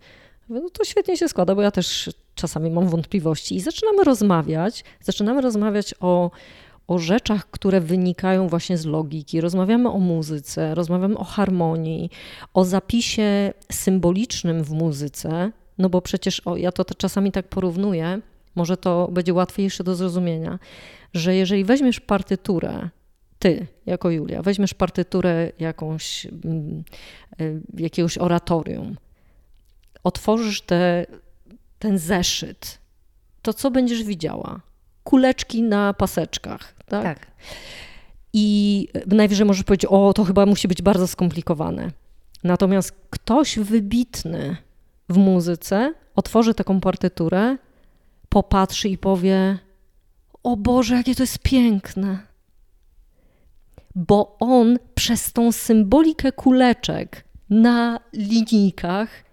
No 0.49 0.71
to 0.73 0.85
świetnie 0.85 1.17
się 1.17 1.29
składa, 1.29 1.55
bo 1.55 1.63
ja 1.63 1.71
też 1.71 2.11
czasami 2.35 2.71
mam 2.71 2.89
wątpliwości 2.89 3.57
i 3.57 3.61
zaczynamy 3.61 4.05
rozmawiać, 4.05 4.85
zaczynamy 5.01 5.41
rozmawiać 5.41 5.95
o, 6.01 6.31
o 6.89 6.99
rzeczach, 6.99 7.51
które 7.51 7.81
wynikają 7.81 8.49
właśnie 8.49 8.79
z 8.79 8.87
logiki. 8.87 9.41
Rozmawiamy 9.41 9.91
o 9.91 9.99
muzyce, 9.99 10.75
rozmawiamy 10.75 11.19
o 11.19 11.25
harmonii, 11.25 12.11
o 12.55 12.65
zapisie 12.65 13.53
symbolicznym 13.73 14.65
w 14.65 14.71
muzyce, 14.71 15.53
no 15.79 15.89
bo 15.89 16.03
przecież 16.03 16.41
o, 16.41 16.57
ja 16.57 16.73
to, 16.73 16.85
to 16.85 16.95
czasami 16.95 17.33
tak 17.33 17.49
porównuję, 17.49 18.21
może 18.55 18.77
to 18.77 19.09
będzie 19.13 19.35
łatwiejsze 19.35 19.85
do 19.85 19.95
zrozumienia, 19.95 20.59
że 21.15 21.35
jeżeli 21.35 21.65
weźmiesz 21.65 22.01
partyturę, 22.01 22.89
ty 23.39 23.67
jako 23.87 24.11
Julia, 24.11 24.43
weźmiesz 24.43 24.75
partyturę 24.75 25.53
jakąś, 25.59 26.27
mm, 26.27 26.85
y, 27.41 27.61
jakiegoś 27.77 28.19
oratorium, 28.19 28.97
otworzysz 30.05 30.61
te, 30.61 31.07
ten 31.79 31.99
zeszyt, 31.99 32.79
to 33.43 33.53
co 33.53 33.71
będziesz 33.71 34.03
widziała? 34.03 34.61
Kuleczki 35.05 35.63
na 35.63 35.95
paseczkach, 35.95 36.75
tak? 36.87 37.03
tak. 37.03 37.27
I 38.33 38.89
najwyżej 39.07 39.47
możesz 39.47 39.65
powiedzieć, 39.65 39.91
o, 39.91 40.13
to 40.13 40.25
chyba 40.25 40.47
musi 40.47 40.69
być 40.69 40.83
bardzo 40.83 41.07
skomplikowane. 41.07 41.91
Natomiast 42.45 42.93
ktoś 43.11 43.59
wybitny 43.59 44.57
w 45.09 45.17
muzyce 45.17 45.95
otworzy 46.15 46.55
taką 46.55 46.81
partyturę 46.81 47.57
popatrzy 48.29 48.89
i 48.89 48.99
powie: 48.99 49.59
O 50.43 50.57
Boże, 50.57 50.95
jakie 50.95 51.15
to 51.15 51.23
jest 51.23 51.39
piękne. 51.39 52.19
Bo 53.95 54.37
on 54.41 54.79
przez 54.95 55.33
tą 55.33 55.53
symbolikę 55.53 56.33
kuleczek 56.33 57.25
na 57.51 58.01
linijkach, 58.13 59.25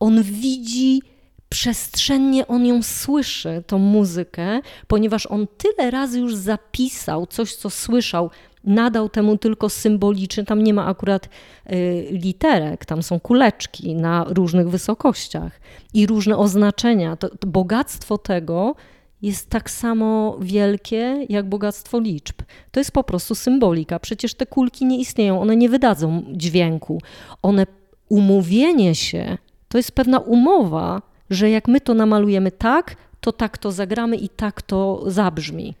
on 0.00 0.22
widzi 0.22 1.02
przestrzennie 1.48 2.46
on 2.46 2.66
ją 2.66 2.82
słyszy, 2.82 3.62
tą 3.66 3.78
muzykę, 3.78 4.60
ponieważ 4.86 5.26
on 5.26 5.46
tyle 5.46 5.90
razy 5.90 6.18
już 6.18 6.36
zapisał 6.36 7.26
coś, 7.26 7.54
co 7.54 7.70
słyszał, 7.70 8.30
nadał 8.64 9.08
temu 9.08 9.38
tylko 9.38 9.68
symboliczny, 9.68 10.44
tam 10.44 10.64
nie 10.64 10.74
ma 10.74 10.86
akurat 10.86 11.28
y, 11.72 12.08
literek, 12.10 12.84
tam 12.84 13.02
są 13.02 13.20
kuleczki 13.20 13.94
na 13.94 14.24
różnych 14.28 14.70
wysokościach 14.70 15.60
i 15.94 16.06
różne 16.06 16.36
oznaczenia. 16.36 17.16
To, 17.16 17.28
to 17.28 17.46
bogactwo 17.46 18.18
tego 18.18 18.74
jest 19.22 19.50
tak 19.50 19.70
samo 19.70 20.38
wielkie 20.40 21.26
jak 21.28 21.48
bogactwo 21.48 22.00
liczb. 22.00 22.42
To 22.70 22.80
jest 22.80 22.92
po 22.92 23.04
prostu 23.04 23.34
symbolika. 23.34 23.98
Przecież 23.98 24.34
te 24.34 24.46
kulki 24.46 24.84
nie 24.86 24.98
istnieją, 24.98 25.40
one 25.40 25.56
nie 25.56 25.68
wydadzą 25.68 26.22
dźwięku. 26.32 27.00
One, 27.42 27.66
umówienie 28.08 28.94
się, 28.94 29.38
to 29.68 29.78
jest 29.78 29.92
pewna 29.92 30.18
umowa, 30.18 31.02
że 31.30 31.50
jak 31.50 31.68
my 31.68 31.80
to 31.80 31.94
namalujemy 31.94 32.50
tak, 32.50 32.96
to 33.20 33.32
tak 33.32 33.58
to 33.58 33.72
zagramy 33.72 34.16
i 34.16 34.28
tak 34.28 34.62
to 34.62 35.02
zabrzmi. 35.06 35.74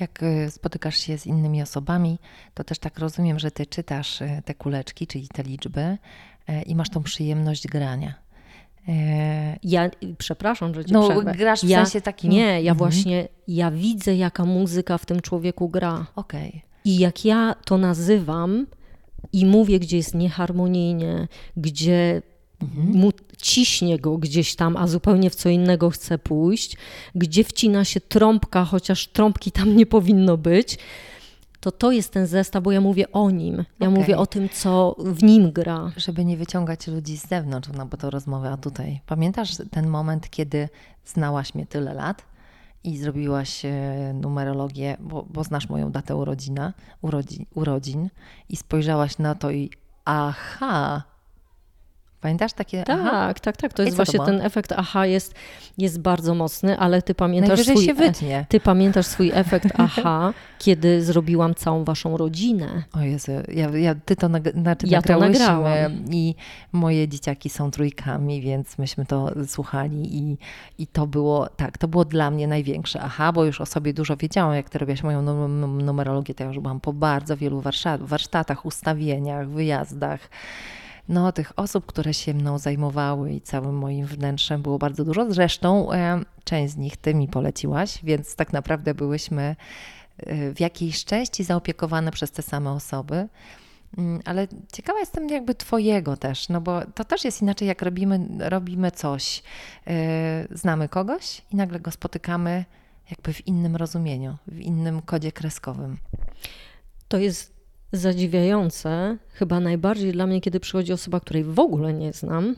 Jak 0.00 0.22
y, 0.22 0.50
spotykasz 0.50 0.96
się 0.96 1.18
z 1.18 1.26
innymi 1.26 1.62
osobami, 1.62 2.18
to 2.54 2.64
też 2.64 2.78
tak 2.78 2.98
rozumiem, 2.98 3.38
że 3.38 3.50
ty 3.50 3.66
czytasz 3.66 4.20
y, 4.20 4.42
te 4.44 4.54
kuleczki, 4.54 5.06
czyli 5.06 5.28
te 5.28 5.42
liczby 5.42 5.80
y, 5.80 6.62
i 6.66 6.74
masz 6.74 6.90
tą 6.90 7.02
przyjemność 7.02 7.66
grania. 7.68 8.14
Ja, 9.62 9.90
przepraszam, 10.18 10.74
że 10.74 10.84
cię 10.84 10.92
No, 10.94 11.08
przerwę. 11.08 11.34
grasz 11.34 11.60
w 11.60 11.68
ja, 11.68 11.84
sensie 11.84 12.00
takim... 12.00 12.30
Nie, 12.30 12.62
ja 12.62 12.72
Mhm. 12.72 12.76
właśnie, 12.76 13.28
ja 13.48 13.70
widzę, 13.70 14.16
jaka 14.16 14.44
muzyka 14.44 14.98
w 14.98 15.06
tym 15.06 15.20
człowieku 15.20 15.68
gra. 15.68 16.06
Okej. 16.16 16.62
I 16.84 16.98
jak 16.98 17.24
ja 17.24 17.54
to 17.64 17.78
nazywam 17.78 18.66
i 19.32 19.46
mówię, 19.46 19.78
gdzie 19.80 19.96
jest 19.96 20.14
nieharmonijnie, 20.14 21.28
gdzie 21.56 22.22
mu 22.74 23.12
ciśnie 23.38 23.98
go 23.98 24.18
gdzieś 24.18 24.54
tam, 24.54 24.76
a 24.76 24.86
zupełnie 24.86 25.30
w 25.30 25.34
co 25.34 25.48
innego 25.48 25.90
chce 25.90 26.18
pójść, 26.18 26.76
gdzie 27.14 27.44
wcina 27.44 27.84
się 27.84 28.00
trąbka, 28.00 28.64
chociaż 28.64 29.08
trąbki 29.08 29.52
tam 29.52 29.76
nie 29.76 29.86
powinno 29.86 30.36
być, 30.36 30.78
to 31.60 31.72
to 31.72 31.92
jest 31.92 32.12
ten 32.12 32.26
zestaw, 32.26 32.62
bo 32.62 32.72
ja 32.72 32.80
mówię 32.80 33.12
o 33.12 33.30
nim. 33.30 33.56
Ja 33.56 33.88
Okej. 33.88 34.00
mówię 34.00 34.18
o 34.18 34.26
tym, 34.26 34.48
co 34.48 34.96
w 34.98 35.22
nim 35.22 35.52
gra. 35.52 35.92
Żeby 35.96 36.24
nie 36.24 36.36
wyciągać 36.36 36.86
ludzi 36.86 37.16
z 37.16 37.28
zewnątrz, 37.28 37.68
no 37.76 37.86
bo 37.86 37.96
to 37.96 38.10
rozmowa 38.10 38.56
tutaj. 38.56 39.00
Pamiętasz 39.06 39.56
ten 39.70 39.88
moment, 39.88 40.30
kiedy 40.30 40.68
znałaś 41.04 41.54
mnie 41.54 41.66
tyle 41.66 41.94
lat 41.94 42.24
i 42.84 42.98
zrobiłaś 42.98 43.64
e, 43.64 44.12
numerologię, 44.14 44.96
bo, 45.00 45.26
bo 45.30 45.44
znasz 45.44 45.68
moją 45.68 45.90
datę 45.92 46.16
urodzina, 46.16 46.72
urodzi, 47.02 47.46
urodzin 47.54 48.10
i 48.48 48.56
spojrzałaś 48.56 49.18
na 49.18 49.34
to 49.34 49.50
i 49.50 49.70
aha, 50.04 51.02
pamiętasz 52.20 52.52
takie 52.52 52.84
aha? 52.88 53.10
Tak, 53.10 53.40
tak, 53.40 53.56
tak. 53.56 53.72
To 53.72 53.82
jest 53.82 53.96
to 53.96 54.04
właśnie 54.04 54.16
było? 54.18 54.26
ten 54.26 54.40
efekt 54.40 54.72
aha 54.76 55.06
jest, 55.06 55.34
jest 55.78 56.00
bardzo 56.00 56.34
mocny, 56.34 56.78
ale 56.78 57.02
ty 57.02 57.14
pamiętasz 57.14 57.48
Najwyżej 57.48 57.76
swój, 57.76 57.84
e- 58.06 58.12
ty 58.48 58.60
pamiętasz 58.60 59.06
swój 59.06 59.30
efekt 59.34 59.66
aha, 59.78 60.32
kiedy 60.58 61.02
zrobiłam 61.04 61.54
całą 61.54 61.84
waszą 61.84 62.16
rodzinę. 62.16 62.82
O 62.92 63.00
Jezu, 63.00 63.32
ja, 63.48 63.68
ja, 63.70 63.94
ty 64.04 64.16
to, 64.16 64.26
nag- 64.28 64.52
znaczy 64.62 64.86
Ja 64.86 65.02
to 65.02 65.18
nagrałam. 65.18 65.92
i 66.10 66.34
moje 66.72 67.08
dzieciaki 67.08 67.50
są 67.50 67.70
trójkami, 67.70 68.40
więc 68.40 68.78
myśmy 68.78 69.06
to 69.06 69.30
słuchali 69.46 70.16
i, 70.18 70.38
i 70.78 70.86
to 70.86 71.06
było, 71.06 71.48
tak, 71.48 71.78
to 71.78 71.88
było 71.88 72.04
dla 72.04 72.30
mnie 72.30 72.46
największe 72.46 73.00
aha, 73.00 73.32
bo 73.32 73.44
już 73.44 73.60
o 73.60 73.66
sobie 73.66 73.94
dużo 73.94 74.16
wiedziałam, 74.16 74.54
jak 74.54 74.70
ty 74.70 74.78
robiłaś 74.78 75.02
moją 75.02 75.22
num- 75.22 75.82
numerologię, 75.82 76.34
to 76.34 76.42
ja 76.44 76.48
już 76.48 76.58
byłam 76.58 76.80
po 76.80 76.92
bardzo 76.92 77.36
wielu 77.36 77.60
warsztat- 77.60 78.02
warsztatach, 78.06 78.66
ustawieniach, 78.66 79.48
wyjazdach. 79.48 80.20
No, 81.10 81.32
tych 81.32 81.52
osób, 81.56 81.86
które 81.86 82.14
się 82.14 82.34
mną 82.34 82.58
zajmowały 82.58 83.32
i 83.32 83.40
całym 83.40 83.78
moim 83.78 84.06
wnętrzem 84.06 84.62
było 84.62 84.78
bardzo 84.78 85.04
dużo. 85.04 85.32
Zresztą 85.32 85.92
e, 85.92 86.20
część 86.44 86.72
z 86.72 86.76
nich 86.76 86.96
ty 86.96 87.14
mi 87.14 87.28
poleciłaś, 87.28 87.98
więc 88.02 88.36
tak 88.36 88.52
naprawdę 88.52 88.94
byłyśmy 88.94 89.56
e, 90.18 90.54
w 90.54 90.60
jakiejś 90.60 91.04
części 91.04 91.44
zaopiekowane 91.44 92.10
przez 92.10 92.30
te 92.30 92.42
same 92.42 92.72
osoby. 92.72 93.28
Mm, 93.98 94.20
Ale 94.24 94.48
ciekawa 94.72 94.98
jestem 94.98 95.28
jakby 95.28 95.54
Twojego 95.54 96.16
też, 96.16 96.48
no 96.48 96.60
bo 96.60 96.80
to 96.94 97.04
też 97.04 97.24
jest 97.24 97.42
inaczej, 97.42 97.68
jak 97.68 97.82
robimy, 97.82 98.20
robimy 98.38 98.90
coś, 98.90 99.42
e, 99.86 100.46
znamy 100.50 100.88
kogoś 100.88 101.42
i 101.52 101.56
nagle 101.56 101.80
go 101.80 101.90
spotykamy 101.90 102.64
jakby 103.10 103.32
w 103.32 103.46
innym 103.46 103.76
rozumieniu, 103.76 104.36
w 104.46 104.60
innym 104.60 105.02
kodzie 105.02 105.32
kreskowym. 105.32 105.98
To 107.08 107.18
jest 107.18 107.59
zadziwiające, 107.92 109.16
chyba 109.28 109.60
najbardziej 109.60 110.12
dla 110.12 110.26
mnie, 110.26 110.40
kiedy 110.40 110.60
przychodzi 110.60 110.92
osoba, 110.92 111.20
której 111.20 111.44
w 111.44 111.58
ogóle 111.58 111.92
nie 111.92 112.12
znam. 112.12 112.56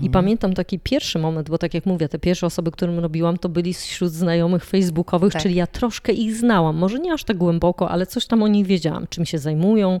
I 0.00 0.10
pamiętam 0.10 0.54
taki 0.54 0.78
pierwszy 0.78 1.18
moment, 1.18 1.50
bo 1.50 1.58
tak 1.58 1.74
jak 1.74 1.86
mówię, 1.86 2.08
te 2.08 2.18
pierwsze 2.18 2.46
osoby, 2.46 2.70
którym 2.70 2.98
robiłam, 2.98 3.38
to 3.38 3.48
byli 3.48 3.74
wśród 3.74 4.12
znajomych 4.12 4.64
facebookowych, 4.64 5.32
Tak. 5.32 5.42
czyli 5.42 5.54
ja 5.54 5.66
troszkę 5.66 6.12
ich 6.12 6.34
znałam. 6.36 6.76
Może 6.76 6.98
nie 6.98 7.12
aż 7.12 7.24
tak 7.24 7.36
głęboko, 7.36 7.90
ale 7.90 8.06
coś 8.06 8.26
tam 8.26 8.42
o 8.42 8.48
nich 8.48 8.66
wiedziałam, 8.66 9.06
czym 9.10 9.26
się 9.26 9.38
zajmują. 9.38 10.00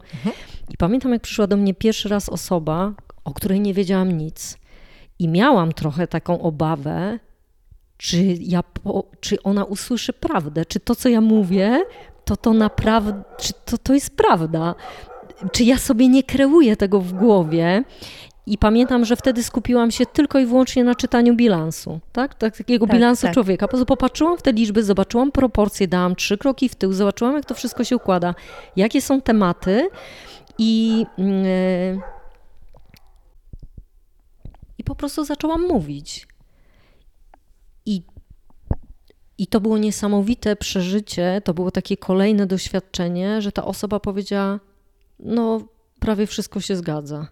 I 0.70 0.76
pamiętam, 0.76 1.12
jak 1.12 1.22
przyszła 1.22 1.46
do 1.46 1.56
mnie 1.56 1.74
pierwszy 1.74 2.08
raz 2.08 2.28
osoba, 2.28 2.92
o 3.24 3.34
której 3.34 3.60
nie 3.60 3.74
wiedziałam 3.74 4.12
nic. 4.12 4.58
I 5.18 5.28
miałam 5.28 5.72
trochę 5.72 6.06
taką 6.06 6.42
obawę, 6.42 7.18
czy, 7.96 8.36
ja 8.40 8.62
po, 8.62 9.10
czy 9.20 9.42
ona 9.42 9.64
usłyszy 9.64 10.12
prawdę, 10.12 10.66
czy 10.66 10.80
to, 10.80 10.94
co 10.94 11.08
ja 11.08 11.20
mówię, 11.20 11.80
to 12.24 12.36
to 12.36 12.52
naprawdę, 12.52 13.22
czy 13.38 13.52
to, 13.64 13.78
to 13.78 13.94
jest 13.94 14.16
prawda, 14.16 14.74
czy 15.52 15.64
ja 15.64 15.78
sobie 15.78 16.08
nie 16.08 16.22
kreuję 16.22 16.76
tego 16.76 17.00
w 17.00 17.12
głowie. 17.12 17.84
I 18.46 18.58
pamiętam, 18.58 19.04
że 19.04 19.16
wtedy 19.16 19.42
skupiłam 19.42 19.90
się 19.90 20.06
tylko 20.06 20.38
i 20.38 20.46
wyłącznie 20.46 20.84
na 20.84 20.94
czytaniu 20.94 21.36
bilansu, 21.36 22.00
tak? 22.12 22.34
tak 22.34 22.56
takiego 22.56 22.86
Tak, 22.86 22.96
bilansu 22.96 23.22
tak. 23.22 23.34
człowieka. 23.34 23.68
Popatrzyłam 23.68 24.38
w 24.38 24.42
te 24.42 24.52
liczby, 24.52 24.84
zobaczyłam 24.84 25.32
proporcje, 25.32 25.88
dałam 25.88 26.16
trzy 26.16 26.38
kroki 26.38 26.68
w 26.68 26.74
tył, 26.74 26.92
zobaczyłam, 26.92 27.34
jak 27.34 27.44
to 27.44 27.54
wszystko 27.54 27.84
się 27.84 27.96
układa, 27.96 28.34
jakie 28.76 29.02
są 29.02 29.20
tematy 29.20 29.88
i, 30.58 31.04
yy, 31.18 32.00
i 34.78 34.84
po 34.84 34.94
prostu 34.94 35.24
zaczęłam 35.24 35.68
mówić. 35.68 36.28
I, 37.86 38.02
I 39.38 39.46
to 39.46 39.60
było 39.60 39.78
niesamowite 39.78 40.56
przeżycie, 40.56 41.42
to 41.44 41.54
było 41.54 41.70
takie 41.70 41.96
kolejne 41.96 42.46
doświadczenie, 42.46 43.42
że 43.42 43.52
ta 43.52 43.64
osoba 43.64 44.00
powiedziała: 44.00 44.60
No, 45.20 45.60
prawie 46.00 46.26
wszystko 46.26 46.60
się 46.60 46.76
zgadza. 46.76 47.26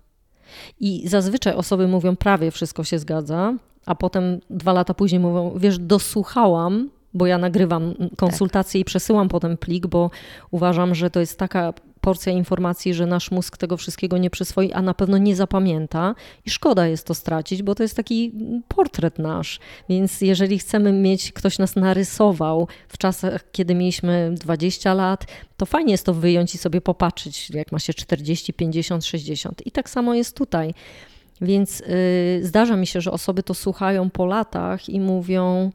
I 0.80 1.08
zazwyczaj 1.08 1.54
osoby 1.54 1.88
mówią: 1.88 2.16
Prawie 2.16 2.50
wszystko 2.50 2.84
się 2.84 2.98
zgadza, 2.98 3.54
a 3.86 3.94
potem 3.94 4.40
dwa 4.50 4.72
lata 4.72 4.94
później 4.94 5.20
mówią: 5.20 5.52
Wiesz, 5.56 5.78
dosłuchałam, 5.78 6.90
bo 7.14 7.26
ja 7.26 7.38
nagrywam 7.38 7.94
konsultacje 8.16 8.80
i 8.80 8.84
przesyłam 8.84 9.28
potem 9.28 9.56
plik, 9.56 9.86
bo 9.86 10.10
uważam, 10.50 10.94
że 10.94 11.10
to 11.10 11.20
jest 11.20 11.38
taka 11.38 11.72
porcja 12.00 12.32
informacji, 12.32 12.94
że 12.94 13.06
nasz 13.06 13.30
mózg 13.30 13.56
tego 13.56 13.76
wszystkiego 13.76 14.18
nie 14.18 14.30
przyswoi, 14.30 14.72
a 14.72 14.82
na 14.82 14.94
pewno 14.94 15.18
nie 15.18 15.36
zapamięta 15.36 16.14
i 16.46 16.50
szkoda 16.50 16.86
jest 16.86 17.06
to 17.06 17.14
stracić, 17.14 17.62
bo 17.62 17.74
to 17.74 17.82
jest 17.82 17.96
taki 17.96 18.32
portret 18.68 19.18
nasz. 19.18 19.58
Więc 19.88 20.20
jeżeli 20.20 20.58
chcemy 20.58 20.92
mieć, 20.92 21.32
ktoś 21.32 21.58
nas 21.58 21.76
narysował 21.76 22.68
w 22.88 22.98
czasach, 22.98 23.44
kiedy 23.52 23.74
mieliśmy 23.74 24.34
20 24.34 24.94
lat, 24.94 25.26
to 25.56 25.66
fajnie 25.66 25.92
jest 25.92 26.06
to 26.06 26.14
wyjąć 26.14 26.54
i 26.54 26.58
sobie 26.58 26.80
popatrzeć, 26.80 27.50
jak 27.50 27.72
ma 27.72 27.78
się 27.78 27.94
40, 27.94 28.52
50, 28.52 29.04
60. 29.04 29.66
I 29.66 29.70
tak 29.70 29.90
samo 29.90 30.14
jest 30.14 30.36
tutaj. 30.36 30.74
Więc 31.40 31.80
yy, 31.80 31.86
zdarza 32.42 32.76
mi 32.76 32.86
się, 32.86 33.00
że 33.00 33.10
osoby 33.10 33.42
to 33.42 33.54
słuchają 33.54 34.10
po 34.10 34.26
latach 34.26 34.88
i 34.88 35.00
mówią: 35.00 35.72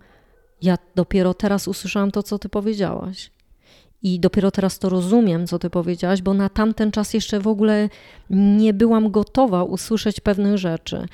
Ja 0.62 0.78
dopiero 0.96 1.34
teraz 1.34 1.68
usłyszałam 1.68 2.12
to, 2.12 2.24
co 2.24 2.40
ty 2.40 2.50
powiedziałaś. 2.50 3.32
I 4.06 4.20
dopiero 4.20 4.52
teraz 4.52 4.80
to 4.80 4.90
rozumiem, 4.90 5.48
co 5.48 5.60
ty 5.60 5.70
powiedziałaś, 5.70 6.22
bo 6.22 6.34
na 6.34 6.50
tamten 6.50 6.92
czas 6.92 7.14
jeszcze 7.14 7.40
w 7.40 7.48
ogóle 7.48 7.90
nie 8.30 8.74
byłam 8.74 9.12
gotowa 9.12 9.64
usłyszeć 9.64 10.20
pewnych 10.20 10.58
rzeczy. 10.58 11.06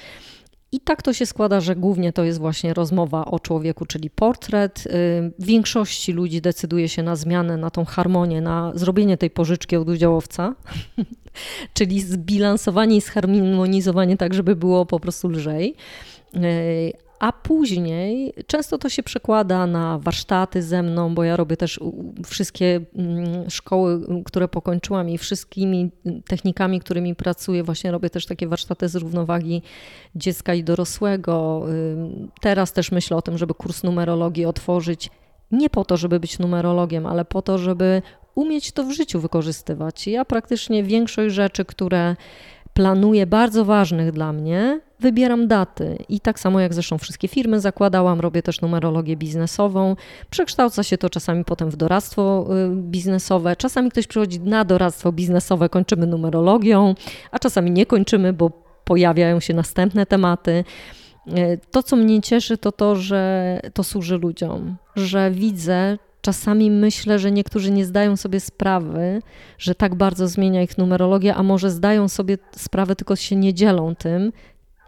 I 0.72 0.80
tak 0.80 1.02
to 1.02 1.14
się 1.14 1.26
składa, 1.26 1.60
że 1.60 1.76
głównie 1.76 2.14
to 2.14 2.24
jest 2.24 2.40
właśnie 2.40 2.74
rozmowa 2.74 3.26
o 3.26 3.40
człowieku, 3.40 3.86
czyli 3.86 4.10
portret. 4.10 4.86
Y, 4.88 4.90
W 5.40 5.46
większości 5.46 6.14
ludzi 6.14 6.42
decyduje 6.42 6.90
się 6.90 7.04
na 7.04 7.16
zmianę, 7.16 7.58
na 7.58 7.70
tą 7.70 7.86
harmonię, 7.86 8.42
na 8.42 8.72
zrobienie 8.76 9.18
tej 9.18 9.30
pożyczki 9.30 9.76
od 9.76 9.90
udziałowca, 9.90 10.56
czyli 11.74 12.02
zbilansowanie 12.02 12.98
i 12.98 13.02
zharmonizowanie 13.02 14.18
tak, 14.18 14.34
żeby 14.34 14.56
było 14.56 14.86
po 14.86 15.00
prostu 15.00 15.30
lżej. 15.30 15.76
A 17.22 17.32
później 17.32 18.34
często 18.48 18.78
to 18.78 18.90
się 18.90 19.04
przekłada 19.04 19.68
na 19.68 20.00
warsztaty 20.00 20.64
ze 20.64 20.84
mną, 20.84 21.16
bo 21.16 21.24
ja 21.24 21.36
robię 21.36 21.58
też 21.58 21.80
wszystkie 22.26 22.82
mm, 22.96 23.50
szkoły, 23.50 23.94
y, 23.94 24.24
które 24.24 24.48
pokończyłam 24.48 25.10
i 25.10 25.18
wszystkimi 25.18 25.92
y, 26.08 26.22
technikami, 26.28 26.80
którymi 26.80 27.16
pracuję, 27.16 27.64
właśnie 27.64 27.92
robię 27.92 28.10
też 28.10 28.26
takie 28.26 28.48
warsztaty 28.48 28.90
z 28.90 28.96
równowagi 28.96 29.62
dziecka 30.16 30.54
i 30.54 30.64
dorosłego. 30.64 31.66
Teraz 32.42 32.74
też 32.74 32.92
myślę 32.92 33.18
o 33.18 33.22
tym, 33.22 33.38
żeby 33.38 33.54
kurs 33.54 33.84
numerologii 33.84 34.46
otworzyć 34.46 35.10
nie 35.52 35.70
po 35.70 35.86
to, 35.86 35.98
żeby 35.98 36.20
być 36.20 36.40
numerologiem, 36.40 37.06
ale 37.06 37.26
po 37.26 37.42
to, 37.42 37.58
żeby 37.58 38.02
umieć 38.36 38.72
to 38.72 38.84
w 38.84 38.92
życiu 38.92 39.20
wykorzystywać. 39.20 40.08
Ja 40.08 40.26
praktycznie 40.26 40.84
większość 40.84 41.36
rzeczy, 41.36 41.66
które 41.66 42.16
planuję 42.74 43.28
bardzo 43.28 43.66
ważnych 43.66 44.12
dla 44.12 44.34
mnie, 44.34 44.82
wybieram 45.02 45.48
daty 45.48 45.98
i 46.10 46.20
tak 46.20 46.40
samo 46.40 46.60
jak 46.60 46.74
zresztą 46.74 46.98
wszystkie 46.98 47.28
firmy 47.28 47.60
zakładałam, 47.60 48.20
robię 48.20 48.42
też 48.42 48.62
numerologię 48.62 49.18
biznesową. 49.18 49.96
Przekształca 50.30 50.84
się 50.84 50.98
to 50.98 51.10
czasami 51.10 51.46
potem 51.46 51.70
w 51.70 51.76
doradztwo 51.76 52.48
y, 52.72 52.76
biznesowe. 52.76 53.56
Czasami 53.56 53.92
ktoś 53.92 54.08
przychodzi 54.08 54.40
na 54.40 54.66
doradztwo 54.66 55.12
biznesowe, 55.12 55.70
kończymy 55.70 56.08
numerologią, 56.08 56.96
a 57.32 57.40
czasami 57.40 57.72
nie 57.72 57.86
kończymy, 57.86 58.34
bo 58.34 58.52
pojawiają 58.84 59.40
się 59.40 59.54
następne 59.54 60.06
tematy. 60.06 60.64
Y, 61.28 61.60
to, 61.72 61.84
co 61.84 61.96
mnie 61.96 62.22
cieszy, 62.22 62.58
to 62.58 62.72
to, 62.72 62.96
że 62.96 63.60
to 63.74 63.84
służy 63.84 64.18
ludziom, 64.18 64.78
że 64.96 65.32
widzę, 65.32 65.98
czasami 66.22 66.72
myślę, 66.72 67.20
że 67.20 67.32
niektórzy 67.32 67.72
nie 67.72 67.86
zdają 67.86 68.18
sobie 68.18 68.40
sprawy, 68.40 69.22
że 69.58 69.76
tak 69.76 69.96
bardzo 69.96 70.28
zmienia 70.28 70.62
ich 70.62 70.78
numerologia, 70.78 71.36
a 71.36 71.44
może 71.44 71.72
zdają 71.72 72.08
sobie 72.08 72.38
sprawę, 72.56 72.96
tylko 72.96 73.16
się 73.16 73.36
nie 73.36 73.54
dzielą 73.54 73.96
tym. 73.96 74.32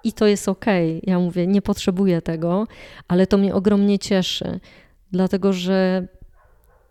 I 0.03 0.13
to 0.13 0.27
jest 0.27 0.49
okej. 0.49 0.97
Okay. 0.97 1.11
Ja 1.11 1.19
mówię, 1.19 1.47
nie 1.47 1.61
potrzebuję 1.61 2.21
tego, 2.21 2.67
ale 3.07 3.27
to 3.27 3.37
mnie 3.37 3.55
ogromnie 3.55 3.99
cieszy, 3.99 4.59
dlatego 5.11 5.53
że 5.53 6.07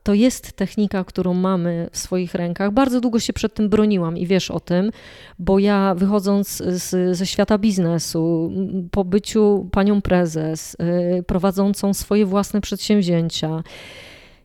to 0.02 0.14
jest 0.14 0.52
technika, 0.52 1.04
którą 1.04 1.34
mamy 1.34 1.88
w 1.92 1.98
swoich 1.98 2.34
rękach. 2.34 2.72
Bardzo 2.72 3.00
długo 3.00 3.20
się 3.20 3.32
przed 3.32 3.54
tym 3.54 3.68
broniłam 3.68 4.16
i 4.16 4.26
wiesz 4.26 4.50
o 4.50 4.60
tym, 4.60 4.90
bo 5.38 5.58
ja 5.58 5.94
wychodząc 5.94 6.48
z, 6.66 7.16
ze 7.16 7.26
świata 7.26 7.58
biznesu, 7.58 8.52
po 8.90 9.04
byciu 9.04 9.68
panią 9.72 10.02
prezes, 10.02 10.76
yy, 11.14 11.22
prowadzącą 11.22 11.94
swoje 11.94 12.26
własne 12.26 12.60
przedsięwzięcia, 12.60 13.62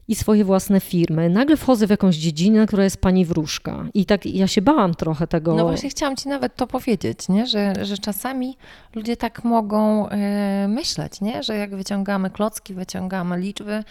i 0.08 0.16
swoje 0.16 0.46
własne 0.46 0.80
firmy. 0.80 1.30
Nagle 1.30 1.58
wchodzę 1.58 1.88
w 1.88 1.90
jakąś 1.90 2.16
dziedzinę, 2.16 2.66
która 2.68 2.84
jest 2.84 3.02
pani 3.02 3.26
wróżka. 3.26 3.86
I 3.94 4.06
tak 4.06 4.26
ja 4.26 4.48
się 4.48 4.62
bałam 4.62 4.96
trochę 4.96 5.28
tego. 5.28 5.56
No 5.56 5.68
właśnie 5.68 5.90
chciałam 5.90 6.16
ci 6.16 6.30
nawet 6.30 6.56
to 6.56 6.68
powiedzieć, 6.68 7.30
nie? 7.30 7.48
Że, 7.48 7.74
że 7.86 7.98
czasami 7.98 8.58
ludzie 8.96 9.18
tak 9.18 9.44
mogą 9.44 10.10
yy, 10.10 10.68
myśleć, 10.68 11.22
nie? 11.22 11.44
że 11.44 11.56
jak 11.56 11.76
wyciągamy 11.76 12.30
klocki, 12.30 12.74
wyciągamy 12.74 13.40
liczby, 13.40 13.84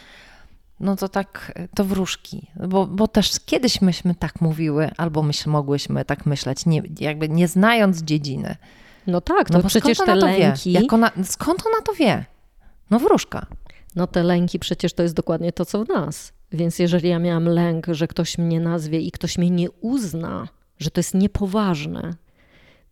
no 0.81 0.97
to 0.97 1.09
tak, 1.09 1.53
to 1.75 1.85
wróżki. 1.85 2.47
Bo, 2.69 2.87
bo 2.87 3.09
też 3.09 3.41
kiedyś 3.47 3.81
myśmy 3.81 4.15
tak 4.15 4.41
mówiły, 4.41 4.91
albo 4.97 5.23
myśl, 5.23 5.51
mogłyśmy 5.51 6.05
tak 6.05 6.27
myśleć, 6.27 6.67
nie, 6.67 6.83
jakby 7.01 7.29
nie 7.29 7.49
znając 7.49 8.03
dziedziny. 8.03 8.57
No 9.07 9.21
tak, 9.21 9.51
no, 9.51 9.59
no 9.59 9.69
przecież 9.69 9.99
te 9.99 10.15
lęki. 10.15 10.73
Jak 10.73 10.93
ona, 10.93 11.11
skąd 11.25 11.67
ona 11.67 11.83
to 11.85 11.93
wie? 11.93 12.25
No 12.91 12.99
wróżka. 12.99 13.47
No 13.97 14.07
te 14.07 14.23
lęki 14.23 14.59
przecież 14.59 14.93
to 14.93 15.03
jest 15.03 15.15
dokładnie 15.15 15.53
to, 15.53 15.65
co 15.65 15.85
w 15.85 15.89
nas. 15.89 16.33
Więc 16.53 16.79
jeżeli 16.79 17.09
ja 17.09 17.19
miałam 17.19 17.45
lęk, 17.49 17.87
że 17.91 18.09
ktoś 18.09 18.39
mnie 18.39 18.61
nazwie 18.61 19.01
i 19.01 19.11
ktoś 19.11 19.39
mnie 19.39 19.51
nie 19.51 19.71
uzna, 19.71 20.49
że 20.79 20.91
to 20.91 21.01
jest 21.01 21.15
niepoważne, 21.15 22.15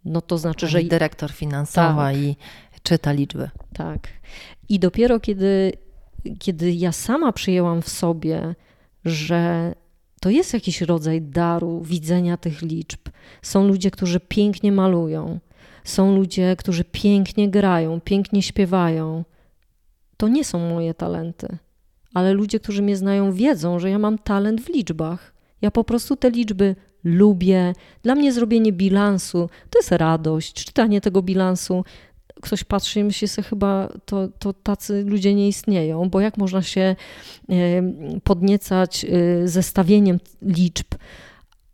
no 0.05 0.21
to 0.21 0.39
znaczy, 0.39 0.69
że... 0.69 0.83
Dyrektor 0.83 1.33
finansowa 1.33 2.13
tak. 2.13 2.17
i 2.17 2.37
czyta 2.83 3.13
liczby. 3.13 3.51
Tak. 3.75 4.09
I 4.69 4.79
dopiero 4.79 5.21
kiedy, 5.21 5.73
kiedy 6.39 6.73
ja 6.73 6.93
sama 6.93 7.33
przyjęłam 7.33 7.83
w 7.83 7.89
sobie, 7.89 8.55
że 9.05 9.75
to 10.21 10.31
jest 10.31 10.55
jakiś 10.55 10.81
rodzaj 10.81 11.23
daru 11.23 11.81
widzenia 11.81 12.37
tych 12.37 12.63
liczb. 12.63 13.01
Są 13.43 13.69
ludzie, 13.69 13.91
którzy 13.91 14.21
pięknie 14.21 14.73
malują, 14.73 15.39
są 15.85 16.17
ludzie, 16.17 16.57
którzy 16.57 16.85
pięknie 16.85 17.51
grają, 17.51 18.01
pięknie 18.01 18.43
śpiewają, 18.43 19.25
to 20.17 20.29
nie 20.29 20.45
są 20.45 20.59
moje 20.59 20.95
talenty. 20.95 21.59
Ale 22.15 22.33
ludzie, 22.33 22.61
którzy 22.61 22.83
mnie 22.83 22.97
znają, 22.97 23.33
wiedzą, 23.33 23.79
że 23.79 23.91
ja 23.91 23.99
mam 23.99 24.19
talent 24.19 24.61
w 24.61 24.69
liczbach. 24.69 25.35
Ja 25.63 25.71
po 25.71 25.85
prostu 25.85 26.17
te 26.17 26.31
liczby 26.31 26.77
lubię. 27.05 27.73
Dla 28.03 28.15
mnie 28.15 28.33
zrobienie 28.33 28.73
bilansu 28.73 29.49
to 29.71 29.79
jest 29.79 29.93
radość. 29.93 30.65
Czytanie 30.65 31.01
tego 31.01 31.23
bilansu. 31.23 31.85
Ktoś 32.43 32.65
patrzy 32.65 33.01
i 33.01 33.05
myśli 33.05 33.29
sobie, 33.29 33.49
chyba 33.49 33.93
to, 34.05 34.29
to 34.29 34.53
tacy 34.53 35.05
ludzie 35.07 35.35
nie 35.35 35.49
istnieją, 35.49 36.11
bo 36.11 36.21
jak 36.21 36.39
można 36.39 36.63
się 36.63 36.97
podniecać 38.25 39.05
y, 39.05 39.49
zestawieniem 39.49 40.19
liczb? 40.43 40.87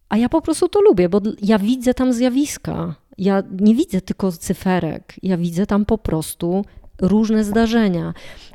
A 0.09 0.17
ja 0.17 0.29
po 0.29 0.43
prostu 0.43 0.69
to 0.69 0.81
lubię, 0.81 1.09
bo 1.09 1.21
ja 1.43 1.59
widzę 1.59 1.95
tam 1.95 2.13
zjawiska. 2.13 2.95
Ja 3.19 3.43
nie 3.61 3.75
widzę 3.75 4.01
tylko 4.01 4.33
cyferek, 4.33 5.15
ja 5.23 5.37
widzę 5.37 5.67
tam 5.67 5.85
po 5.85 5.99
prostu 5.99 6.65
różne 7.01 7.45
zdarzenia. 7.45 8.15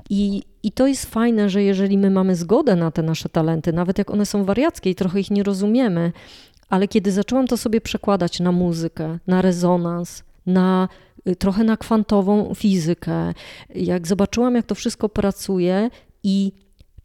I, 0.09 0.43
I 0.63 0.71
to 0.71 0.87
jest 0.87 1.05
fajne, 1.05 1.49
że 1.49 1.63
jeżeli 1.63 1.97
my 1.97 2.09
mamy 2.09 2.35
zgodę 2.35 2.75
na 2.75 2.91
te 2.91 3.03
nasze 3.03 3.29
talenty, 3.29 3.73
nawet 3.73 3.97
jak 3.97 4.11
one 4.11 4.25
są 4.25 4.45
wariackie 4.45 4.89
i 4.89 4.95
trochę 4.95 5.19
ich 5.19 5.31
nie 5.31 5.43
rozumiemy, 5.43 6.11
ale 6.69 6.87
kiedy 6.87 7.11
zaczęłam 7.11 7.47
to 7.47 7.57
sobie 7.57 7.81
przekładać 7.81 8.39
na 8.39 8.51
muzykę, 8.51 9.19
na 9.27 9.41
rezonans, 9.41 10.23
na 10.45 10.89
y, 11.27 11.35
trochę 11.35 11.63
na 11.63 11.77
kwantową 11.77 12.53
fizykę, 12.55 13.33
jak 13.75 14.07
zobaczyłam, 14.07 14.55
jak 14.55 14.65
to 14.65 14.75
wszystko 14.75 15.09
pracuje 15.09 15.89
i 16.23 16.51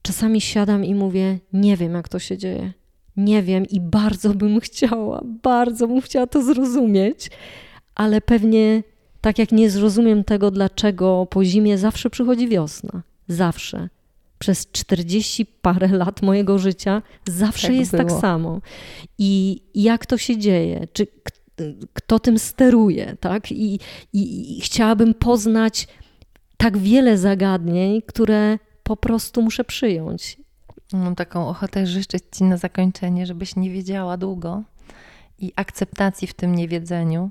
czasami 0.02 0.40
siadam 0.40 0.84
i 0.84 0.94
mówię, 0.94 1.38
nie 1.52 1.76
wiem, 1.76 1.94
jak 1.94 2.08
to 2.08 2.18
się 2.18 2.38
dzieje. 2.38 2.72
Nie 3.16 3.42
wiem 3.42 3.66
i 3.66 3.80
bardzo 3.80 4.34
bym 4.34 4.60
chciała, 4.60 5.20
bardzo 5.42 5.88
bym 5.88 6.00
chciała 6.00 6.26
to 6.26 6.42
zrozumieć, 6.42 7.30
ale 7.94 8.20
pewnie 8.20 8.82
tak 9.20 9.38
jak 9.38 9.52
nie 9.52 9.70
zrozumiem 9.70 10.24
tego, 10.24 10.50
dlaczego 10.50 11.26
po 11.30 11.44
zimie 11.44 11.78
zawsze 11.78 12.10
przychodzi 12.10 12.48
wiosna. 12.48 13.02
Zawsze. 13.28 13.88
Przez 14.38 14.70
40 14.70 15.46
parę 15.46 15.88
lat 15.88 16.22
mojego 16.22 16.58
życia 16.58 17.02
zawsze 17.28 17.66
tak 17.66 17.76
jest 17.76 17.90
tak 17.90 18.06
było. 18.06 18.20
tak 18.20 18.20
samo. 18.20 18.60
I 19.18 19.60
jak 19.74 20.06
to 20.06 20.18
się 20.18 20.38
dzieje? 20.38 20.86
Czy 20.92 21.06
kto 21.92 22.18
tym 22.18 22.38
steruje, 22.38 23.16
tak? 23.20 23.52
I, 23.52 23.80
i, 24.12 24.58
I 24.58 24.60
chciałabym 24.60 25.14
poznać 25.14 25.88
tak 26.56 26.78
wiele 26.78 27.18
zagadnień, 27.18 28.02
które 28.02 28.58
po 28.82 28.96
prostu 28.96 29.42
muszę 29.42 29.64
przyjąć. 29.64 30.36
Mam 30.92 31.14
taką 31.14 31.48
ochotę 31.48 31.86
życzyć 31.86 32.22
Ci 32.32 32.44
na 32.44 32.56
zakończenie, 32.56 33.26
żebyś 33.26 33.56
nie 33.56 33.70
wiedziała 33.70 34.16
długo 34.16 34.62
i 35.38 35.52
akceptacji 35.56 36.28
w 36.28 36.34
tym 36.34 36.54
niewiedzeniu, 36.54 37.30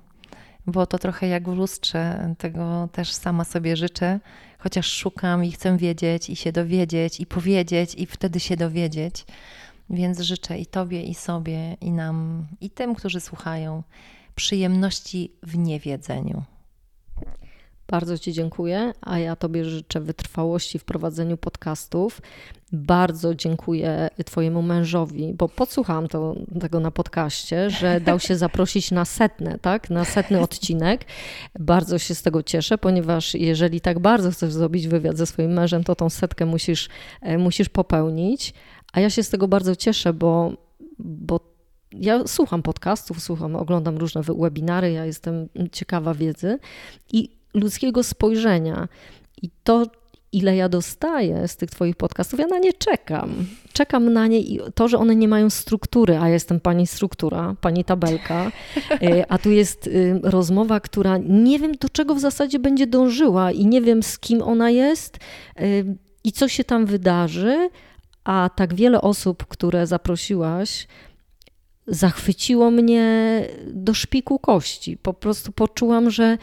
bo 0.71 0.85
to 0.85 0.97
trochę 0.97 1.27
jak 1.27 1.49
w 1.49 1.55
lustrze, 1.55 2.35
tego 2.37 2.89
też 2.91 3.13
sama 3.13 3.43
sobie 3.43 3.77
życzę, 3.77 4.19
chociaż 4.59 4.91
szukam 4.91 5.45
i 5.45 5.51
chcę 5.51 5.77
wiedzieć 5.77 6.29
i 6.29 6.35
się 6.35 6.51
dowiedzieć 6.51 7.19
i 7.19 7.25
powiedzieć 7.25 7.95
i 7.95 8.05
wtedy 8.05 8.39
się 8.39 8.57
dowiedzieć. 8.57 9.25
Więc 9.89 10.19
życzę 10.19 10.59
i 10.59 10.65
Tobie, 10.65 11.03
i 11.03 11.15
sobie, 11.15 11.73
i 11.81 11.91
nam, 11.91 12.47
i 12.61 12.69
tym, 12.69 12.95
którzy 12.95 13.19
słuchają, 13.19 13.83
przyjemności 14.35 15.31
w 15.43 15.57
niewiedzeniu. 15.57 16.43
Bardzo 17.90 18.18
Ci 18.18 18.34
dziękuję, 18.34 18.94
a 19.02 19.20
ja 19.20 19.36
Tobie 19.36 19.66
życzę 19.66 20.02
wytrwałości 20.02 20.80
w 20.80 20.84
prowadzeniu 20.84 21.38
podcastów. 21.38 22.22
Bardzo 22.72 23.36
dziękuję 23.36 24.10
Twojemu 24.26 24.61
mężowi, 24.61 25.34
bo 25.34 25.49
podsłuchałam 25.49 26.07
to, 26.07 26.36
tego 26.60 26.80
na 26.80 26.91
podcaście, 26.91 27.70
że 27.70 28.02
dał 28.02 28.20
się 28.20 28.36
zaprosić 28.45 28.91
na 28.91 29.06
setne, 29.06 29.60
tak? 29.60 29.90
Na 29.90 30.06
setny 30.06 30.40
odcinek. 30.40 31.06
Bardzo 31.60 31.99
się 31.99 32.16
z 32.16 32.22
tego 32.22 32.44
cieszę, 32.44 32.78
ponieważ 32.78 33.34
jeżeli 33.34 33.82
tak 33.82 33.99
bardzo 33.99 34.32
chcesz 34.32 34.53
zrobić 34.53 34.88
wywiad 34.88 35.18
ze 35.18 35.26
swoim 35.26 35.53
mężem, 35.53 35.84
to 35.84 35.95
tą 35.95 36.10
setkę 36.10 36.45
musisz, 36.45 36.90
e, 37.22 37.38
musisz 37.38 37.70
popełnić. 37.70 38.53
A 38.94 38.99
ja 38.99 39.10
się 39.10 39.24
z 39.24 39.30
tego 39.30 39.48
bardzo 39.48 39.76
cieszę, 39.76 40.14
bo, 40.14 40.52
bo 40.99 41.40
ja 41.91 42.28
słucham 42.28 42.64
podcastów, 42.64 43.24
słucham, 43.24 43.56
oglądam 43.56 43.98
różne 43.98 44.22
webinary, 44.24 44.91
ja 44.91 45.06
jestem 45.06 45.49
ciekawa 45.72 46.14
wiedzy 46.14 46.60
i 47.14 47.39
ludzkiego 47.53 48.03
spojrzenia. 48.03 48.88
I 49.41 49.49
to, 49.63 49.85
ile 50.31 50.55
ja 50.55 50.69
dostaję 50.69 51.47
z 51.47 51.55
tych 51.55 51.69
Twoich 51.69 51.95
podcastów, 51.95 52.39
ja 52.39 52.47
na 52.47 52.59
nie 52.59 52.73
czekam. 52.73 53.45
Czekam 53.73 54.13
na 54.13 54.27
nie 54.27 54.39
i 54.39 54.59
to, 54.76 54.88
że 54.88 54.97
one 54.97 55.15
nie 55.15 55.27
mają 55.27 55.49
struktury, 55.49 56.17
a 56.17 56.27
ja 56.27 56.34
jestem 56.34 56.59
pani 56.59 56.88
struktura, 56.88 57.55
pani 57.61 57.84
tabelka, 57.84 58.51
e, 58.91 59.26
a 59.31 59.38
tu 59.38 59.51
jest 59.51 59.88
y, 59.88 60.19
rozmowa, 60.23 60.80
która 60.80 61.17
nie 61.17 61.59
wiem 61.59 61.71
do 61.71 61.89
czego 61.89 62.15
w 62.15 62.19
zasadzie 62.19 62.59
będzie 62.59 62.88
dążyła 62.88 63.51
i 63.51 63.65
nie 63.65 63.81
wiem 63.81 64.03
z 64.03 64.19
kim 64.19 64.41
ona 64.41 64.69
jest 64.69 65.17
y, 65.61 65.95
i 66.23 66.31
co 66.31 66.47
się 66.47 66.63
tam 66.63 66.85
wydarzy, 66.85 67.69
a 68.23 68.49
tak 68.55 68.73
wiele 68.73 69.01
osób, 69.01 69.45
które 69.45 69.88
zaprosiłaś, 69.88 70.88
zachwyciło 71.88 72.71
mnie 72.71 73.45
do 73.67 73.93
szpiku 73.93 74.39
kości. 74.39 74.97
Po 74.97 75.13
prostu 75.13 75.51
poczułam, 75.51 76.09
że 76.09 76.38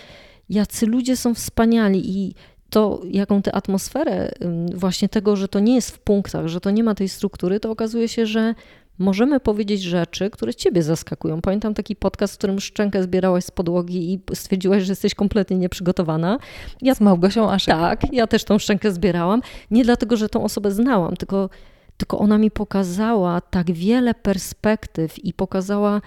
jacy 0.48 0.86
ludzie 0.86 1.16
są 1.16 1.34
wspaniali 1.34 2.18
i 2.18 2.34
to, 2.70 3.02
jaką 3.10 3.42
tę 3.42 3.54
atmosferę 3.54 4.32
właśnie 4.74 5.08
tego, 5.08 5.36
że 5.36 5.48
to 5.48 5.60
nie 5.60 5.74
jest 5.74 5.90
w 5.90 5.98
punktach, 5.98 6.48
że 6.48 6.60
to 6.60 6.70
nie 6.70 6.84
ma 6.84 6.94
tej 6.94 7.08
struktury, 7.08 7.60
to 7.60 7.70
okazuje 7.70 8.08
się, 8.08 8.26
że 8.26 8.54
możemy 8.98 9.40
powiedzieć 9.40 9.82
rzeczy, 9.82 10.30
które 10.30 10.54
ciebie 10.54 10.82
zaskakują. 10.82 11.40
Pamiętam 11.40 11.74
taki 11.74 11.96
podcast, 11.96 12.34
w 12.34 12.38
którym 12.38 12.60
szczękę 12.60 13.02
zbierałaś 13.02 13.44
z 13.44 13.50
podłogi 13.50 14.12
i 14.12 14.20
stwierdziłaś, 14.34 14.82
że 14.82 14.92
jesteś 14.92 15.14
kompletnie 15.14 15.56
nieprzygotowana. 15.56 16.38
Ja, 16.82 16.94
z 16.94 17.00
Małgosią 17.00 17.50
Aszek. 17.50 17.74
Tak, 17.76 18.12
ja 18.12 18.26
też 18.26 18.44
tą 18.44 18.58
szczękę 18.58 18.92
zbierałam. 18.92 19.42
Nie 19.70 19.84
dlatego, 19.84 20.16
że 20.16 20.28
tą 20.28 20.44
osobę 20.44 20.70
znałam, 20.70 21.16
tylko, 21.16 21.50
tylko 21.96 22.18
ona 22.18 22.38
mi 22.38 22.50
pokazała 22.50 23.40
tak 23.40 23.72
wiele 23.72 24.14
perspektyw 24.14 25.24
i 25.24 25.32
pokazała 25.32 26.00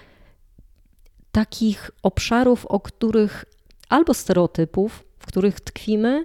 takich 1.32 1.90
obszarów, 2.02 2.66
o 2.66 2.80
których 2.80 3.44
albo 3.90 4.14
stereotypów, 4.14 5.04
w 5.18 5.26
których 5.26 5.60
tkwimy, 5.60 6.24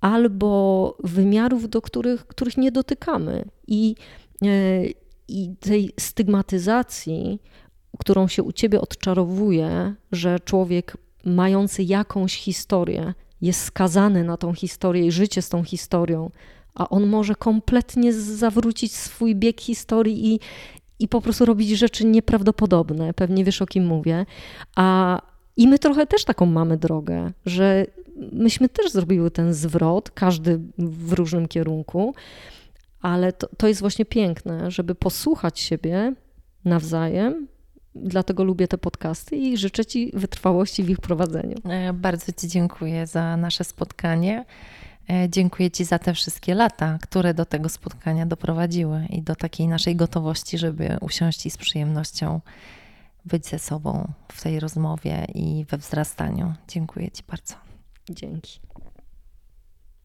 albo 0.00 0.96
wymiarów, 1.04 1.68
do 1.68 1.82
których, 1.82 2.26
których 2.26 2.56
nie 2.56 2.72
dotykamy. 2.72 3.44
I, 3.66 3.94
e, 4.42 4.84
I 5.28 5.56
tej 5.60 5.92
stygmatyzacji, 6.00 7.40
którą 7.98 8.28
się 8.28 8.42
u 8.42 8.52
ciebie 8.52 8.80
odczarowuje, 8.80 9.94
że 10.12 10.40
człowiek 10.40 10.96
mający 11.24 11.82
jakąś 11.82 12.36
historię 12.36 13.14
jest 13.40 13.64
skazany 13.64 14.24
na 14.24 14.36
tą 14.36 14.54
historię 14.54 15.06
i 15.06 15.12
życie 15.12 15.42
z 15.42 15.48
tą 15.48 15.64
historią, 15.64 16.30
a 16.74 16.88
on 16.88 17.06
może 17.06 17.34
kompletnie 17.34 18.12
zawrócić 18.12 18.92
swój 18.92 19.36
bieg 19.36 19.60
historii 19.60 20.34
i, 20.34 20.40
i 20.98 21.08
po 21.08 21.20
prostu 21.20 21.44
robić 21.44 21.70
rzeczy 21.70 22.04
nieprawdopodobne. 22.04 23.14
Pewnie 23.14 23.44
wiesz, 23.44 23.62
o 23.62 23.66
kim 23.66 23.86
mówię. 23.86 24.26
A, 24.76 25.18
I 25.56 25.68
my 25.68 25.78
trochę 25.78 26.06
też 26.06 26.24
taką 26.24 26.46
mamy 26.46 26.76
drogę, 26.76 27.32
że 27.46 27.86
myśmy 28.32 28.68
też 28.68 28.92
zrobiły 28.92 29.30
ten 29.30 29.54
zwrot, 29.54 30.10
każdy 30.10 30.60
w 30.78 31.12
różnym 31.12 31.48
kierunku, 31.48 32.14
ale 33.00 33.32
to, 33.32 33.48
to 33.56 33.68
jest 33.68 33.80
właśnie 33.80 34.04
piękne, 34.04 34.70
żeby 34.70 34.94
posłuchać 34.94 35.60
siebie 35.60 36.14
nawzajem. 36.64 37.48
Dlatego 37.94 38.44
lubię 38.44 38.68
te 38.68 38.78
podcasty 38.78 39.36
i 39.36 39.56
życzę 39.56 39.84
Ci 39.84 40.10
wytrwałości 40.14 40.82
w 40.82 40.90
ich 40.90 40.98
prowadzeniu. 40.98 41.56
E, 41.64 41.92
bardzo 41.92 42.32
Ci 42.32 42.48
dziękuję 42.48 43.06
za 43.06 43.36
nasze 43.36 43.64
spotkanie. 43.64 44.44
E, 45.10 45.28
dziękuję 45.28 45.70
Ci 45.70 45.84
za 45.84 45.98
te 45.98 46.14
wszystkie 46.14 46.54
lata, 46.54 46.98
które 47.02 47.34
do 47.34 47.44
tego 47.44 47.68
spotkania 47.68 48.26
doprowadziły 48.26 49.06
i 49.10 49.22
do 49.22 49.36
takiej 49.36 49.68
naszej 49.68 49.96
gotowości, 49.96 50.58
żeby 50.58 50.96
usiąść 51.00 51.46
i 51.46 51.50
z 51.50 51.56
przyjemnością 51.56 52.40
być 53.24 53.46
ze 53.46 53.58
sobą 53.58 54.12
w 54.32 54.42
tej 54.42 54.60
rozmowie 54.60 55.26
i 55.34 55.64
we 55.68 55.78
wzrastaniu. 55.78 56.54
Dziękuję 56.68 57.10
Ci 57.10 57.22
bardzo. 57.28 57.54
Dzięki. 58.10 58.60